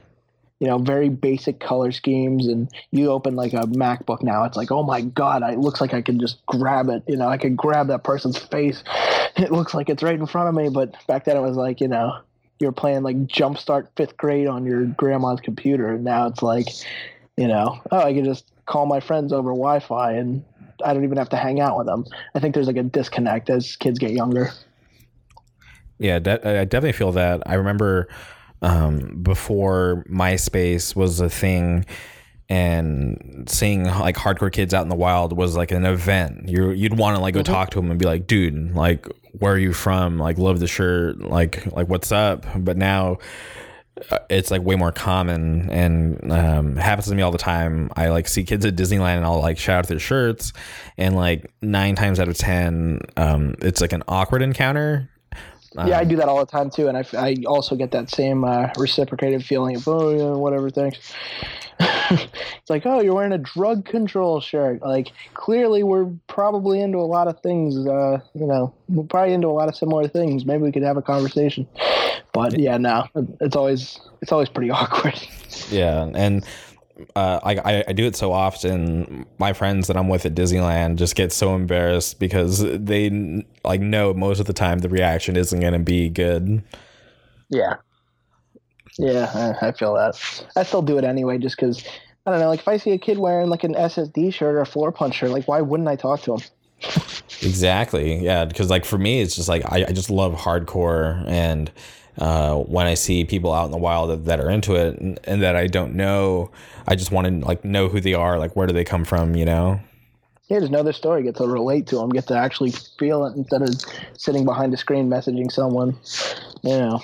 you 0.61 0.67
know 0.67 0.79
very 0.79 1.11
basic 1.11 1.61
color 1.61 1.93
schemes 1.93 2.47
and 2.47 2.71
you 2.91 3.11
open 3.11 3.37
like 3.37 3.53
a 3.53 3.67
macbook 3.67 4.23
now 4.23 4.45
it's 4.45 4.57
like 4.57 4.73
oh 4.73 4.83
my 4.83 5.03
god 5.03 5.43
it 5.43 5.59
looks 5.59 5.83
like 5.83 5.93
i 5.93 6.01
can 6.01 6.19
just 6.19 6.45
grab 6.47 6.89
it. 6.89 7.03
You 7.07 7.17
know 7.17 7.29
i 7.29 7.37
could 7.37 7.57
grab 7.57 7.89
that 7.89 8.05
person's 8.05 8.39
face. 8.39 8.83
It 9.39 9.53
looks 9.53 9.75
like 9.75 9.91
it's 9.91 10.03
right 10.03 10.19
in 10.19 10.25
front 10.25 10.49
of 10.49 10.55
me. 10.55 10.71
But 10.71 10.95
back 11.07 11.27
then 11.27 11.37
it 11.37 11.41
was 11.41 11.59
like 11.59 11.83
you 11.83 11.89
know 11.89 12.21
you're 12.59 12.73
playing 12.73 13.03
like 13.03 13.19
jumpstart 13.27 13.89
fifth 13.95 14.17
grade 14.17 14.47
on 14.47 14.65
your 14.65 14.87
grandma's 14.87 15.43
computer. 15.43 15.89
And 15.89 16.05
now 16.05 16.27
it's 16.27 16.43
like 16.43 16.69
you 17.37 17.47
know 17.47 17.79
oh 17.91 17.99
i 17.99 18.15
can 18.15 18.25
just 18.25 18.51
call 18.67 18.87
my 18.87 19.01
friends 19.01 19.33
over 19.33 19.51
wi-fi 19.51 20.13
and 20.13 20.45
i 20.85 20.93
don't 20.93 21.05
even 21.05 21.17
have 21.17 21.29
to 21.29 21.37
hang 21.37 21.61
out 21.61 21.79
with 21.79 21.87
them 21.87 22.05
i 22.35 22.39
think 22.39 22.55
there's 22.55 22.67
like 22.67 22.77
a 22.77 22.83
disconnect 22.83 23.49
as 23.49 23.77
kids 23.77 23.99
get 23.99 24.11
younger 24.11 24.51
Yeah, 25.99 26.19
de- 26.19 26.61
I 26.61 26.65
definitely 26.67 26.93
feel 26.93 27.13
that. 27.13 27.43
I 27.47 27.55
remember 27.55 28.09
um, 28.61 29.19
before 29.23 30.05
MySpace 30.11 30.95
was 30.95 31.21
a 31.21 31.31
thing, 31.31 31.87
and 32.51 33.47
seeing 33.49 33.85
like 33.85 34.15
hardcore 34.17 34.53
kids 34.53 34.75
out 34.75 34.83
in 34.83 34.89
the 34.91 34.95
wild 34.95 35.35
was 35.35 35.57
like 35.57 35.71
an 35.71 35.87
event. 35.87 36.49
You 36.51 36.71
you'd 36.71 36.99
want 36.99 37.17
to 37.17 37.23
like 37.23 37.33
go 37.33 37.43
talk 37.43 37.71
to 37.71 37.81
them 37.81 37.91
and 37.91 37.99
be 37.99 38.05
like, 38.05 38.27
dude, 38.27 38.75
like 38.75 39.07
where 39.39 39.55
are 39.55 39.59
you 39.59 39.73
from? 39.73 40.19
Like 40.19 40.37
love 40.37 40.61
the 40.61 40.67
shirt. 40.67 41.19
Like 41.21 41.65
like 41.73 41.89
what's 41.89 42.13
up? 42.13 42.45
But 42.57 42.77
now. 42.77 43.17
Uh, 44.11 44.19
It's 44.29 44.51
like 44.51 44.63
way 44.63 44.77
more 44.77 44.93
common 44.93 45.71
and 45.71 46.33
um, 46.33 46.77
happens 46.77 47.07
to 47.09 47.15
me 47.15 47.23
all 47.23 47.33
the 47.33 47.39
time. 47.39 47.91
I 47.97 48.09
like 48.09 48.29
see 48.29 48.45
kids 48.45 48.65
at 48.65 48.77
Disneyland 48.77 49.17
and 49.17 49.25
I'll 49.25 49.41
like 49.41 49.59
shout 49.59 49.81
out 49.81 49.89
their 49.89 49.99
shirts, 49.99 50.53
and 50.97 51.17
like 51.17 51.51
nine 51.63 51.95
times 51.95 52.21
out 52.21 52.29
of 52.29 52.37
ten, 52.37 53.01
um, 53.17 53.55
it's 53.61 53.81
like 53.81 53.93
an 53.93 54.03
awkward 54.09 54.43
encounter 54.43 55.11
yeah 55.85 55.99
i 55.99 56.05
do 56.05 56.17
that 56.17 56.29
all 56.29 56.39
the 56.39 56.47
time 56.47 56.71
too 56.71 56.89
and 56.89 56.97
I, 56.97 57.05
I 57.15 57.37
also 57.47 57.77
get 57.77 57.91
that 57.91 58.09
same 58.11 58.45
uh, 58.45 58.69
reciprocated 58.79 59.45
feeling 59.45 59.77
of 59.77 59.87
oh 59.87 60.11
yeah, 60.11 60.37
whatever 60.37 60.71
thanks 60.71 61.13
it's 62.11 62.71
like, 62.71 62.85
oh, 62.87 63.01
you're 63.01 63.15
wearing 63.15 63.33
a 63.33 63.39
drug 63.39 63.85
control 63.85 64.41
shirt. 64.41 64.83
Like, 64.83 65.13
clearly, 65.35 65.83
we're 65.83 66.11
probably 66.27 66.81
into 66.81 66.99
a 66.99 67.07
lot 67.07 67.29
of 67.29 67.41
things. 67.41 67.77
Uh, 67.77 68.19
you 68.35 68.47
know, 68.47 68.75
we're 68.89 69.05
probably 69.05 69.35
into 69.35 69.49
a 69.49 69.53
lot 69.53 69.69
of 69.69 69.77
similar 69.77 70.09
things. 70.09 70.45
Maybe 70.45 70.63
we 70.63 70.73
could 70.73 70.83
have 70.83 70.97
a 70.97 71.03
conversation. 71.03 71.67
But 72.33 72.59
yeah, 72.59 72.77
no, 72.77 73.07
it's 73.41 73.57
always 73.57 73.99
it's 74.21 74.33
always 74.33 74.49
pretty 74.49 74.71
awkward. 74.73 75.19
Yeah, 75.71 76.11
and 76.15 76.45
uh, 77.15 77.41
I, 77.43 77.85
I 77.89 77.93
do 77.93 78.05
it 78.07 78.17
so 78.17 78.33
often. 78.33 79.27
My 79.39 79.53
friends 79.53 79.87
that 79.87 79.97
I'm 79.97 80.09
with 80.09 80.27
at 80.27 80.35
Disneyland 80.35 80.97
just 80.97 81.15
get 81.15 81.33
so 81.33 81.55
embarrassed 81.55 82.19
because 82.19 82.61
they 82.61 83.45
like 83.65 83.81
know 83.81 84.15
most 84.15 84.41
of 84.41 84.47
the 84.47 84.53
time 84.53 84.79
the 84.79 84.89
reaction 84.89 85.37
isn't 85.37 85.61
going 85.61 85.73
to 85.73 85.79
be 85.79 86.09
good. 86.09 86.63
Yeah, 87.49 87.77
yeah, 88.99 89.57
I, 89.61 89.69
I 89.69 89.73
feel 89.73 89.95
that. 89.95 90.45
I 90.57 90.63
still 90.63 90.83
do 90.83 90.99
it 90.99 91.05
anyway, 91.05 91.39
just 91.39 91.57
because 91.57 91.85
I 92.27 92.31
don't 92.31 92.41
know. 92.41 92.49
Like 92.49 92.61
if 92.61 92.69
I 92.69 92.77
see 92.77 92.93
a 92.93 92.99
kid 92.99 93.19
wearing 93.19 93.49
like 93.49 93.65
an 93.65 93.75
SSD 93.75 94.33
shirt 94.33 94.55
or 94.55 94.61
a 94.61 94.67
floorpunch 94.67 95.15
shirt, 95.15 95.31
like 95.31 95.47
why 95.47 95.61
wouldn't 95.61 95.89
I 95.89 95.97
talk 95.97 96.23
to 96.23 96.35
him? 96.35 96.41
exactly. 97.43 98.17
Yeah, 98.17 98.45
because 98.45 98.71
like 98.71 98.85
for 98.85 98.99
me, 98.99 99.21
it's 99.21 99.37
just 99.37 99.49
like 99.49 99.65
I, 99.71 99.87
I 99.89 99.93
just 99.93 100.11
love 100.11 100.35
hardcore 100.35 101.27
and 101.27 101.71
uh, 102.19 102.57
when 102.57 102.87
I 102.87 102.95
see 102.95 103.25
people 103.25 103.53
out 103.53 103.67
in 103.67 103.71
the 103.71 103.79
wild 103.79 104.11
that, 104.11 104.25
that 104.25 104.41
are 104.41 104.51
into 104.51 104.75
it 104.75 104.99
and, 104.99 105.21
and, 105.25 105.43
that 105.43 105.55
I 105.55 105.67
don't 105.67 105.95
know, 105.95 106.51
I 106.87 106.95
just 106.95 107.13
want 107.13 107.27
to 107.27 107.47
like 107.47 107.65
know 107.65 107.89
who 107.89 108.01
they 108.01 108.15
are, 108.15 108.39
like 108.39 108.57
where 108.57 108.67
do 108.67 108.73
they 108.73 108.85
come 108.85 109.05
from, 109.05 109.37
you 109.37 109.45
know? 109.45 109.81
Yeah, 110.49 110.61
just 110.61 110.73
know 110.73 110.83
their 110.83 110.93
story, 110.93 111.25
get 111.25 111.37
to 111.37 111.47
relate 111.47 111.89
to 111.89 111.97
them, 111.97 112.09
get 112.11 112.29
to 112.29 112.35
actually 112.39 112.71
feel 112.71 113.27
it 113.27 113.37
instead 113.37 113.63
of 113.63 113.75
sitting 114.17 114.45
behind 114.45 114.73
a 114.73 114.77
screen 114.77 115.11
messaging 115.11 115.51
someone, 115.51 115.97
you 116.63 116.79
know. 116.79 117.03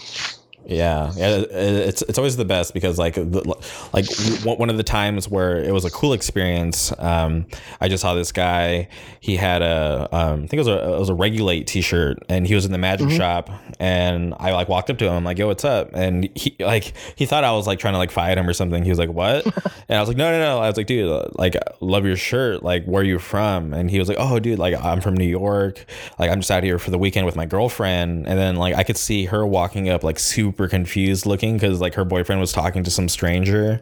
Yeah, 0.64 1.12
yeah, 1.16 1.44
it's 1.50 2.02
it's 2.02 2.18
always 2.18 2.36
the 2.36 2.44
best 2.44 2.72
because 2.72 2.98
like 2.98 3.16
like 3.16 4.06
one 4.44 4.70
of 4.70 4.76
the 4.76 4.84
times 4.84 5.28
where 5.28 5.58
it 5.58 5.72
was 5.72 5.84
a 5.84 5.90
cool 5.90 6.12
experience. 6.12 6.92
Um, 6.98 7.46
I 7.80 7.88
just 7.88 8.02
saw 8.02 8.14
this 8.14 8.30
guy. 8.30 8.88
He 9.20 9.36
had 9.36 9.62
a 9.62 10.08
um, 10.12 10.44
I 10.44 10.46
think 10.46 10.54
it 10.54 10.58
was 10.58 10.68
a 10.68 10.94
it 10.94 10.98
was 11.00 11.08
a 11.08 11.14
regulate 11.14 11.66
T-shirt, 11.66 12.22
and 12.28 12.46
he 12.46 12.54
was 12.54 12.64
in 12.64 12.72
the 12.72 12.78
magic 12.78 13.08
mm-hmm. 13.08 13.16
shop. 13.16 13.50
And 13.80 14.34
I 14.38 14.52
like 14.52 14.68
walked 14.68 14.88
up 14.90 14.98
to 14.98 15.06
him, 15.06 15.14
I'm 15.14 15.24
like, 15.24 15.38
"Yo, 15.38 15.48
what's 15.48 15.64
up?" 15.64 15.90
And 15.94 16.30
he 16.36 16.54
like 16.60 16.92
he 17.16 17.26
thought 17.26 17.42
I 17.42 17.52
was 17.52 17.66
like 17.66 17.80
trying 17.80 17.94
to 17.94 17.98
like 17.98 18.12
fight 18.12 18.38
him 18.38 18.48
or 18.48 18.52
something. 18.52 18.84
He 18.84 18.90
was 18.90 19.00
like, 19.00 19.10
"What?" 19.10 19.44
and 19.88 19.98
I 19.98 20.00
was 20.00 20.08
like, 20.08 20.16
"No, 20.16 20.30
no, 20.30 20.38
no." 20.38 20.58
I 20.60 20.68
was 20.68 20.76
like, 20.76 20.86
"Dude, 20.86 21.28
like 21.34 21.56
love 21.80 22.06
your 22.06 22.16
shirt. 22.16 22.62
Like, 22.62 22.84
where 22.84 23.02
are 23.02 23.04
you 23.04 23.18
from?" 23.18 23.74
And 23.74 23.90
he 23.90 23.98
was 23.98 24.08
like, 24.08 24.18
"Oh, 24.20 24.38
dude, 24.38 24.60
like 24.60 24.74
I'm 24.82 25.00
from 25.00 25.16
New 25.16 25.26
York. 25.26 25.84
Like 26.20 26.30
I'm 26.30 26.38
just 26.38 26.50
out 26.52 26.62
here 26.62 26.78
for 26.78 26.92
the 26.92 26.98
weekend 26.98 27.26
with 27.26 27.34
my 27.34 27.46
girlfriend." 27.46 28.28
And 28.28 28.38
then 28.38 28.54
like 28.56 28.76
I 28.76 28.84
could 28.84 28.96
see 28.96 29.24
her 29.24 29.44
walking 29.44 29.88
up 29.88 30.04
like 30.04 30.20
super 30.20 30.51
super 30.52 30.68
confused 30.68 31.24
looking 31.24 31.54
because 31.54 31.80
like 31.80 31.94
her 31.94 32.04
boyfriend 32.04 32.40
was 32.40 32.52
talking 32.52 32.84
to 32.84 32.90
some 32.90 33.08
stranger. 33.08 33.80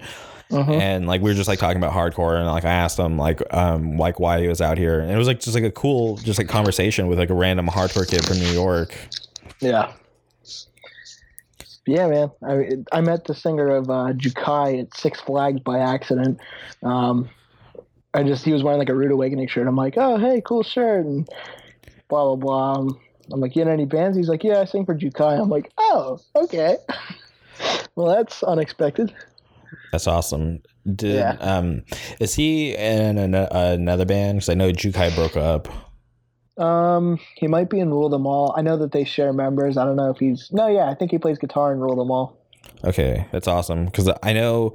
Uh-huh. 0.53 0.73
And 0.73 1.07
like 1.07 1.21
we 1.21 1.31
were 1.31 1.35
just 1.35 1.49
like 1.49 1.59
talking 1.59 1.77
about 1.77 1.93
hardcore, 1.93 2.37
and 2.37 2.47
like 2.47 2.65
I 2.65 2.73
asked 2.73 2.99
him 2.99 3.17
like 3.17 3.41
um 3.55 3.97
like 3.97 4.19
why 4.19 4.41
he 4.41 4.49
was 4.49 4.61
out 4.61 4.79
here, 4.79 5.01
and 5.01 5.11
it 5.11 5.17
was 5.17 5.29
like 5.29 5.41
just 5.41 5.55
like 5.55 5.65
a 5.65 5.71
cool 5.71 6.17
just 6.17 6.39
like 6.39 6.49
conversation 6.49 7.07
with 7.07 7.19
like 7.21 7.31
a 7.31 7.35
random 7.35 7.69
hardcore 7.69 8.09
kid 8.09 8.25
from 8.25 8.39
New 8.39 8.53
York. 8.53 8.97
Yeah, 9.61 9.93
yeah, 11.87 12.09
man. 12.09 12.31
I 12.43 12.99
I 12.99 13.01
met 13.01 13.27
the 13.27 13.35
singer 13.35 13.69
of 13.69 13.91
uh, 13.91 14.13
Jukai 14.13 14.81
at 14.81 14.97
Six 14.97 15.21
Flags 15.21 15.61
by 15.61 15.79
accident. 15.79 16.41
Um, 16.83 17.31
I 18.13 18.25
just 18.25 18.45
he 18.45 18.53
was 18.53 18.65
wearing 18.65 18.81
like 18.81 18.89
a 18.89 18.95
Rude 18.95 19.13
Awakening 19.13 19.47
shirt. 19.47 19.69
I'm 19.69 19.77
like, 19.77 19.95
oh 19.99 20.17
hey, 20.17 20.43
cool 20.45 20.65
shirt, 20.65 21.07
and 21.07 21.29
blah 22.09 22.35
blah 22.35 22.83
blah. 22.83 22.93
I'm 23.33 23.41
like, 23.41 23.57
you 23.57 23.65
know 23.65 23.71
any 23.71 23.87
bands? 23.87 24.17
He's 24.17 24.29
like, 24.29 24.45
yeah, 24.45 24.61
I 24.61 24.65
sing 24.65 24.85
for 24.85 24.95
Jukai. 24.95 25.41
I'm 25.41 25.49
like, 25.49 25.71
oh, 25.79 26.19
okay. 26.37 26.77
well, 27.95 28.09
that's 28.09 28.43
unexpected. 28.43 29.15
That's 29.93 30.07
awesome. 30.07 30.63
Did 30.95 31.17
yeah. 31.17 31.37
um 31.41 31.83
is 32.21 32.35
he 32.35 32.75
in 32.75 33.19
an, 33.19 33.35
another 33.35 34.05
band? 34.05 34.39
Because 34.39 34.49
I 34.49 34.55
know 34.55 34.71
Jukai 34.73 35.15
broke 35.15 35.37
up. 35.37 35.69
Um, 36.57 37.19
he 37.37 37.47
might 37.47 37.71
be 37.71 37.81
in 37.81 37.91
Rule 37.91 38.09
Them 38.09 38.27
All. 38.27 38.55
I 38.57 38.63
know 38.63 38.77
that 38.77 38.93
they 38.93 39.05
share 39.05 39.33
members. 39.33 39.77
I 39.77 39.85
don't 39.85 39.97
know 39.97 40.11
if 40.11 40.19
he's 40.19 40.51
no, 40.53 40.69
yeah, 40.69 40.91
I 40.91 40.95
think 40.95 41.11
he 41.11 41.19
plays 41.19 41.39
guitar 41.39 41.73
in 41.73 41.81
Rule 41.81 41.97
Them 41.97 42.11
All. 42.11 42.37
Okay, 42.85 43.27
that's 43.31 43.49
awesome 43.49 43.87
because 43.87 44.11
I 44.23 44.33
know 44.33 44.75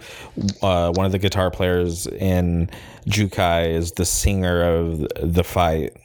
uh, 0.62 0.92
one 0.94 1.06
of 1.06 1.12
the 1.12 1.20
guitar 1.20 1.50
players 1.50 2.08
in 2.08 2.70
Jukai 3.08 3.70
is 3.70 3.94
the 3.94 4.06
singer 4.06 4.64
of 4.64 5.08
the 5.22 5.44
fight. 5.44 5.96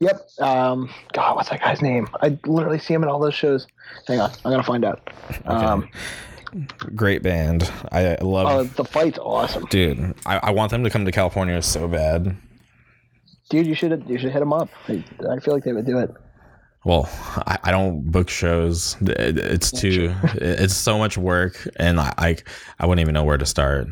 Yep. 0.00 0.28
Um, 0.40 0.90
God, 1.12 1.36
what's 1.36 1.48
that 1.48 1.60
guy's 1.60 1.82
name? 1.82 2.08
I 2.22 2.38
literally 2.46 2.78
see 2.78 2.94
him 2.94 3.02
in 3.02 3.08
all 3.08 3.18
those 3.18 3.34
shows. 3.34 3.66
Hang 4.06 4.20
on, 4.20 4.30
I'm 4.44 4.52
gonna 4.52 4.62
find 4.62 4.84
out. 4.84 5.10
Okay. 5.30 5.48
Um, 5.48 5.88
Great 6.94 7.22
band. 7.22 7.70
I, 7.92 8.16
love. 8.22 8.46
Uh, 8.46 8.62
the 8.74 8.84
fight's 8.84 9.18
awesome, 9.18 9.66
dude. 9.66 10.14
I, 10.24 10.38
I 10.38 10.50
want 10.50 10.70
them 10.70 10.82
to 10.84 10.90
come 10.90 11.04
to 11.04 11.12
California 11.12 11.60
so 11.60 11.86
bad. 11.88 12.34
Dude, 13.50 13.66
you 13.66 13.74
should 13.74 14.04
you 14.08 14.18
should 14.18 14.32
hit 14.32 14.38
them 14.40 14.52
up. 14.52 14.70
I, 14.88 15.04
I 15.30 15.40
feel 15.40 15.52
like 15.52 15.64
they 15.64 15.72
would 15.72 15.86
do 15.86 15.98
it. 15.98 16.10
Well, 16.84 17.08
I, 17.46 17.58
I 17.64 17.70
don't 17.70 18.10
book 18.10 18.30
shows. 18.30 18.96
It's 19.00 19.70
too. 19.70 20.14
it's 20.34 20.74
so 20.74 20.96
much 20.96 21.18
work, 21.18 21.68
and 21.76 22.00
I, 22.00 22.14
I 22.16 22.36
I 22.78 22.86
wouldn't 22.86 23.02
even 23.02 23.14
know 23.14 23.24
where 23.24 23.36
to 23.38 23.46
start. 23.46 23.88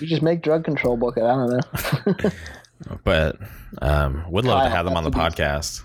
You 0.00 0.06
just 0.06 0.22
make 0.22 0.42
drug 0.42 0.64
control 0.64 0.96
book 0.96 1.16
it. 1.16 1.22
I 1.22 1.34
don't 1.34 1.50
know. 1.50 2.30
but 3.04 3.36
um, 3.82 4.24
would 4.30 4.44
love 4.44 4.64
to 4.64 4.70
have 4.70 4.84
them 4.84 4.96
on 4.96 5.04
the 5.04 5.10
podcast. 5.10 5.82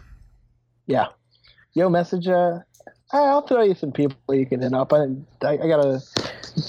Yeah, 0.86 1.08
yo, 1.74 1.90
message. 1.90 2.28
Uh, 2.28 2.60
I'll 3.12 3.46
throw 3.46 3.62
you 3.62 3.76
some 3.76 3.92
people 3.92 4.18
you 4.30 4.46
can 4.46 4.62
hit 4.62 4.74
up. 4.74 4.92
I, 4.92 5.06
I, 5.44 5.52
I 5.52 5.68
got 5.68 5.86
a, 5.86 6.02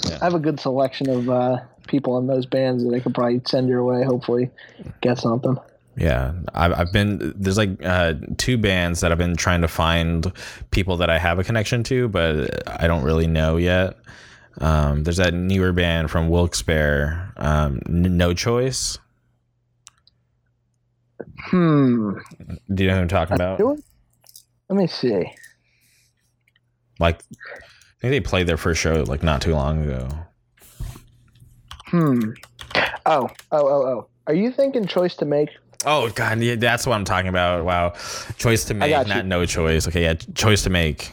yeah. 0.07 0.17
I 0.21 0.25
have 0.25 0.35
a 0.35 0.39
good 0.39 0.59
selection 0.59 1.09
of 1.09 1.29
uh, 1.29 1.59
people 1.87 2.17
in 2.17 2.27
those 2.27 2.45
bands 2.45 2.83
that 2.83 2.93
I 2.93 2.99
could 2.99 3.15
probably 3.15 3.41
send 3.45 3.67
your 3.67 3.83
way. 3.83 4.03
Hopefully, 4.03 4.51
get 5.01 5.17
something. 5.17 5.57
Yeah, 5.97 6.33
I've, 6.53 6.73
I've 6.73 6.93
been 6.93 7.33
there's 7.35 7.57
like 7.57 7.83
uh, 7.83 8.15
two 8.37 8.57
bands 8.57 8.99
that 8.99 9.11
I've 9.11 9.17
been 9.17 9.35
trying 9.35 9.61
to 9.61 9.67
find 9.67 10.31
people 10.71 10.97
that 10.97 11.09
I 11.09 11.17
have 11.17 11.39
a 11.39 11.43
connection 11.43 11.83
to, 11.85 12.09
but 12.09 12.67
I 12.67 12.87
don't 12.87 13.03
really 13.03 13.27
know 13.27 13.57
yet. 13.57 13.97
Um, 14.59 15.03
there's 15.03 15.17
that 15.17 15.33
newer 15.33 15.71
band 15.73 16.11
from 16.11 16.29
Wilkes-Barre, 16.29 17.31
um, 17.37 17.81
No 17.87 18.33
Choice. 18.33 18.97
Hmm. 21.37 22.17
Do 22.73 22.83
you 22.83 22.89
know 22.89 22.95
who 22.95 23.01
I'm 23.01 23.07
talking 23.07 23.35
about? 23.35 23.59
Let 24.69 24.77
me 24.77 24.87
see. 24.87 25.31
Like, 26.99 27.21
I 27.31 28.01
think 28.01 28.11
they 28.11 28.19
played 28.19 28.47
their 28.47 28.57
first 28.57 28.81
show 28.81 29.03
like 29.03 29.23
not 29.23 29.41
too 29.41 29.53
long 29.53 29.83
ago. 29.83 30.07
Hmm. 31.87 32.31
Oh, 33.05 33.29
oh, 33.51 33.67
oh, 33.67 33.87
oh. 33.87 34.07
Are 34.27 34.33
you 34.33 34.51
thinking 34.51 34.87
choice 34.87 35.15
to 35.17 35.25
make? 35.25 35.49
Oh 35.85 36.09
God, 36.09 36.39
yeah, 36.39 36.55
that's 36.55 36.87
what 36.87 36.95
I'm 36.95 37.05
talking 37.05 37.29
about. 37.29 37.63
Wow, 37.63 37.93
choice 38.37 38.65
to 38.65 38.73
make, 38.73 39.07
not 39.07 39.25
no 39.25 39.45
choice. 39.45 39.87
Okay, 39.87 40.03
yeah, 40.03 40.15
choice 40.33 40.63
to 40.63 40.69
make. 40.71 41.11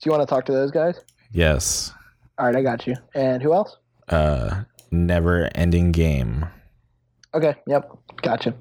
Do 0.00 0.10
you 0.10 0.12
want 0.12 0.22
to 0.22 0.26
talk 0.26 0.44
to 0.46 0.52
those 0.52 0.70
guys? 0.70 1.00
Yes. 1.32 1.92
All 2.38 2.46
right, 2.46 2.56
I 2.56 2.62
got 2.62 2.86
you. 2.86 2.96
And 3.14 3.42
who 3.42 3.54
else? 3.54 3.76
Uh, 4.08 4.64
never 4.90 5.48
ending 5.54 5.92
game. 5.92 6.46
Okay. 7.32 7.54
Yep. 7.66 7.90
Gotcha. 8.22 8.54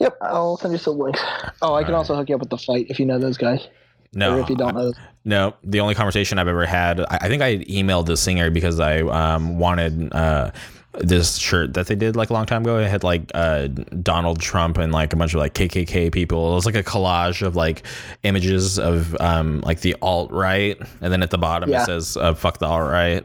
Yep, 0.00 0.18
I'll 0.22 0.56
send 0.56 0.72
you 0.72 0.78
some 0.78 0.98
links. 0.98 1.20
Oh, 1.62 1.74
I 1.74 1.84
can 1.84 1.94
also 1.94 2.14
hook 2.14 2.28
you 2.28 2.34
up 2.34 2.40
with 2.40 2.50
the 2.50 2.58
fight 2.58 2.86
if 2.88 3.00
you 3.00 3.06
know 3.06 3.18
those 3.18 3.36
guys. 3.36 3.66
No, 4.14 4.36
or 4.36 4.40
if 4.40 4.48
you 4.48 4.56
don't 4.56 4.74
know. 4.74 4.92
No, 5.24 5.54
the 5.62 5.80
only 5.80 5.94
conversation 5.94 6.38
I've 6.38 6.48
ever 6.48 6.64
had, 6.64 7.00
I, 7.00 7.18
I 7.22 7.28
think 7.28 7.42
I 7.42 7.58
emailed 7.58 8.06
the 8.06 8.16
singer 8.16 8.50
because 8.50 8.80
I 8.80 9.00
um, 9.00 9.58
wanted 9.58 10.12
uh, 10.14 10.50
this 10.94 11.36
shirt 11.36 11.74
that 11.74 11.86
they 11.86 11.94
did 11.94 12.16
like 12.16 12.30
a 12.30 12.32
long 12.32 12.46
time 12.46 12.62
ago. 12.62 12.78
It 12.78 12.88
had 12.88 13.04
like 13.04 13.30
uh, 13.34 13.66
Donald 13.66 14.40
Trump 14.40 14.78
and 14.78 14.92
like 14.92 15.12
a 15.12 15.16
bunch 15.16 15.34
of 15.34 15.40
like 15.40 15.54
KKK 15.54 16.10
people. 16.12 16.52
It 16.52 16.54
was 16.54 16.66
like 16.66 16.74
a 16.74 16.82
collage 16.82 17.42
of 17.42 17.56
like 17.56 17.84
images 18.22 18.78
of 18.78 19.14
um, 19.20 19.60
like 19.60 19.80
the 19.80 19.96
alt 20.00 20.32
right, 20.32 20.78
and 21.00 21.12
then 21.12 21.22
at 21.22 21.30
the 21.30 21.38
bottom 21.38 21.68
yeah. 21.68 21.82
it 21.82 21.86
says 21.86 22.16
uh, 22.16 22.34
"fuck 22.34 22.58
the 22.58 22.66
alt 22.66 22.90
right." 22.90 23.24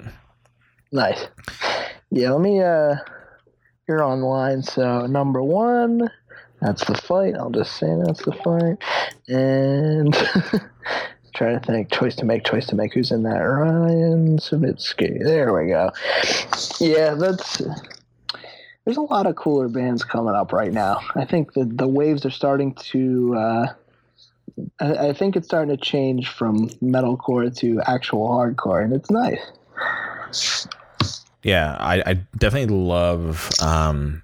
Nice. 0.91 1.27
Yeah, 2.11 2.31
let 2.31 2.41
me. 2.41 2.61
uh 2.61 2.95
You're 3.87 4.03
online, 4.03 4.61
so 4.63 5.05
number 5.07 5.41
one 5.41 6.09
that's 6.63 6.85
the 6.85 6.95
fight. 6.95 7.35
I'll 7.35 7.49
just 7.49 7.77
say 7.77 7.87
that's 8.05 8.23
the 8.23 8.31
fight. 8.31 8.77
And 9.27 10.13
trying 11.35 11.59
to 11.59 11.65
think. 11.65 11.91
Choice 11.91 12.15
to 12.15 12.25
make. 12.25 12.45
Choice 12.45 12.65
to 12.67 12.75
make. 12.75 12.93
Who's 12.93 13.11
in 13.11 13.23
that? 13.23 13.37
Ryan 13.37 14.37
Savitsky. 14.37 15.23
There 15.23 15.53
we 15.53 15.67
go. 15.67 15.91
Yeah, 16.79 17.15
that's. 17.15 17.61
There's 18.85 18.97
a 18.97 19.01
lot 19.01 19.27
of 19.27 19.35
cooler 19.35 19.69
bands 19.69 20.03
coming 20.03 20.35
up 20.35 20.51
right 20.51 20.73
now. 20.73 21.01
I 21.15 21.25
think 21.25 21.53
the 21.53 21.65
the 21.65 21.87
waves 21.87 22.25
are 22.25 22.31
starting 22.31 22.73
to. 22.75 23.35
Uh, 23.35 23.65
I, 24.79 25.09
I 25.09 25.13
think 25.13 25.35
it's 25.35 25.47
starting 25.47 25.75
to 25.75 25.83
change 25.83 26.29
from 26.29 26.69
metalcore 26.81 27.55
to 27.57 27.81
actual 27.81 28.27
hardcore, 28.27 28.83
and 28.83 28.93
it's 28.93 29.09
nice. 29.09 30.67
Yeah, 31.43 31.75
I, 31.77 32.03
I 32.05 32.13
definitely 32.37 32.73
love 32.73 33.49
um, 33.61 34.23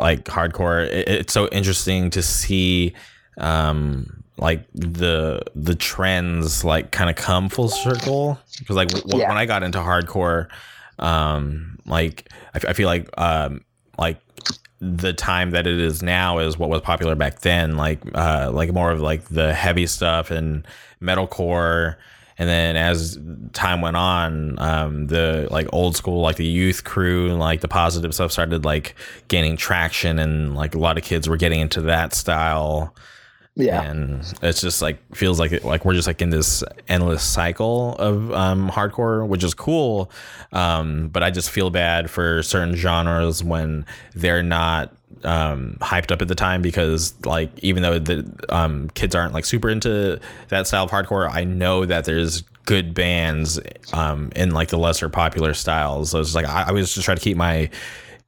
like 0.00 0.24
hardcore. 0.24 0.86
It, 0.86 1.08
it's 1.08 1.32
so 1.32 1.48
interesting 1.48 2.10
to 2.10 2.22
see 2.22 2.94
um, 3.38 4.22
like 4.38 4.64
the 4.74 5.42
the 5.54 5.74
trends 5.74 6.64
like 6.64 6.90
kind 6.90 7.10
of 7.10 7.16
come 7.16 7.48
full 7.48 7.68
circle 7.68 8.38
because 8.58 8.76
like 8.76 8.88
w- 8.88 9.20
yeah. 9.22 9.28
when 9.28 9.38
I 9.38 9.46
got 9.46 9.62
into 9.62 9.78
hardcore, 9.78 10.48
Um, 10.98 11.78
like 11.86 12.28
I, 12.54 12.70
I 12.70 12.72
feel 12.74 12.86
like 12.86 13.08
um, 13.18 13.64
like 13.98 14.18
the 14.80 15.12
time 15.12 15.50
that 15.50 15.66
it 15.66 15.78
is 15.78 16.02
now 16.02 16.38
is 16.38 16.58
what 16.58 16.70
was 16.70 16.80
popular 16.82 17.14
back 17.14 17.40
then, 17.40 17.76
like 17.76 18.00
uh, 18.14 18.50
like 18.52 18.72
more 18.72 18.90
of 18.90 19.00
like 19.00 19.24
the 19.28 19.52
heavy 19.54 19.86
stuff 19.86 20.30
and 20.30 20.66
metalcore. 21.00 21.96
And 22.40 22.48
then 22.48 22.74
as 22.74 23.18
time 23.52 23.82
went 23.82 23.98
on, 23.98 24.58
um, 24.58 25.08
the 25.08 25.46
like 25.50 25.68
old 25.74 25.94
school, 25.94 26.22
like 26.22 26.36
the 26.36 26.46
youth 26.46 26.84
crew, 26.84 27.28
and 27.28 27.38
like 27.38 27.60
the 27.60 27.68
positive 27.68 28.14
stuff 28.14 28.32
started 28.32 28.64
like 28.64 28.94
gaining 29.28 29.58
traction, 29.58 30.18
and 30.18 30.54
like 30.54 30.74
a 30.74 30.78
lot 30.78 30.96
of 30.96 31.04
kids 31.04 31.28
were 31.28 31.36
getting 31.36 31.60
into 31.60 31.82
that 31.82 32.14
style. 32.14 32.96
Yeah. 33.56 33.82
And 33.82 34.24
it's 34.42 34.62
just 34.62 34.80
like 34.80 34.98
feels 35.14 35.38
like 35.38 35.52
it, 35.52 35.66
like 35.66 35.84
we're 35.84 35.92
just 35.92 36.06
like 36.06 36.22
in 36.22 36.30
this 36.30 36.64
endless 36.88 37.22
cycle 37.22 37.94
of 37.96 38.32
um, 38.32 38.70
hardcore, 38.70 39.28
which 39.28 39.44
is 39.44 39.52
cool. 39.52 40.10
Um, 40.52 41.08
but 41.08 41.22
I 41.22 41.30
just 41.30 41.50
feel 41.50 41.68
bad 41.68 42.10
for 42.10 42.42
certain 42.42 42.74
genres 42.74 43.44
when 43.44 43.84
they're 44.14 44.42
not 44.42 44.94
um, 45.24 45.76
hyped 45.80 46.10
up 46.10 46.22
at 46.22 46.28
the 46.28 46.34
time 46.34 46.62
because 46.62 47.14
like 47.24 47.50
even 47.62 47.82
though 47.82 47.98
the 47.98 48.30
um, 48.48 48.88
kids 48.90 49.14
aren't 49.14 49.34
like 49.34 49.44
super 49.44 49.68
into 49.68 50.20
that 50.48 50.66
style 50.66 50.84
of 50.84 50.90
hardcore, 50.90 51.30
I 51.30 51.44
know 51.44 51.84
that 51.84 52.04
there's 52.04 52.42
good 52.66 52.94
bands 52.94 53.58
um, 53.92 54.30
in 54.36 54.52
like 54.52 54.68
the 54.68 54.78
lesser 54.78 55.08
popular 55.08 55.54
styles. 55.54 56.10
So 56.10 56.20
it's 56.20 56.34
like 56.34 56.46
I, 56.46 56.66
I 56.68 56.72
was 56.72 56.94
just 56.94 57.04
trying 57.04 57.18
to 57.18 57.22
keep 57.22 57.36
my 57.36 57.70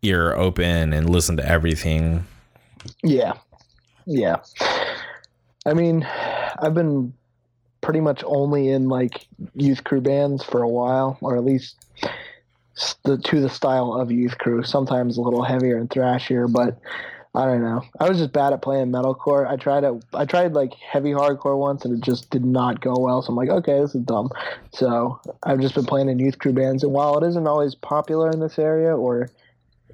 ear 0.02 0.34
open 0.34 0.92
and 0.92 1.08
listen 1.08 1.36
to 1.36 1.48
everything. 1.48 2.26
Yeah. 3.02 3.34
Yeah. 4.06 4.36
I 5.64 5.74
mean, 5.74 6.04
I've 6.58 6.74
been 6.74 7.12
pretty 7.80 8.00
much 8.00 8.22
only 8.26 8.70
in 8.70 8.88
like 8.88 9.26
youth 9.54 9.84
crew 9.84 10.00
bands 10.00 10.42
for 10.42 10.62
a 10.62 10.68
while, 10.68 11.18
or 11.20 11.36
at 11.36 11.44
least 11.44 11.76
the 13.04 13.18
to 13.18 13.40
the 13.40 13.50
style 13.50 13.92
of 13.94 14.10
youth 14.10 14.38
crew. 14.38 14.62
Sometimes 14.62 15.16
a 15.16 15.20
little 15.20 15.42
heavier 15.42 15.76
and 15.76 15.88
thrashier, 15.88 16.50
but 16.50 16.78
I 17.34 17.46
don't 17.46 17.62
know. 17.62 17.82
I 17.98 18.08
was 18.08 18.18
just 18.18 18.32
bad 18.32 18.52
at 18.52 18.60
playing 18.60 18.92
metalcore. 18.92 19.46
I 19.46 19.56
tried 19.56 19.84
it. 19.84 20.04
I 20.12 20.26
tried 20.26 20.52
like 20.52 20.74
heavy 20.74 21.12
hardcore 21.12 21.58
once, 21.58 21.84
and 21.84 21.94
it 21.94 22.04
just 22.04 22.30
did 22.30 22.44
not 22.44 22.80
go 22.80 22.94
well. 22.98 23.22
So 23.22 23.30
I'm 23.30 23.36
like, 23.36 23.48
okay, 23.48 23.80
this 23.80 23.94
is 23.94 24.02
dumb. 24.02 24.30
So 24.72 25.18
I've 25.42 25.60
just 25.60 25.74
been 25.74 25.86
playing 25.86 26.10
in 26.10 26.18
youth 26.18 26.38
crew 26.38 26.52
bands, 26.52 26.82
and 26.82 26.92
while 26.92 27.16
it 27.18 27.26
isn't 27.26 27.46
always 27.46 27.74
popular 27.74 28.30
in 28.30 28.40
this 28.40 28.58
area 28.58 28.94
or 28.94 29.30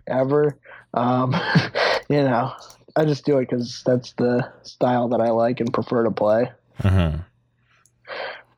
ever, 0.08 0.58
um, 0.94 1.32
you 2.08 2.22
know, 2.22 2.52
I 2.96 3.04
just 3.04 3.24
do 3.24 3.38
it 3.38 3.48
because 3.48 3.82
that's 3.86 4.12
the 4.14 4.50
style 4.64 5.08
that 5.08 5.20
I 5.20 5.30
like 5.30 5.60
and 5.60 5.72
prefer 5.72 6.02
to 6.04 6.10
play. 6.10 6.50
Mm-hmm. 6.82 7.20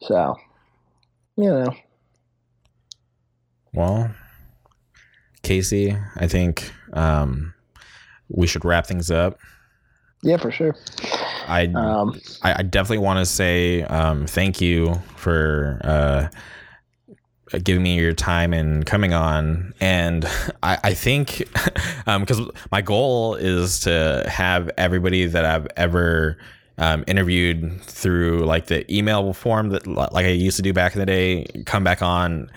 So, 0.01 0.37
you 1.37 1.51
know. 1.51 1.75
Well, 3.73 4.11
Casey, 5.43 5.97
I 6.17 6.27
think 6.27 6.73
um, 6.93 7.55
we 8.29 8.47
should 8.47 8.65
wrap 8.65 8.87
things 8.87 9.11
up. 9.11 9.39
Yeah, 10.23 10.37
for 10.37 10.51
sure. 10.51 10.77
I 11.47 11.67
Um, 11.75 12.21
I, 12.43 12.59
I 12.59 12.63
definitely 12.63 12.99
want 12.99 13.21
to 13.21 13.27
say 13.27 13.83
um, 13.85 14.27
thank 14.27 14.61
you 14.61 15.01
for 15.17 15.81
uh, 15.83 16.29
giving 17.59 17.83
me 17.83 17.99
your 17.99 18.13
time 18.13 18.53
and 18.53 18.85
coming 18.85 19.13
on. 19.13 19.73
And 19.81 20.27
I, 20.63 20.79
I 20.85 20.95
think 20.95 21.39
because 22.07 22.41
my 22.71 22.83
goal 22.83 23.35
is 23.35 23.81
to 23.81 24.25
have 24.29 24.71
everybody 24.77 25.27
that 25.27 25.45
I've 25.45 25.67
ever 25.77 26.37
um, 26.79 27.05
interviewed 27.07 27.81
through 27.83 28.45
like 28.45 28.67
the 28.67 28.91
email 28.95 29.33
form 29.33 29.71
that 29.71 29.87
like 29.87 30.25
I 30.25 30.31
used 30.31 30.57
to 30.57 30.63
do 30.63 30.73
back 30.73 30.95
in 30.95 31.01
the 31.01 31.07
day 31.07 31.47
come 31.67 31.85
back 31.85 32.01
on 32.03 32.51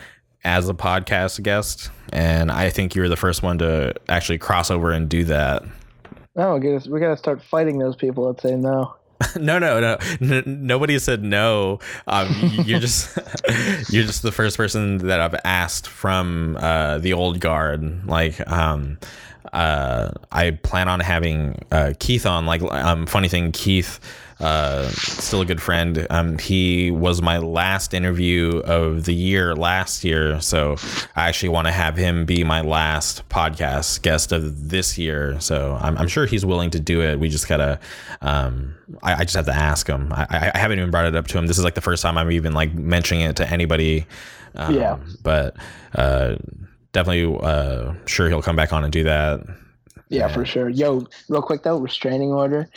as 0.43 0.69
a 0.69 0.73
podcast 0.73 1.41
guest. 1.43 1.89
And 2.11 2.51
I 2.51 2.69
think 2.69 2.95
you're 2.95 3.09
the 3.09 3.17
first 3.17 3.43
one 3.43 3.57
to 3.59 3.93
actually 4.09 4.37
cross 4.37 4.69
over 4.69 4.91
and 4.91 5.09
do 5.09 5.23
that. 5.25 5.63
no, 6.35 6.59
gotta, 6.59 6.89
we 6.89 6.99
gotta 6.99 7.17
start 7.17 7.41
fighting 7.43 7.79
those 7.79 7.95
people 7.95 8.31
that 8.31 8.41
say 8.41 8.55
no. 8.55 8.95
no, 9.39 9.59
no, 9.59 9.79
no. 9.79 9.97
N- 10.21 10.43
nobody 10.45 10.99
said 10.99 11.23
no. 11.23 11.79
Um, 12.07 12.27
you're 12.65 12.79
just 12.79 13.17
you're 13.89 14.03
just 14.03 14.21
the 14.21 14.31
first 14.31 14.57
person 14.57 14.97
that 14.99 15.19
I've 15.19 15.39
asked 15.43 15.87
from 15.87 16.57
uh, 16.59 16.97
the 16.97 17.13
old 17.13 17.39
guard. 17.39 18.05
Like, 18.07 18.45
um, 18.49 18.97
uh, 19.51 20.11
I 20.31 20.51
plan 20.51 20.87
on 20.87 20.99
having 20.99 21.63
uh, 21.71 21.93
Keith 21.99 22.25
on. 22.25 22.45
Like, 22.45 22.61
um, 22.63 23.05
funny 23.05 23.29
thing, 23.29 23.51
Keith. 23.51 23.99
Uh, 24.39 24.87
still 24.89 25.41
a 25.41 25.45
good 25.45 25.61
friend. 25.61 26.05
Um, 26.09 26.37
he 26.37 26.91
was 26.91 27.21
my 27.21 27.37
last 27.37 27.93
interview 27.93 28.59
of 28.59 29.05
the 29.05 29.13
year 29.13 29.55
last 29.55 30.03
year, 30.03 30.39
so 30.41 30.75
I 31.15 31.27
actually 31.27 31.49
want 31.49 31.67
to 31.67 31.71
have 31.71 31.95
him 31.95 32.25
be 32.25 32.43
my 32.43 32.61
last 32.61 33.27
podcast 33.29 34.01
guest 34.01 34.31
of 34.31 34.69
this 34.69 34.97
year. 34.97 35.39
So 35.39 35.77
I'm, 35.81 35.97
I'm 35.97 36.07
sure 36.07 36.25
he's 36.25 36.45
willing 36.45 36.69
to 36.71 36.79
do 36.79 37.01
it. 37.01 37.19
We 37.19 37.29
just 37.29 37.47
gotta, 37.47 37.79
um, 38.21 38.75
I, 39.01 39.13
I 39.15 39.23
just 39.23 39.35
have 39.35 39.45
to 39.45 39.55
ask 39.55 39.87
him. 39.87 40.11
I, 40.13 40.51
I, 40.53 40.57
haven't 40.57 40.79
even 40.79 40.91
brought 40.91 41.05
it 41.05 41.15
up 41.15 41.27
to 41.27 41.37
him. 41.37 41.47
This 41.47 41.57
is 41.57 41.63
like 41.63 41.75
the 41.75 41.81
first 41.81 42.01
time 42.01 42.17
I'm 42.17 42.31
even 42.31 42.53
like 42.53 42.73
mentioning 42.73 43.23
it 43.25 43.35
to 43.37 43.49
anybody. 43.49 44.05
Um, 44.55 44.75
Yeah. 44.75 44.97
but 45.23 45.55
uh, 45.95 46.35
definitely 46.91 47.37
uh, 47.41 47.93
sure 48.05 48.29
he'll 48.29 48.41
come 48.41 48.55
back 48.55 48.73
on 48.73 48.83
and 48.83 48.91
do 48.91 49.03
that. 49.03 49.41
Yeah, 50.09 50.27
for 50.27 50.45
sure. 50.45 50.69
Yo, 50.69 51.07
real 51.27 51.41
quick 51.41 51.63
though, 51.63 51.79
Restraining 51.79 52.31
Order 52.31 52.69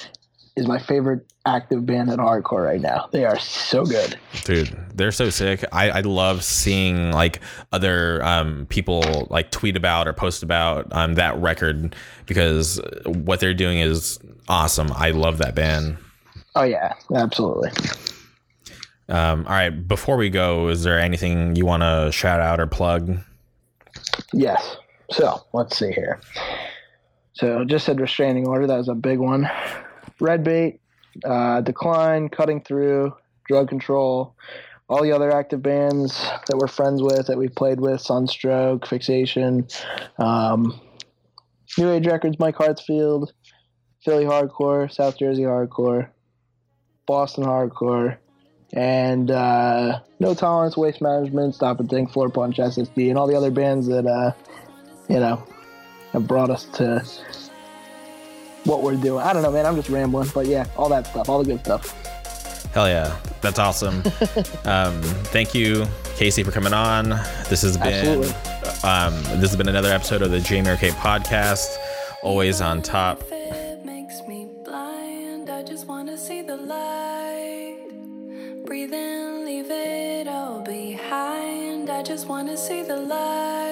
is 0.57 0.67
my 0.67 0.79
favorite 0.79 1.31
active 1.45 1.85
band 1.87 2.11
in 2.11 2.17
hardcore 2.19 2.65
right 2.65 2.81
now. 2.81 3.09
They 3.13 3.25
are 3.25 3.39
so 3.39 3.85
good. 3.85 4.19
dude 4.45 4.77
they're 4.95 5.13
so 5.13 5.29
sick 5.29 5.63
i, 5.73 5.91
I 5.91 6.01
love 6.01 6.43
seeing 6.43 7.13
like 7.13 7.41
other 7.73 8.25
um, 8.25 8.67
people 8.71 9.27
like 9.31 9.51
tweet 9.51 9.77
about 9.77 10.09
or 10.09 10.13
post 10.15 10.43
about 10.43 10.87
um, 10.93 11.15
that 11.15 11.37
record 11.39 11.95
because 12.25 12.81
what 13.05 13.41
they're 13.41 13.53
doing 13.55 13.79
is 13.79 14.19
awesome 14.49 14.89
i 14.95 15.11
love 15.11 15.39
that 15.39 15.55
band 15.55 15.99
Oh 16.59 16.63
yeah, 16.63 16.95
absolutely. 17.15 17.71
um, 19.11 19.45
all 19.47 19.53
right 19.53 19.69
before 19.71 20.17
we 20.17 20.31
go 20.31 20.69
is 20.69 20.83
there 20.83 20.99
anything 20.99 21.55
you 21.55 21.67
want 21.67 21.83
to 21.83 22.11
shout 22.13 22.41
out 22.41 22.59
or 22.61 22.67
plug 22.67 23.19
Yes. 24.33 24.77
So 25.11 25.41
let's 25.53 25.77
see 25.79 25.93
here. 25.93 26.21
So 27.35 27.65
just 27.65 27.87
said 27.87 28.01
restraining 28.01 28.47
order. 28.47 28.67
That 28.67 28.77
was 28.77 28.89
a 28.89 28.95
big 28.95 29.19
one. 29.19 29.49
Red 30.21 30.45
bait, 30.45 30.81
uh, 31.25 31.61
decline, 31.61 32.29
cutting 32.29 32.63
through, 32.63 33.15
drug 33.49 33.69
control, 33.69 34.35
all 34.89 35.03
the 35.03 35.13
other 35.13 35.33
active 35.33 35.63
bands 35.63 36.19
that 36.47 36.57
we're 36.57 36.69
friends 36.69 37.03
with 37.03 37.27
that 37.27 37.37
we 37.37 37.49
played 37.49 37.81
with, 37.81 38.01
Sunstroke, 38.01 38.87
Fixation, 38.87 39.67
um, 40.19 40.81
New 41.77 41.91
Age 41.91 42.07
Records, 42.07 42.39
Mike 42.39 42.57
Hartsfield, 42.57 43.33
Philly 44.05 44.25
Hardcore, 44.25 44.93
South 44.93 45.19
Jersey 45.19 45.43
Hardcore, 45.43 46.09
Boston 47.07 47.45
Hardcore, 47.45 48.19
and 48.73 49.31
uh, 49.31 50.01
No 50.21 50.35
Tolerance, 50.35 50.77
Waste 50.77 51.03
Management, 51.03 51.55
Stop 51.55 51.81
and 51.81 51.91
Think, 51.91 52.11
Floorpunch, 52.13 52.57
SSD, 52.57 53.09
and 53.09 53.19
all 53.19 53.27
the 53.27 53.37
other 53.37 53.51
bands 53.51 53.87
that, 53.89 54.07
uh, 54.07 54.33
you 55.09 55.19
know, 55.19 55.45
have 56.13 56.27
brought 56.27 56.51
us 56.51 56.65
to 56.75 57.05
what 58.67 58.83
we're 58.83 58.97
doing. 58.97 59.23
I 59.25 59.33
don't 59.33 59.43
know, 59.43 59.51
man. 59.51 59.65
I'm 59.67 59.77
just 59.77 59.89
rambling, 59.89 60.29
but 60.35 60.47
yeah, 60.47 60.67
all 60.77 60.89
that 60.91 61.07
stuff, 61.07 61.29
all 61.29 61.43
the 61.43 61.49
good 61.53 61.61
stuff. 61.61 61.95
hell 62.75 62.89
yeah 62.89 63.17
that's 63.41 63.59
awesome 63.59 64.03
um, 64.67 65.01
thank 65.33 65.55
you 65.55 65.87
casey 66.17 66.43
for 66.43 66.51
coming 66.51 66.75
on 66.75 67.09
this 67.49 67.63
has 67.63 67.77
been 67.79 68.23
um, 68.85 69.15
this 69.41 69.49
has 69.51 69.57
been 69.57 69.69
another 69.69 69.91
episode 69.91 70.21
of 70.21 70.31
the 70.31 70.41
jamie 70.41 70.69
arcade 70.69 70.93
podcast 70.95 71.69
always 72.23 72.61
on 72.61 72.83
top 72.83 73.23
It 73.31 73.83
makes 73.85 74.21
me 74.29 74.51
blind. 74.65 75.49
I 75.49 75.63
just 75.63 75.87
wanna 75.87 76.19
see 76.19 76.43
the 76.43 76.57
light. 76.57 77.79
Breathe 78.67 78.93
in, 78.93 79.45
leave 79.47 79.71
it 79.71 80.27
all 80.29 80.61
behind. 80.61 81.89
I 81.89 82.03
just 82.03 82.27
wanna 82.27 82.57
see 82.57 82.83
the 82.83 82.97
light. 82.97 83.66